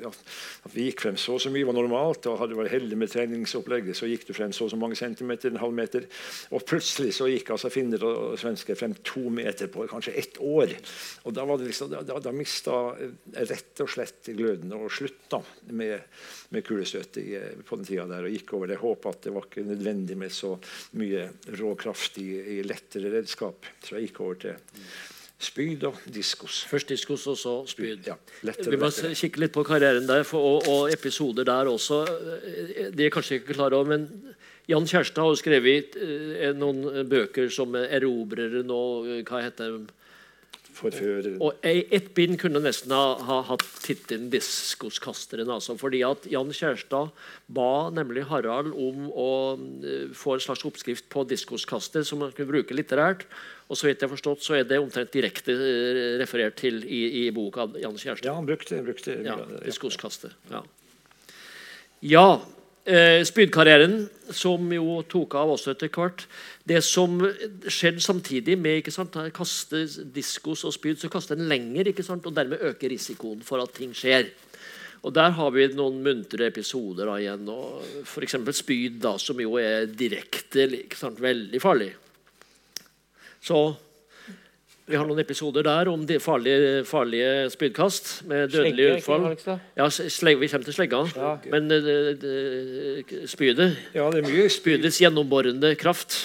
ja, 0.00 0.08
at 0.08 0.72
vi 0.72 0.86
gikk 0.86 1.02
frem 1.04 1.18
så 1.20 1.34
og 1.36 1.42
så 1.44 1.52
mye 1.52 1.66
var 1.68 1.76
normalt. 1.76 2.24
og 2.30 2.38
Hadde 2.40 2.54
du 2.54 2.60
vært 2.62 2.72
heldig 2.72 2.96
med 2.96 3.12
treningsopplegget, 3.12 3.98
så 3.98 4.08
gikk 4.08 4.24
du 4.30 4.32
frem 4.32 4.54
så 4.56 4.64
og 4.64 4.72
så 4.72 4.78
mange 4.80 4.96
centimeter. 4.96 5.52
en 5.52 5.60
halv 5.60 5.76
meter, 5.76 6.06
Og 6.48 6.64
plutselig 6.64 7.12
så 7.18 7.28
gikk 7.28 7.52
altså 7.52 7.68
finner 7.68 8.06
og 8.08 8.38
svensker 8.40 8.78
frem 8.80 8.94
to 9.04 9.26
meter 9.28 9.68
på 9.68 9.84
kanskje 9.92 10.16
ett 10.16 10.40
år. 10.40 10.72
og 11.24 11.36
Da, 11.36 11.44
var 11.44 11.60
det 11.60 11.68
liksom, 11.68 11.92
da, 11.92 12.18
da 12.24 12.32
mista 12.32 12.96
rett 13.36 13.84
og 13.84 13.92
slett 13.92 14.32
gløden 14.32 14.72
og 14.80 14.88
slutta 14.88 15.42
med, 15.76 16.00
med 16.48 16.64
kulestøtet 16.64 17.66
på 17.68 17.76
den 17.76 17.84
tida 17.84 18.08
der 18.08 18.24
og 18.24 18.32
gikk 18.32 18.56
over 18.56 18.72
det. 18.72 18.80
håpet 18.80 19.12
at 19.12 19.28
det 19.28 19.36
var 19.36 19.44
ikke 19.44 19.68
nødvendig 19.68 20.16
med 20.16 20.32
så 20.32 20.56
mye 20.96 21.28
rå 21.60 21.76
kraft 21.76 22.16
i, 22.24 22.30
i 22.56 22.60
lettere 22.64 23.12
redskap. 23.12 23.68
Så 23.90 23.98
jeg 23.98 24.06
gikk 24.06 24.20
over 24.22 24.36
til 24.38 24.54
spyd 25.40 25.86
og 25.88 25.96
diskos. 26.14 26.60
Først 26.70 26.92
diskos, 26.92 27.26
og 27.26 27.38
så 27.40 27.54
spyd. 27.66 28.04
Ja, 28.06 28.14
lettere, 28.46 28.70
Vi 28.70 28.78
må 28.78 28.90
lettere. 28.90 29.16
kikke 29.18 29.40
litt 29.42 29.54
på 29.56 29.64
karrieren 29.66 30.06
der, 30.06 30.22
og, 30.36 30.68
og, 30.68 30.92
episoder 30.92 31.48
der 31.48 31.70
også. 31.70 32.04
De 32.94 33.06
er 33.06 33.10
kanskje 33.10 33.40
ikke 33.40 33.56
klar 33.56 33.74
over, 33.74 33.96
men 33.96 34.06
Jan 34.68 34.86
Kjærstad 34.86 35.24
har 35.24 35.32
jo 35.32 35.40
skrevet 35.40 35.96
eh, 35.98 36.52
noen 36.54 37.08
bøker 37.08 37.48
som 37.50 37.74
'Erobreren' 37.74 38.70
og 38.70 39.08
eh, 39.08 39.24
hva 39.26 39.42
heter 39.42 39.72
det? 39.78 39.96
Forføreren. 40.80 41.40
Og 41.42 41.58
Ett 41.66 42.14
bind 42.14 42.38
kunne 42.38 42.60
nesten 42.62 42.92
ha, 42.94 43.16
ha 43.18 43.40
hatt 43.48 43.64
tittelen 43.82 44.30
'Diskoskasteren'. 44.30 45.50
Altså, 45.50 45.74
fordi 45.74 46.04
at 46.06 46.28
Jan 46.30 46.52
Kjærstad 46.52 47.10
ba 47.48 47.90
nemlig 47.90 48.28
Harald 48.30 48.70
om 48.76 49.08
å 49.10 49.30
få 50.14 50.36
en 50.36 50.44
slags 50.44 50.64
oppskrift 50.68 51.08
på 51.10 51.24
diskoskaster 51.26 52.04
som 52.06 52.22
man 52.22 52.32
kunne 52.36 52.52
bruke 52.52 52.76
litterært. 52.76 53.26
Og 53.70 53.78
så 53.78 53.86
vidt 53.86 54.00
jeg 54.02 54.08
har 54.08 54.16
forstått, 54.16 54.42
så 54.42 54.56
er 54.58 54.64
det 54.66 54.80
omtrent 54.82 55.12
direkte 55.14 55.54
uh, 55.54 56.18
referert 56.18 56.58
til 56.58 56.82
i, 56.82 57.02
i 57.22 57.26
boka 57.34 57.68
Jan 57.78 57.94
Kjærstad. 57.94 58.26
Ja, 58.26 58.34
han 58.34 58.48
brukte, 58.48 58.80
brukte 58.82 59.20
ja, 59.22 59.36
diskoskaster. 59.62 60.34
Ja. 60.50 60.64
ja 62.02 62.24
eh, 62.84 63.22
spydkarrieren, 63.26 64.02
som 64.34 64.66
jo 64.74 65.00
tok 65.10 65.34
av 65.38 65.54
også 65.54 65.72
etter 65.74 65.90
hvert 65.90 66.26
Det 66.66 66.78
som 66.86 67.16
skjedde 67.66 68.02
samtidig 68.02 68.54
med 68.58 68.80
ikke 68.80 68.94
sant, 68.94 69.16
kaste 69.34 69.86
diskos 70.14 70.66
og 70.66 70.74
spyd, 70.74 70.98
så 71.00 71.10
kaster 71.12 71.38
den 71.38 71.50
lenger, 71.50 71.90
ikke 71.90 72.06
sant, 72.06 72.26
og 72.26 72.34
dermed 72.34 72.62
øker 72.72 72.90
risikoen 72.90 73.42
for 73.46 73.62
at 73.62 73.74
ting 73.78 73.94
skjer. 73.96 74.30
Og 75.00 75.14
Der 75.14 75.30
har 75.32 75.50
vi 75.54 75.64
noen 75.72 76.02
muntre 76.04 76.50
episoder 76.50 77.08
da 77.08 77.16
igjen. 77.22 77.48
F.eks. 78.04 78.36
spyd, 78.58 79.00
da, 79.00 79.14
som 79.18 79.38
jo 79.40 79.56
er 79.56 79.86
direkte 79.88 80.68
sant, 80.98 81.22
veldig 81.22 81.60
farlig. 81.62 81.94
Så 83.40 83.60
vi 84.90 84.98
har 84.98 85.06
noen 85.06 85.22
episoder 85.22 85.62
der 85.62 85.88
om 85.92 86.02
de 86.06 86.18
farlige, 86.22 86.82
farlige 86.88 87.50
spydkast 87.52 88.08
med 88.30 88.50
dødelig 88.50 88.88
utfall. 88.96 89.28
Ja, 89.78 89.86
Vi 89.86 90.48
kommer 90.50 90.66
til 90.66 90.74
slegga. 90.74 91.04
Ja. 91.14 91.36
Men 91.52 91.70
uh, 91.70 93.14
spydet 93.30 93.76
ja, 93.94 94.08
det 94.10 94.22
er 94.22 94.26
mye 94.26 94.48
Spydets 94.50 94.98
gjennomborende 94.98 95.76
kraft. 95.78 96.18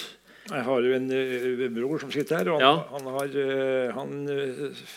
Jeg 0.50 0.62
har 0.66 0.82
jo 0.82 0.96
en 0.98 1.06
uh, 1.10 1.62
bror 1.78 2.02
som 2.02 2.10
sitter 2.10 2.42
her. 2.42 2.50
og 2.50 2.58
Han, 2.58 2.66
ja. 2.66 2.74
han, 2.90 3.06
har, 3.14 3.28
uh, 3.38 3.94
han 3.94 4.10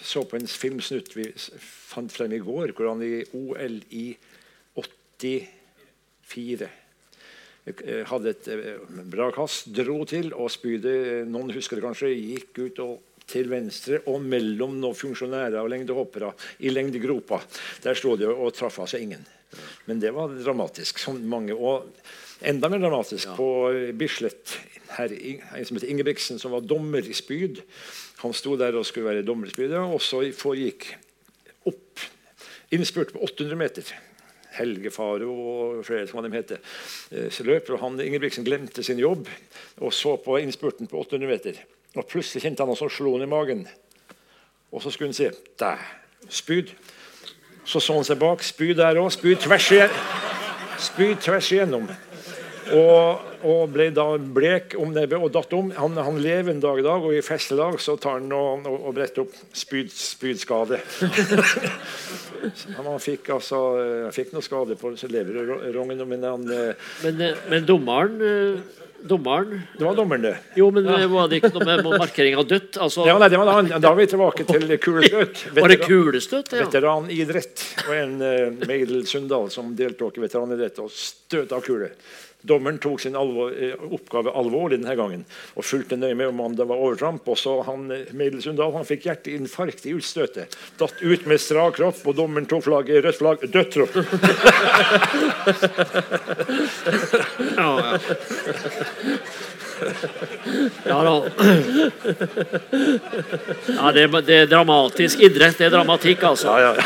så 0.02 0.26
på 0.26 0.40
en 0.40 0.50
filmsnutt 0.50 1.14
vi 1.18 1.30
fant 1.62 2.12
frem 2.14 2.34
i 2.34 2.41
går, 2.41 2.74
hvor 2.74 2.90
han 2.94 3.06
i 3.06 3.22
OL 3.38 3.82
i 3.94 4.08
84 4.78 6.70
hadde 8.10 8.34
et 8.34 8.48
bra 9.12 9.30
kast, 9.36 9.70
dro 9.76 10.02
til, 10.10 10.32
og 10.34 10.52
spydet 10.54 11.28
Noen 11.30 11.54
husker 11.56 11.80
det 11.80 11.86
kanskje, 11.86 12.14
gikk 12.16 12.64
ut 12.64 12.84
og 12.86 12.98
til 13.30 13.50
venstre 13.52 14.00
og 14.10 14.24
mellom 14.26 14.78
noen 14.82 14.98
funksjonærer 14.98 15.60
og 15.62 15.70
lengdehoppere 15.72 16.32
i 16.66 16.72
lengdegropa. 16.74 17.41
Der 17.84 17.98
sto 17.98 18.16
de 18.18 18.30
og 18.30 18.54
traff 18.58 18.80
altså 18.82 19.02
ingen. 19.02 19.26
Men 19.86 20.02
det 20.02 20.14
var 20.14 20.34
dramatisk. 20.34 21.00
Som 21.02 21.22
mange, 21.30 21.56
og 21.56 21.90
enda 22.41 22.70
mer 22.70 22.82
dramatisk 22.84 23.32
ja. 23.32 23.38
på 23.38 23.50
Bislett. 23.98 24.58
Her, 24.98 25.14
en 25.14 25.66
som 25.66 25.78
heter 25.78 25.91
Ingebrigtsen, 25.91 26.41
som 26.41 26.54
var 26.56 26.66
dommer 26.66 27.06
i 27.06 27.16
spyd. 27.18 27.62
Han 28.24 28.34
sto 28.36 28.56
der 28.60 28.78
og 28.78 28.88
skulle 28.88 29.12
være 29.12 29.26
dommer 29.26 29.50
i 29.50 29.54
spydet, 29.54 29.80
og 29.80 30.02
så 30.04 30.24
foregikk 30.36 30.91
opp 31.70 32.08
innspurt 32.74 33.14
på 33.14 33.22
800 33.26 33.60
meter. 33.60 33.94
Helge 34.60 34.91
Faro 34.94 35.31
og 35.34 35.81
flere 35.88 36.07
som 36.07 36.22
de 36.23 36.31
heter. 36.36 36.60
eh, 37.11 37.45
løper, 37.45 37.73
og 37.76 37.84
han, 37.84 37.99
Ingebrigtsen 37.99 38.45
glemte 38.45 38.84
sin 38.84 38.99
jobb 38.99 39.27
og 39.80 39.94
så 39.94 40.18
på 40.22 40.38
innspurten 40.40 40.88
på 40.88 40.99
800 40.99 41.27
meter. 41.31 41.61
Og 41.95 42.06
Plutselig 42.06 42.44
kjente 42.44 42.61
han 42.61 42.69
noe 42.69 42.77
som 42.77 42.91
slo 42.91 43.15
han 43.15 43.26
i 43.26 43.30
magen. 43.31 43.65
Og 44.72 44.84
så 44.84 44.91
skulle 44.91 45.10
han 45.10 45.18
se 45.18 45.31
der, 45.60 45.81
spyd. 46.30 46.76
Så 47.65 47.80
så 47.80 47.94
han 47.94 48.06
seg 48.06 48.19
bak. 48.22 48.44
Spyd 48.44 48.76
der 48.77 48.98
òg. 49.02 49.10
Spyd 49.14 49.41
tvers, 49.45 49.72
igjennom. 49.72 49.98
spyd 50.80 51.15
tvers 51.22 51.52
igjennom. 51.52 51.90
Og, 52.76 53.28
og 53.50 53.62
ble 53.74 53.90
da 53.96 54.06
blek 54.20 54.76
om 54.80 54.91
nebbet 54.94 55.24
og 55.24 55.32
datt 55.34 55.54
om. 55.58 55.72
Han, 55.78 55.98
han 55.98 56.20
lever 56.22 56.54
en 56.54 56.64
dag 56.64 56.82
i 56.82 56.86
dag, 56.86 57.06
og 57.06 57.16
i 57.16 57.24
festelag 57.26 57.80
så 57.82 57.96
tar 58.02 58.20
han 58.20 58.32
og, 58.36 58.68
og, 58.68 58.78
og 58.90 58.98
bretter 58.98 59.26
opp 59.26 59.36
spyd, 59.56 59.91
spydskade. 59.96 60.82
Han 62.78 62.94
fikk 63.04 63.34
altså 63.36 63.58
han 64.06 64.14
fikk 64.16 64.36
noe 64.36 64.46
skade 64.46 64.78
på 64.80 64.94
leverrongen, 65.12 66.04
men 66.08 66.28
han 66.28 66.46
eh, 66.54 66.91
Men, 67.04 67.24
eh, 67.24 67.41
men 67.52 67.66
dommeren, 67.68 68.22
eh, 68.24 68.78
dommeren 69.10 69.58
Det 69.78 69.84
var 69.86 69.98
dommeren, 69.98 70.24
det. 70.24 70.36
Jo, 70.60 70.70
men 70.76 70.88
ja. 70.88 71.08
var 71.12 71.28
det 71.32 71.41
ikke 71.41 71.52
noe 71.56 71.68
med 71.68 71.90
markering 72.04 72.38
av 72.40 72.48
dødt? 72.48 72.80
Altså, 72.80 73.06
Ja, 73.08 73.18
nei, 73.22 73.30
det 73.32 73.41
var, 73.41 73.52
da, 73.52 73.82
da 73.82 73.91
er 73.91 74.00
vi 74.00 74.08
tilbake 74.14 74.48
til 74.48 74.78
kulestøt. 74.84 75.44
var 75.60 75.74
det 75.74 75.82
kulestøt? 75.84 76.56
Ja. 76.56 76.66
Veteranidrett. 76.66 77.68
Og 77.88 77.94
en 77.98 78.18
uh, 78.24 78.66
Meidel 78.70 79.06
Sundal 79.10 79.52
som 79.54 79.76
deltok 79.78 80.20
i 80.20 80.26
veteranidrett 80.26 80.82
og 80.84 80.91
støt 80.96 81.56
av 81.56 81.64
kule. 81.66 81.94
Dommeren 82.48 82.78
tok 82.80 83.02
sin 83.03 83.16
alvor, 83.20 83.52
eh, 83.52 83.74
oppgave 83.91 84.32
alvorlig 84.32 84.78
denne 84.80 84.95
gangen 84.95 85.26
og 85.60 85.66
fulgte 85.68 85.98
nøye 85.99 86.16
med 86.16 86.32
om 86.40 86.56
det 86.56 86.68
var 86.70 86.78
overtramp. 86.80 87.28
Og 87.28 87.36
så 87.38 87.57
han, 87.68 87.91
eh, 87.91 88.40
Sundal 88.40 88.72
han 88.78 88.86
fikk 88.88 89.03
hjerteinfarkt 89.10 89.86
i 89.86 89.94
utstøtet. 89.98 90.56
Datt 90.80 91.02
ut 91.03 91.26
med 91.28 91.40
strak 91.44 91.76
kropp, 91.76 91.99
og 92.07 92.16
dommeren 92.16 92.48
tok 92.48 92.64
flagget, 92.64 93.03
rødt 93.03 93.20
flagg, 93.20 93.40
dødt 93.52 93.72
tropp! 93.76 93.94
Ja, 97.60 97.80
ja. 97.80 97.99
ja 100.86 101.03
da. 101.03 101.14
Ja, 103.68 103.91
det, 103.95 104.03
er- 104.03 104.22
det 104.28 104.36
er 104.44 104.49
dramatisk 104.52 105.20
idrett. 105.24 105.57
Det 105.60 105.68
er 105.70 105.74
dramatikk, 105.78 106.24
altså. 106.28 106.56
Ja, 106.60 106.74
ja. 106.76 106.84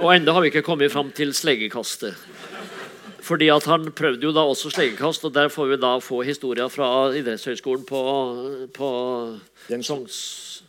Og 0.00 0.14
enda 0.14 0.34
har 0.34 0.42
vi 0.44 0.50
ikke 0.52 0.64
kommet 0.66 0.92
fram 0.92 1.10
til 1.14 1.34
sleggekastet. 1.36 2.14
Fordi 3.22 3.48
at 3.52 3.64
Han 3.68 3.92
prøvde 3.96 4.26
jo 4.26 4.32
da 4.32 4.44
også 4.48 4.70
sleggekast, 4.70 5.24
og 5.24 5.34
der 5.34 5.48
får 5.52 5.70
vi 5.72 5.78
da 5.80 5.96
få 6.02 6.22
historier 6.26 6.68
fra 6.68 7.10
idrettshøyskolen 7.16 7.84
på, 7.86 8.02
på 8.74 8.90
Songs, 9.82 10.16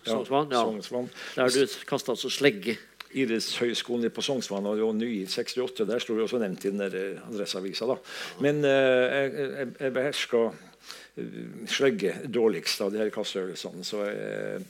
Sognsvann. 0.06 0.52
Ja. 0.52 0.64
Sognsvann. 0.66 1.10
Der 1.36 1.50
du 1.50 1.68
kasta 1.88 2.12
altså 2.12 2.30
slegge. 2.30 2.78
Idrettshøgskolen 3.12 4.12
på 4.12 4.24
Sognsvann 4.24 4.68
og 4.70 4.80
jo 4.80 4.92
ny 4.96 5.10
i 5.22 5.26
68. 5.28 5.84
Der 5.88 6.00
sto 6.00 6.16
det 6.16 6.24
også 6.24 6.40
nevnt 6.40 6.66
i 6.66 6.72
den 6.72 6.80
der 6.80 6.96
eh, 6.96 7.24
Adresseavisa. 7.28 7.86
da. 7.90 7.98
Men 8.40 8.64
eh, 8.66 8.72
jeg, 8.72 9.34
jeg, 9.34 9.68
jeg 9.80 9.94
beherska 9.94 10.44
uh, 10.48 11.42
slegge 11.68 12.14
dårligst 12.32 12.82
av 12.82 12.94
de 12.94 13.02
her 13.02 13.12
kasteøvelsene. 13.12 13.84
Så 13.84 14.06
jeg, 14.08 14.64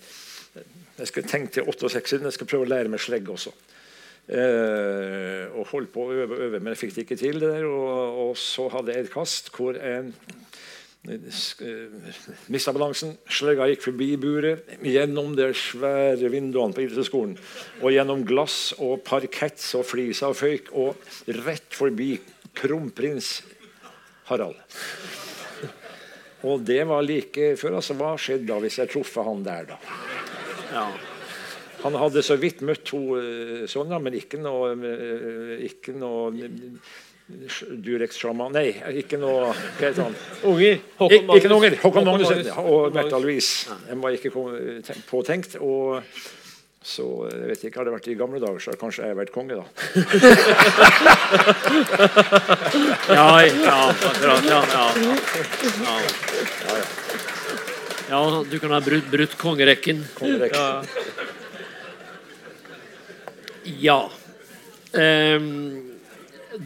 jeg 0.97 1.11
skal 1.11 1.29
tenke 1.29 1.53
til 1.53 1.69
68, 1.69 2.17
men 2.17 2.31
jeg 2.31 2.39
skal 2.39 2.49
prøve 2.49 2.65
å 2.65 2.71
lære 2.73 2.89
meg 2.89 3.03
slegge 3.03 3.35
også. 3.35 3.53
Eh, 4.29 5.49
og 5.57 5.67
holdt 5.73 5.91
på 5.91 6.05
å 6.05 6.13
øve 6.23 6.37
øve, 6.45 6.59
men 6.59 6.71
jeg 6.71 6.83
fikk 6.85 6.93
det 6.95 7.05
ikke 7.07 7.19
til. 7.19 7.39
det 7.41 7.49
der, 7.55 7.65
Og, 7.65 8.29
og 8.29 8.37
så 8.37 8.69
hadde 8.69 8.93
jeg 8.93 9.07
et 9.07 9.13
kast 9.13 9.49
hvor 9.55 9.75
jeg 9.75 10.13
mista 12.51 12.73
balansen. 12.75 13.15
Slegga 13.25 13.65
gikk 13.71 13.87
forbi 13.87 14.11
buret, 14.21 14.67
gjennom 14.85 15.33
de 15.35 15.49
svære 15.57 16.29
vinduene 16.29 16.75
på 16.75 16.85
idrettshøyskolen. 16.85 17.37
Og 17.81 17.95
gjennom 17.95 18.21
glass 18.27 18.75
og 18.77 19.01
parkett 19.07 19.63
og 19.79 19.87
fliser 19.89 20.29
og 20.29 20.37
føyk, 20.37 20.69
og 20.77 21.41
rett 21.41 21.73
forbi 21.73 22.13
kronprins 22.57 23.39
Harald. 24.29 24.59
Og 26.47 26.61
det 26.65 26.81
var 26.89 27.03
like 27.05 27.55
før. 27.59 27.79
altså 27.81 27.97
Hva 27.97 28.15
skjedde 28.17 28.49
da 28.49 28.61
hvis 28.61 28.79
jeg 28.81 28.89
truffet 28.89 29.25
han 29.25 29.43
der, 29.45 29.73
da? 29.73 29.81
Ja. 30.71 30.85
Han 31.83 31.95
hadde 31.97 32.21
så 32.25 32.35
vidt 32.41 32.61
møtt 32.65 32.83
to 32.89 32.99
eh, 33.19 33.63
sånne, 33.71 33.97
men 34.03 34.13
ikke 34.17 34.37
noe, 34.41 34.73
eh, 34.75 35.65
ikke 35.69 35.95
noe 35.97 36.49
Durex-sjaman 37.85 38.51
Nei, 38.57 38.73
ikke 39.01 39.17
noe 39.21 39.53
Hva 39.53 39.85
heter 39.87 40.03
han? 40.03 40.15
Unger. 40.51 40.81
Ik 41.07 41.15
ikke 41.21 41.47
noen 41.47 41.57
unger. 41.61 41.77
Håkon 41.79 41.87
Håkon 41.87 42.05
Magnussen 42.09 42.37
Magnus. 42.41 42.51
og 42.57 42.67
Håkon 42.67 42.93
Märtha 42.97 43.17
Louise. 43.23 43.79
Den 43.87 44.03
var 44.03 44.17
ikke 44.17 44.31
påtenkt. 45.09 45.55
Og 45.63 46.03
så 46.83 47.05
jeg 47.29 47.47
vet 47.51 47.63
ikke, 47.69 47.77
Har 47.79 47.85
det 47.87 47.93
vært 47.93 48.07
i 48.09 48.17
gamle 48.17 48.39
dager, 48.41 48.59
så 48.59 48.71
hadde 48.71 48.81
kanskje 48.81 49.05
jeg 49.05 49.17
vært 49.19 49.33
konge, 49.35 49.55
da. 49.59 49.65
Ja, 53.11 53.27
ja, 53.45 53.77
akkurat. 53.91 54.43
Ja, 54.49 54.61
ja. 54.73 54.85
Ja. 55.85 55.95
ja, 58.09 58.43
du 58.49 58.57
kan 58.59 58.71
ha 58.73 58.81
brutt, 58.81 59.07
brutt 59.13 59.37
kongerekken. 59.39 60.03
Kongerekken. 60.17 61.39
Ja. 63.81 64.03
Um, 64.91 65.91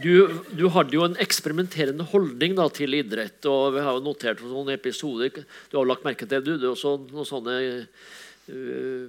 du, 0.02 0.42
du 0.56 0.66
hadde 0.74 0.96
jo 0.96 1.04
en 1.06 1.18
eksperimenterende 1.22 2.06
holdning 2.10 2.56
da, 2.58 2.66
til 2.74 2.96
idrett. 2.98 3.38
og 3.46 3.76
Vi 3.76 3.84
har 3.84 3.98
jo 3.98 4.04
notert 4.04 4.42
noen 4.42 4.72
episoder. 4.74 5.30
Du 5.70 5.76
har 5.76 5.84
jo 5.84 5.90
lagt 5.92 6.06
merke 6.06 6.26
til 6.26 6.40
det, 6.40 6.44
du. 6.46 6.56
Det 6.58 6.70
også 6.72 6.96
noen 7.12 7.28
sånne 7.28 7.58
uh, 8.50 9.04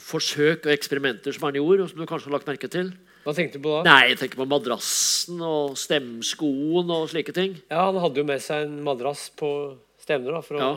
forsøk 0.00 0.68
og 0.68 0.72
eksperimenter 0.76 1.36
som 1.36 1.48
han 1.48 1.58
gjorde, 1.60 1.84
og 1.84 1.92
som 1.92 2.00
du 2.00 2.08
kanskje 2.08 2.30
har 2.30 2.38
lagt 2.38 2.48
merke 2.48 2.70
til? 2.72 2.94
Hva 3.26 3.34
tenkte 3.34 3.58
du 3.58 3.64
på 3.66 3.72
da? 3.74 3.82
Nei, 3.88 4.12
jeg 4.12 4.20
tenker 4.20 4.38
på 4.38 4.46
madrassen 4.48 5.40
og 5.42 5.74
stemskoen 5.80 6.92
og 6.94 7.08
slike 7.10 7.34
ting. 7.34 7.56
Ja, 7.72 7.88
Han 7.88 7.98
hadde 8.04 8.22
jo 8.22 8.28
med 8.28 8.44
seg 8.44 8.68
en 8.68 8.76
madrass 8.86 9.26
på 9.34 9.50
stevner 9.98 10.38
da, 10.38 10.44
for 10.46 10.58
å 10.58 10.62
Ja. 10.62 10.76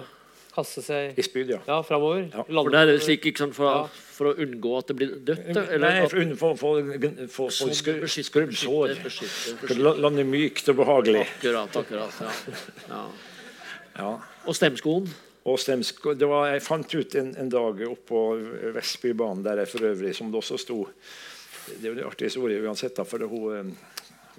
Kaste 0.59 0.83
seg 0.85 1.17
I 1.19 1.25
spyd, 1.25 1.55
ja. 1.55 1.59
ja, 1.67 1.79
framover. 1.87 2.27
Ja, 2.35 2.43
For 2.45 2.69
det 2.75 2.83
er 2.85 3.01
slik, 3.07 3.25
ikke 3.31 3.45
sant, 3.47 3.55
for, 3.57 3.71
Ja. 3.71 4.05
for 4.19 4.33
å 4.33 4.35
unngå 4.45 4.75
at 4.81 4.91
det 4.91 4.97
blir 4.99 5.15
dødt? 5.31 5.49
Eller 5.55 5.85
Nei, 5.85 6.07
for, 6.11 6.19
unn- 6.25 6.35
for, 6.37 6.59
for, 6.59 6.81
for, 6.99 7.23
for, 7.39 7.55
Sånn, 7.55 7.73
skru- 7.77 7.97
beskytte, 8.03 8.29
skrubbsår. 8.33 8.93
beskytte, 9.05 9.55
beskytte, 9.63 9.79
å 9.87 9.95
Lande 10.05 10.27
mykt 10.27 10.69
og 10.73 10.79
behagelig. 10.83 11.25
Akkurat, 11.39 11.79
akkurat. 11.81 12.21
Ja. 12.21 12.35
Ja. 12.93 13.01
Ja. 13.99 14.11
Og 14.47 14.55
stemskoen? 14.55 15.09
Og 15.49 15.57
stemsko, 15.59 16.13
det 16.19 16.27
var, 16.29 16.49
jeg 16.53 16.61
fant 16.61 16.93
ut 16.93 17.15
en, 17.17 17.31
en 17.39 17.49
dag 17.49 17.79
oppå 17.87 18.19
Vestbybanen, 18.75 19.41
der 19.43 19.63
jeg 19.63 19.71
for 19.71 19.87
øvrig, 19.87 20.11
som 20.15 20.29
det 20.31 20.37
også 20.43 20.57
sto 20.61 20.81
Det 21.69 21.85
er 21.85 21.87
jo 21.89 21.95
en 21.97 22.07
artig 22.09 22.27
historie 22.29 22.59
uansett, 22.65 22.95
da, 22.97 23.03
for 23.07 23.21
det, 23.21 23.27
hun, 23.31 23.55
eh, 23.55 23.88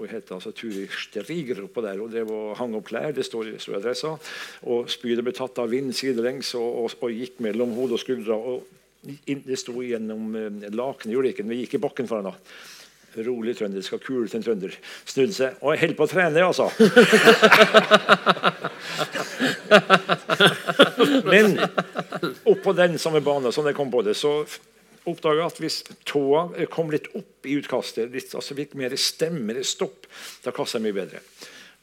hun 0.00 0.14
het 0.14 0.30
altså 0.34 0.50
Turi 0.56 0.86
Striger 0.90 1.58
oppå 1.64 1.80
der. 1.84 2.00
og 2.00 2.10
drev 2.12 2.28
og 2.32 2.56
hang 2.58 2.74
opp 2.78 2.86
klær, 2.88 3.12
det 3.12 3.24
står 3.26 3.44
står 3.58 3.74
i 3.74 3.78
adressa. 3.78 4.08
Og 4.62 4.90
spydet 4.90 5.24
ble 5.24 5.32
tatt 5.36 5.58
av 5.58 5.70
vind 5.70 5.94
sidelengs 5.96 6.54
og, 6.58 6.68
og, 6.84 6.90
og 7.00 7.10
gikk 7.14 7.34
mellom 7.44 7.70
hode 7.76 7.92
og 7.98 8.02
skuldre. 8.02 8.34
og 8.34 8.62
inn, 9.26 9.42
Det 9.46 9.58
sto 9.58 9.72
gjennom 9.82 10.36
eh, 10.36 10.70
lakenet, 10.72 11.14
gjorde 11.14 11.26
det 11.28 11.34
ikke, 11.36 11.48
vi 11.48 11.62
gikk 11.64 11.74
i 11.78 11.84
bakken 11.86 12.08
foran. 12.10 12.30
da. 12.30 12.34
Rolig 13.26 13.56
trønder, 13.58 13.82
skal 13.82 13.98
kule 13.98 14.28
til 14.30 14.38
en 14.38 14.44
trønder. 14.46 14.72
Snudde 15.04 15.34
seg. 15.34 15.50
Og 15.64 15.72
jeg 15.74 15.80
holdt 15.82 15.96
på 15.98 16.04
å 16.06 16.12
trene, 16.12 16.40
altså. 16.46 16.66
Men 21.32 21.46
oppå 22.46 22.70
den 22.78 22.98
samme 23.02 23.20
banen 23.24 23.52
som 23.52 23.66
jeg 23.66 23.74
kom 23.74 23.90
på 23.90 24.02
det, 24.06 24.14
så 24.18 24.44
oppdaga 25.12 25.46
at 25.50 25.60
hvis 25.62 25.80
tåa 26.08 26.48
kom 26.72 26.90
litt 26.92 27.08
opp 27.18 27.46
i 27.48 27.56
utkastet, 27.60 28.10
litt, 28.14 28.34
altså 28.34 28.56
fikk 28.58 28.74
mer 28.80 28.94
stemme, 29.00 29.50
eller 29.52 29.66
stopp, 29.66 30.06
da 30.44 30.52
kasta 30.56 30.78
jeg 30.78 30.88
mye 30.88 30.98
bedre. 31.02 31.22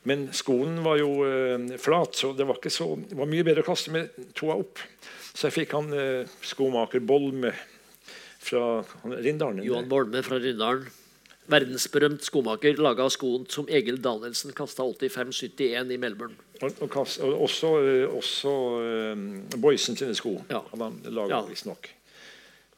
Men 0.07 0.27
skoen 0.35 0.77
var 0.85 0.99
jo 1.01 1.09
eh, 1.27 1.77
flat, 1.81 2.15
så 2.15 2.31
det 2.37 2.45
var, 2.47 2.59
ikke 2.61 2.71
så, 2.71 2.93
det 3.09 3.17
var 3.19 3.27
mye 3.27 3.43
bedre 3.47 3.65
å 3.65 3.67
kaste 3.67 3.91
med 3.91 4.13
tåa 4.37 4.55
opp. 4.61 4.79
Så 5.33 5.49
jeg 5.49 5.55
fikk 5.61 5.73
han 5.75 5.91
eh, 5.93 6.29
skomaker 6.47 7.03
Bolme 7.03 7.51
fra 8.47 8.83
Rindalen. 9.03 9.63
Johan 9.65 9.89
Bolme 9.91 10.23
fra 10.23 10.39
Rindalen. 10.39 10.87
Verdensberømt 11.47 12.25
skomaker. 12.27 12.75
Laga 12.83 13.05
skoen 13.11 13.45
som 13.51 13.67
Egil 13.71 14.01
Danielsen 14.03 14.51
kasta 14.55 14.83
85-71 14.83 15.93
i 15.95 15.99
Melbourne. 15.99 16.35
Og, 16.59 16.81
og, 16.83 16.97
og 16.97 17.43
også, 17.45 17.69
eh, 17.83 18.07
også 18.07 18.55
eh, 18.83 19.21
Boysen 19.61 19.95
sine 19.99 20.15
sko 20.17 20.37
Ja. 20.51 20.63
han 20.73 20.99
laga 21.05 21.37
Ja. 21.37 21.41
visstnok. 21.47 21.91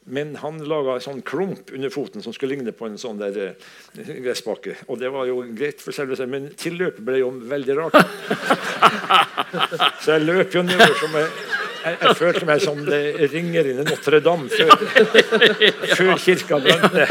Men 0.09 0.35
han 0.41 0.57
laga 0.65 0.95
en 0.97 1.03
sånn 1.03 1.21
klump 1.25 1.69
under 1.75 1.91
foten 1.93 2.23
som 2.25 2.33
skulle 2.33 2.55
ligne 2.55 2.73
på 2.73 2.87
en 2.89 2.97
sånn 2.97 3.19
der 3.21 3.35
eh, 3.43 4.11
gressbakke. 4.25 4.75
Og 4.89 4.97
det 5.01 5.11
var 5.13 5.29
jo 5.29 5.43
greit 5.53 5.83
for 5.83 5.93
selve 5.95 6.17
seg, 6.17 6.31
men 6.31 6.49
tilløpet 6.57 7.03
ble 7.05 7.21
jo 7.21 7.29
veldig 7.51 7.77
rart. 7.77 7.97
Så 10.03 10.15
jeg 10.15 10.25
løp 10.25 10.55
jo 10.57 10.63
nedover 10.65 10.95
som 10.97 11.17
jeg, 11.19 11.27
jeg, 11.79 11.97
jeg 12.01 12.15
følte 12.19 12.47
meg 12.49 12.63
som 12.63 12.81
det 12.87 13.01
ringer 13.31 13.69
inn 13.69 13.81
i 13.83 13.85
Notre-Dame 13.87 14.49
før, 14.51 14.73
før 15.93 16.13
kirka 16.25 16.59
brant 16.63 16.97
ned. 16.97 17.07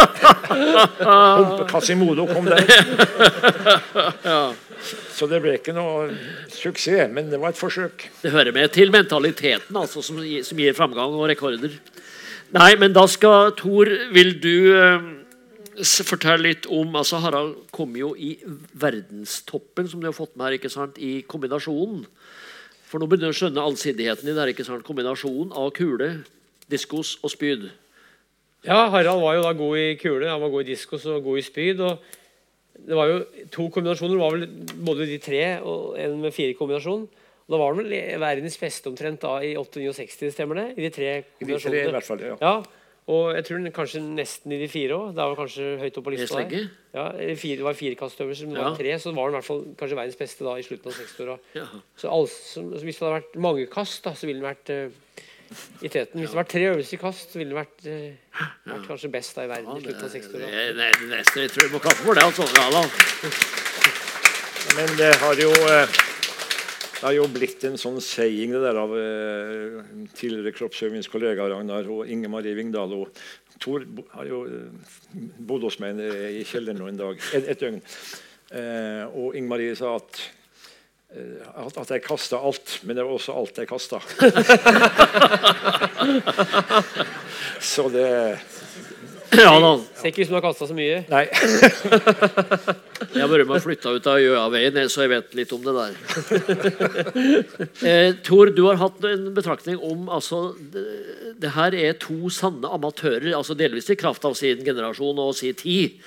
Casimodo 1.70 2.26
kom 2.30 2.50
der. 2.50 2.66
Så 5.14 5.26
det 5.30 5.40
ble 5.42 5.56
ikke 5.58 5.74
noe 5.74 6.10
suksess, 6.54 7.08
men 7.14 7.30
det 7.32 7.40
var 7.42 7.54
et 7.54 7.58
forsøk. 7.60 8.08
Det 8.22 8.34
hører 8.34 8.54
med 8.54 8.70
til 8.74 8.92
mentaliteten 8.94 9.78
altså, 9.78 10.02
som, 10.04 10.18
som 10.18 10.60
gir 10.62 10.76
framgang 10.78 11.14
og 11.14 11.26
rekorder. 11.30 11.78
Nei, 12.48 12.78
men 12.80 12.94
da 12.96 13.02
skal 13.04 13.50
Tor, 13.58 13.90
vil 14.16 14.30
du 14.40 14.72
eh, 14.72 15.08
fortelle 16.08 16.46
litt 16.46 16.68
om 16.72 16.94
altså 16.96 17.20
Harald 17.20 17.58
kom 17.76 17.92
jo 17.98 18.14
i 18.16 18.38
verdenstoppen, 18.72 19.88
som 19.90 20.00
du 20.00 20.08
har 20.08 20.16
fått 20.16 20.32
med 20.32 20.46
her, 20.46 20.56
ikke 20.56 20.72
sant, 20.72 20.96
i 20.96 21.20
kombinasjonen. 21.28 22.06
For 22.88 22.96
nå 22.96 23.08
begynner 23.10 23.28
du 23.28 23.36
å 23.36 23.38
skjønne 23.42 23.66
allsidigheten 23.68 24.30
i 24.30 24.32
det 24.32 24.40
her, 24.40 24.52
ikke 24.54 24.64
sant? 24.64 24.86
Kombinasjonen 24.86 25.52
av 25.52 25.74
kule, 25.76 26.08
diskos 26.72 27.18
og 27.20 27.34
spyd. 27.34 27.68
Ja, 28.64 28.86
Harald 28.94 29.20
var 29.20 29.36
jo 29.36 29.44
da 29.44 29.52
god 29.60 29.82
i 29.82 29.86
kule, 30.00 30.32
han 30.32 30.40
var 30.40 30.54
god 30.56 30.64
i 30.64 30.72
diskos 30.72 31.04
og 31.04 31.28
god 31.28 31.42
i 31.42 31.44
spyd. 31.44 31.84
og 31.84 32.80
Det 32.80 32.96
var 32.96 33.12
jo 33.12 33.22
to 33.52 33.68
kombinasjoner, 33.76 34.16
det 34.16 34.24
var 34.24 34.38
vel 34.38 34.76
både 34.88 35.12
de 35.12 35.20
tre 35.20 35.44
og 35.60 36.00
en 36.00 36.16
med 36.24 36.32
fire 36.32 36.56
kombinasjon. 36.56 37.04
Og 37.48 37.54
da 37.54 37.58
var 37.62 37.72
han 37.72 37.78
vel 37.80 38.20
verdens 38.20 38.58
beste 38.60 38.90
omtrent 38.90 39.22
da 39.24 39.38
i 39.40 39.54
68, 39.56 40.28
stemmer 40.34 40.58
det? 40.60 40.66
I 40.76 40.84
de 40.84 40.90
tre 40.92 41.12
I 41.16 41.46
de 41.48 41.56
tre 41.62 41.80
i 41.86 41.92
hvert 41.94 42.04
fall, 42.04 42.20
ja. 42.20 42.34
Ja, 42.42 42.58
og 43.08 43.30
jeg 43.32 43.44
tror 43.48 43.62
den 43.62 43.72
kanskje 43.72 44.02
nesten 44.04 44.52
i 44.52 44.58
de 44.60 44.66
fire 44.68 44.98
òg. 44.98 45.14
Det 45.16 45.24
var 45.30 45.38
kanskje 45.38 45.68
høyt 45.80 45.96
oppe 45.96 46.10
på 46.10 46.12
lista. 46.12 46.42
der. 46.44 46.66
Ja, 46.92 47.06
fire, 47.40 47.56
det 47.56 47.64
var 47.64 47.78
fire 47.78 47.96
kastøvelser, 47.96 48.50
men 48.50 48.58
det 48.58 48.60
Ja. 48.60 48.68
var 48.68 48.76
tre, 48.76 48.98
så 49.00 49.14
var 49.16 49.30
den 49.30 49.32
i 49.32 49.36
hvert 49.38 49.48
fall 49.48 49.62
kanskje 49.80 49.96
verdens 49.96 50.18
beste 50.20 50.44
da 50.44 50.56
i 50.60 50.66
slutten 50.66 50.92
av 50.92 50.98
60-åra. 50.98 51.38
Ja. 51.56 51.64
Så 51.96 52.10
alle 52.12 52.28
så 52.28 52.64
hvis 52.84 52.98
det 52.98 53.06
hadde 53.06 53.16
vært 53.16 53.38
mange 53.40 53.64
kast, 53.72 54.02
da, 54.04 54.12
så 54.12 54.28
ville 54.28 54.42
den 54.42 54.50
vært 54.50 54.68
uh, 54.68 54.92
i 55.80 55.88
teten. 55.88 56.20
Hvis 56.20 56.34
det 56.36 56.40
var 56.42 56.44
tre 56.52 56.64
øvelser 56.68 56.98
i 56.98 57.00
kast, 57.00 57.32
så 57.32 57.40
ville 57.40 57.54
den 57.56 57.62
vært, 57.62 57.80
uh, 57.88 58.44
vært 58.74 58.86
kanskje 58.92 59.10
best 59.16 59.40
da 59.40 59.46
i 59.48 59.52
verden 59.54 59.72
i 59.72 59.86
slutten 59.86 60.04
av 60.04 60.12
60-åra. 60.18 60.52
Det, 60.52 60.66
det, 60.76 60.90
det, 61.00 61.08
neste, 61.16 61.40
jeg 61.46 61.54
tror 61.56 61.64
vi 61.64 61.72
må 61.72 61.80
klappe 61.80 62.04
for 62.04 62.12
det. 62.20 62.28
altså. 62.28 62.44
Ja, 62.60 62.68
da. 62.76 62.84
Men 64.76 64.96
det 65.00 65.14
har 65.16 65.34
jo 65.40 65.48
eh, 65.48 65.96
det 66.98 67.06
har 67.06 67.12
jo 67.14 67.28
blitt 67.30 67.62
en 67.68 67.76
sånn 67.78 68.00
saying 68.02 68.50
det 68.56 68.60
der 68.64 68.74
av 68.80 68.90
eh, 68.98 69.76
tidligere 70.18 70.50
kroppsøvingskollega 70.56 71.44
Ragnar 71.52 71.86
og 71.94 72.08
Inge 72.10 72.26
Marie 72.32 72.56
Vingdal. 72.58 72.90
og 72.90 73.06
Tor 73.62 73.86
har 74.16 74.26
jo 74.26 74.40
eh, 74.50 74.66
bodd 75.38 75.62
hos 75.68 75.78
meg 75.82 75.94
i 76.02 76.42
kjelleren 76.42 76.82
en 76.88 76.98
dag, 76.98 77.14
et, 77.38 77.44
et 77.54 77.60
døgn. 77.62 77.78
Eh, 78.50 79.04
og 79.14 79.38
Inge 79.38 79.50
Marie 79.52 79.76
sa 79.78 79.94
at 80.00 80.10
eh, 81.14 81.38
at, 81.54 81.78
at 81.84 81.90
jeg 81.94 82.02
kasta 82.02 82.34
alt, 82.50 82.82
men 82.82 82.98
det 82.98 83.06
var 83.06 83.14
også 83.14 83.30
alt 83.38 83.54
jeg 83.62 83.70
kasta. 83.70 84.02
Så 87.70 87.86
det 87.94 88.10
Ja, 89.36 89.50
da. 89.60 89.70
Ser 89.98 90.08
ikke 90.08 90.22
ut 90.22 90.28
som 90.28 90.34
du 90.34 90.38
har 90.38 90.44
kasta 90.46 90.66
så 90.68 90.76
mye. 90.76 91.02
Nei. 91.10 91.24
Jeg 93.12 93.24
har 93.24 93.44
må 93.48 93.58
flytta 93.62 93.92
ut 93.96 94.06
av 94.08 94.20
Gjøaveien, 94.22 94.78
så 94.88 95.04
jeg 95.04 95.12
vet 95.12 95.36
litt 95.36 95.52
om 95.54 95.66
det 95.66 95.74
der. 95.76 95.92
eh, 97.84 98.14
Tor, 98.24 98.52
du 98.54 98.62
har 98.68 98.80
hatt 98.80 99.04
en 99.08 99.28
betraktning 99.36 99.76
om 99.84 100.08
altså, 100.12 100.54
det, 100.72 100.86
det 101.42 101.52
her 101.56 101.76
er 101.76 101.98
to 102.00 102.32
sanne 102.32 102.70
amatører, 102.78 103.30
altså 103.36 103.56
delvis 103.58 103.90
i 103.92 103.98
kraft 104.00 104.24
av 104.28 104.36
sin 104.38 104.64
generasjon 104.64 105.20
og 105.22 105.36
sin 105.38 105.56
tid. 105.58 106.00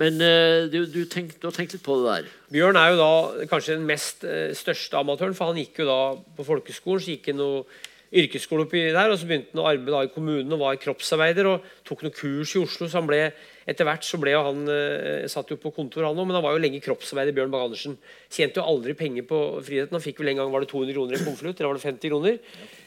Men 0.00 0.20
eh, 0.20 0.68
du, 0.68 0.82
du, 0.92 1.02
tenk, 1.08 1.38
du 1.40 1.48
har 1.48 1.56
tenkt 1.56 1.72
litt 1.78 1.84
på 1.86 1.96
det 2.02 2.08
der. 2.10 2.30
Bjørn 2.52 2.76
er 2.76 2.92
jo 2.92 3.00
da 3.00 3.12
kanskje 3.48 3.78
den 3.78 3.88
mest 3.88 4.26
eh, 4.28 4.50
største 4.56 5.00
amatøren, 5.00 5.36
for 5.38 5.50
han 5.50 5.60
gikk 5.62 5.80
jo 5.80 5.88
da 5.88 6.00
på 6.36 6.44
folkeskolen. 6.44 7.00
Så 7.00 7.14
gikk 7.14 7.30
han 7.32 7.40
noe 7.40 7.64
yrkesskole 8.12 8.66
oppi 8.66 8.84
der, 8.94 9.10
og 9.10 9.18
så 9.18 9.28
begynte 9.28 9.54
han 9.54 9.62
å 9.64 9.68
arbeide 9.70 10.06
i 10.06 10.14
kommunen 10.14 10.54
og 10.54 10.62
var 10.62 10.80
kroppsarbeider 10.82 11.50
og 11.50 11.70
tok 11.86 12.04
noen 12.06 12.14
kurs 12.14 12.54
i 12.54 12.62
Oslo. 12.62 12.88
så 12.88 13.00
han 13.00 13.10
ble 13.10 13.20
etter 13.66 13.86
hvert 13.88 14.06
så 14.06 14.18
ble 14.22 14.32
jo 14.34 14.44
han 14.46 14.62
eh, 14.70 15.26
satt 15.30 15.50
jo 15.50 15.58
på 15.58 15.72
kontor, 15.74 16.06
han 16.06 16.18
òg, 16.18 16.28
men 16.28 16.38
han 16.38 16.44
var 16.44 16.54
jo 16.54 16.62
lenge 16.62 16.82
kroppsarbeider. 16.84 17.34
Bjørn 17.34 17.52
Bang 17.52 17.66
Andersen 17.66 17.98
tjente 18.30 18.62
jo 18.62 18.66
aldri 18.70 18.94
penger 18.98 19.26
på 19.26 19.40
friheten. 19.66 19.98
Han 19.98 20.04
fikk 20.04 20.22
vel 20.22 20.32
en 20.32 20.42
gang 20.42 20.52
var 20.54 20.62
det 20.62 20.70
200 20.70 20.94
kroner 20.94 21.18
i 21.18 21.26
konvolutt, 21.26 21.58
eller 21.58 21.72
var 21.72 21.80
det 21.80 21.86
50 21.88 22.12
kroner? 22.12 22.38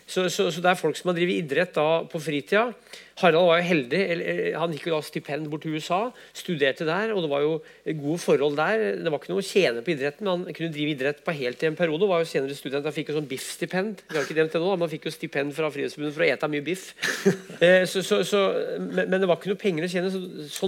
Så, 0.10 0.26
så, 0.34 0.48
så 0.50 0.62
det 0.64 0.72
er 0.72 0.80
folk 0.80 0.98
som 0.98 1.12
har 1.12 1.20
drevet 1.20 1.44
idrett 1.44 1.76
da 1.76 2.02
på 2.10 2.22
fritida. 2.24 2.72
Harald 3.20 3.50
var 3.50 3.60
jo 3.60 3.68
heldig. 3.68 4.00
Eh, 4.00 4.40
han 4.58 4.72
gikk 4.74 4.88
jo 4.88 4.96
da 4.96 5.04
stipend 5.06 5.50
bort 5.52 5.62
til 5.66 5.76
USA, 5.76 6.00
studerte 6.34 6.88
der, 6.88 7.12
og 7.14 7.22
det 7.26 7.30
var 7.30 7.44
jo 7.44 7.52
gode 8.00 8.22
forhold 8.24 8.58
der. 8.58 8.86
Det 9.04 9.12
var 9.12 9.22
ikke 9.22 9.34
noe 9.34 9.44
å 9.44 9.46
tjene 9.46 9.84
på 9.86 9.94
idretten, 9.94 10.26
men 10.26 10.48
han 10.48 10.58
kunne 10.58 10.74
drive 10.74 10.96
idrett 10.96 11.22
på 11.26 11.36
helt 11.38 11.62
i 11.62 11.70
en 11.70 11.78
periode. 11.78 12.10
Var 12.10 12.24
jo 12.24 12.30
senere 12.32 12.58
student, 12.58 12.88
Han 12.90 12.96
fikk 12.96 13.12
jo 13.12 13.20
sånn 13.20 13.30
biff-stipend. 13.30 14.02
Vi 14.10 14.18
har 14.18 14.26
ikke 14.26 14.40
nevnt 14.40 14.56
det 14.56 14.64
nå, 14.64 14.72
men 14.72 14.88
han 14.88 14.94
fikk 14.96 15.10
jo 15.10 15.14
stipend 15.14 15.54
fra 15.58 15.70
Frihetsforbundet 15.74 16.16
for 16.16 16.26
å 16.26 16.32
ete 16.32 16.52
mye 16.56 16.66
biff. 16.66 16.90
Eh, 17.60 17.84
så, 17.92 18.00
så, 18.06 18.22
så, 18.24 18.40
men, 18.80 19.10
men 19.12 19.20
det 19.20 19.28
var 19.28 19.36
ikke 19.36 19.50
noe 19.52 19.60
penger 19.60 19.84
å 19.84 19.88
tjene. 19.92 20.10
Så, 20.14 20.20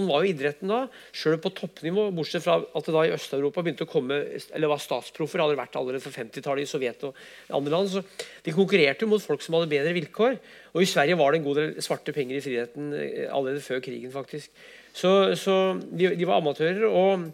sånn 0.02 0.10
var 0.10 0.24
jo 0.24 0.32
idretten 0.32 0.70
da. 0.70 0.80
Sjøl 1.14 1.38
på 1.42 1.52
toppnivå, 1.56 2.08
bortsett 2.16 2.44
fra 2.44 2.58
at 2.62 2.88
det 2.88 2.94
da 2.94 3.04
i 3.06 3.14
Øst-Europa 3.14 3.62
begynte 3.62 3.86
å 3.86 3.90
komme 3.90 4.18
Eller 4.52 4.70
var 4.70 4.82
statsproffer, 4.82 5.42
hadde 5.42 5.58
vært 5.58 5.78
allerede 5.78 6.02
for 6.02 6.14
50-tallet 6.14 6.66
i 6.66 6.70
Sovjet 6.70 7.06
og 7.08 7.16
andre 7.54 7.74
land. 7.76 7.90
Så 7.92 8.02
de 8.44 8.54
konkurrerte 8.56 9.06
jo 9.06 9.12
mot 9.12 9.22
folk 9.22 9.44
som 9.44 9.58
hadde 9.58 9.70
bedre 9.72 9.94
vilkår. 9.96 10.38
Og 10.74 10.84
i 10.84 10.90
Sverige 10.90 11.18
var 11.20 11.32
det 11.32 11.40
en 11.40 11.48
god 11.48 11.60
del 11.60 11.74
svarte 11.84 12.14
penger 12.16 12.38
i 12.38 12.44
friidretten 12.44 12.92
eh, 12.98 13.26
allerede 13.30 13.64
før 13.64 13.82
krigen, 13.84 14.12
faktisk. 14.14 14.52
Så, 14.92 15.34
så 15.38 15.58
de, 15.88 16.12
de 16.18 16.28
var 16.28 16.42
amatører. 16.42 16.86
Og 16.88 17.28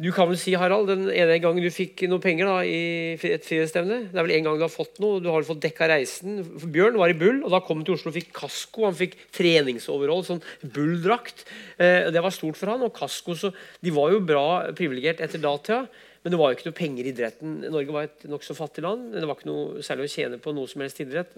du 0.00 0.08
kan 0.14 0.26
vel 0.30 0.38
si, 0.40 0.54
Harald, 0.56 0.88
den 0.88 1.04
ene 1.12 1.36
gangen 1.42 1.62
du 1.62 1.68
fikk 1.70 2.06
noe 2.08 2.22
penger 2.22 2.48
da, 2.48 2.54
i 2.64 3.12
et 3.12 3.44
frihetsstevne 3.44 3.98
Det 4.08 4.16
er 4.16 4.24
vel 4.24 4.34
en 4.38 4.46
gang 4.46 4.56
du 4.56 4.64
har 4.64 4.72
fått 4.72 4.96
noe? 5.02 5.20
Du 5.22 5.28
har 5.30 5.44
fått 5.46 5.60
dekka 5.62 5.90
reisen? 5.90 6.40
Bjørn 6.72 6.96
var 6.98 7.12
i 7.12 7.16
Bull, 7.18 7.42
og 7.44 7.52
da 7.52 7.60
kom 7.62 7.78
han 7.78 7.86
til 7.86 7.98
Oslo 7.98 8.10
og 8.10 8.16
fikk 8.16 8.32
kasko. 8.34 8.86
Han 8.88 8.96
fikk 8.98 9.18
treningsoverhold, 9.36 10.24
sånn 10.26 10.40
Bull-drakt. 10.64 11.44
Eh, 11.76 12.08
det 12.14 12.24
var 12.24 12.34
stort 12.34 12.58
for 12.58 12.72
han. 12.72 12.82
Og 12.86 12.94
kasko, 12.96 13.36
så 13.38 13.52
De 13.84 13.92
var 13.94 14.14
jo 14.14 14.24
bra 14.24 14.72
privilegert 14.74 15.20
etter 15.22 15.42
datida. 15.42 15.84
Men 16.22 16.34
det 16.34 16.40
var 16.40 16.50
jo 16.50 16.58
ikke 16.58 16.70
noe 16.70 16.78
penger 16.78 17.04
i 17.04 17.12
idretten. 17.12 17.54
Norge 17.66 17.94
var 17.94 18.08
et 18.08 18.26
nokså 18.30 18.56
fattig 18.58 18.86
land. 18.86 19.12
Det 19.14 19.28
var 19.28 19.38
ikke 19.38 19.50
noe 19.50 19.84
særlig 19.86 20.08
å 20.08 20.14
tjene 20.16 20.40
på 20.42 20.54
noe 20.56 20.70
som 20.70 20.82
helst 20.84 21.02
idrett. 21.02 21.34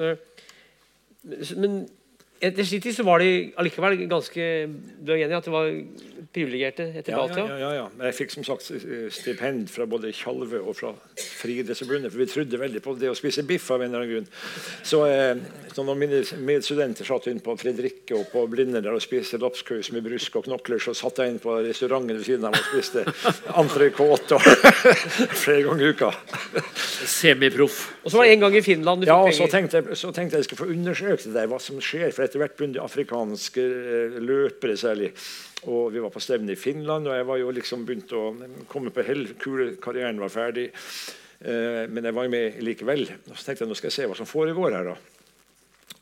Men 1.57 1.85
etter 2.49 2.67
sin 2.69 2.81
tid 2.85 2.95
så 2.97 3.05
var 3.07 3.23
de 3.23 3.53
allikevel 3.61 3.97
ganske 4.11 4.45
Du 5.05 5.13
er 5.15 5.23
enig 5.25 5.35
i 5.35 5.39
at 5.39 5.47
de 5.49 5.53
var 5.55 5.71
privilegerte 6.35 6.87
etter 6.99 7.13
Ja, 7.15 7.21
ja, 7.21 7.27
datida? 7.29 7.45
ja, 7.47 7.59
ja, 7.61 7.73
ja. 7.79 8.07
Jeg 8.09 8.15
fikk 8.17 8.33
som 8.35 8.45
sagt 8.47 8.71
eh, 8.75 9.05
stipend 9.15 9.69
fra 9.71 9.85
både 9.87 10.11
Tjalve 10.17 10.59
og 10.65 10.75
fra 10.75 10.91
Friidrettsforbundet, 11.21 12.11
for 12.11 12.19
vi 12.25 12.27
trodde 12.27 12.59
veldig 12.59 12.81
på 12.83 12.95
det 12.99 13.11
å 13.13 13.15
spise 13.15 13.45
biff 13.47 13.69
av 13.71 13.85
en 13.85 13.93
eller 13.93 14.03
annen 14.03 14.15
grunn. 14.17 14.27
Så, 14.83 15.05
eh, 15.07 15.39
så 15.77 15.85
når 15.87 16.01
mine 16.01 16.23
medstudenter 16.49 17.07
satt 17.07 17.29
inn 17.31 17.39
på 17.45 17.55
Fredrikke 17.61 18.17
og 18.19 18.27
på 18.33 18.43
Blinder 18.51 18.83
der 18.83 18.97
og 18.97 19.05
spiste 19.05 19.39
lapskaus 19.39 19.93
med 19.95 20.03
brusk 20.09 20.41
og 20.41 20.49
knokler, 20.49 20.83
så 20.83 20.95
satt 20.99 21.23
jeg 21.23 21.35
inn 21.37 21.39
på 21.45 21.55
restauranten 21.69 22.17
ved 22.19 22.27
siden 22.27 22.49
av 22.51 22.59
og 22.59 22.67
spiste 22.73 23.05
entrecôte 23.55 24.41
flere 25.45 25.63
ganger 25.69 25.87
i 25.87 25.93
uka. 25.95 26.11
Semiproff. 27.05 27.79
Og 28.05 28.11
så 28.11 28.19
var 28.19 28.27
det 28.27 28.35
en 28.37 28.43
gang 28.45 28.57
i 28.59 28.63
Finland 28.65 29.03
du 29.03 29.07
Ja, 29.09 29.21
og 29.21 29.31
fikk 29.31 29.39
så 29.39 29.47
penger. 29.47 29.55
tenkte, 29.71 29.83
jeg, 29.95 29.99
så 30.03 30.11
tenkte 30.15 30.37
jeg 30.37 30.43
jeg 30.45 30.49
skulle 30.51 30.63
få 30.65 30.71
undersøkt 30.75 31.25
det 31.29 31.35
der, 31.37 31.47
hva 31.51 31.61
som 31.63 31.79
skjer. 31.83 32.11
For 32.15 32.27
etter 32.35 32.43
hvert 32.43 32.57
begynte 32.59 32.83
afrikanske 32.83 33.63
eh, 33.63 34.15
løpere 34.19 34.75
særlig. 34.75 35.13
Og 35.71 35.93
vi 35.95 36.01
var 36.03 36.11
på 36.11 36.23
stevne 36.23 36.53
i 36.53 36.59
Finland, 36.59 37.07
og 37.07 37.15
jeg 37.15 37.27
var 37.29 37.39
jo 37.39 37.53
liksom 37.55 37.85
begynt 37.87 38.11
å 38.13 38.25
komme 38.69 38.91
på 38.91 39.05
hell. 39.07 39.29
Kulekarrieren 39.39 40.19
var 40.19 40.33
ferdig. 40.35 40.73
Eh, 40.75 41.85
men 41.87 42.03
jeg 42.03 42.17
var 42.17 42.33
med 42.33 42.59
likevel. 42.67 43.07
Og 43.31 43.37
så 43.37 43.47
tenkte 43.47 43.63
jeg 43.63 43.71
nå 43.71 43.79
skal 43.79 43.93
jeg 43.93 43.99
se 44.01 44.09
hva 44.11 44.19
som 44.19 44.29
foregår 44.29 44.75
her. 44.75 44.91
da. 44.91 44.97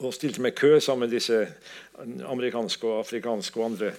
Og 0.00 0.16
stilte 0.16 0.40
meg 0.40 0.56
kø 0.56 0.78
sammen 0.80 1.04
med 1.04 1.12
disse 1.18 1.44
amerikanske 2.02 2.88
og 2.88 3.00
afrikanske 3.02 3.60
og 3.60 3.66
andre 3.66 3.90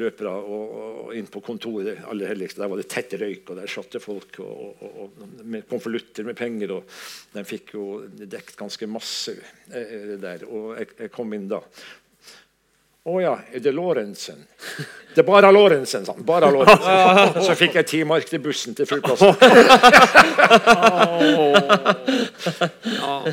løpere 0.00 0.32
og, 0.32 0.74
og 1.04 1.14
inn 1.18 1.28
på 1.30 1.42
kontoret. 1.44 2.02
aller 2.10 2.32
helligste. 2.32 2.62
Der 2.62 2.70
var 2.72 2.80
det 2.80 2.88
tett 2.90 3.14
røyk, 3.20 3.50
og 3.50 3.60
der 3.60 3.70
satt 3.70 3.96
det 3.96 4.02
folk 4.04 4.40
og, 4.44 4.84
og, 4.90 5.24
med 5.44 5.68
konvolutter 5.70 6.26
med 6.26 6.38
penger. 6.38 6.76
og 6.78 7.00
De 7.34 7.44
fikk 7.46 7.74
jo 7.76 7.86
dekt 8.10 8.56
ganske 8.60 8.86
masse 8.90 9.36
eh, 9.72 10.16
der. 10.20 10.46
Og 10.48 10.76
jeg, 10.78 10.94
jeg 11.04 11.14
kom 11.14 11.32
inn 11.36 11.48
da. 11.50 11.62
Å 13.10 13.14
ja, 13.16 13.32
er 13.48 13.62
det 13.64 13.72
Lorentzen? 13.72 14.42
Det 15.10 15.22
er 15.22 15.26
bare 15.26 15.48
Lorentzen, 15.50 16.04
sa 16.04 16.12
han. 16.12 16.24
Bare 16.28 16.50
Lorentzen. 16.52 17.40
Så 17.46 17.56
fikk 17.58 17.78
jeg 17.80 17.86
ti 17.88 18.02
mark 18.06 18.28
til 18.28 18.42
bussen 18.44 18.76
til 18.78 18.86
flyplassen. 18.86 19.32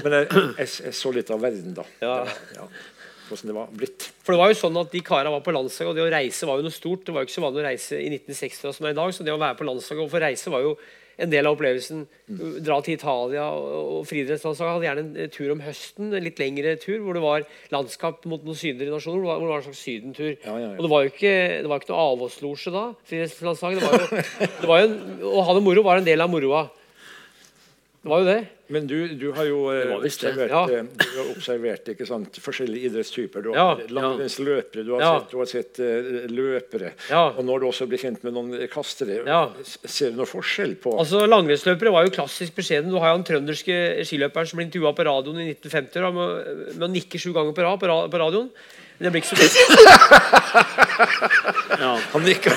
Men 0.04 0.16
jeg, 0.16 0.30
jeg, 0.32 0.70
jeg 0.88 0.94
så 0.96 1.12
litt 1.14 1.30
av 1.36 1.44
verden, 1.44 1.76
da. 1.78 1.84
Ja. 2.02 2.16
Ja, 2.56 2.70
hvordan 3.30 3.52
det 3.52 3.58
var 3.58 3.74
blitt. 3.80 4.08
For 4.24 4.34
det 4.36 4.40
var 4.42 4.52
jo 4.54 4.60
sånn 4.62 4.80
at 4.82 4.92
de 4.94 5.02
karene 5.06 5.34
var 5.34 5.44
på 5.46 5.54
landslaget, 5.56 5.90
og 5.92 5.98
det 6.00 6.06
å 6.08 6.14
reise 6.14 6.48
var 6.50 6.58
jo 6.62 6.68
noe 6.68 6.76
stort. 6.76 7.04
Det 7.06 7.14
var 7.16 7.24
jo 7.24 7.30
ikke 7.30 7.38
så 7.40 7.44
vanlig 7.48 7.64
å 7.64 7.68
reise 7.70 8.00
i 8.00 8.08
1960 8.14 8.72
som 8.74 8.84
det 8.86 8.94
er 8.94 8.96
i 8.96 9.02
dag, 9.02 9.14
så 9.14 9.24
det 9.28 9.36
å 9.36 9.42
være 9.42 9.60
på 9.60 9.68
landslaget 9.68 10.06
og 10.06 10.14
få 10.14 10.24
reise 10.24 10.54
var 10.54 10.66
jo 10.66 10.78
en 11.18 11.32
del 11.32 11.48
av 11.50 11.56
opplevelsen. 11.56 12.04
Dra 12.62 12.76
til 12.86 12.94
Italia 12.94 13.48
og, 13.50 14.04
friidrettslandslaget 14.06 14.76
hadde 14.76 14.86
gjerne 14.86 15.24
en 15.24 15.32
tur 15.34 15.54
om 15.56 15.64
høsten, 15.66 16.12
en 16.14 16.26
litt 16.28 16.38
lengre 16.38 16.76
tur, 16.78 17.00
hvor 17.02 17.18
det 17.18 17.24
var 17.24 17.46
landskap 17.74 18.28
mot 18.30 18.44
noen 18.46 18.60
sydligere 18.60 18.94
nasjoner, 18.94 19.24
hvor 19.26 19.40
det 19.42 19.50
var- 19.50 19.64
en 19.64 19.66
slags 19.66 19.82
sydentur. 19.82 20.36
Ja, 20.46 20.54
ja, 20.54 20.68
ja. 20.68 20.76
Og 20.78 20.84
det 20.86 20.92
var 20.94 21.02
jo 21.04 21.10
ikke, 21.10 21.34
det 21.64 21.70
var 21.72 21.80
ikke 21.82 21.90
noe 21.90 22.06
avholdslosje 22.12 22.72
da, 22.76 22.84
friidrettslandslaget. 23.10 23.82
Det 23.82 23.90
var 23.90 24.04
jo, 24.04 24.22
det 24.62 24.70
var 24.70 24.80
jo 24.84 25.32
å 25.34 25.46
ha 25.48 25.54
det 25.58 25.64
moro 25.66 25.84
var 25.84 25.98
en 25.98 26.06
del 26.06 26.22
av 26.22 26.30
moroa. 26.30 26.70
Det 28.04 28.14
var 28.14 28.22
jo 28.22 28.30
det. 28.30 28.40
Men 28.70 28.86
du, 28.88 29.08
du 29.16 29.32
har 29.32 29.46
jo 29.48 29.70
eh, 29.72 29.94
observert, 29.96 30.50
Ja. 30.52 30.64
eh, 30.68 30.84
du 31.00 31.18
har 31.18 31.26
observert 31.32 31.88
sant, 32.08 32.36
forskjellige 32.44 32.86
idrettstyper. 32.90 33.42
Du 33.46 33.52
Ja, 33.56 33.76
har 33.76 33.82
langrennsløpere, 33.88 34.84
du 34.84 34.92
Ja. 35.00 35.20
sett, 35.20 35.30
du 35.32 35.38
har 35.38 35.46
sett 35.46 35.80
uh, 35.80 35.86
løpere. 36.28 36.92
Ja. 37.10 37.30
Og 37.38 37.46
når 37.48 37.60
du 37.64 37.68
også 37.70 37.88
blir 37.88 37.98
kjent 38.02 38.24
med 38.28 38.34
noen 38.36 38.68
kastere, 38.68 39.24
Ja. 39.26 39.50
ser 39.64 40.10
du 40.12 40.18
noen 40.18 40.28
forskjell 40.28 40.76
på 40.84 40.98
Altså, 41.00 41.26
Langrennsløpere 41.28 41.92
var 41.92 42.04
jo 42.06 42.12
klassisk 42.12 42.54
beskjeden. 42.56 42.90
Du 42.92 43.00
har 43.00 43.12
jo 43.16 43.24
den 43.24 43.32
trønderske 43.32 44.04
skiløperen 44.04 44.48
som 44.48 44.58
ble 44.58 44.66
intervjua 44.68 44.92
på 44.98 45.04
radioen 45.08 45.40
i 45.40 45.48
1950 45.54 46.12
med, 46.14 46.30
med 46.78 46.90
å 46.90 46.92
nikke 46.92 47.18
sju 47.20 47.32
ganger 47.34 47.54
på 47.56 47.62
rad 47.64 47.80
på, 47.80 47.88
på 47.88 48.18
radioen. 48.20 48.50
Men 49.00 49.06
Det 49.06 49.12
blir 49.14 49.22
ikke 49.22 49.36
så 49.36 49.38
Ja. 51.80 51.98
Han 52.12 52.22
nikker. 52.26 52.52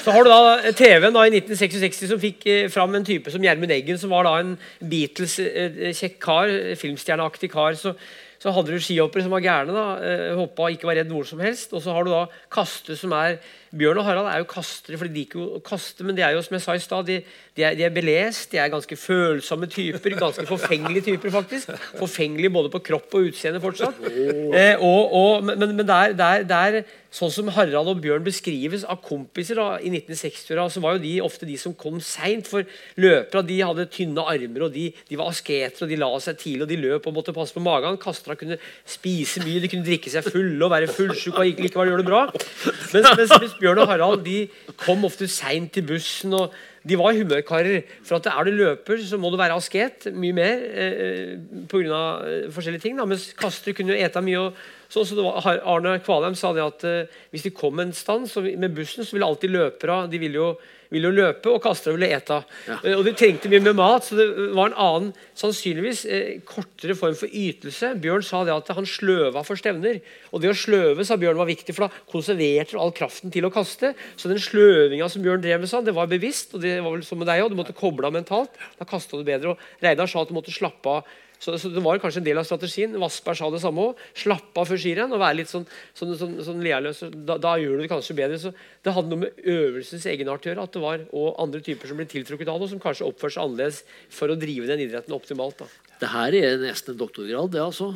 Så 0.00 0.14
har 0.14 0.24
du 0.24 0.30
da 0.32 0.72
TV-en 0.76 1.12
da 1.14 1.26
i 1.26 1.34
1966 1.34 2.08
som 2.08 2.20
fikk 2.20 2.46
eh, 2.48 2.70
fram 2.72 2.94
en 2.96 3.04
type 3.06 3.32
som 3.32 3.44
Gjermund 3.44 3.74
Eggen, 3.74 4.00
som 4.00 4.12
var 4.12 4.24
da 4.26 4.38
en 4.40 4.56
Beatles-kjekk 4.80 6.18
kar, 6.22 6.48
eh, 6.48 6.76
filmstjerneaktig 6.80 7.50
kar. 7.52 7.76
Så, 7.78 7.92
så 8.40 8.52
hadde 8.56 8.72
du 8.72 8.80
skihoppere 8.80 9.26
som 9.26 9.34
var 9.34 9.44
gærne, 9.44 9.74
da, 9.76 9.86
eh, 10.00 10.30
hoppa 10.38 10.70
ikke 10.72 10.88
var 10.88 10.96
redd 10.96 11.10
hvor 11.12 11.26
som 11.28 11.42
helst. 11.44 11.74
Og 11.76 11.84
så 11.84 11.92
har 11.92 12.06
du 12.06 12.12
da 12.14 12.22
kaste 12.52 12.96
som 12.96 13.12
er 13.16 13.36
Bjørn 13.70 14.00
og 14.00 14.06
Harald 14.08 14.26
er 14.26 14.40
jo 14.40 14.48
kastere, 14.50 14.96
for 14.98 15.06
de 15.06 15.14
liker 15.14 15.38
jo 15.38 15.44
å 15.58 15.60
kaste, 15.62 16.02
men 16.02 16.16
de 16.16 16.24
er 16.26 16.32
jo 16.34 16.40
som 16.42 16.56
jeg 16.56 16.64
sa 16.64 16.74
i 16.74 16.80
stad, 16.82 17.06
de, 17.06 17.20
de, 17.54 17.66
de 17.78 17.84
er 17.86 17.92
belest, 17.94 18.48
de 18.50 18.58
er 18.58 18.72
ganske 18.72 18.96
følsomme 18.98 19.68
typer. 19.70 20.16
Ganske 20.18 20.46
forfengelige 20.48 21.12
typer, 21.12 21.30
faktisk. 21.36 21.70
Forfengelige 22.00 22.50
både 22.56 22.72
på 22.72 22.80
kropp 22.88 23.14
og 23.20 23.28
utseende 23.28 23.60
fortsatt. 23.62 24.00
Eh, 24.08 24.80
og, 24.80 25.14
og, 25.20 25.52
men 25.52 25.76
men 25.76 25.86
der, 25.86 26.16
der, 26.18 26.48
det 26.48 26.56
er, 26.56 26.80
det 26.80 26.82
er 26.88 26.98
sånn 27.14 27.32
som 27.34 27.50
Harald 27.56 27.90
og 27.90 28.00
Bjørn 28.04 28.22
beskrives 28.26 28.84
av 28.86 29.00
kompiser 29.02 29.58
da, 29.58 29.80
i 29.82 29.90
1960-åra, 29.90 30.68
så 30.70 30.82
var 30.82 30.96
jo 30.96 31.02
de 31.02 31.14
ofte 31.24 31.48
de 31.48 31.56
som 31.58 31.74
kom 31.74 31.98
seint. 32.04 32.46
For 32.46 32.66
løpere 33.00 33.42
de 33.48 33.58
hadde 33.66 33.88
tynne 33.90 34.24
armer, 34.30 34.66
og 34.68 34.74
de, 34.76 34.88
de 35.08 35.18
var 35.18 35.32
asketer, 35.32 35.82
og 35.84 35.90
de 35.90 35.98
la 35.98 36.10
seg 36.22 36.38
tidlig, 36.40 36.64
og 36.66 36.70
de 36.70 36.80
løp 36.80 37.10
og 37.10 37.18
måtte 37.18 37.34
passe 37.36 37.56
på 37.56 37.64
magen. 37.64 37.98
Kastra 38.00 38.38
kunne 38.38 38.60
spise 38.88 39.42
mye, 39.42 39.58
de 39.62 39.72
kunne 39.72 39.86
drikke 39.86 40.12
seg 40.12 40.30
fulle 40.30 40.62
og 40.66 40.72
være 40.72 40.90
fullsjuke 40.94 41.42
og 41.42 41.52
ikke 41.52 41.66
likevel 41.66 41.92
gjøre 41.92 42.04
det 42.04 42.10
bra. 42.10 42.24
Mens, 42.30 43.12
mens, 43.16 43.36
mens 43.36 43.60
Bjørn 43.60 43.82
og 43.82 43.90
Harald 43.90 44.26
de 44.26 44.44
kom 44.80 45.06
ofte 45.08 45.28
seint 45.30 45.74
til 45.74 45.86
bussen. 45.90 46.34
og 46.34 46.54
de 46.86 46.96
var 46.96 47.12
humørkarer. 47.12 47.84
For 48.06 48.16
at 48.16 48.28
er 48.30 48.48
du 48.48 48.56
løper, 48.56 49.00
så 49.04 49.18
må 49.20 49.30
du 49.30 49.38
være 49.40 49.56
asket 49.58 50.08
mye 50.16 50.36
mer 50.36 50.62
eh, 50.72 51.34
pga. 51.68 52.02
Eh, 52.24 52.50
forskjellige 52.52 52.86
ting. 52.86 52.96
Da. 52.98 53.04
Mens 53.08 53.30
kastere 53.36 53.76
kunne 53.76 53.92
jo 53.92 54.00
ete 54.00 54.22
mye. 54.24 54.46
og 54.46 54.54
så, 54.90 55.04
som 55.06 55.20
det 55.20 55.24
var, 55.24 55.62
Arne 55.70 55.94
Kvalheim 56.02 56.34
sa 56.38 56.50
det 56.54 56.66
at 56.66 56.84
eh, 56.88 57.18
hvis 57.30 57.46
de 57.46 57.54
kom 57.54 57.78
en 57.78 57.94
stand 57.94 58.26
så, 58.26 58.42
med 58.42 58.74
bussen, 58.74 59.06
så 59.06 59.14
ville 59.14 59.28
alltid 59.28 59.52
løpere 59.54 60.02
de 60.10 60.18
ville 60.18 60.40
jo, 60.40 60.48
ville 60.90 61.06
jo 61.06 61.14
løpe, 61.14 61.46
og 61.52 61.62
kastere 61.62 61.94
ville 61.94 62.08
ete. 62.10 62.40
Eh, 62.80 62.96
og 62.96 63.04
de 63.06 63.12
trengte 63.14 63.50
mye 63.52 63.62
med 63.62 63.78
mat, 63.78 64.02
så 64.02 64.18
det 64.18 64.26
var 64.56 64.72
en 64.72 64.80
annen, 64.82 65.12
sannsynligvis 65.38 66.02
eh, 66.10 66.32
kortere 66.48 66.96
form 66.98 67.14
for 67.20 67.30
ytelse. 67.30 67.92
Bjørn 68.02 68.26
sa 68.26 68.42
det 68.46 68.56
at 68.56 68.74
han 68.74 68.88
sløva 68.88 69.44
for 69.46 69.60
stevner. 69.60 70.02
Og 70.34 70.42
det 70.42 70.50
å 70.50 70.58
sløve 70.58 71.06
sa 71.06 71.20
Bjørn 71.20 71.38
var 71.38 71.52
viktig, 71.52 71.76
for 71.76 71.86
da 71.86 72.04
konserverte 72.10 72.74
du 72.74 72.82
all 72.82 72.94
kraften 72.96 73.30
til 73.30 73.46
å 73.46 73.54
kaste. 73.54 73.94
Så 74.18 74.32
den 74.32 74.42
sløvinga 74.42 75.06
som 75.12 75.22
Bjørn 75.22 75.46
drev 75.46 75.62
med, 75.62 75.70
sa, 75.70 75.84
det 75.86 75.94
var 75.94 76.10
bevisst, 76.10 76.58
og 76.58 76.66
det 76.66 76.80
var 76.82 76.98
vel 76.98 77.06
som 77.06 77.22
med 77.22 77.30
deg 77.30 77.46
òg. 77.46 77.54
Du 77.54 77.60
måtte 77.62 77.78
koble 77.78 78.10
av 78.10 78.18
mentalt. 78.18 78.58
Da 78.80 78.90
kasta 78.90 79.22
du 79.22 79.26
bedre. 79.26 79.54
Og 79.54 79.86
Reidar 79.86 80.10
sa 80.10 80.26
at 80.26 80.34
du 80.34 80.34
måtte 80.34 80.54
slappe 80.54 80.98
av. 80.98 81.18
Så, 81.40 81.54
så 81.56 81.70
det 81.72 81.80
var 81.80 81.96
kanskje 82.02 82.20
en 82.20 82.26
del 82.26 82.38
av 82.38 82.44
strategien. 82.44 82.92
Vassberg 83.00 83.38
sa 83.38 83.46
det 83.48 83.62
samme 83.62 83.80
òg. 83.88 84.00
Slappe 84.22 84.60
av 84.60 84.68
før 84.68 84.80
skirenn 84.82 85.14
og 85.16 85.22
være 85.22 85.38
litt 85.38 85.48
sånn, 85.48 85.64
sånn, 85.96 86.12
sånn, 86.20 86.34
sånn 86.44 86.60
lealøs. 86.64 87.00
Da, 87.16 87.38
da 87.40 87.54
gjør 87.56 87.78
du 87.78 87.84
det 87.86 87.90
kanskje 87.92 88.16
bedre. 88.18 88.36
Så 88.42 88.52
det 88.52 88.92
hadde 88.92 89.08
noe 89.08 89.22
med 89.22 89.38
øvelsens 89.48 90.04
egenart 90.12 90.44
å 90.44 90.50
gjøre. 90.50 90.66
At 90.68 90.76
det 90.76 90.82
var 90.84 91.06
og 91.16 91.40
andre 91.40 91.62
typer 91.64 91.88
som 91.88 91.96
ble 91.96 92.04
tiltrukket 92.10 92.50
av 92.52 92.60
det, 92.60 92.68
og 92.68 92.74
som 92.74 92.82
kanskje 92.82 93.08
oppførte 93.08 93.38
seg 93.38 93.46
annerledes 93.46 93.80
for 94.12 94.32
å 94.32 94.36
drive 94.42 94.68
den 94.68 94.84
idretten 94.84 95.16
optimalt. 95.16 95.62
Da. 95.62 95.94
Det 96.02 96.10
her 96.12 96.36
er 96.42 96.60
nesten 96.60 96.92
en 96.92 97.00
doktorgrad, 97.00 97.54
det, 97.56 97.64
altså. 97.64 97.94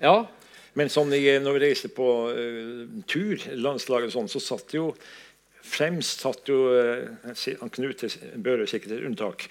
Ja, 0.00 0.20
Men 0.78 0.86
sånn, 0.86 1.10
når 1.10 1.56
vi 1.56 1.64
reiste 1.64 1.90
på 1.90 2.06
uh, 2.30 2.84
tur, 3.10 3.42
landslaget 3.58 4.12
og 4.12 4.14
sånn, 4.14 4.30
så 4.30 4.42
satt 4.42 4.76
jo 4.78 4.92
Fremst 5.70 6.22
satt 6.24 6.48
jo 6.48 6.70
uh, 6.72 7.66
Knut 7.74 8.00
Børø 8.42 8.64
sikkert 8.70 8.94
et 8.96 9.04
unntak. 9.06 9.44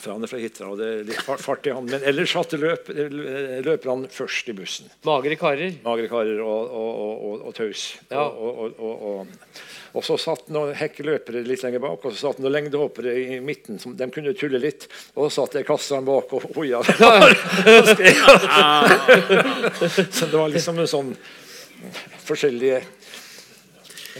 For 0.00 0.14
han 0.14 0.24
fra 0.28 0.38
hytta. 0.40 0.64
og 0.70 0.78
det 0.80 0.86
er 0.88 1.02
litt 1.10 1.20
fart, 1.20 1.66
i 1.68 1.74
han. 1.76 1.84
Men 1.84 2.04
ellers 2.08 2.32
satte 2.32 2.56
løp, 2.60 2.88
løperne 2.88 4.08
først 4.12 4.48
i 4.48 4.54
bussen. 4.56 4.88
magre 5.04 5.36
karer. 5.40 5.74
Magre 5.84 6.08
karer 6.08 6.40
og, 6.40 6.70
og, 6.80 6.90
og, 7.28 7.42
og, 7.48 7.54
taus. 7.56 7.82
Ja. 8.08 8.24
Og 9.90 10.06
så 10.06 10.16
satt 10.22 10.48
noen 10.54 10.72
hekkeløpere 10.78 11.42
litt 11.44 11.64
lenger 11.66 11.82
bak, 11.82 12.04
og 12.04 12.14
så 12.14 12.30
satt 12.30 12.40
noen 12.40 12.54
lengdehoppere 12.54 13.12
i 13.18 13.40
midten. 13.44 13.80
Som, 13.82 13.96
de 13.98 14.08
kunne 14.14 14.32
tulle 14.38 14.60
litt. 14.62 14.88
Og 15.16 15.28
så 15.28 15.42
satt 15.42 15.58
jeg 15.58 15.68
kasseren 15.68 16.08
bak 16.08 16.32
og 16.38 16.40
hoia. 16.56 16.80
så 20.16 20.24
det 20.24 20.36
var 20.36 20.48
liksom 20.48 20.80
en 20.80 20.90
sånn 20.90 21.12
forskjellige 22.26 22.80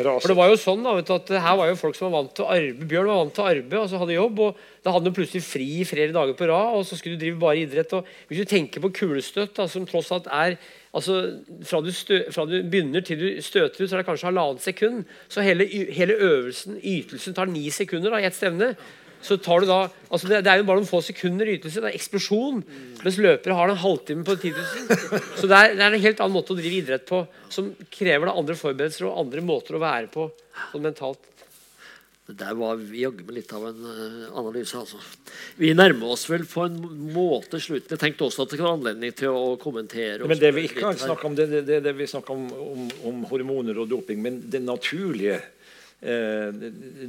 For 0.00 0.32
det 0.32 0.36
var 0.38 0.50
jo 0.50 0.58
sånn 0.60 0.84
da, 0.84 0.94
du, 0.96 1.12
at 1.14 1.30
Her 1.44 1.56
var 1.58 1.70
jo 1.70 1.78
folk 1.78 1.96
som 1.98 2.08
var 2.08 2.20
vant 2.20 2.34
til 2.36 2.46
å 2.46 2.50
arbeide. 2.54 2.88
Bjørn 2.90 3.10
var 3.10 3.20
vant 3.22 3.34
til 3.36 3.44
å 3.44 3.48
arbeide, 3.50 3.86
så 3.90 4.00
hadde 4.00 4.16
jobb. 4.16 4.42
og 4.46 4.60
Da 4.84 4.94
hadde 4.94 5.10
han 5.10 5.16
plutselig 5.16 5.42
fri 5.46 5.68
flere 5.88 6.14
dager 6.16 6.36
på 6.38 6.48
rad, 6.50 6.76
og 6.78 6.84
så 6.88 6.98
skulle 6.98 7.18
du 7.18 7.24
drive 7.24 7.40
bare 7.42 7.64
idrett. 7.64 7.92
og 7.96 8.08
Hvis 8.28 8.42
du 8.42 8.50
tenker 8.50 8.84
på 8.84 8.92
kulestøt, 9.00 9.54
da, 9.58 9.68
som 9.70 9.88
tross 9.88 10.12
alt 10.16 10.30
er 10.30 10.56
altså 10.96 11.18
fra 11.66 11.80
du, 11.84 11.92
stø, 11.94 12.24
fra 12.34 12.46
du 12.50 12.56
begynner 12.66 13.04
til 13.06 13.20
du 13.20 13.28
støter 13.44 13.84
ut, 13.84 13.86
så 13.86 13.94
er 13.94 14.02
det 14.02 14.08
kanskje 14.08 14.30
halvannet 14.30 14.64
sekund. 14.64 15.04
Så 15.30 15.44
hele, 15.46 15.66
hele 15.94 16.16
øvelsen, 16.18 16.80
ytelsen, 16.82 17.36
tar 17.36 17.50
ni 17.50 17.68
sekunder 17.74 18.10
da, 18.10 18.22
i 18.22 18.26
ett 18.30 18.38
stevne. 18.38 18.74
Så 19.22 19.36
tar 19.36 19.60
du 19.60 19.68
da, 19.68 19.80
altså 20.08 20.30
det, 20.30 20.42
det 20.46 20.52
er 20.52 20.60
jo 20.60 20.66
bare 20.68 20.80
noen 20.80 20.88
få 20.88 21.02
sekunder 21.04 21.48
ytelse. 21.52 21.82
Det 21.82 21.90
er 21.90 21.98
eksplosjon. 21.98 22.62
Mens 23.04 23.18
løpere 23.20 23.56
har 23.56 23.72
en 23.72 23.82
halvtime 23.82 24.24
på 24.26 24.36
10 24.38 24.54
000. 24.56 25.24
Så 25.36 25.50
det 25.50 25.58
er, 25.58 25.74
det 25.76 25.84
er 25.84 25.96
en 25.96 26.06
helt 26.06 26.22
annen 26.24 26.36
måte 26.36 26.54
å 26.54 26.60
drive 26.60 26.80
idrett 26.80 27.04
på, 27.08 27.24
som 27.52 27.72
krever 27.92 28.30
da 28.30 28.36
andre 28.40 28.56
forberedelser 28.58 29.10
og 29.10 29.20
andre 29.26 29.44
måter 29.44 29.76
å 29.76 29.82
være 29.82 30.08
på 30.12 30.30
sånn 30.70 30.88
mentalt. 30.88 31.26
Det 32.30 32.36
der 32.38 32.54
var 32.54 32.78
jaggu 32.94 33.24
meg 33.26 33.40
litt 33.40 33.52
av 33.56 33.64
en 33.66 33.86
eh, 33.90 34.26
analyse, 34.38 34.78
altså. 34.78 35.00
Vi 35.58 35.72
nærmer 35.74 36.12
oss 36.14 36.28
vel 36.30 36.44
på 36.46 36.62
en 36.68 36.76
måte 37.10 37.58
slutten. 37.58 37.96
Jeg 37.96 38.02
tenkte 38.04 38.28
også 38.28 38.44
at 38.44 38.54
det 38.54 38.60
var 38.62 38.76
anledning 38.76 39.14
til 39.18 39.34
å 39.34 39.56
kommentere. 39.58 40.28
Men 40.30 40.38
det 40.38 40.52
vi 40.54 40.68
ikke 40.68 40.84
har 40.84 41.00
snakka 41.00 41.26
om, 41.26 41.34
det, 41.34 41.48
det, 41.50 41.64
det, 41.66 41.80
det 41.88 41.94
vi 41.98 42.06
snakka 42.10 42.36
om, 42.36 42.44
om, 42.54 42.84
om 43.10 43.24
hormoner 43.32 43.82
og 43.82 43.90
doping, 43.90 44.22
men 44.22 44.38
det 44.52 44.62
naturlige 44.62 45.40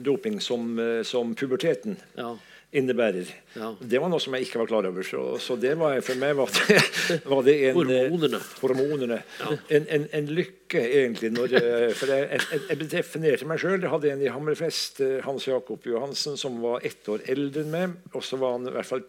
doping 0.03 0.39
som, 0.41 0.79
eh, 0.79 1.03
som 1.03 1.35
puberteten 1.35 1.95
Ja. 2.17 2.37
innebærer. 2.73 3.27
Ja. 3.53 3.73
Det 3.83 3.99
var 3.99 4.07
noe 4.07 4.19
som 4.23 4.33
jeg 4.37 4.45
ikke 4.45 4.59
var 4.61 4.67
klar 4.69 4.85
over. 4.87 5.03
Så, 5.03 5.37
så 5.43 5.57
det 5.59 5.73
var, 5.79 5.97
for 6.07 6.15
meg 6.15 6.35
var 6.39 6.47
det, 6.47 6.77
var 7.33 7.41
det 7.43 7.55
en 7.67 7.75
Hormonene. 7.75 8.39
hormonene. 8.61 9.17
En, 9.69 9.87
en, 9.91 10.05
en 10.15 10.29
lykke, 10.31 10.79
egentlig. 10.79 11.33
Når, 11.35 11.55
eh, 11.59 11.89
for 11.99 12.07
jeg, 12.15 12.29
jeg, 12.31 12.61
jeg 12.69 12.87
definerte 12.93 13.47
meg 13.49 13.59
sjøl. 13.59 13.75
Jeg 13.83 13.91
hadde 13.91 14.11
en 14.13 14.23
i 14.23 14.31
Hammerfest, 14.31 15.01
eh, 15.03 15.17
Hans 15.27 15.47
Jakob 15.51 15.83
Johansen, 15.87 16.37
som 16.39 16.61
var 16.63 16.79
ett 16.87 17.03
år 17.11 17.25
eldre 17.27 17.65
enn 17.65 17.75
meg. 17.75 17.97
Og 18.15 18.23
så 18.23 18.39
var 18.39 18.55
han 18.55 18.67
i 18.71 18.75
hvert 18.77 18.87
fall 18.93 19.03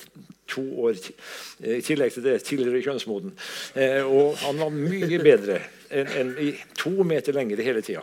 to 0.51 0.65
år 0.89 0.99
eh, 0.99 1.77
i 1.79 1.83
tillegg 1.87 2.17
til 2.17 2.27
det 2.27 2.41
tidligere 2.49 2.83
kjønnsmoden. 2.89 3.31
Eh, 3.79 4.03
og 4.03 4.43
han 4.43 4.59
var 4.59 4.75
mye 4.75 5.23
bedre 5.23 5.61
enn 5.93 6.09
en, 6.19 6.35
to 6.81 6.91
meter 7.07 7.37
lenger 7.37 7.61
hele 7.63 7.83
tida. 7.85 8.03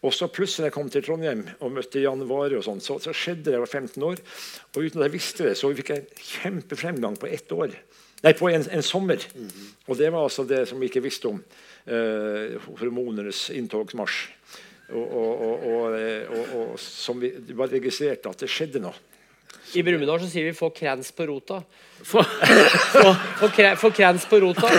Og 0.00 0.14
så 0.16 0.30
plutselig 0.32 0.70
jeg 0.70 0.72
kom 0.72 0.88
til 0.88 1.04
Trondheim 1.04 1.42
og 1.60 1.74
møtte 1.76 2.00
Jan 2.00 2.24
Vare, 2.28 2.56
og 2.56 2.64
sånn, 2.64 2.80
så, 2.80 2.96
så 3.04 3.12
skjedde 3.12 3.50
det. 3.50 3.56
Jeg 3.58 3.64
var 3.66 3.72
15 3.82 4.06
år. 4.06 4.22
Og 4.72 4.78
uten 4.86 5.02
at 5.02 5.08
jeg 5.10 5.16
visste 5.18 5.48
det, 5.50 5.56
så 5.60 5.68
fikk 5.76 5.92
jeg 5.92 6.06
kjempefremgang 6.16 7.18
på 7.20 7.28
ett 7.28 7.52
år. 7.52 7.74
Nei, 8.24 8.32
på 8.36 8.48
en, 8.48 8.64
en 8.64 8.84
sommer. 8.84 9.20
Og 9.86 9.96
det 10.00 10.08
var 10.12 10.24
altså 10.24 10.44
det 10.48 10.66
som 10.68 10.80
vi 10.80 10.88
ikke 10.88 11.04
visste 11.04 11.28
om. 11.28 11.42
eh, 11.86 12.56
hormonenes 12.80 13.50
inntogsmarsj. 13.56 14.28
Og, 14.90 15.04
og, 15.04 15.42
og, 15.46 15.68
og, 15.70 15.94
eh, 16.00 16.26
og, 16.32 16.56
og 16.60 16.80
som 16.82 17.20
vi 17.22 17.30
bare 17.52 17.76
registrerte 17.76 18.28
at 18.32 18.40
det 18.42 18.50
skjedde 18.50 18.82
noe. 18.82 18.96
I 19.74 19.82
Brumunddal 19.86 20.18
så 20.22 20.28
sier 20.30 20.48
vi 20.48 20.56
'få 20.56 20.70
krans 20.74 21.12
på 21.14 21.26
rota'. 21.28 21.62
Få, 22.02 22.22
få, 22.94 23.14
få 23.76 23.90
krans 23.94 24.26
på 24.26 24.40
rota. 24.42 24.66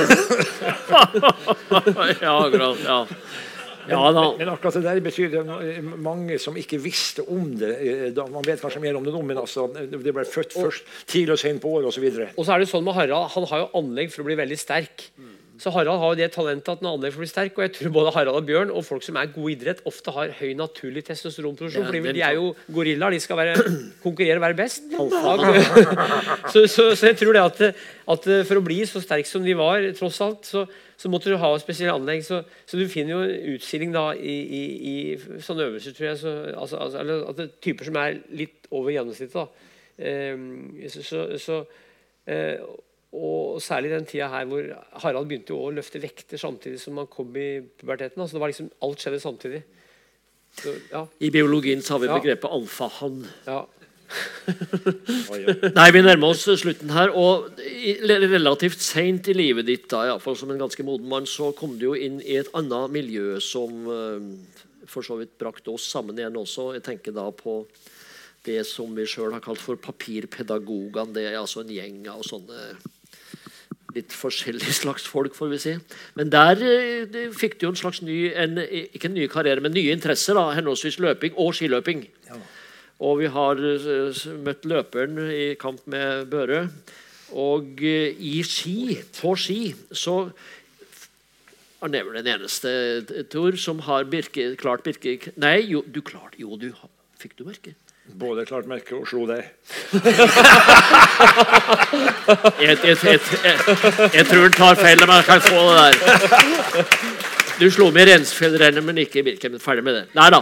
ja, 2.21 2.33
akkurat. 2.45 2.77
Ja. 2.83 3.05
Ja 3.89 4.11
da. 4.13 4.23
Men 4.37 4.53
akkurat 4.53 4.77
det 4.77 4.83
der 4.85 5.01
betyr 5.05 5.31
det 5.33 5.83
mange 5.97 6.37
som 6.39 6.57
ikke 6.57 6.79
visste 6.81 7.25
om 7.27 7.51
det. 7.57 7.73
eh, 7.81 8.07
Da, 8.15 8.27
man 8.27 8.45
vet 8.45 8.61
kanskje 8.61 8.81
mer 8.83 8.97
om 8.99 9.03
det 9.05 9.13
nå, 9.13 9.21
men 9.25 9.37
altså, 9.41 9.67
det 9.73 10.13
ble 10.13 10.25
født 10.25 10.53
først 10.53 10.83
tidlig 11.07 11.37
og 11.37 11.39
sent 11.39 11.61
på 11.61 11.69
året 11.77 11.87
osv. 11.91 12.07
Og 12.35 12.45
så 12.45 12.53
er 12.55 12.59
det 12.59 12.69
sånn 12.71 12.83
med 12.85 12.97
Harald, 12.97 13.31
han 13.35 13.45
har 13.51 13.65
jo 13.65 13.69
anlegg 13.81 14.11
for 14.13 14.23
å 14.23 14.29
bli 14.29 14.35
veldig 14.39 14.59
sterk. 14.59 15.09
Så 15.61 15.69
Harald 15.69 15.99
har 16.01 16.15
jo 16.15 16.17
det 16.17 16.31
talentet 16.33 16.71
at 16.71 16.79
han 16.81 16.87
har 16.89 16.95
anlegg 16.97 17.11
for 17.13 17.21
å 17.21 17.25
bli 17.25 17.29
sterk. 17.29 17.57
Og 17.59 17.61
jeg 17.67 17.73
tror 17.75 17.91
både 17.93 18.13
Harald 18.15 18.39
og 18.39 18.45
Bjørn 18.47 18.71
og 18.73 18.81
folk 18.87 19.03
som 19.05 19.19
er 19.21 19.29
gode 19.29 19.51
i 19.51 19.55
idrett, 19.59 19.83
ofte 19.85 20.09
har 20.15 20.31
høy 20.39 20.55
naturlig 20.57 21.03
testosteronproduksjon. 21.05 21.83
Ja, 21.83 21.91
fordi 21.91 22.01
er 22.09 22.17
de 22.17 22.23
er 22.25 22.37
jo 22.39 22.47
gorillaer. 22.73 23.13
De 23.13 23.19
skal 23.21 23.37
være, 23.37 23.53
konkurrere 24.05 24.39
og 24.39 24.45
være 24.47 24.57
best. 24.57 24.87
så, 26.53 26.65
så, 26.65 26.87
så 26.97 27.11
jeg 27.11 27.19
tror 27.21 27.37
det 27.37 27.43
at, 27.45 27.61
at 28.15 28.25
for 28.49 28.57
å 28.57 28.65
bli 28.65 28.79
så 28.89 29.03
sterk 29.05 29.29
som 29.29 29.45
de 29.45 29.53
var, 29.59 29.85
tross 29.99 30.17
alt, 30.25 30.49
så, 30.49 30.65
så 31.01 31.09
måtte 31.09 31.31
du 31.33 31.37
ha 31.41 31.49
spesielle 31.61 31.95
anlegg. 31.97 32.21
Så, 32.27 32.43
så 32.69 32.77
du 32.77 32.85
finner 32.91 33.15
jo 33.15 33.55
utstilling 33.55 33.93
da 33.95 34.11
i, 34.13 34.37
i, 34.59 34.63
i 34.91 34.95
sånne 35.41 35.65
øvelser, 35.71 35.95
tror 35.97 36.11
jeg. 36.11 36.19
Så, 36.21 36.33
altså, 36.53 36.77
altså, 36.85 37.01
eller 37.01 37.25
at 37.31 37.39
det 37.39 37.47
er 37.47 37.55
typer 37.65 37.89
som 37.89 37.97
er 38.03 38.19
litt 38.37 38.69
over 38.69 38.93
gjennomsnittet. 38.93 39.33
da 39.41 39.67
Eh, 40.01 40.37
så, 40.89 41.25
så, 41.37 41.57
eh, 42.25 42.61
og 43.13 43.59
særlig 43.61 43.91
den 43.91 44.05
tida 44.09 44.29
her 44.31 44.47
hvor 44.49 44.63
Harald 45.03 45.27
begynte 45.29 45.53
å 45.53 45.67
løfte 45.75 45.99
vekter 46.01 46.39
samtidig 46.41 46.79
som 46.81 46.97
han 46.97 47.09
kom 47.11 47.35
i 47.37 47.59
puberteten. 47.61 48.21
Altså 48.23 48.37
det 48.37 48.41
var 48.41 48.53
liksom, 48.53 48.71
Alt 48.87 49.03
skjedde 49.03 49.19
samtidig. 49.21 49.61
Så, 50.57 50.73
ja, 50.91 51.03
I 51.21 51.29
biologien 51.31 51.83
så 51.83 51.95
har 51.95 52.01
vi 52.05 52.09
Ja. 52.09 52.17
begrepet 52.17 52.49
alfahann. 52.49 53.21
ja. 53.45 53.61
Nei, 55.77 55.87
Vi 55.93 56.01
nærmer 56.03 56.33
oss 56.33 56.43
slutten 56.61 56.91
her. 56.93 57.13
og 57.15 57.51
Relativt 58.09 58.83
seint 58.83 59.29
i 59.31 59.35
livet 59.37 59.67
ditt, 59.69 59.87
da, 59.91 60.05
i 60.05 60.13
alle 60.13 60.23
fall 60.23 60.37
som 60.39 60.51
en 60.51 60.61
ganske 60.61 60.85
moden 60.87 61.09
mann, 61.11 61.29
så 61.29 61.51
kom 61.57 61.77
du 61.79 61.91
jo 61.91 61.95
inn 61.95 62.19
i 62.21 62.39
et 62.41 62.51
annet 62.57 62.93
miljø 62.93 63.39
som 63.43 63.87
eh, 63.91 64.61
for 64.91 65.05
så 65.05 65.17
vidt 65.19 65.37
brakte 65.39 65.73
oss 65.73 65.87
sammen 65.91 66.19
igjen 66.19 66.39
også. 66.39 66.71
Jeg 66.77 66.85
tenker 66.87 67.15
da 67.15 67.27
på 67.35 67.61
det 68.45 68.63
som 68.65 68.89
vi 68.97 69.05
sjøl 69.09 69.35
har 69.35 69.43
kalt 69.43 69.61
for 69.61 69.79
papirpedagogene. 69.81 71.13
Det 71.15 71.27
er 71.29 71.37
altså 71.39 71.63
en 71.63 71.73
gjeng 71.73 72.01
av 72.11 72.23
sånne 72.25 72.71
litt 73.95 74.13
forskjellige 74.15 74.73
slags 74.81 75.05
folk, 75.09 75.35
får 75.37 75.51
vi 75.51 75.61
si. 75.61 75.75
Men 76.19 76.31
der 76.33 76.63
de 77.11 77.27
fikk 77.35 77.59
du 77.59 77.67
jo 77.67 77.73
en 77.73 77.81
slags 77.83 78.01
ny 78.05 78.23
en, 78.31 78.57
ikke 78.61 79.11
en 79.11 79.17
ny 79.17 79.27
karriere, 79.31 79.63
men 79.63 79.75
nye 79.75 79.93
interesser. 79.95 80.37
da, 80.37 80.51
Henholdsvis 80.57 80.99
løping 81.03 81.37
og 81.37 81.53
skiløping. 81.57 82.07
Og 83.01 83.21
vi 83.21 83.29
har 83.33 83.61
eh, 83.65 84.23
møtt 84.45 84.65
løperen 84.69 85.17
i 85.33 85.53
kamp 85.59 85.81
med 85.89 86.27
Børø. 86.31 86.65
Og 87.41 87.81
eh, 87.81 88.13
i 88.17 88.41
ski, 88.45 88.99
på 89.17 89.35
ski, 89.39 89.73
så 89.91 90.25
er 91.81 91.89
Never 91.89 92.13
den 92.13 92.27
eneste, 92.29 92.69
eh, 93.09 93.23
Tor, 93.25 93.57
som 93.57 93.79
har 93.87 94.03
Birke, 94.03 94.55
klart 94.55 94.83
Birke 94.85 95.31
Nei, 95.41 95.61
jo, 95.71 95.81
du 95.81 96.01
klarte 96.05 96.37
Jo, 96.37 96.57
du 96.61 96.69
fikk 97.17 97.33
du 97.39 97.45
merke? 97.47 97.73
Både 98.17 98.45
klart 98.45 98.67
merke 98.67 98.95
og 98.97 99.07
slo 99.07 99.25
deg. 99.29 99.45
Jeg, 102.61 102.77
jeg, 102.83 102.97
jeg, 103.03 103.19
jeg, 103.43 103.57
jeg 104.13 104.25
tror 104.27 104.41
han 104.41 104.53
tar 104.55 104.75
feil, 104.79 104.99
men 105.05 105.15
jeg 105.15 105.25
kan 105.25 105.41
få 105.41 105.61
det 105.67 105.75
der. 105.77 105.93
Du 107.59 107.65
slo 107.71 107.89
meg 107.93 108.07
i 108.07 108.11
Rensfjellrennet, 108.11 108.83
men 108.85 109.01
ikke 109.03 109.21
i 109.21 109.25
Birken. 109.25 109.59
Ferdig 109.61 109.83
med 109.85 109.97
det. 109.99 110.03
Nei 110.17 110.29
da. 110.33 110.41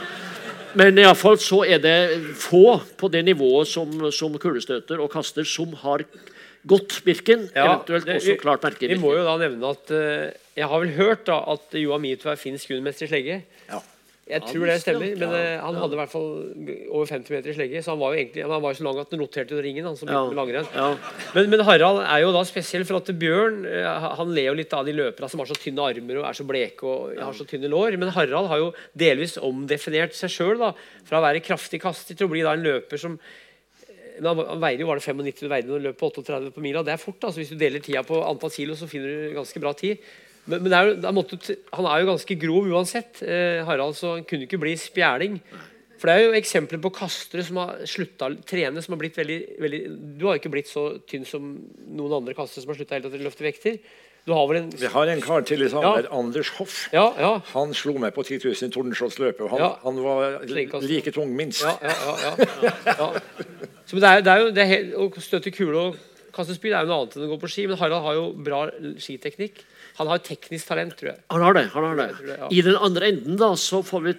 Men 0.78 0.98
iallfall 1.02 1.38
så 1.42 1.64
er 1.66 1.80
det 1.82 1.96
få 2.38 2.80
på 3.00 3.10
det 3.12 3.24
nivået 3.26 3.68
som, 3.68 3.90
som 4.14 4.36
kulestøter 4.42 5.02
og 5.02 5.10
kaster 5.14 5.48
som 5.48 5.74
har 5.82 6.04
gått 6.70 7.00
Birken. 7.06 7.48
Ja, 7.56 7.66
eventuelt 7.80 8.06
det- 8.06 8.18
også 8.20 8.36
klart 8.42 8.62
merke 8.64 8.80
Birken. 8.84 8.98
Vi 8.98 9.02
må 9.02 9.16
jo 9.18 9.24
da 9.26 9.38
nevne 9.42 9.72
at 9.74 9.92
uh, 9.96 10.32
Jeg 10.60 10.68
har 10.68 10.80
vel 10.84 10.94
hørt 10.98 11.26
da 11.26 11.40
at 11.54 11.74
Johan 11.80 12.02
Mitva 12.04 12.34
er 12.36 12.42
finsk 12.42 12.70
juniormester 12.70 13.08
i 13.08 13.10
slegge. 13.14 13.40
Ja. 13.70 13.80
Jeg 14.30 14.44
tror 14.46 14.68
det 14.70 14.76
stemmer, 14.84 15.16
men 15.18 15.32
eh, 15.34 15.56
han 15.58 15.78
hadde 15.82 15.96
i 15.96 16.00
hvert 16.00 16.12
fall 16.12 16.28
over 16.94 17.08
50 17.10 17.34
meter 17.34 17.50
i 17.50 17.56
slegge. 17.58 17.82
Så 17.82 17.96
han 17.96 18.02
var 18.02 18.14
jo 18.14 18.20
egentlig 18.20 18.44
han 18.46 18.62
var 18.62 18.76
jo 18.76 18.78
så 18.78 18.86
lang 18.86 19.00
at 19.02 19.16
han 19.16 19.22
noterte 19.24 19.56
under 19.56 19.66
ringen. 19.66 19.88
Han 19.90 19.98
som 19.98 20.12
Ja. 20.12 20.22
langrenn. 20.38 20.70
Ja. 20.76 20.90
Men, 21.34 21.50
men 21.50 21.66
Harald 21.66 22.04
er 22.04 22.22
jo 22.22 22.32
da 22.36 22.44
spesiell, 22.46 22.86
for 22.86 23.02
at 23.02 23.10
Bjørn 23.20 23.66
eh, 23.66 24.08
han 24.22 24.34
ler 24.36 24.52
jo 24.52 24.56
litt 24.62 24.76
av 24.78 24.86
de 24.86 24.94
løperne 24.94 25.32
som 25.34 25.42
har 25.42 25.50
så 25.50 25.58
tynne 25.58 25.82
armer 25.82 26.22
og 26.22 26.30
er 26.30 26.38
så 26.38 26.46
bleke 26.46 26.86
og 26.86 27.18
har 27.18 27.34
så 27.34 27.48
tynne 27.50 27.72
lår. 27.74 27.98
Men 27.98 28.14
Harald 28.14 28.52
har 28.54 28.62
jo 28.62 28.72
delvis 28.94 29.40
omdefinert 29.42 30.14
seg 30.14 30.30
sjøl 30.30 30.62
fra 30.62 31.20
å 31.20 31.26
være 31.26 31.42
kraftig 31.42 31.82
kastet 31.82 32.20
til 32.20 32.30
å 32.30 32.34
bli 32.34 32.46
da 32.46 32.54
en 32.54 32.66
løper 32.66 33.02
som 33.02 33.18
men 34.20 34.36
han, 34.36 34.40
veier 34.40 34.60
veide 34.60 34.84
jo 34.84 34.88
var 34.90 35.00
det 35.00 35.06
95 35.08 35.46
du 35.46 35.52
veide 35.52 35.70
når 35.70 35.80
du 35.80 35.86
løp 35.90 36.00
på 36.00 36.10
38 36.12 36.52
på 36.52 36.64
mila. 36.64 36.84
Det 36.84 36.92
er 36.92 37.02
fort. 37.02 37.24
altså 37.24 37.40
Hvis 37.40 37.54
du 37.54 37.60
deler 37.60 37.80
tida 37.84 38.04
på 38.04 38.20
antall 38.20 38.52
kilo, 38.52 38.76
så 38.76 38.90
finner 38.92 39.08
du 39.08 39.38
ganske 39.38 39.62
bra 39.64 39.72
tid. 39.78 40.04
Men, 40.48 40.64
men 40.64 40.74
er 40.74 41.12
måtte, 41.14 41.38
han 41.76 41.86
er 41.90 42.02
jo 42.04 42.12
ganske 42.12 42.38
grov 42.42 42.70
uansett, 42.72 43.22
eh, 43.26 43.60
Harald, 43.68 43.98
så 44.00 44.16
han 44.18 44.24
kunne 44.30 44.48
ikke 44.48 44.62
bli 44.62 44.76
spjæling. 44.80 45.40
For 46.00 46.08
det 46.08 46.16
er 46.16 46.26
jo 46.30 46.38
eksempler 46.40 46.80
på 46.80 46.94
kastere 46.96 47.44
som 47.44 47.58
har 47.60 47.82
slutta 47.90 48.30
å 48.32 48.38
trene, 48.48 48.82
som 48.82 48.96
har 48.96 49.02
blitt 49.02 49.18
veldig, 49.20 49.40
veldig 49.60 49.80
Du 50.18 50.28
har 50.28 50.38
jo 50.38 50.42
ikke 50.42 50.54
blitt 50.54 50.70
så 50.72 50.86
tynn 51.10 51.26
som 51.28 51.50
noen 51.92 52.22
andre 52.22 52.38
kastere 52.38 52.64
som 52.64 52.72
har 52.72 52.80
slutta 52.80 53.02
å 53.04 53.20
løfte 53.20 53.44
vekter. 53.44 53.82
Du 54.30 54.34
har 54.34 54.48
vel 54.48 54.58
en 54.62 54.70
Vi 54.70 54.86
har 54.94 55.08
en 55.08 55.22
kar 55.22 55.42
til 55.48 55.64
i 55.64 55.70
Sandberg, 55.72 56.08
Anders 56.14 56.50
Hoff. 56.58 56.76
Ja, 56.94 57.08
ja. 57.20 57.32
Han 57.54 57.74
slo 57.74 57.96
meg 57.98 58.14
på 58.16 58.24
10 58.24 58.40
000 58.46 58.68
i 58.68 58.72
Tordenskiolds-løpet. 58.76 59.42
og 59.42 59.50
Han, 59.50 59.60
Ja. 59.60 59.70
han 59.84 60.04
var 60.04 60.40
like 60.46 61.12
tung, 61.12 61.36
minst. 61.36 61.64
Ja, 61.64 61.78
ja, 61.82 62.16
ja, 62.24 62.48
ja, 62.64 62.96
ja. 63.00 63.10
Så 63.86 64.00
det 64.00 64.04
er, 64.10 64.22
det 64.22 64.32
er 64.32 64.40
jo 64.44 64.52
det 64.52 64.64
er 64.64 64.70
helt, 64.70 64.94
Å 64.96 65.24
støtte 65.24 65.52
kule 65.52 65.78
og 65.78 65.98
kaste 66.36 66.56
spyd 66.56 66.72
er 66.74 66.86
jo 66.86 66.92
noe 66.92 67.02
annet 67.02 67.18
enn 67.18 67.26
å 67.28 67.32
gå 67.34 67.40
på 67.42 67.50
ski. 67.50 67.66
Men 67.68 67.80
Harald 67.82 68.06
har 68.06 68.14
jo 68.20 68.28
bra 68.34 68.62
skiteknikk. 69.02 69.64
Han 70.00 70.08
har 70.08 70.22
teknisk 70.24 70.68
talent, 70.72 70.96
tror 71.00 71.12
jeg. 71.12 71.20
Han 71.34 71.42
har 71.44 71.54
det. 71.58 71.66
han 71.74 71.84
har 71.90 71.96
det. 72.00 72.10
Jeg 72.16 72.28
det, 72.30 72.38
ja. 72.40 72.48
I 72.56 72.62
den 72.70 72.78
andre 72.80 73.10
enden 73.12 73.40
da, 73.40 73.54
så 73.60 73.82
får 73.84 74.02
vi 74.08 74.14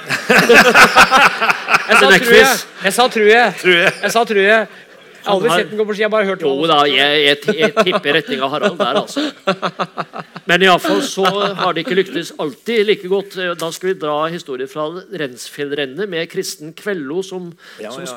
Jeg 1.90 1.96
sa 2.00 2.06
tror 2.08 2.32
jeg. 2.32 2.54
Jeg 2.84 2.94
sa 2.96 3.04
tror 3.12 3.26
jeg. 3.28 3.92
Jeg 4.00 4.12
sa 4.14 4.22
tror 4.24 4.40
jeg. 4.40 4.68
Jeg 5.20 5.28
har 5.28 5.34
aldri 5.36 5.50
sett 5.52 5.68
den 5.68 5.76
gå 5.76 5.84
på 5.84 5.92
ski. 5.92 6.00
Jeg 6.00 6.08
har 6.08 6.14
bare 6.14 6.28
hørt 6.30 6.42
Jo 6.46 6.68
da, 6.70 6.78
jeg, 6.88 7.18
jeg, 7.26 7.56
jeg 7.58 7.74
tipper 7.76 8.16
retninga 8.16 8.48
Harald 8.48 8.78
der, 8.80 9.00
altså. 9.02 9.26
Men 10.48 10.64
iallfall 10.64 11.02
så 11.04 11.26
har 11.28 11.76
det 11.76 11.84
ikke 11.84 11.98
lyktes 11.98 12.32
alltid 12.40 12.86
like 12.88 13.10
godt. 13.12 13.36
Da 13.60 13.68
skal 13.76 13.92
vi 13.92 13.98
dra 14.00 14.16
historien 14.32 14.70
fra 14.70 14.88
Rensfjellrennet 15.20 16.08
med 16.08 16.24
Kristen 16.32 16.72
Kvello 16.78 17.20
som, 17.26 17.52
Ja, 17.82 17.92
som 17.92 18.06
ja. 18.06 18.08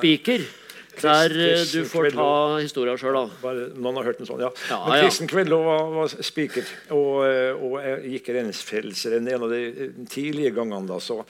Der 1.02 1.34
eh, 1.34 1.64
du 1.72 1.84
får 1.90 2.11
ta 2.14 2.28
historia 2.61 2.94
sjøl, 2.99 3.18
da. 3.18 3.53
Noen 3.74 3.98
har 3.99 4.10
hørt 4.11 4.22
en 4.22 4.30
sånn, 4.30 4.44
ja. 4.45 4.52
Ja, 4.70 4.78
Men. 4.86 5.03
Kristen 5.06 5.30
Kvello 5.32 5.60
var, 5.65 5.90
var 5.95 6.14
spiker, 6.24 6.68
og, 6.94 7.26
eh, 7.28 7.52
og 7.57 7.80
jeg 7.82 8.14
gikk 8.14 8.30
Rensfjellsrennet 8.38 9.34
en 9.36 9.48
av 9.48 9.53
de 9.56 9.61
eh, 9.72 9.91
tidlige 10.11 10.53
gangene. 10.60 10.88
da, 10.91 10.99
så, 11.03 11.22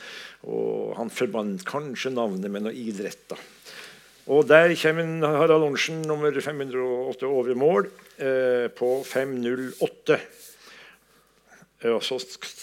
og 0.44 0.94
Han 1.00 1.14
forbandt 1.14 1.66
kanskje 1.70 2.12
navnet 2.14 2.52
med 2.52 2.68
noe 2.68 2.76
idrett. 2.76 3.24
da. 3.32 3.40
Og 4.34 4.48
Der 4.48 4.72
kommer 4.80 5.28
Harald 5.28 5.64
Lorentzen 5.66 6.02
nummer 6.08 6.32
508 6.32 7.28
over 7.28 7.56
mål 7.60 7.90
eh, 8.18 8.70
på 8.72 9.02
5.08. 9.08 10.20
Eh, 11.84 11.92
Og 11.92 12.04
så 12.04 12.20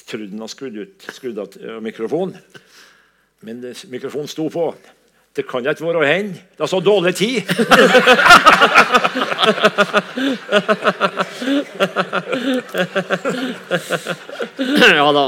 trodde 0.09 0.31
han 0.33 0.41
han 0.41 0.49
skrudd 0.49 0.79
ut 0.81 1.11
skrudde 1.13 1.45
av 1.45 1.59
eh, 1.61 1.81
mikrofonen. 1.85 2.39
Men 3.45 3.61
mikrofonen 3.93 4.29
sto 4.29 4.49
på. 4.53 4.71
Det 5.37 5.45
kan 5.47 5.63
ikke 5.63 5.87
være 5.87 6.07
hen. 6.11 6.33
Det 6.35 6.65
er 6.65 6.67
så 6.67 6.81
dårlig 6.83 7.15
tid. 7.15 7.43
ja 14.99 15.13
da. 15.15 15.25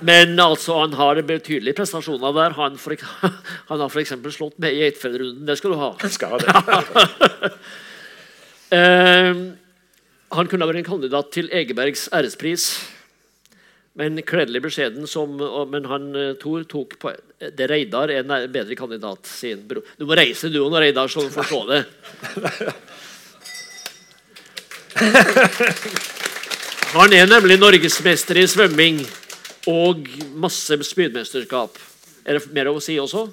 Men 0.00 0.38
altså, 0.40 0.78
han 0.80 0.94
har 0.96 1.18
betydelige 1.26 1.74
prestasjoner 1.76 2.32
der. 2.36 2.54
Han, 2.60 2.78
for, 2.78 2.94
han 3.72 3.80
har 3.82 3.90
f.eks. 3.90 4.14
slått 4.36 4.58
med 4.62 4.72
i 4.72 4.84
Eidfjellrunden. 4.86 5.46
Det 5.48 5.58
skal 5.58 5.74
du 5.74 5.80
ha. 5.80 5.90
Skal 6.08 6.38
det. 6.38 6.50
Eh, 8.70 9.34
han 10.30 10.46
kunne 10.46 10.62
ha 10.62 10.68
vært 10.70 10.78
en 10.78 10.86
kandidat 10.86 11.32
til 11.34 11.48
Egebergs 11.50 12.04
ærespris. 12.14 12.68
Men 14.00 14.16
kledelig 14.24 14.62
beskjeden 14.64 15.04
som 15.10 15.34
Men 15.70 15.84
han 15.90 16.10
Thor 16.40 16.64
tok 16.70 16.96
på 17.02 17.12
det 17.40 17.66
Reidar 17.70 18.08
er 18.12 18.22
en 18.24 18.52
bedre 18.52 18.76
kandidat, 18.76 19.26
sin 19.28 19.62
bror. 19.68 19.84
Du 20.00 20.04
må 20.08 20.16
reise 20.18 20.48
du 20.52 20.58
og 20.64 20.72
Reidar, 20.80 21.08
så 21.12 21.20
du 21.24 21.30
får 21.32 21.44
se 21.52 21.60
det. 21.70 21.82
Han 26.90 27.12
er 27.14 27.28
nemlig 27.30 27.56
norgesmester 27.60 28.40
i 28.40 28.46
svømming 28.50 28.96
og 29.70 30.08
masse 30.42 30.74
spydmesterskap. 30.88 31.76
Er 32.26 32.38
det 32.40 32.50
mer 32.56 32.70
å 32.72 32.80
si 32.82 32.96
også? 33.00 33.28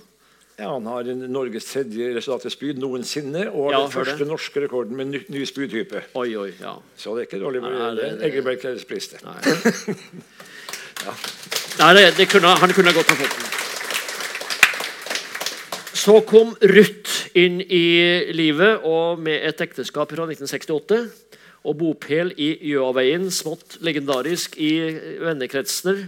Ja, 0.58 0.72
Han 0.74 0.86
har 0.90 1.04
Norges 1.30 1.68
tredje 1.70 2.14
resultat 2.16 2.48
i 2.50 2.54
spyd 2.54 2.80
noensinne, 2.82 3.44
og 3.52 3.72
Ja, 3.74 3.82
den 3.84 3.92
første 3.94 4.18
det. 4.24 4.28
norske 4.30 4.62
rekorden 4.64 4.96
med 4.98 5.08
ny, 5.12 5.20
ny 5.30 5.44
spydtype. 5.46 6.04
Oi, 6.18 6.32
oi, 6.38 6.52
ja. 6.62 6.76
Så 6.98 7.14
det 7.16 7.26
er 7.26 7.30
ikke 7.30 7.44
dårlig. 7.44 7.62
Det- 7.62 8.22
Egeberg 8.26 8.64
Nei, 8.64 9.38
det. 9.44 10.18
Nei, 11.78 11.92
det, 11.98 12.08
det 12.18 12.30
kunne, 12.32 12.56
han 12.58 12.74
kunne 12.74 12.96
godt 12.96 13.14
ha 13.14 13.20
fått 13.20 13.38
den. 13.38 13.54
Så 15.98 16.22
kom 16.24 16.54
Ruth 16.62 17.36
inn 17.36 17.60
i 17.62 17.88
livet 18.36 18.86
og 18.88 19.20
med 19.20 19.44
et 19.50 19.62
ekteskap 19.66 20.14
fra 20.14 20.28
1968. 20.30 21.00
Og 21.68 21.76
bopel 21.76 22.32
i 22.40 22.54
Gjøaveien, 22.70 23.28
smått 23.34 23.80
legendarisk 23.84 24.56
i 24.62 24.72
vennekretser. 25.20 26.06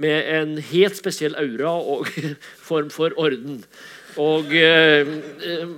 Med 0.00 0.30
en 0.38 0.54
helt 0.70 0.96
spesiell 0.96 1.36
aura 1.36 1.74
og 1.74 2.08
form 2.68 2.88
for 2.94 3.12
orden. 3.20 3.60
Og 4.18 4.54
eh, 4.56 5.10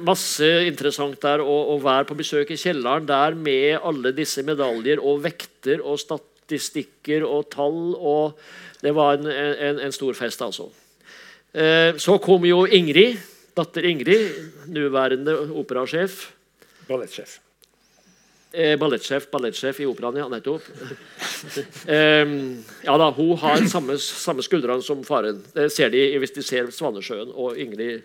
masse 0.07 0.49
interessant 0.69 1.19
der 1.25 1.43
å, 1.45 1.77
være 1.83 2.07
på 2.09 2.17
besøk 2.17 2.53
i 2.55 2.61
kjelleren 2.61 3.09
der 3.09 3.35
med 3.37 3.81
alle 3.83 4.15
disse 4.17 4.45
medaljer 4.47 5.03
og 5.03 5.25
vekter 5.27 5.83
og 5.83 5.99
statistikker 6.53 7.25
og 7.25 7.51
tall. 7.51 7.95
og 7.97 8.39
Det 8.83 8.93
var 8.95 9.17
en, 9.17 9.27
en, 9.27 9.81
en 9.81 9.93
stor 9.93 10.15
fest, 10.15 10.43
altså. 10.43 10.71
Eh, 11.53 11.97
så 11.99 12.19
kom 12.19 12.45
jo 12.45 12.65
Ingrid, 12.67 13.19
datter 13.57 13.85
Ingrid, 13.85 14.33
nåværende 14.69 15.53
operasjef. 15.53 16.33
Ballettsjef. 16.89 17.39
Eh, 18.53 18.75
ballettsjef, 18.77 19.31
ballettsjef 19.33 19.81
i 19.81 19.87
operaen, 19.89 20.19
ja. 20.21 20.29
Nettopp. 20.29 20.67
Eh, 21.87 22.29
ja 22.85 22.95
da, 23.01 23.09
Hun 23.17 23.33
har 23.41 23.65
samme, 23.67 23.97
samme 23.99 24.45
skuldrene 24.45 24.85
som 24.85 25.01
faren. 25.05 25.41
Det 25.55 25.67
ser 25.75 25.91
de 25.91 26.03
hvis 26.23 26.35
de 26.37 26.45
ser 26.47 26.69
Svanesjøen. 26.71 27.33
Og 27.35 27.59
Ingrid 27.59 28.05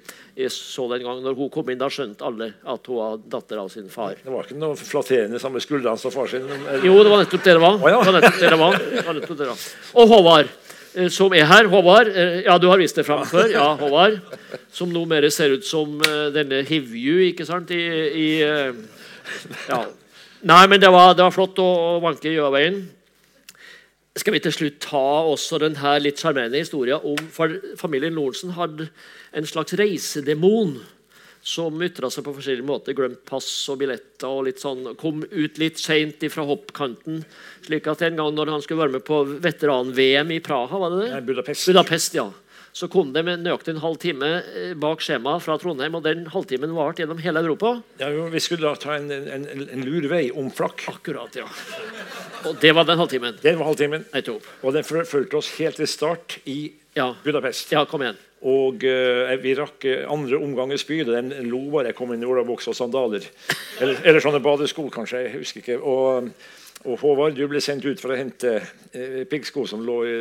så 0.54 0.88
den 0.92 1.04
gang 1.06 1.20
når 1.26 1.36
hun 1.38 1.50
kom 1.54 1.70
inn, 1.70 1.80
da 1.82 1.90
skjønte 1.92 2.26
alle 2.26 2.52
at 2.66 2.88
hun 2.90 3.00
var 3.00 3.20
datter 3.30 3.62
av 3.62 3.70
sin 3.74 3.90
far. 3.90 4.16
Det 4.22 4.32
var 4.34 4.46
ikke 4.46 4.60
noe 4.62 4.78
flatterende 4.78 5.42
samme 5.42 5.62
skuldrene 5.64 5.98
som 6.02 6.14
far 6.14 6.30
sin. 6.32 6.46
Jo, 6.86 6.96
det 7.04 7.12
var 7.12 7.24
nettopp 7.24 7.44
det 7.44 7.58
det 7.58 7.64
var. 7.64 7.78
Oh, 7.78 7.90
ja. 7.90 8.00
Det 8.02 8.14
var 8.14 8.18
nettopp 8.20 8.40
det 8.40 8.52
det 8.54 8.62
var. 8.62 8.80
Det 8.80 9.06
var 9.06 9.20
nettopp 9.20 9.36
det 9.36 9.44
det 9.44 9.52
var. 9.52 9.68
Og 9.98 10.14
Håvard, 10.14 10.52
eh, 10.94 11.12
som 11.20 11.38
er 11.38 11.48
her. 11.50 11.70
Håvard, 11.74 12.12
eh, 12.14 12.40
ja, 12.48 12.58
du 12.62 12.68
har 12.72 12.82
vist 12.82 12.98
det 12.98 13.06
fram 13.08 13.26
før. 13.28 13.50
Ja, 13.54 13.70
Håvard. 13.82 14.20
Som 14.74 14.94
nå 14.94 15.06
mer 15.10 15.30
ser 15.34 15.58
ut 15.58 15.66
som 15.66 15.98
eh, 16.06 16.28
denne 16.36 16.64
Hivju, 16.68 17.20
ikke 17.32 17.48
sant? 17.50 17.74
I, 17.74 17.82
i 18.26 18.28
eh, 18.46 18.84
ja. 19.70 19.86
Nei, 20.46 20.68
men 20.70 20.82
det 20.82 20.90
var, 20.94 21.16
det 21.18 21.26
var 21.26 21.34
flott 21.34 21.58
å, 21.62 21.66
å 21.66 22.04
vanke 22.04 22.30
Gjøaveien. 22.30 22.84
Skal 24.18 24.34
vi 24.34 24.42
til 24.42 24.54
slutt 24.54 24.78
ta 24.82 25.06
også 25.30 25.60
denne 25.62 25.96
litt 26.02 26.22
sjarmerende 26.22 26.62
historien 26.62 27.02
om 27.06 27.18
familien 27.78 28.16
Lorentzen 28.18 28.56
hadde 28.58 28.90
en 29.38 29.50
slags 29.50 29.76
reisedemon 29.78 30.80
som 31.48 31.78
ytra 31.86 32.10
seg 32.12 32.26
på 32.26 32.34
forskjellige 32.36 32.68
måter. 32.68 32.96
Glemt 32.98 33.22
pass 33.28 33.48
og 33.72 33.80
billetter 33.82 34.28
og 34.28 34.48
litt 34.50 34.62
sånn. 34.62 34.96
Kom 35.00 35.22
ut 35.24 35.62
litt 35.62 35.80
seint 35.80 36.26
fra 36.34 36.46
hoppkanten. 36.48 37.22
slik 37.68 37.88
at 37.88 38.04
en 38.04 38.20
gang 38.20 38.34
når 38.36 38.52
han 38.56 38.66
skulle 38.66 38.84
være 38.84 38.98
med 38.98 39.06
på 39.08 39.22
veteran-VM 39.46 40.34
i 40.36 40.42
Praha, 40.44 40.82
var 40.82 40.96
det 40.96 41.06
det? 41.06 41.22
Budapest. 41.30 41.70
Budapest, 41.70 42.18
ja. 42.20 42.28
Så 42.78 42.86
kom 42.94 43.10
det 43.10 43.24
med 43.26 43.42
nøyaktig 43.42 43.74
en 43.74 43.80
halv 43.82 43.98
time 43.98 44.28
eh, 44.38 44.74
bak 44.78 45.02
skjemaet 45.02 45.42
fra 45.42 45.56
Trondheim, 45.58 45.96
og 45.98 46.04
den 46.06 46.28
halvtimen 46.30 46.76
varte 46.78 47.02
gjennom 47.02 47.18
hele 47.24 47.42
Europa. 47.42 47.72
Ja, 47.98 48.12
jo, 48.14 48.28
vi 48.30 48.42
skulle 48.44 48.68
da 48.70 48.78
ta 48.78 49.00
en, 49.00 49.10
en, 49.10 49.48
en, 49.50 49.82
lur 49.82 50.04
lurvei 50.04 50.28
om 50.30 50.52
flakk. 50.54 50.84
Akkurat, 50.92 51.40
ja. 51.40 51.48
Og 52.46 52.60
det 52.62 52.76
var 52.78 52.86
den 52.86 53.02
halvtimen. 53.02 53.40
Det 53.42 53.56
var 53.58 53.72
halvtimen. 53.72 54.06
Og 54.62 54.76
den 54.76 54.86
fulgte 54.86 55.40
oss 55.40 55.50
helt 55.58 55.82
til 55.82 55.90
start 55.90 56.38
i 56.46 56.60
Ja. 56.98 57.12
Budapest. 57.24 57.72
ja, 57.72 57.84
kom 57.86 58.02
igjen. 58.06 58.18
Og 58.46 58.86
uh, 58.86 59.34
vi 59.42 59.56
rakk 59.58 59.86
eh, 59.86 60.06
andre 60.10 60.38
omgang 60.38 60.72
i 60.74 60.78
spydet. 60.78 61.14
Den 61.14 61.50
lo 61.50 61.64
bare 61.74 61.92
jeg 61.92 61.98
kom 61.98 62.14
inn 62.14 62.22
i 62.22 62.30
olabukse 62.30 62.70
og 62.74 62.78
sandaler. 62.78 63.26
Eller, 63.82 64.02
eller 64.06 64.22
sånne 64.22 64.42
badesko, 64.46 64.86
kanskje. 64.94 65.24
Jeg 65.26 65.42
husker 65.42 65.62
ikke. 65.62 65.78
Og, 65.82 66.30
og 66.86 67.00
Håvard, 67.02 67.34
du 67.34 67.48
ble 67.50 67.60
sendt 67.64 67.86
ut 67.88 68.00
for 68.02 68.14
å 68.14 68.18
hente 68.20 68.52
eh, 68.94 69.24
piggsko 69.30 69.64
som 69.70 69.82
lå 69.86 69.96
i 70.06 70.18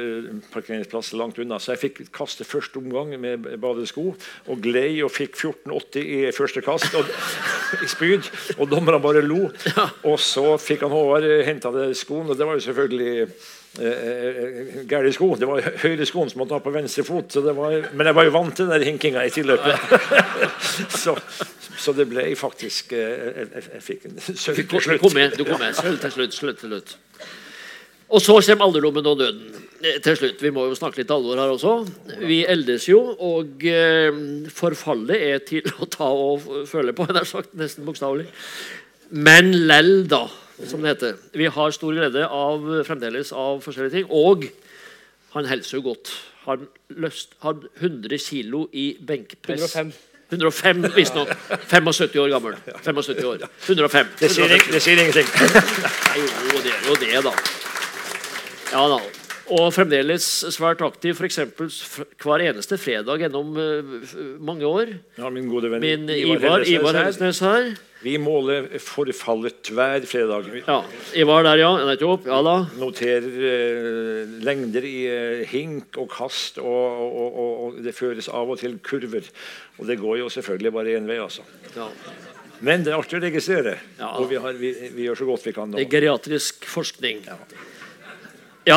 parkeringsplass 0.54 1.12
langt 1.20 1.36
unna. 1.42 1.58
Så 1.60 1.74
jeg 1.74 1.82
fikk 1.82 2.00
kaste 2.16 2.46
første 2.48 2.80
omgang 2.80 3.12
med 3.20 3.44
badesko, 3.60 4.06
og 4.48 4.64
glei 4.64 5.02
og 5.04 5.12
fikk 5.12 5.36
14,80 5.36 6.00
i 6.00 6.22
første 6.36 6.64
kast 6.64 6.96
og, 6.96 7.12
i 7.84 7.90
spyd. 7.92 8.30
Og 8.56 8.72
dommerne 8.72 9.02
bare 9.04 9.24
lo. 9.26 9.50
Og 10.08 10.16
så 10.22 10.56
fikk 10.62 10.86
han 10.86 10.96
Håvard 10.96 11.28
henta 11.46 11.74
skoen, 11.98 12.32
og 12.32 12.40
det 12.40 12.48
var 12.48 12.56
jo 12.56 12.66
selvfølgelig 12.70 13.28
eh, 13.80 14.84
gæli 14.88 15.12
sko. 15.14 15.30
Det 15.40 15.48
var 15.48 15.66
høyre 15.82 16.06
skoen 16.08 16.30
som 16.32 16.42
måtte 16.42 16.56
ha 16.56 16.62
på 16.64 16.72
venstre 16.74 17.04
fot. 17.06 17.28
Så 17.32 17.42
det 17.44 17.54
var, 17.56 17.76
men 17.92 18.10
jeg 18.10 18.18
var 18.18 18.28
jo 18.28 18.34
vant 18.36 18.56
til 18.56 18.70
den 18.72 18.86
hinkinga 18.90 19.24
i 19.26 19.32
tilløpet. 19.34 19.96
så, 21.02 21.16
så 21.76 21.94
det 21.96 22.08
ble 22.10 22.28
faktisk 22.38 22.94
eh, 22.96 23.42
Jeg, 23.42 23.66
jeg, 23.74 23.82
fikk 23.90 24.08
en 24.10 24.20
sølv 24.26 24.62
på 24.70 24.82
slutt. 24.88 25.02
kom 25.04 25.16
med. 25.16 25.36
du 25.38 25.44
kom 25.48 25.60
med. 25.62 25.76
Sølv 25.76 26.00
til 26.02 26.16
slutt. 26.18 26.36
slutt, 26.36 26.60
til 26.62 26.74
slutt. 26.74 26.96
Og 28.06 28.22
så 28.22 28.36
kommer 28.38 28.68
alderdommen 28.68 29.06
og 29.10 29.18
døden. 29.18 29.62
Eh, 29.82 30.00
Til 30.02 30.16
slutt, 30.16 30.42
Vi 30.42 30.50
må 30.54 30.68
jo 30.70 30.78
snakke 30.78 31.02
litt 31.02 31.10
alvor 31.10 31.38
her 31.40 31.52
også. 31.52 31.74
Vi 32.22 32.44
eldes 32.48 32.88
jo, 32.88 33.00
og 33.18 33.64
eh, 33.66 34.14
forfallet 34.54 35.28
er 35.32 35.42
til 35.46 35.66
å 35.82 35.88
ta 35.90 36.08
og 36.08 36.46
føle 36.70 36.94
på, 36.96 37.08
nær 37.10 37.26
sagt, 37.28 37.52
nesten 37.58 37.86
bokstavelig. 37.86 38.28
Men 39.10 39.52
lell, 39.68 40.06
da, 40.10 40.24
som 40.64 40.80
det 40.80 40.94
heter. 40.94 41.20
Vi 41.36 41.48
har 41.52 41.74
stor 41.74 41.92
glede 41.92 42.24
av 42.26 42.64
fremdeles 42.88 43.32
av 43.36 43.60
forskjellige 43.64 43.98
ting. 43.98 44.10
Og 44.10 44.46
han 45.34 45.48
helser 45.50 45.78
jo 45.78 45.88
godt. 45.90 46.12
Han 46.46 46.68
løst, 47.02 47.34
hadde 47.42 47.68
100 47.80 48.18
kilo 48.22 48.66
i 48.72 48.94
benkpress. 49.06 49.74
105. 49.76 49.92
105, 50.32 50.86
visstnok. 50.96 51.28
75 51.68 52.16
år 52.22 52.32
gammel. 52.32 52.56
75 52.82 53.24
år. 53.24 53.46
105. 53.66 54.06
Det 54.20 54.30
sier, 54.34 54.56
det 54.72 54.82
sier 54.82 55.04
ingenting. 55.04 55.28
Nei, 56.08 56.24
jo, 56.24 56.64
det 56.64 56.72
er 56.72 56.88
jo 56.88 56.98
det, 57.04 57.12
da. 57.28 57.36
Ja 58.72 58.88
da. 58.90 59.25
Og 59.54 59.68
fremdeles 59.70 60.24
svært 60.50 60.80
aktiv, 60.82 61.14
f.eks. 61.14 61.36
hver 62.22 62.42
eneste 62.48 62.78
fredag 62.82 63.20
gjennom 63.22 63.52
eh, 63.62 63.90
mange 64.42 64.66
år. 64.66 64.88
Ja, 65.20 65.28
min 65.30 65.46
gode 65.50 65.70
venn 65.70 65.84
Min 65.84 66.08
Ivar, 66.10 66.64
Hellesnes 66.64 67.38
Ivar 67.38 67.52
her. 67.54 67.68
Her. 67.68 67.76
Vi 68.02 68.16
måler 68.22 68.66
forfallet 68.82 69.70
hver 69.74 70.02
fredag. 70.10 70.48
Ja, 70.66 70.80
Ivar 71.18 71.46
der, 71.46 71.62
ja. 71.62 71.70
Nettopp. 71.88 72.26
Ja 72.26 72.40
da. 72.42 72.56
noterer 72.80 73.46
eh, 73.52 74.34
lengder 74.46 74.88
i 74.88 74.96
eh, 75.12 75.44
hink 75.52 75.94
og 76.02 76.10
kast, 76.16 76.58
og, 76.58 77.06
og, 77.06 77.28
og, 77.30 77.52
og 77.68 77.78
det 77.86 77.94
føres 77.94 78.28
av 78.28 78.50
og 78.50 78.58
til 78.62 78.80
kurver. 78.82 79.30
Og 79.78 79.86
det 79.86 80.00
går 80.02 80.24
jo 80.24 80.32
selvfølgelig 80.32 80.74
bare 80.74 80.98
én 80.98 81.06
vei, 81.06 81.20
altså. 81.22 81.46
Ja. 81.76 81.86
Men 82.66 82.82
det 82.82 82.90
er 82.90 82.98
artig 82.98 83.20
å 83.20 83.22
registrere, 83.22 83.78
Ja. 84.00 84.10
og 84.16 84.26
vi, 84.32 84.42
har, 84.42 84.58
vi, 84.58 84.74
vi 84.96 85.06
gjør 85.06 85.22
så 85.22 85.30
godt 85.30 85.46
vi 85.46 85.54
kan 85.54 85.70
nå. 85.70 85.78
Det 85.78 85.86
er 85.86 85.94
geriatrisk 85.98 86.66
forskning. 86.66 87.24
Ja 87.30 87.38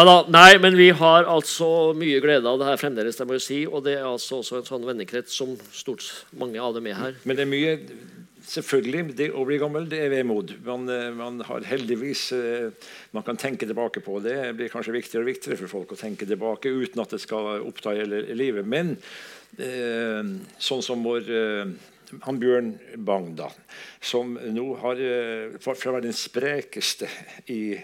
da, 0.05 0.19
nei, 0.29 0.59
men 0.61 0.75
vi 0.77 0.91
har 0.93 1.25
altså 1.25 1.95
mye 1.97 2.19
glede 2.21 2.45
av 2.45 2.59
det 2.61 2.67
her 2.67 2.77
fremdeles, 2.77 3.17
det 3.17 3.25
må 3.25 3.39
jeg 3.39 3.45
si. 3.47 3.59
Og 3.65 3.81
det 3.87 3.95
er 3.97 4.05
altså 4.05 4.43
også 4.43 4.59
en 4.59 4.67
sånn 4.67 4.85
vennekrets 4.85 5.33
som 5.33 5.55
stort 5.73 6.05
mange 6.37 6.61
av 6.61 6.75
dem 6.77 6.91
er 6.91 6.99
her. 6.99 7.17
Men 7.25 7.39
det 7.39 7.45
er 7.47 7.53
mye 7.53 7.75
Selvfølgelig, 8.49 9.01
det 9.13 9.27
å 9.37 9.43
bli 9.45 9.59
gammel 9.61 9.83
det 9.89 9.99
er 10.01 10.09
vemod. 10.09 10.55
Man, 10.65 10.87
eh, 10.89 11.09
man 11.13 11.37
har 11.45 11.65
heldigvis 11.69 12.31
eh, 12.33 12.87
Man 13.13 13.25
kan 13.27 13.37
tenke 13.37 13.67
tilbake 13.69 14.01
på 14.01 14.15
det. 14.25 14.33
Det 14.47 14.55
blir 14.57 14.71
kanskje 14.73 14.95
viktigere 14.95 15.25
og 15.25 15.29
viktigere 15.29 15.59
for 15.59 15.73
folk 15.73 15.93
å 15.93 15.99
tenke 15.99 16.25
tilbake 16.25 16.71
uten 16.71 17.03
at 17.03 17.13
det 17.13 17.21
skal 17.21 17.61
oppta 17.61 17.93
hele 17.97 18.23
livet. 18.33 18.65
Men 18.65 18.95
eh, 19.57 20.33
sånn 20.57 20.81
som 20.85 21.05
vår 21.05 21.29
han 22.25 22.39
Bjørn 22.41 22.71
Bang, 23.05 23.35
da, 23.37 23.51
som 24.01 24.31
nå 24.33 24.63
har 24.81 25.01
fra 25.61 25.75
å 25.75 25.93
være 25.93 26.07
den 26.07 26.15
sprekeste 26.17 27.05
i, 27.53 27.75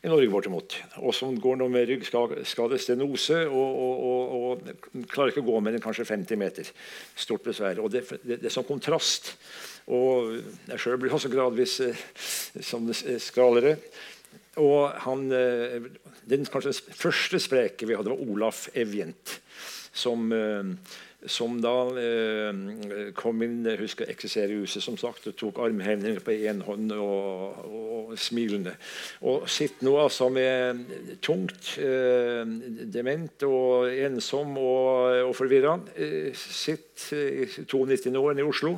i 0.00 0.08
Norge, 0.08 0.30
bortimot, 0.32 0.74
og 1.04 1.12
som 1.12 1.34
går 1.36 1.58
nå 1.60 1.66
med 1.68 1.90
ryggskade, 1.90 2.78
stenose, 2.80 3.42
og, 3.52 3.80
og, 3.84 4.04
og, 4.06 4.62
og 4.94 5.02
klarer 5.10 5.34
ikke 5.34 5.42
å 5.42 5.48
gå 5.50 5.58
mer 5.60 5.76
enn 5.76 5.84
kanskje 5.84 6.06
50 6.08 6.40
meter. 6.40 6.70
Stort 7.20 7.44
besvær. 7.44 7.82
Og 7.84 7.92
det, 7.92 8.06
det, 8.22 8.38
det 8.40 8.48
er 8.48 8.54
sånn 8.54 8.68
kontrast. 8.68 9.34
Og 9.92 10.38
jeg 10.70 10.80
sjøl 10.80 10.96
blir 11.02 11.12
også 11.12 11.32
gradvis 11.32 11.76
eh, 11.84 12.00
som 12.64 12.88
skralere. 12.94 13.76
Og 14.64 14.88
han, 15.04 15.28
eh, 15.36 15.90
den 16.32 16.48
kanskje 16.48 16.72
første 16.96 17.42
spreke 17.42 17.88
vi 17.88 17.98
hadde, 17.98 18.14
var 18.14 18.24
Olaf 18.24 18.70
Evjent. 18.72 19.36
Som, 19.92 20.28
eh, 20.32 20.62
som 21.26 21.56
da 21.60 21.72
eh, 22.00 23.10
kom 23.18 23.42
inn 23.44 23.58
jeg 23.66 23.80
husker 23.82 24.08
eksisterer 24.08 24.54
i 24.54 24.60
huset 24.62 24.80
som 24.84 24.94
sagt, 24.96 25.26
og 25.28 25.34
tok 25.36 25.58
armhevninger 25.66 26.22
på 26.24 26.32
én 26.46 26.62
hånd 26.64 26.92
og, 26.96 27.58
og 27.66 28.12
smilende. 28.18 28.72
Og 29.26 29.44
sitter 29.50 29.84
nå 29.88 29.96
altså 30.00 30.30
med 30.32 30.84
tungt, 31.26 31.74
eh, 31.82 32.44
dement 32.94 33.44
og 33.48 33.90
ensom 33.92 34.54
og, 34.62 35.18
og 35.28 35.34
forvirra. 35.36 35.74
Sitter 36.38 36.86
i 37.44 37.46
92 37.66 38.14
år 38.20 38.38
i 38.40 38.46
Oslo. 38.46 38.76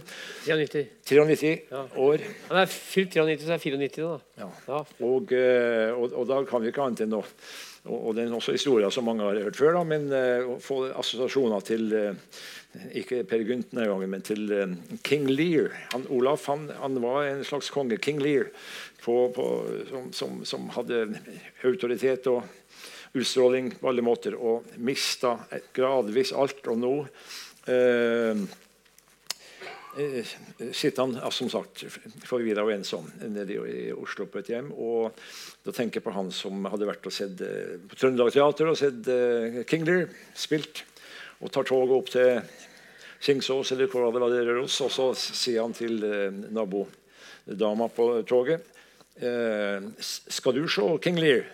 93. 0.48 0.86
93 1.12 1.52
Ja. 1.70 1.84
år. 1.98 2.24
Han 2.48 2.62
er 2.64 2.66
fylt 2.72 3.14
93, 3.14 3.44
så 3.46 3.52
er 3.52 3.62
94 3.68 4.02
da. 4.02 4.16
Ja. 4.42 4.48
Ja. 4.68 4.80
Og, 5.04 5.32
og, 5.36 6.08
og 6.22 6.26
da 6.32 6.42
kan 6.48 6.62
vi 6.64 6.72
ikke 6.72 6.88
annet 6.88 7.04
enn 7.06 7.20
å 7.20 7.22
og, 7.90 8.12
det 8.14 8.24
er 8.24 8.34
også 8.36 8.54
historier 8.54 8.92
som 8.94 9.08
mange 9.08 9.24
har 9.26 9.40
hørt 9.42 9.58
før, 9.58 9.74
da, 9.74 9.82
men 9.86 10.04
eh, 10.14 10.44
å 10.46 10.58
få 10.62 10.84
assosiasjoner 11.00 11.64
til 11.66 11.88
eh, 11.98 12.36
ikke 13.00 13.24
Per 13.26 13.42
Gynt 13.42 13.72
denne 13.72 13.88
gangen, 13.90 14.12
men 14.12 14.22
til 14.22 14.46
eh, 14.54 14.76
King 15.02 15.26
Lear. 15.32 15.72
Han, 15.94 16.06
Olaf 16.14 16.46
han, 16.52 16.68
han 16.78 17.00
var 17.02 17.26
en 17.26 17.42
slags 17.46 17.72
konge. 17.74 17.98
King 17.98 18.22
Lear 18.22 18.52
på, 19.02 19.16
på, 19.34 19.46
som, 19.90 20.06
som, 20.14 20.38
som 20.46 20.70
hadde 20.76 21.08
autoritet 21.66 22.30
og 22.30 22.46
utstråling 23.18 23.74
på 23.80 23.90
alle 23.90 24.04
måter, 24.06 24.38
og 24.38 24.70
mista 24.78 25.34
gradvis 25.74 26.30
alt. 26.38 26.62
Og 26.70 26.78
nå 26.78 26.94
eh, 27.66 28.46
sitter 30.72 31.02
han 31.02 31.32
som 31.34 31.50
sagt 31.52 31.84
forvirra 32.24 32.64
og 32.64 32.72
ensom 32.72 33.08
nede 33.20 33.58
i, 33.58 33.92
Oslo 33.92 34.26
på 34.30 34.40
et 34.40 34.50
hjem. 34.54 34.70
Og 34.72 35.12
da 35.66 35.74
tenker 35.74 36.00
jeg 36.00 36.06
på 36.06 36.14
han 36.16 36.32
som 36.34 36.64
hadde 36.72 36.88
vært 36.88 37.08
og 37.08 37.14
sett 37.14 37.40
eh, 37.44 37.76
på 37.88 37.98
Trøndelag 37.98 38.32
Teater 38.32 38.72
og 38.72 38.78
sett 38.80 39.08
eh, 39.12 39.62
King 39.68 39.84
Lear 39.88 40.08
spilt. 40.38 40.84
Og 41.42 41.52
tar 41.52 41.66
toget 41.68 41.96
opp 41.96 42.12
til 42.12 42.40
Singsås 43.22 43.72
eller 43.74 43.90
hvor 43.90 44.08
det 44.10 44.22
var 44.22 44.32
det 44.34 44.58
og 44.58 44.70
så 44.70 45.12
sier 45.14 45.62
han 45.62 45.74
til 45.76 46.02
eh, 46.06 46.30
nabodama 46.50 47.90
på 47.94 48.06
toget 48.26 48.64
eh, 49.20 49.84
Skal 50.02 50.56
du 50.56 50.64
se 50.70 50.88
King 51.04 51.20
Lear? 51.22 51.44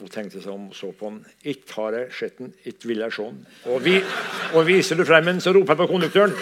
Hun 0.00 0.08
tenkte 0.08 0.40
seg 0.40 0.52
om 0.54 0.68
og 0.70 0.76
så 0.76 0.88
på 0.96 1.10
han. 1.10 1.18
Ikke 1.44 1.74
har 1.76 1.92
jeg 1.98 2.06
sett 2.16 2.38
den, 2.38 2.54
ikke 2.64 2.88
vil 2.88 3.02
jeg 3.04 3.12
se 3.12 3.22
den. 3.22 3.46
Og, 3.68 3.84
vi, 3.84 4.00
og 4.56 4.66
viser 4.66 4.96
du 4.96 5.04
frem 5.04 5.24
den, 5.28 5.40
så 5.44 5.52
roper 5.52 5.74
jeg 5.74 5.76
på 5.76 5.86
konduktøren. 5.86 6.32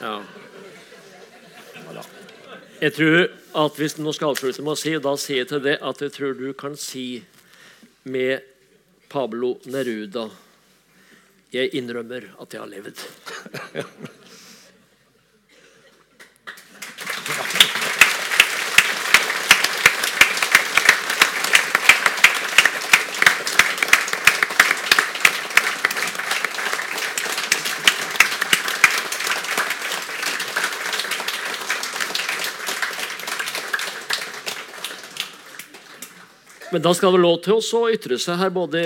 Ja. 0.00 0.22
Jeg 2.80 2.92
tror 2.92 3.37
at 3.56 3.78
hvis 3.80 3.96
nå 3.98 4.12
skal 4.12 4.34
avslutte 4.34 4.62
med 4.64 4.74
å 4.74 4.78
si, 4.78 4.92
da 5.00 5.14
sier 5.20 5.42
jeg 5.42 5.50
til 5.52 5.64
det 5.64 5.78
at 5.84 6.02
jeg 6.04 6.14
tror 6.14 6.36
du 6.36 6.50
kan 6.56 6.76
si 6.78 7.22
med 8.08 8.44
Pablo 9.08 9.56
Neruda 9.64 10.28
Jeg 11.52 11.72
innrømmer 11.80 12.26
at 12.42 12.52
jeg 12.52 12.60
har 12.60 12.68
levd. 12.68 12.98
Men 36.68 36.82
da 36.84 36.90
skal 36.92 37.08
det 37.08 37.16
være 37.16 37.24
lov 37.24 37.36
til 37.46 37.54
å 37.78 37.86
ytre 37.88 38.16
seg 38.20 38.36
her, 38.42 38.50
både 38.52 38.80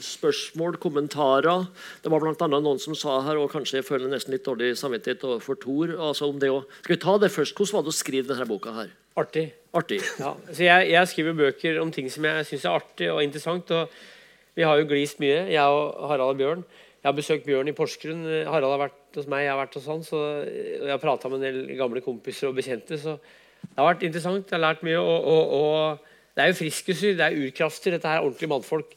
spørsmål, 0.00 0.78
kommentarer. 0.80 1.66
Det 2.00 2.08
var 2.08 2.22
blant 2.22 2.44
annet 2.46 2.64
noen 2.64 2.80
som 2.80 2.96
sa 2.96 3.18
her, 3.26 3.36
og 3.36 3.50
kanskje 3.52 3.82
jeg 3.82 3.84
føler 3.84 4.08
nesten 4.08 4.32
litt 4.32 4.46
dårlig 4.46 4.70
samvittighet 4.80 5.26
overfor 5.28 5.58
Tor. 5.60 5.92
Altså 6.08 6.30
om 6.30 6.40
det 6.40 6.48
å, 6.48 6.62
skal 6.80 6.94
vi 6.94 6.98
ta 7.02 7.18
det 7.20 7.30
først? 7.34 7.52
Hvordan 7.58 7.76
var 7.76 7.84
det 7.84 7.92
å 7.92 7.98
skrive 7.98 8.30
denne 8.30 8.48
boka 8.48 8.72
her? 8.78 8.94
Artig. 9.20 9.44
Artig. 9.76 10.00
Ja, 10.22 10.32
så 10.48 10.64
jeg, 10.64 10.88
jeg 10.94 11.12
skriver 11.12 11.36
bøker 11.36 11.82
om 11.82 11.92
ting 11.92 12.08
som 12.12 12.30
jeg 12.30 12.48
syns 12.48 12.64
er 12.64 12.80
artig 12.80 13.12
og 13.12 13.20
interessant. 13.26 13.76
og 13.76 14.56
Vi 14.56 14.64
har 14.64 14.80
jo 14.80 14.88
glist 14.88 15.20
mye, 15.20 15.44
jeg 15.52 15.76
og 15.76 16.08
Harald 16.08 16.32
og 16.32 16.40
Bjørn. 16.40 16.66
Jeg 16.96 17.10
har 17.10 17.20
besøkt 17.20 17.44
Bjørn 17.44 17.68
i 17.68 17.76
Porsgrunn. 17.76 18.24
Harald 18.48 18.72
har 18.72 18.86
vært 18.86 19.20
hos 19.20 19.28
meg, 19.28 19.44
jeg 19.44 19.52
har 19.52 19.60
vært 19.60 19.76
hos 19.76 19.92
han. 19.92 20.04
Så 20.04 20.16
og 20.16 20.48
jeg 20.80 20.96
har 20.96 21.04
prata 21.04 21.28
med 21.28 21.44
en 21.44 21.48
del 21.50 21.76
gamle 21.76 22.00
kompiser 22.00 22.48
og 22.48 22.56
bekjente. 22.56 22.96
Så 23.04 23.18
det 23.20 23.76
har 23.76 23.92
vært 23.92 24.08
interessant. 24.08 24.48
Jeg 24.48 24.56
har 24.56 24.64
lært 24.70 24.86
mye. 24.88 24.96
og, 24.96 25.32
og, 25.36 25.56
og 25.60 26.14
det 26.36 26.44
er 26.44 26.50
jo 26.50 26.56
friskuser, 26.58 27.14
det 27.16 27.24
er 27.24 27.36
urkrafter. 27.40 27.94
Dette 27.96 28.10
her 28.10 28.20
er 28.20 28.26
ordentlige 28.26 28.50
mannfolk. 28.50 28.90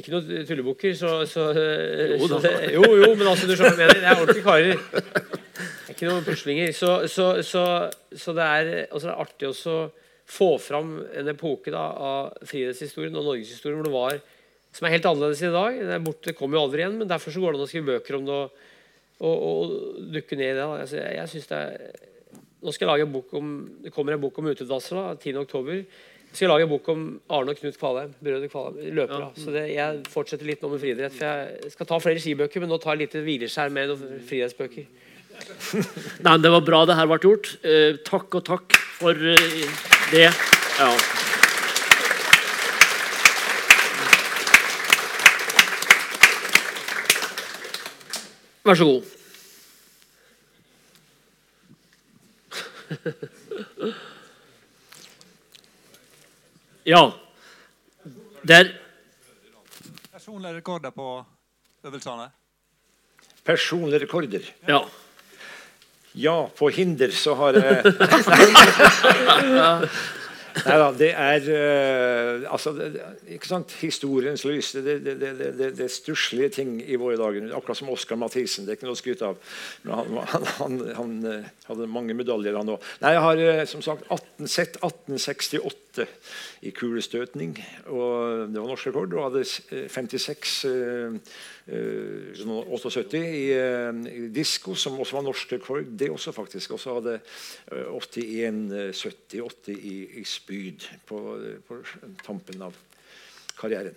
Ikke 0.00 0.14
noen 0.14 0.46
tullebukker. 0.48 0.94
Så, 0.96 1.10
så, 1.28 1.50
Jo 1.52 2.28
da. 2.30 2.38
så 2.38 2.40
det, 2.46 2.52
jo, 2.72 2.86
jo, 3.02 3.10
men 3.12 3.28
altså, 3.28 3.48
du 3.50 3.52
skjønner 3.52 3.76
hva 3.76 3.84
jeg 3.84 3.90
mener. 3.90 4.00
Det 4.00 4.08
er 4.08 4.22
ordentlige 4.22 4.46
karer. 4.46 4.80
Det 4.96 5.90
er 5.90 5.92
ikke 5.92 6.08
noen 6.08 6.24
puslinger. 6.24 6.72
Så, 6.76 6.94
så, 7.12 7.26
så, 7.44 7.66
så 8.16 8.36
det 8.38 8.46
er 8.46 8.72
altså, 8.86 9.10
det 9.10 9.12
er 9.12 9.20
artig 9.26 9.50
også 9.50 9.76
få 10.26 10.56
fram 10.58 10.96
en 11.14 11.28
epoke 11.30 11.70
da, 11.70 11.84
av 12.08 12.48
frihetshistorien 12.48 13.14
og 13.14 13.28
norgeshistorien 13.28 13.78
hvor 13.78 13.86
det 13.86 13.94
var 13.94 14.16
som 14.76 14.88
er 14.88 14.96
helt 14.96 15.06
annerledes 15.08 15.44
i 15.44 15.52
dag. 15.52 15.78
Det 15.78 15.94
er 15.94 16.02
borte, 16.04 16.34
kommer 16.36 16.58
jo 16.58 16.64
aldri 16.66 16.82
igjen, 16.82 16.98
men 17.00 17.08
derfor 17.08 17.32
så 17.32 17.40
går 17.40 17.54
det 17.54 17.60
an 17.60 17.64
å 17.64 17.70
skrive 17.70 17.92
bøker 17.94 18.18
om 18.18 18.26
det 18.26 18.34
og, 18.34 18.66
og, 19.20 19.46
og 19.46 20.10
dukke 20.16 20.36
ned 20.36 20.50
i 20.50 20.58
det. 20.58 20.66
Altså, 20.66 20.98
jeg, 20.98 21.14
jeg 21.20 21.32
synes 21.32 21.48
det 21.52 21.62
er 21.62 22.04
nå 22.66 22.72
skal 22.74 22.86
jeg 22.86 22.90
lage 22.90 23.06
en 23.06 23.14
bok 23.14 23.32
om, 23.38 23.48
Det 23.84 23.92
kommer 23.94 24.16
en 24.16 24.20
bok 24.20 24.38
om 24.40 24.48
utedasser 24.50 24.98
da, 24.98 25.14
10. 25.14 25.36
oktober. 25.44 25.76
Jeg 25.76 26.15
skal 26.36 26.52
lage 26.52 26.66
en 26.66 26.70
bok 26.70 26.88
om 26.92 27.02
Arne 27.32 27.52
og 27.52 27.58
Knut 27.60 27.78
Kvalheim. 27.80 28.12
Brødre 28.22 28.50
Kvalheim, 28.52 28.94
løpere. 28.96 29.30
Så 29.40 29.54
det, 29.54 29.64
jeg 29.72 30.02
fortsetter 30.12 30.48
litt 30.48 30.62
nå 30.64 30.70
med 30.72 30.82
friidrett. 30.82 31.16
For 31.16 31.26
jeg 31.26 31.72
skal 31.74 31.88
ta 31.90 31.98
flere 32.02 32.22
skibøker, 32.22 32.62
men 32.62 32.72
nå 32.72 32.78
tar 32.82 32.96
jeg 32.96 33.06
litt 33.06 33.18
hvileskjær 33.26 33.72
med 33.74 33.92
noen 33.92 34.22
friidrettsbøker. 34.28 34.88
Nei, 36.24 36.30
men 36.30 36.44
Det 36.44 36.52
var 36.52 36.64
bra 36.68 36.84
det 36.88 36.96
her 36.98 37.08
ble 37.10 37.20
gjort. 37.24 37.52
Eh, 37.64 37.98
takk 38.06 38.38
og 38.38 38.46
takk 38.48 38.78
for 39.00 39.12
eh, 39.16 39.82
det. 40.12 40.30
Ja. 40.76 40.92
Vær 48.66 48.74
så 48.74 48.88
god. 48.88 49.15
Ja. 56.86 57.10
Der. 58.48 58.64
Personlige 60.12 60.56
rekorder 60.56 60.90
på 60.90 61.24
øvelsene. 61.84 62.30
Personlige 63.44 64.02
rekorder. 64.02 64.40
Ja. 64.68 64.78
Ja, 66.14 66.46
på 66.58 66.68
hinder 66.68 67.10
så 67.10 67.34
har 67.34 67.52
jeg 67.52 67.84
Nei 70.64 70.76
da, 70.80 70.86
det 70.96 71.10
er 71.12 71.46
uh, 71.52 72.46
altså, 72.52 72.72
det, 72.76 73.02
ikke 73.36 73.50
sant? 73.50 73.74
Historiens 73.82 74.44
lys. 74.46 74.72
Det, 74.76 74.96
det, 75.04 75.16
det, 75.20 75.32
det, 75.58 75.70
det, 75.76 75.88
stusslige 75.92 76.48
ting 76.60 76.76
i 76.80 76.96
våre 77.00 77.18
dager. 77.20 77.50
Akkurat 77.56 77.80
som 77.80 77.90
Oskar 77.92 78.18
Mathisen. 78.20 78.64
Det 78.64 78.74
er 78.74 78.80
ikke 78.80 78.88
noe 78.88 78.96
å 78.96 79.00
skryte 79.00 79.32
av. 79.32 79.40
Men 79.84 79.98
han, 79.98 80.16
han, 80.32 80.46
han, 80.60 80.78
han 80.96 81.16
eh, 81.32 81.50
hadde 81.68 81.90
mange 81.92 82.16
medaljer, 82.16 82.56
han 82.56 82.72
òg. 82.76 82.88
Nei, 83.04 83.12
jeg 83.16 83.24
har 83.26 83.42
eh, 83.44 83.64
som 83.68 83.84
sagt 83.84 84.08
18, 84.08 84.48
sett 84.50 84.80
1868 84.80 86.06
i 86.66 86.72
kulestøtning. 86.76 87.56
Og 87.92 88.48
det 88.52 88.60
var 88.60 88.72
norsk 88.72 88.90
rekord. 88.90 89.14
Og 89.16 89.28
hadde 89.28 89.44
eh, 89.44 89.86
56 89.92 90.56
uh, 90.72 91.36
sånn 92.36 92.52
78 92.70 93.20
i, 93.20 93.44
i 93.50 94.26
disko, 94.34 94.76
som 94.78 94.98
også 95.02 95.18
var 95.18 95.26
norsk 95.26 95.56
rekord. 95.56 95.88
Det 95.98 96.10
også 96.12 96.34
faktisk. 96.36 96.76
Og 96.76 96.82
så 96.82 96.96
hadde 96.98 97.18
eh, 97.18 97.86
81 97.90 98.60
eh, 98.72 98.90
70-80 98.94 99.76
i, 99.76 99.96
i 100.20 100.24
spyd 100.46 100.86
på, 101.06 101.18
på 101.66 101.82
tampen 102.22 102.62
av 102.62 102.74
karrieren. 103.58 103.94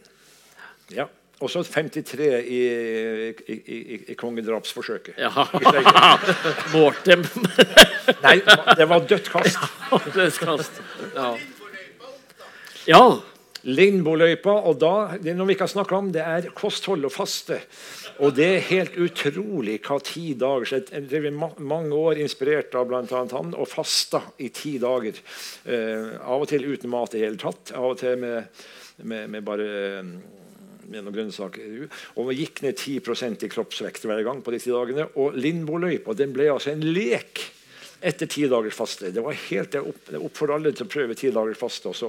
Ja. 0.90 1.06
Også 1.40 1.62
53 1.64 2.26
i, 2.26 2.58
i, 3.48 3.56
i, 3.56 3.78
i, 4.12 4.16
kongedrapsforsøket. 4.20 5.16
ja. 5.22 5.30
Mortem. 6.74 7.24
Nei, 8.26 8.36
det 8.76 8.88
var 8.90 9.06
dødt 9.08 9.30
kast. 9.32 9.62
Dødskast. 10.16 10.82
Ja. 11.16 11.30
ja. 12.90 13.04
Lindboløypa, 13.68 14.54
og 14.70 14.78
da, 14.80 14.94
det 15.20 15.34
er 15.34 15.38
noe 15.38 15.50
vi 15.50 15.58
ikke 15.58 15.66
har 15.68 15.74
snakket 15.74 15.98
om, 15.98 16.12
det 16.16 16.24
er 16.24 16.50
kosthold 16.56 17.08
og 17.10 17.12
faste. 17.12 17.60
Og 18.24 18.34
det 18.38 18.48
er 18.48 18.68
helt 18.70 18.98
utrolig 19.00 19.80
hva 19.84 20.00
ti 20.04 20.34
dager 20.40 20.70
skjedde. 20.70 20.96
Jeg 20.96 21.10
drev 21.12 21.30
mange 21.68 21.96
år 21.96 22.22
inspirert 22.24 22.76
av 22.80 22.88
bl.a. 22.88 23.04
han 23.04 23.54
og 23.56 23.70
fasta 23.72 24.24
i 24.40 24.50
ti 24.56 24.78
dager. 24.82 25.20
Eh, 25.68 26.16
av 26.20 26.44
og 26.44 26.50
til 26.52 26.68
uten 26.68 26.92
mat 26.92 27.16
i 27.16 27.24
hele 27.24 27.40
tatt. 27.40 27.74
Av 27.76 27.92
og 27.92 28.00
til 28.00 28.20
med, 28.24 28.64
med, 29.04 29.30
med 29.36 29.48
bare 29.48 29.70
med 30.90 31.06
noen 31.06 31.14
grønnsaker. 31.14 31.88
Og 32.18 32.32
vi 32.32 32.42
gikk 32.42 32.64
ned 32.66 32.80
10% 32.80 33.46
i 33.46 33.52
kroppsvekt 33.52 34.08
hver 34.10 34.24
gang 34.26 34.42
på 34.44 34.54
de 34.54 34.62
ti 34.64 34.74
dagene. 34.74 35.08
Og 35.22 35.38
Lindboløypa 35.38 36.16
den 36.18 36.34
ble 36.36 36.50
altså 36.54 36.74
en 36.74 36.86
lek 36.88 37.44
etter 38.02 38.26
ti 38.26 38.48
dagers 38.48 38.74
faste. 38.76 39.12
Det 39.12 39.22
var 39.22 39.34
helt, 39.50 39.72
det 39.72 39.80
opp, 39.82 39.98
det 40.10 40.18
opp 40.18 40.38
for 40.38 40.52
alle 40.56 40.72
til 40.76 40.86
å 40.88 40.90
prøve 40.92 41.16
ti 41.20 41.32
dagers 41.36 41.58
faste 41.60 41.90
og, 41.92 41.96
så, 41.98 42.08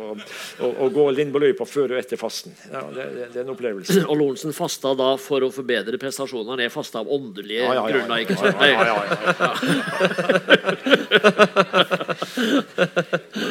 og, 0.63 0.71
og 0.71 0.93
gå 0.95 1.11
Lindboløypa 1.17 1.67
før 1.67 1.93
og 1.95 1.99
etter 2.01 2.17
fasten. 2.21 2.53
Ja, 2.71 2.85
det, 2.95 3.05
det, 3.17 3.31
er 3.35 3.43
en 3.45 3.55
opplevelse. 3.55 4.05
Og 4.11 4.17
Lorentzen 4.21 4.53
fasta 4.57 4.95
da 4.99 5.17
for 5.21 5.41
å 5.47 5.51
forbedre 5.55 5.99
prestasjonene. 6.01 6.63
Jeg 6.67 6.73
fasta 6.75 6.99
av 7.03 7.09
åndelige 7.11 7.63
Ja, 7.65 7.73
ja, 7.75 7.83
ja, 7.83 7.85
grunner. 7.97 8.19
ikke 8.23 8.35
ja, 8.37 8.41
sant? 8.45 8.57
ja, 8.61 8.67
ja, 8.71 8.85
ja, 8.87 8.95
ja. 9.41 9.51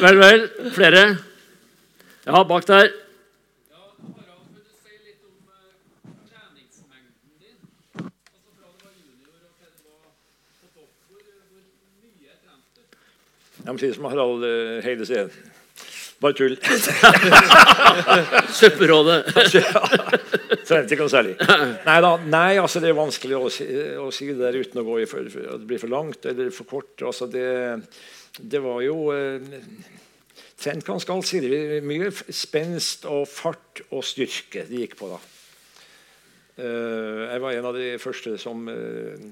Vel, 0.00 0.16
vel. 0.16 0.40
Flere? 0.72 1.02
Ja, 2.24 2.44
bak 2.44 2.64
der. 2.68 3.09
Jeg 13.70 13.76
må 13.76 13.78
si 13.78 13.88
det 13.92 13.94
som 13.94 14.06
Harald 14.10 14.42
uh, 14.42 14.80
Heide 14.82 15.06
sier. 15.06 15.28
Bare 16.18 16.34
tull. 16.34 16.56
Supperådet. 18.58 19.20
Trente 20.66 20.96
ikke 20.96 21.04
noe 21.04 21.12
særlig. 21.12 21.36
Nei 21.86 21.94
da, 22.02 22.10
nei, 22.26 22.58
altså 22.58 22.82
det 22.82 22.90
er 22.90 22.98
vanskelig 22.98 23.38
å 23.38 23.52
si, 23.54 23.68
å 23.94 24.08
si 24.10 24.26
det 24.32 24.40
der 24.42 24.58
uten 24.58 24.82
å 24.82 24.84
gå 24.88 24.98
i 25.04 25.06
for, 25.06 25.30
for, 25.30 25.46
at 25.54 25.62
det 25.62 25.70
blir 25.70 25.80
for 25.80 25.94
langt 25.94 26.26
eller 26.26 26.50
for 26.52 26.66
kort. 26.68 26.96
Altså 27.06 27.30
det, 27.30 27.46
det 28.42 28.60
var 28.66 28.82
jo 28.82 28.98
eh, 29.14 29.38
trent 30.58 30.90
ganske 30.90 31.14
allsidig. 31.14 31.78
Mye 31.86 32.10
spenst 32.10 33.06
og 33.06 33.28
fart 33.30 33.84
og 33.88 34.02
styrke 34.02 34.66
det 34.66 34.82
gikk 34.82 34.98
på 34.98 35.14
da. 35.14 35.22
Uh, 36.60 37.30
jeg 37.30 37.40
var 37.46 37.54
en 37.54 37.70
av 37.70 37.78
de 37.78 37.94
første 38.02 38.34
som 38.42 38.66
eh, 38.68 39.30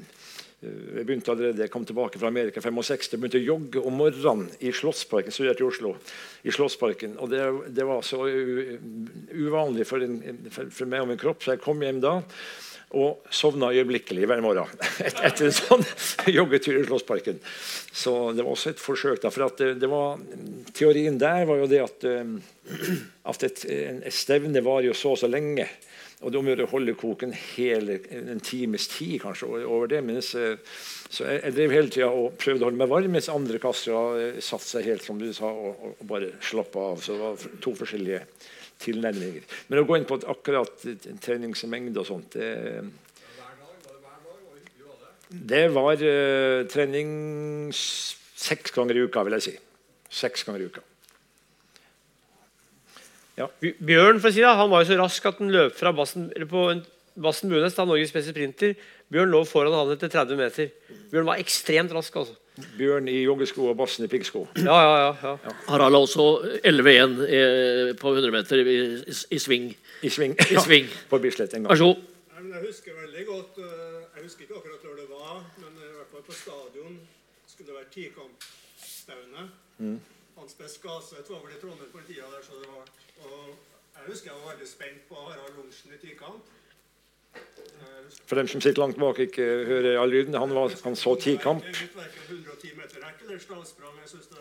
jeg 0.58 1.04
begynte 1.06 1.30
allerede, 1.30 1.62
jeg 1.62 1.70
kom 1.70 1.84
tilbake 1.86 2.18
fra 2.18 2.26
Amerika 2.32 2.58
i 2.58 2.64
65. 2.64 3.12
Jeg 3.12 3.20
begynte 3.22 3.38
å 3.38 3.44
jogge 3.46 3.82
om 3.86 3.94
morgenen 3.94 4.48
i 4.58 4.72
Slottsparken. 4.74 5.30
studerte 5.30 5.62
i 5.62 5.68
Oslo, 5.68 5.92
i 6.42 6.50
Slottsparken. 6.50 7.12
Og 7.22 7.30
det, 7.30 7.44
det 7.76 7.86
var 7.86 8.02
så 8.02 8.24
uvanlig 8.26 9.86
for, 9.86 10.02
en, 10.02 10.18
for, 10.50 10.70
for 10.74 10.90
meg 10.90 11.04
og 11.04 11.12
min 11.12 11.20
kropp, 11.20 11.44
så 11.44 11.54
jeg 11.54 11.62
kom 11.62 11.82
hjem 11.84 12.00
da. 12.02 12.16
Og 12.98 13.20
sovna 13.36 13.68
øyeblikkelig 13.76 14.24
hver 14.30 14.40
morgen 14.40 14.70
et- 15.06 15.18
etter 15.28 15.50
en 15.50 15.54
sånn 15.54 15.84
joggetur 16.38 16.78
i 16.80 16.86
Slottsparken. 16.88 17.38
Så 17.92 18.14
det 18.34 18.42
var 18.46 18.54
også 18.54 18.72
et 18.72 18.80
forsøk. 18.82 19.20
da, 19.22 19.30
for 19.34 19.44
at 19.46 19.60
det, 19.60 19.74
det 19.82 19.90
var, 19.92 20.18
Teorien 20.74 21.20
der 21.20 21.44
var 21.50 21.60
jo 21.62 21.68
det 21.70 21.82
at, 21.84 22.08
eh, 22.08 22.32
at 23.30 23.44
et, 23.46 23.64
et 24.08 24.16
stevne 24.16 24.64
varer 24.64 24.88
jo 24.90 24.96
så 24.96 25.12
og 25.14 25.20
så 25.22 25.28
lenge. 25.30 25.68
Og 26.18 26.34
er 26.34 26.38
om 26.40 26.48
å 26.50 26.70
holde 26.72 26.96
koken 26.98 27.30
hele 27.30 28.00
en 28.10 28.40
times 28.42 28.88
tid 28.90 29.20
kanskje 29.22 29.46
over- 29.62 29.86
det. 29.86 30.00
Mens, 30.02 30.32
så 30.34 31.24
jeg, 31.24 31.42
jeg 31.44 31.54
drev 31.54 31.74
hele 31.76 31.90
tida 31.94 32.08
og 32.10 32.34
prøvde 32.36 32.64
å 32.64 32.68
holde 32.68 32.80
meg 32.80 32.90
varm, 32.90 33.12
mens 33.14 33.30
andre 33.30 33.60
kastere 33.62 34.32
eh, 34.34 34.40
satte 34.42 34.66
seg 34.66 34.88
helt 34.90 35.06
som 35.06 35.18
du 35.18 35.30
sa, 35.32 35.46
og, 35.46 35.78
og, 35.92 36.06
bare 36.10 36.32
slappa 36.42 36.88
av. 36.90 37.04
Så 37.04 37.14
det 37.14 37.22
var 37.22 37.60
to 37.62 37.74
forskjellige 37.78 38.24
tilnærminger. 38.82 39.46
Men 39.68 39.82
å 39.82 39.86
gå 39.86 39.98
inn 39.98 40.08
på 40.10 40.18
at 40.18 40.26
akkurat 40.34 40.88
treningsmengde 41.22 42.02
og 42.02 42.10
sånt 42.10 42.34
det, 42.34 42.50
det 45.28 45.66
var 45.74 46.00
uh, 46.00 46.64
trening 46.72 47.68
seks 47.74 48.72
ganger 48.72 48.96
i 48.96 49.02
uka, 49.04 49.24
vil 49.26 49.36
jeg 49.36 49.44
si. 49.44 49.56
Seks 50.22 50.46
ganger 50.48 50.64
i 50.64 50.68
uka. 50.70 50.82
Bj- 53.62 53.76
Bjørn 53.80 54.20
for 54.20 54.28
å 54.28 54.32
si 54.34 54.40
det, 54.42 54.56
han 54.58 54.70
var 54.70 54.82
jo 54.84 54.88
så 54.92 54.98
rask 54.98 55.26
at 55.26 55.38
han 55.38 55.50
løp 55.54 55.74
fra 55.78 55.92
Bassen, 55.92 56.32
eller 56.34 56.46
på 56.50 56.70
en- 56.72 56.84
Bassen 57.18 57.50
Bunes, 57.50 57.74
da 57.74 57.84
Norges 57.84 58.12
beste 58.14 58.30
sprinter. 58.30 58.74
Bjørn 59.10 59.30
lå 59.32 59.40
foran 59.48 59.72
han 59.74 59.90
etter 59.94 60.08
30 60.12 60.36
meter. 60.38 60.68
Bjørn 61.10 61.26
var 61.26 61.36
ekstremt 61.42 61.90
rask. 61.96 62.14
altså. 62.16 62.36
Bjørn 62.78 63.08
i 63.08 63.22
joggesko 63.24 63.68
og 63.70 63.76
Bassen 63.78 64.04
i 64.04 64.08
piggsko. 64.08 64.46
Ja, 64.56 64.76
ja, 64.82 64.94
ja, 65.22 65.32
ja. 65.44 65.52
Harald 65.68 65.94
er 65.94 66.02
også 66.04 66.26
11-1 66.64 67.20
eh, 67.26 67.92
på 67.98 68.12
100 68.14 68.30
meter 68.34 68.58
i, 68.62 68.76
i, 69.06 69.14
i 69.34 69.38
sving. 69.38 69.74
I 70.02 70.08
sving. 70.10 70.34
I 70.38 70.58
sving. 70.62 70.86
på 71.10 71.18
Bislett 71.22 71.54
en 71.54 71.62
gang. 71.66 71.70
Vær 71.72 71.78
så 71.78 71.90
god. 71.92 72.04
Jeg 72.38 72.66
husker 72.66 72.92
veldig 73.02 73.24
godt 73.26 73.58
eh, 73.58 73.98
Jeg 74.16 74.22
husker 74.24 74.42
ikke 74.46 74.58
akkurat 74.58 74.84
når 74.84 74.96
det 75.02 75.08
var, 75.10 75.36
men 75.62 75.72
i 75.78 75.90
hvert 75.96 76.10
fall 76.12 76.22
på 76.26 76.34
stadion 76.38 76.98
skulle 77.46 77.70
det 77.70 77.76
være 77.78 77.90
tikampstevne. 77.94 79.48
Hans 80.38 80.54
Best 80.54 80.84
Jeg 80.84 81.24
var 81.28 81.40
vel 81.44 81.56
i 81.56 81.60
Trondheim 81.60 81.90
på 81.92 81.98
den 81.98 82.06
tida 82.06 82.26
der, 82.34 82.42
så 82.46 82.52
det 82.62 82.68
var 82.74 82.84
Og 83.24 83.56
jeg 83.98 84.06
husker 84.12 84.30
jeg 84.30 84.40
var 84.40 84.52
veldig 84.52 84.68
spent 84.68 85.00
på 85.08 85.14
Harald 85.14 85.54
Lorentzen 85.56 85.94
i 85.94 85.98
tikamp. 86.06 86.42
Jeg 87.34 88.04
husker- 88.04 88.24
For 88.26 88.36
dem 88.36 88.48
som 88.48 88.60
sitter 88.60 88.82
langt 88.82 88.98
bak 88.98 89.18
ikke 89.18 89.44
hører 89.70 90.00
all 90.00 90.10
lyden, 90.10 90.34
han, 90.34 90.54
var, 90.54 90.70
han 90.84 90.96
så 90.96 91.14
tikamp. 91.20 91.64
Jeg 91.64 91.74
hverken 91.74 92.22
110 92.28 92.76
meter 92.76 92.96
rekke 93.06 93.24
eller 93.26 93.38
stavsprang. 93.38 93.94
Jeg, 94.02 94.08
synes 94.08 94.26
det 94.26 94.38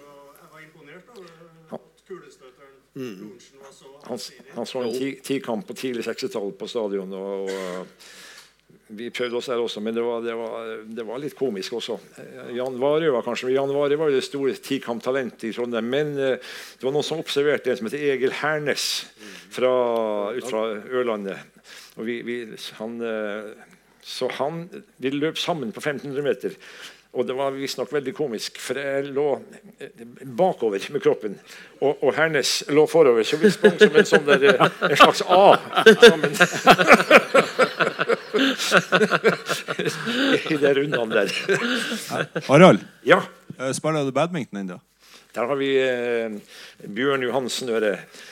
var, 0.51 0.59
imponert 0.59 1.09
over 1.17 1.75
at 1.75 1.81
kulestøteren 2.07 2.75
Lorentzen 2.95 3.59
var 3.59 3.71
så 3.71 3.85
Han, 4.05 4.19
han 4.55 4.65
så 4.65 4.81
en 4.81 4.93
ti, 4.93 5.19
tikamp 5.23 5.67
på 5.67 5.73
tidlig 5.73 6.07
60-tall 6.07 6.53
på 6.59 6.67
stadion. 6.67 7.13
Og, 7.13 7.43
og 7.43 7.87
vi 8.87 9.09
prøvde 9.11 9.35
oss 9.35 9.49
der 9.51 9.59
også, 9.59 9.81
men 9.83 9.95
det 9.95 10.03
var, 10.03 10.21
det 10.23 10.33
var, 10.37 10.67
det 10.95 11.05
var 11.07 11.19
litt 11.19 11.35
komisk 11.35 11.75
også. 11.75 11.97
Eh, 12.21 12.53
Jan 12.55 12.77
Vare 12.79 13.11
var 13.11 13.25
kanskje 13.25 13.51
Jan 13.51 13.73
Vare 13.75 13.99
var 13.99 14.11
jo 14.11 14.15
det 14.15 14.27
store 14.27 14.55
tikamptalentet 14.63 15.49
i 15.49 15.53
Trondheim. 15.55 15.89
Men 15.91 16.13
eh, 16.15 16.37
det 16.39 16.87
var 16.87 16.95
noen 16.95 17.05
som 17.05 17.19
observerte 17.19 17.73
en 17.73 17.79
som 17.79 17.89
heter 17.89 18.05
Egil 18.13 18.35
Hernes 18.39 18.89
fra, 19.51 19.71
ut 20.37 20.47
fra 20.47 20.65
Ørlandet. 20.87 21.63
Og 21.97 22.07
vi, 22.07 22.21
vi, 22.23 22.37
han, 22.79 22.99
eh, 23.03 23.49
så 24.07 24.29
han 24.37 24.67
Vi 24.71 25.11
løp 25.11 25.39
sammen 25.41 25.73
på 25.75 25.83
1500 25.83 26.23
meter. 26.23 26.55
Og 27.17 27.25
det 27.27 27.35
var 27.35 27.55
visstnok 27.55 27.91
veldig 27.91 28.13
komisk, 28.13 28.59
for 28.61 28.77
jeg 28.77 29.07
lå 29.15 29.29
bakover 30.37 30.83
med 30.93 31.01
kroppen. 31.01 31.37
Og, 31.79 32.03
og 32.03 32.11
Hernes 32.13 32.59
lå 32.69 32.83
forover, 32.87 33.25
så 33.25 33.39
vi 33.41 33.49
sprang 33.51 33.79
som 33.79 33.95
en, 33.95 34.05
sånn 34.05 34.27
der, 34.27 34.45
en 34.61 34.99
slags 34.99 35.23
A 35.25 35.57
sammen. 35.97 36.37
I 40.51 40.57
de 40.61 40.73
rundene 40.79 41.13
der. 41.15 41.29
Harald, 42.47 42.85
Ja, 43.07 43.21
eh, 43.57 43.71
spiller 43.77 44.05
du 44.05 44.11
badminton 44.15 44.59
ennå? 44.63 44.79
der 45.37 45.45
har 45.45 45.59
vi 45.59 45.69
eh, 45.77 46.33
Bjørn 46.89 47.21
Johansen 47.25 47.69
Øre, 47.69 47.91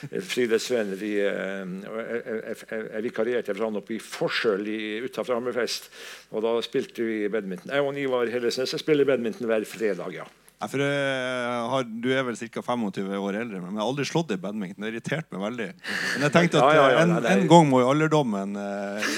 eh, 0.10 0.22
friidrettsvenn. 0.26 0.96
Vi, 0.98 1.12
eh, 1.22 1.76
jeg, 1.86 2.56
jeg 2.72 3.04
vikarierte 3.06 3.54
for 3.54 3.68
han 3.68 3.78
oppe 3.82 3.98
i 3.98 4.02
Forsøl 4.02 4.66
utafor 5.06 5.38
Hammerfest. 5.38 5.92
Og 6.34 6.42
da 6.46 6.56
spilte 6.66 7.06
vi 7.06 7.20
badminton. 7.30 7.74
Jeg 7.74 7.86
og 7.86 8.00
Ivar 8.02 8.32
Hellesnes 8.34 8.74
jeg 8.74 8.82
spiller 8.82 9.06
badminton 9.08 9.50
hver 9.50 9.68
fredag, 9.70 10.18
ja. 10.18 10.26
Nei, 10.56 10.68
for 10.72 10.80
jeg 10.82 11.56
har, 11.72 11.84
Du 12.04 12.08
er 12.16 12.24
vel 12.24 12.38
ca. 12.40 12.62
25 12.64 13.10
år 13.20 13.36
eldre, 13.42 13.60
men 13.60 13.74
jeg 13.76 13.82
har 13.82 13.90
aldri 13.90 14.06
slått 14.08 14.32
i 14.32 14.38
badminton. 14.40 14.86
Det 14.86 14.92
irriterte 14.94 15.36
meg 15.36 15.44
veldig. 15.50 15.68
Men 16.16 16.24
jeg 16.26 16.34
tenkte 16.38 16.58
at 16.64 16.64
Ja, 16.64 16.70
ja, 16.76 16.86
ja, 16.86 16.96
eh, 16.96 17.02
en, 17.04 17.12
nei, 17.12 17.20
er- 17.34 17.42
en 17.44 17.50
gang 17.52 17.68
må 17.70 17.82
jo 17.84 17.90
alderdommen 17.92 18.56
eh, 18.56 19.10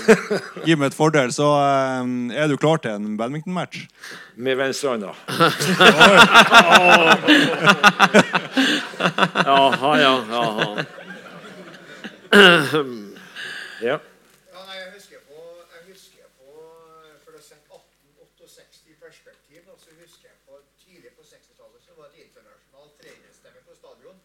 gi 0.65 0.76
meg 0.76 0.89
et 0.91 0.97
fordel. 0.97 1.30
Så 1.35 1.47
eh, 1.61 2.41
er 2.41 2.49
du 2.51 2.57
klar 2.57 2.81
til 2.84 2.97
en 2.97 3.14
badminton-match? 3.22 3.85
Med 4.38 4.57
venstrehånda. 4.59 5.14
Jaha, 9.45 9.91
ja. 10.05 10.14
Jaha. 10.30 10.85
Ja. 13.81 13.99
Ja, 14.51 14.61
nei, 14.65 14.76
jeg 14.81 14.89
husker 14.97 15.19
på, 15.30 15.38
jeg 15.69 15.84
husker 15.93 16.26
på 16.34 16.49
For 17.23 17.38
å 17.38 17.41
sette 17.45 17.77
1868 17.77 18.89
i 18.89 18.95
perspektiv, 18.97 19.59
da, 19.68 19.76
så 19.77 19.93
husker 20.01 20.26
jeg 20.31 20.38
på 20.49 20.57
tidlig 20.81 21.11
på 21.14 21.22
60-tallet 21.22 21.85
så 21.85 21.93
var 21.99 22.09
det 22.09 22.18
et 22.18 22.26
internasjonalt 22.26 22.97
trenerstemme 23.03 23.61
på 23.69 23.77
stadion. 23.77 24.18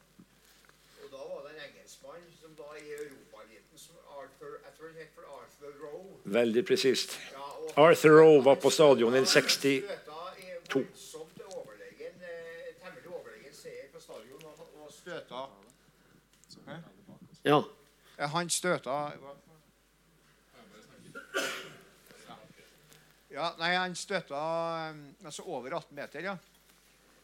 Og 1.05 1.06
da 1.12 1.20
var 1.28 1.44
det 1.44 1.52
en 1.52 1.62
engelskmann 1.68 2.24
som 2.40 2.56
var 2.59 2.80
i 2.80 2.86
Europaeliten, 2.97 3.76
som 3.76 4.01
Arthur 4.16 4.56
Jeg 4.64 4.72
tror 4.78 4.89
han 4.89 4.98
het 5.05 5.12
for 5.12 5.24
Arthur 5.36 5.72
Rowe. 5.84 6.16
Veldig 6.33 6.65
presist. 6.65 7.19
Arthur 7.77 8.11
Rowe 8.21 8.45
var 8.45 8.57
på 8.61 8.71
stadion 8.71 9.17
i 9.17 9.25
60 9.27 9.51
Støta 9.53 10.23
i 10.39 10.49
voldsomt 10.73 11.43
overlegen, 11.45 12.15
eh, 12.21 12.73
temmelig 12.81 13.09
overlegen 13.09 13.55
seier 13.57 13.91
på 13.93 14.01
stadion 14.01 14.45
og, 14.45 14.63
og 14.85 14.93
støta 14.93 15.45
ja. 17.45 17.61
Ja, 18.19 18.27
Han 18.27 18.51
støta 18.51 18.97
Ja, 23.33 23.53
nei, 23.57 23.71
han 23.73 23.95
støta 23.97 24.39
um, 24.93 25.05
altså 25.25 25.43
over 25.49 25.73
18 25.73 25.97
meter, 25.97 26.21
ja. 26.21 26.37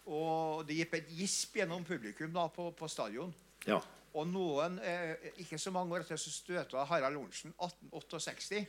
Og 0.08 0.64
det 0.64 0.78
gikk 0.78 0.94
et 0.96 1.10
gisp 1.18 1.58
gjennom 1.60 1.84
publikum 1.84 2.32
da 2.32 2.46
på, 2.48 2.70
på 2.72 2.88
stadion. 2.88 3.34
Ja. 3.68 3.82
Og 4.18 4.26
noen, 4.26 4.80
eh, 4.82 5.30
ikke 5.44 5.58
så 5.62 5.70
mange 5.70 5.94
år 5.94 6.02
etter, 6.02 6.18
så 6.18 6.32
støta 6.32 6.82
Harald 6.88 7.14
Lorentzen 7.14 7.52
1868. 7.54 8.64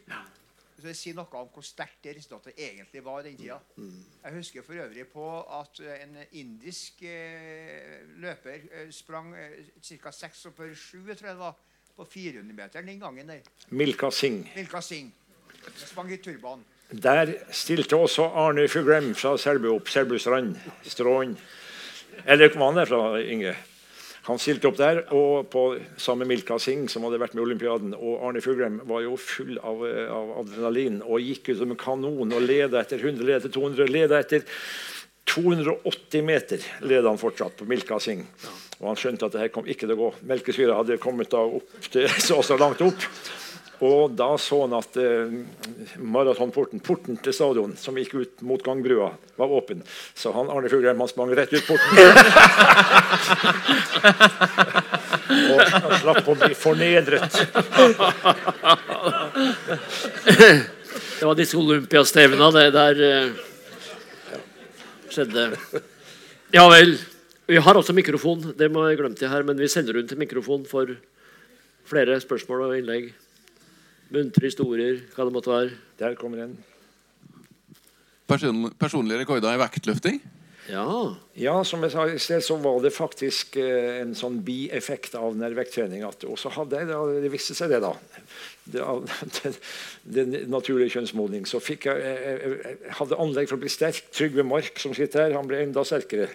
Så 0.80 0.86
det 0.86 0.94
sier 0.96 1.16
noe 1.18 1.28
om 1.36 1.50
hvor 1.52 1.66
sterkt 1.66 2.04
det 2.06 2.14
resultatet 2.16 2.56
egentlig 2.56 3.02
var 3.04 3.24
den 3.26 3.36
tida. 3.36 3.58
Jeg 4.24 4.36
husker 4.38 4.64
for 4.64 4.80
øvrig 4.80 5.08
på 5.12 5.26
at 5.58 5.82
eh, 5.84 6.04
en 6.06 6.20
indisk 6.40 7.02
eh, 7.04 8.06
løper 8.22 8.62
eh, 8.72 8.92
sprang 8.96 9.34
eh, 9.36 9.58
ca. 9.82 10.14
6,7, 10.14 10.54
tror 10.54 11.10
jeg 11.10 11.18
det 11.20 11.38
var, 11.42 11.58
på 11.98 12.06
400-meteren 12.08 12.88
den 12.94 13.02
gangen 13.02 13.34
der. 13.34 13.50
Milka 13.70 14.12
Singh. 14.12 14.48
Milka 14.56 14.82
Singh. 14.82 15.12
Sprang 15.76 16.14
i 16.14 16.18
turban. 16.18 16.64
Der 16.92 17.34
stilte 17.52 17.96
også 17.96 18.30
Arne 18.40 18.68
Fuglem 18.72 19.12
fra 19.16 19.36
Selbu 19.38 19.74
opp. 19.76 19.90
Selbustrand. 19.90 20.56
Strån. 20.84 21.36
Eller 22.26 22.50
hvor 22.50 22.60
var 22.60 22.72
han 22.72 22.80
der 22.80 22.86
fra, 22.86 23.20
Inge? 23.20 23.56
Han 24.30 24.38
stilte 24.38 24.70
opp 24.70 24.78
der, 24.78 25.00
og 25.16 25.48
på 25.50 25.64
samme 25.98 26.28
Milka 26.30 26.60
Singh, 26.62 26.86
som 26.92 27.08
hadde 27.08 27.18
vært 27.22 27.34
med 27.34 27.42
i 27.42 27.48
Olympiaden. 27.48 27.96
Og 27.98 28.22
Arne 28.28 28.44
Fuglem 28.46 28.78
var 28.90 29.02
jo 29.02 29.16
full 29.18 29.58
av, 29.58 29.82
av 30.14 30.36
adrenalin 30.44 31.00
og 31.02 31.26
gikk 31.26 31.50
ut 31.50 31.64
som 31.64 31.74
en 31.74 31.80
kanon 31.80 32.36
og 32.38 32.46
leda 32.46 32.84
etter 32.84 33.02
100, 33.02 33.26
leda 33.26 33.42
etter 33.42 33.56
200, 33.56 33.90
leda 33.90 34.22
etter 34.22 34.46
280 35.30 36.24
meter 36.26 36.64
leda 36.82 37.10
han 37.10 37.20
fortsatt 37.22 37.58
på 37.58 37.66
Milka 37.70 38.00
Singh. 38.02 38.26
Og 38.80 38.92
han 38.92 38.98
skjønte 38.98 39.28
at 39.28 39.36
det 39.36 39.44
her 39.44 39.52
kom 39.54 39.68
ikke 39.70 39.86
til 39.86 39.98
å 39.98 40.00
gå. 40.00 40.10
Melkesyra 40.30 40.78
hadde 40.80 41.02
kommet 41.02 41.34
da 41.34 41.44
opp 41.44 41.90
til, 41.90 42.08
så, 42.28 42.40
så 42.46 42.58
langt 42.58 42.82
opp. 42.86 43.10
Og 43.80 44.12
da 44.12 44.34
så 44.42 44.58
han 44.66 44.74
at 44.76 44.98
eh, 45.00 45.32
maratonporten, 46.04 46.82
porten 46.84 47.16
til 47.24 47.34
stadion, 47.36 47.76
som 47.80 47.96
gikk 47.96 48.14
ut 48.18 48.42
mot 48.44 48.64
gangbrua, 48.64 49.14
var 49.40 49.54
åpen. 49.56 49.84
Så 50.16 50.34
han 50.36 50.50
Arne 50.52 50.68
Fuglheim 50.72 51.00
han 51.00 51.08
sprang 51.08 51.32
rett 51.38 51.54
ut 51.56 51.64
porten. 51.64 51.96
og 55.54 55.60
han 55.64 55.96
slapp 56.02 56.28
å 56.28 56.36
bli 56.42 56.52
fornedret. 56.60 57.40
Det 61.20 61.28
var 61.28 61.36
disse 61.40 61.58
olympiastevna 61.60 62.52
det 62.56 62.68
der 62.76 63.02
eh, 63.08 63.32
skjedde. 65.12 65.56
Ja 66.56 66.68
vel. 66.72 66.98
Vi 67.50 67.58
har 67.64 67.80
også 67.80 67.96
mikrofon. 67.96 68.52
Det 68.60 68.68
må 68.72 68.84
jeg 68.90 69.00
glemte 69.00 69.32
her, 69.32 69.48
men 69.48 69.60
vi 69.60 69.72
sender 69.72 69.96
rundt 69.98 70.12
en 70.14 70.20
mikrofon 70.22 70.68
for 70.68 71.00
flere 71.90 72.20
spørsmål 72.22 72.68
og 72.68 72.78
innlegg. 72.78 73.10
Muntre 74.10 74.50
historier, 74.50 75.04
hva 75.14 75.28
det 75.28 75.36
måtte 75.36 75.54
være. 75.54 75.78
Der 76.00 76.18
kommer 76.18 76.46
en. 76.48 76.58
Person, 78.30 78.70
personlige 78.78 79.24
rekorder 79.24 79.54
i 79.54 79.62
vektløfting? 79.62 80.20
Ja. 80.70 80.86
Ja, 81.38 81.56
som 81.66 81.82
jeg 81.86 81.94
sa 81.94 82.06
i 82.10 82.20
sted, 82.22 82.44
så 82.46 82.58
var 82.62 82.78
det 82.84 82.92
faktisk 82.94 83.58
eh, 83.62 84.02
en 84.04 84.14
sånn 84.18 84.40
bieffekt 84.46 85.16
av 85.18 85.34
den 85.38 85.58
vektrening. 85.58 86.06
Og 86.06 86.38
så 86.38 86.52
hadde 86.54 86.82
jeg 86.82 86.90
da, 86.92 87.00
det 87.24 87.32
viste 87.34 87.58
seg 87.58 87.74
det, 87.74 87.82
da. 87.86 87.96
Det 88.70 90.24
naturlige 90.56 90.94
kjønnsmodning. 90.94 91.48
Så 91.50 91.62
fikk 91.64 91.88
jeg, 91.90 92.02
jeg, 92.04 92.58
jeg, 92.60 92.78
hadde 93.00 93.18
anlegg 93.22 93.50
for 93.50 93.58
å 93.58 93.64
bli 93.64 93.72
sterk. 93.72 94.12
Trygve 94.14 94.46
Mark 94.46 94.82
som 94.82 94.94
sitter 94.98 95.26
her, 95.26 95.38
han 95.38 95.50
ble 95.50 95.62
enda 95.64 95.84
sterkere. 95.88 96.30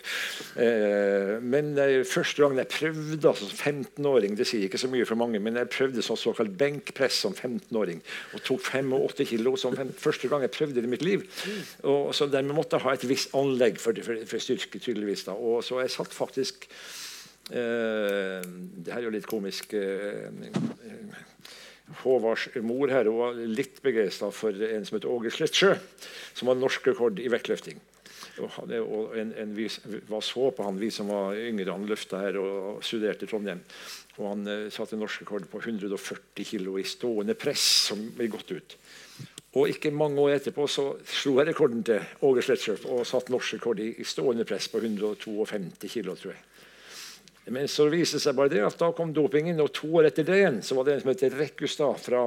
Eh, 0.61 1.35
men 1.45 1.73
eh, 1.81 2.01
første 2.09 2.43
gang 2.43 2.59
jeg 2.59 2.71
prøvde 2.73 3.31
altså 3.31 3.51
15-åring, 3.51 4.35
det 4.39 4.49
sier 4.51 4.67
ikke 4.67 4.81
så 4.83 4.91
mye 4.91 5.07
for 5.09 5.21
mange, 5.21 5.41
men 5.43 5.61
jeg 5.61 5.71
prøvde 5.73 6.05
sånn 6.05 6.21
såkalt 6.21 6.57
benkpress 6.59 7.23
som 7.27 7.37
15-åring 7.37 8.03
og 8.35 8.45
tok 8.47 8.67
85 8.67 9.31
kilo 9.31 9.55
som 9.61 9.77
fem, 9.79 9.93
første 9.99 10.31
gang 10.31 10.45
jeg 10.45 10.55
prøvde 10.55 10.81
det 10.81 10.89
i 10.89 10.93
mitt 10.93 11.07
liv. 11.07 11.25
Og, 11.83 12.13
så 12.17 12.29
dermed 12.31 12.57
måtte 12.57 12.79
jeg 12.79 12.87
ha 12.87 12.95
et 12.97 13.09
visst 13.09 13.35
anlegg 13.37 13.81
for, 13.83 13.97
for, 14.05 14.25
for 14.29 14.43
styrke, 14.43 14.81
tydeligvis. 14.83 15.27
da. 15.29 15.37
Og 15.39 15.63
så 15.65 15.81
jeg 15.83 15.93
satt 15.95 16.15
faktisk 16.15 16.67
eh, 17.53 18.41
Det 18.43 18.93
her 18.93 19.01
er 19.01 19.09
jo 19.09 19.15
litt 19.15 19.31
komisk. 19.31 19.75
Eh, 19.79 20.29
Håvards 22.01 22.48
mor 22.65 22.89
her 22.89 23.09
var 23.12 23.36
litt 23.36 23.82
begeistra 23.85 24.31
for 24.32 24.56
en 24.56 24.86
som 24.89 24.97
het 24.97 25.09
Åge 25.09 25.32
Slettsjø, 25.35 25.74
som 26.32 26.48
var 26.48 26.56
norsk 26.56 26.86
rekord 26.89 27.20
i 27.20 27.28
vektløfting. 27.32 27.82
Og, 28.43 29.12
en, 29.19 29.31
en 29.39 29.52
vi 29.55 29.69
var 30.09 30.23
så 30.24 30.48
på 30.51 30.65
han, 30.66 30.78
vi 30.81 30.89
som 30.90 31.11
var 31.12 31.36
yngre. 31.39 31.70
Han 31.70 31.86
løfta 31.86 32.23
her 32.24 32.39
og 32.40 32.81
studerte 32.82 33.28
i 33.28 33.31
Trondheim. 33.31 33.61
Og 34.16 34.31
han 34.31 34.48
eh, 34.51 34.65
satte 34.74 34.98
norsk 34.98 35.23
rekord 35.23 35.47
på 35.51 35.61
140 35.61 36.48
kg 36.48 36.81
i 36.81 36.86
stående 36.89 37.36
press, 37.39 37.66
som 37.90 38.01
gikk 38.16 38.35
gått 38.35 38.55
ut. 38.56 38.77
Og 39.55 39.70
ikke 39.70 39.93
mange 39.94 40.19
år 40.19 40.40
etterpå 40.40 40.66
så 40.66 40.89
slo 41.06 41.36
jeg 41.39 41.52
rekorden 41.52 41.85
til 41.86 42.02
Åge 42.27 42.43
Slettsjø 42.43 42.74
og 42.90 43.05
satte 43.06 43.31
norsk 43.31 43.59
rekord 43.59 43.82
i, 43.85 43.93
i 44.02 44.06
stående 44.09 44.47
press 44.48 44.66
på 44.73 44.82
152 44.82 45.93
kg, 45.93 46.11
tror 46.19 46.32
jeg. 46.32 46.43
Men 47.47 47.69
så 47.69 47.85
viste 47.93 48.16
det 48.16 48.23
seg 48.25 48.37
bare 48.39 48.49
det 48.49 48.62
at 48.65 48.79
da 48.81 48.89
kom 48.97 49.11
dopingen, 49.12 49.59
og 49.61 49.69
to 49.77 49.91
år 49.99 50.09
etter 50.09 50.25
det 50.25 50.39
igjen 50.41 50.62
så 50.65 50.79
var 50.79 50.87
det 50.87 50.95
en 50.95 51.03
som 51.03 51.11
heter 51.12 51.35
Rekkustad 51.37 51.99
fra 52.01 52.23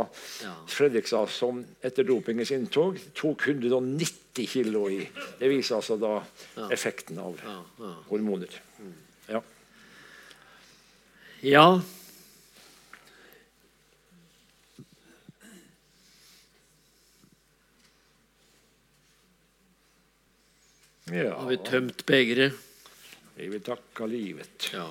Fredrikstad 0.69 1.31
som 1.33 1.63
etter 1.81 2.05
dopingens 2.05 2.51
inntog 2.53 2.99
tok 3.17 3.47
190 3.49 4.45
kg 4.45 4.75
i. 4.93 4.99
Det 5.39 5.49
viser 5.49 5.79
altså 5.79 5.97
da 5.97 6.19
effekten 6.69 7.17
av 7.23 7.41
hormoner. 8.11 8.59
Ja. 9.31 9.41
Ja. 11.41 11.65
ja. 21.09 21.33
Har 21.41 21.49
vi 21.49 21.57
tømt 21.65 22.05
begeret? 22.05 22.66
Vi 23.37 23.47
vil 23.47 23.61
takke 23.61 24.07
livet. 24.09 24.69
Ja. 24.73 24.87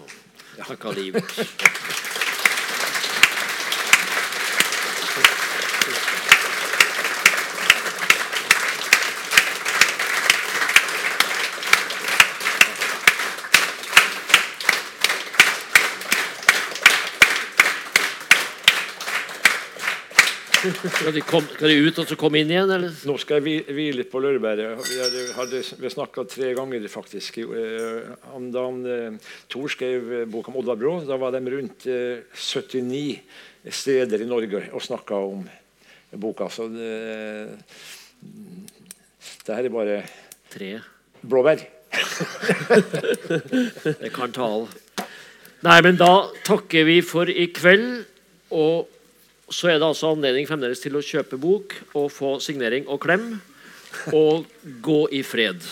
Takke 0.63 0.93
livet. 0.95 1.25
Skal 20.75 21.13
de, 21.15 21.23
kom, 21.27 21.45
skal 21.55 21.71
de 21.71 21.77
ut 21.87 21.99
og 22.03 22.09
så 22.09 22.17
komme 22.19 22.41
inn 22.41 22.51
igjen, 22.51 22.71
eller? 22.73 22.95
Nå 23.09 23.17
skal 23.23 23.45
jeg 23.45 23.65
hvile 23.77 24.07
på 24.11 24.21
laurbæret. 24.23 24.81
Vi 24.89 24.99
hadde, 25.01 25.25
hadde, 25.37 25.61
vi 25.83 25.93
snakka 25.93 26.25
tre 26.31 26.53
ganger, 26.57 26.87
faktisk. 26.91 27.39
Eh, 27.45 28.09
om 28.37 28.49
Da 28.55 28.65
han, 28.67 28.81
eh, 28.87 29.37
Tor 29.53 29.69
skrev 29.73 30.13
eh, 30.21 30.25
bok 30.31 30.49
om 30.51 30.59
Oddvar 30.63 30.81
Brå, 30.81 30.97
da 31.07 31.19
var 31.21 31.35
de 31.37 31.43
rundt 31.55 31.87
eh, 31.91 32.25
79 32.35 33.21
steder 33.77 34.23
i 34.23 34.29
Norge 34.31 34.65
og 34.73 34.83
snakka 34.85 35.19
om 35.29 35.47
boka. 36.17 36.49
Så 36.53 36.69
det, 36.73 36.91
det 39.47 39.57
her 39.57 39.69
er 39.71 39.75
bare 39.75 40.01
Tre. 40.53 40.75
blåbær. 41.23 41.65
Det 44.03 44.11
kan 44.15 44.33
tale. 44.35 44.67
Nei, 45.67 45.79
men 45.83 45.97
da 45.99 46.29
takker 46.47 46.85
vi 46.87 47.01
for 47.05 47.31
i 47.31 47.49
kveld. 47.55 48.05
Og 48.55 48.87
så 49.53 49.71
er 49.71 49.79
det 49.79 49.87
altså 49.87 50.11
anledning 50.15 50.49
fremdeles 50.49 50.83
til 50.83 50.97
å 50.99 51.05
kjøpe 51.05 51.39
bok 51.39 51.77
og 51.95 52.09
få 52.11 52.37
signering 52.43 52.89
og 52.91 53.01
klem. 53.05 53.37
Og 54.13 54.45
gå 54.85 54.99
i 55.15 55.23
fred. 55.25 55.63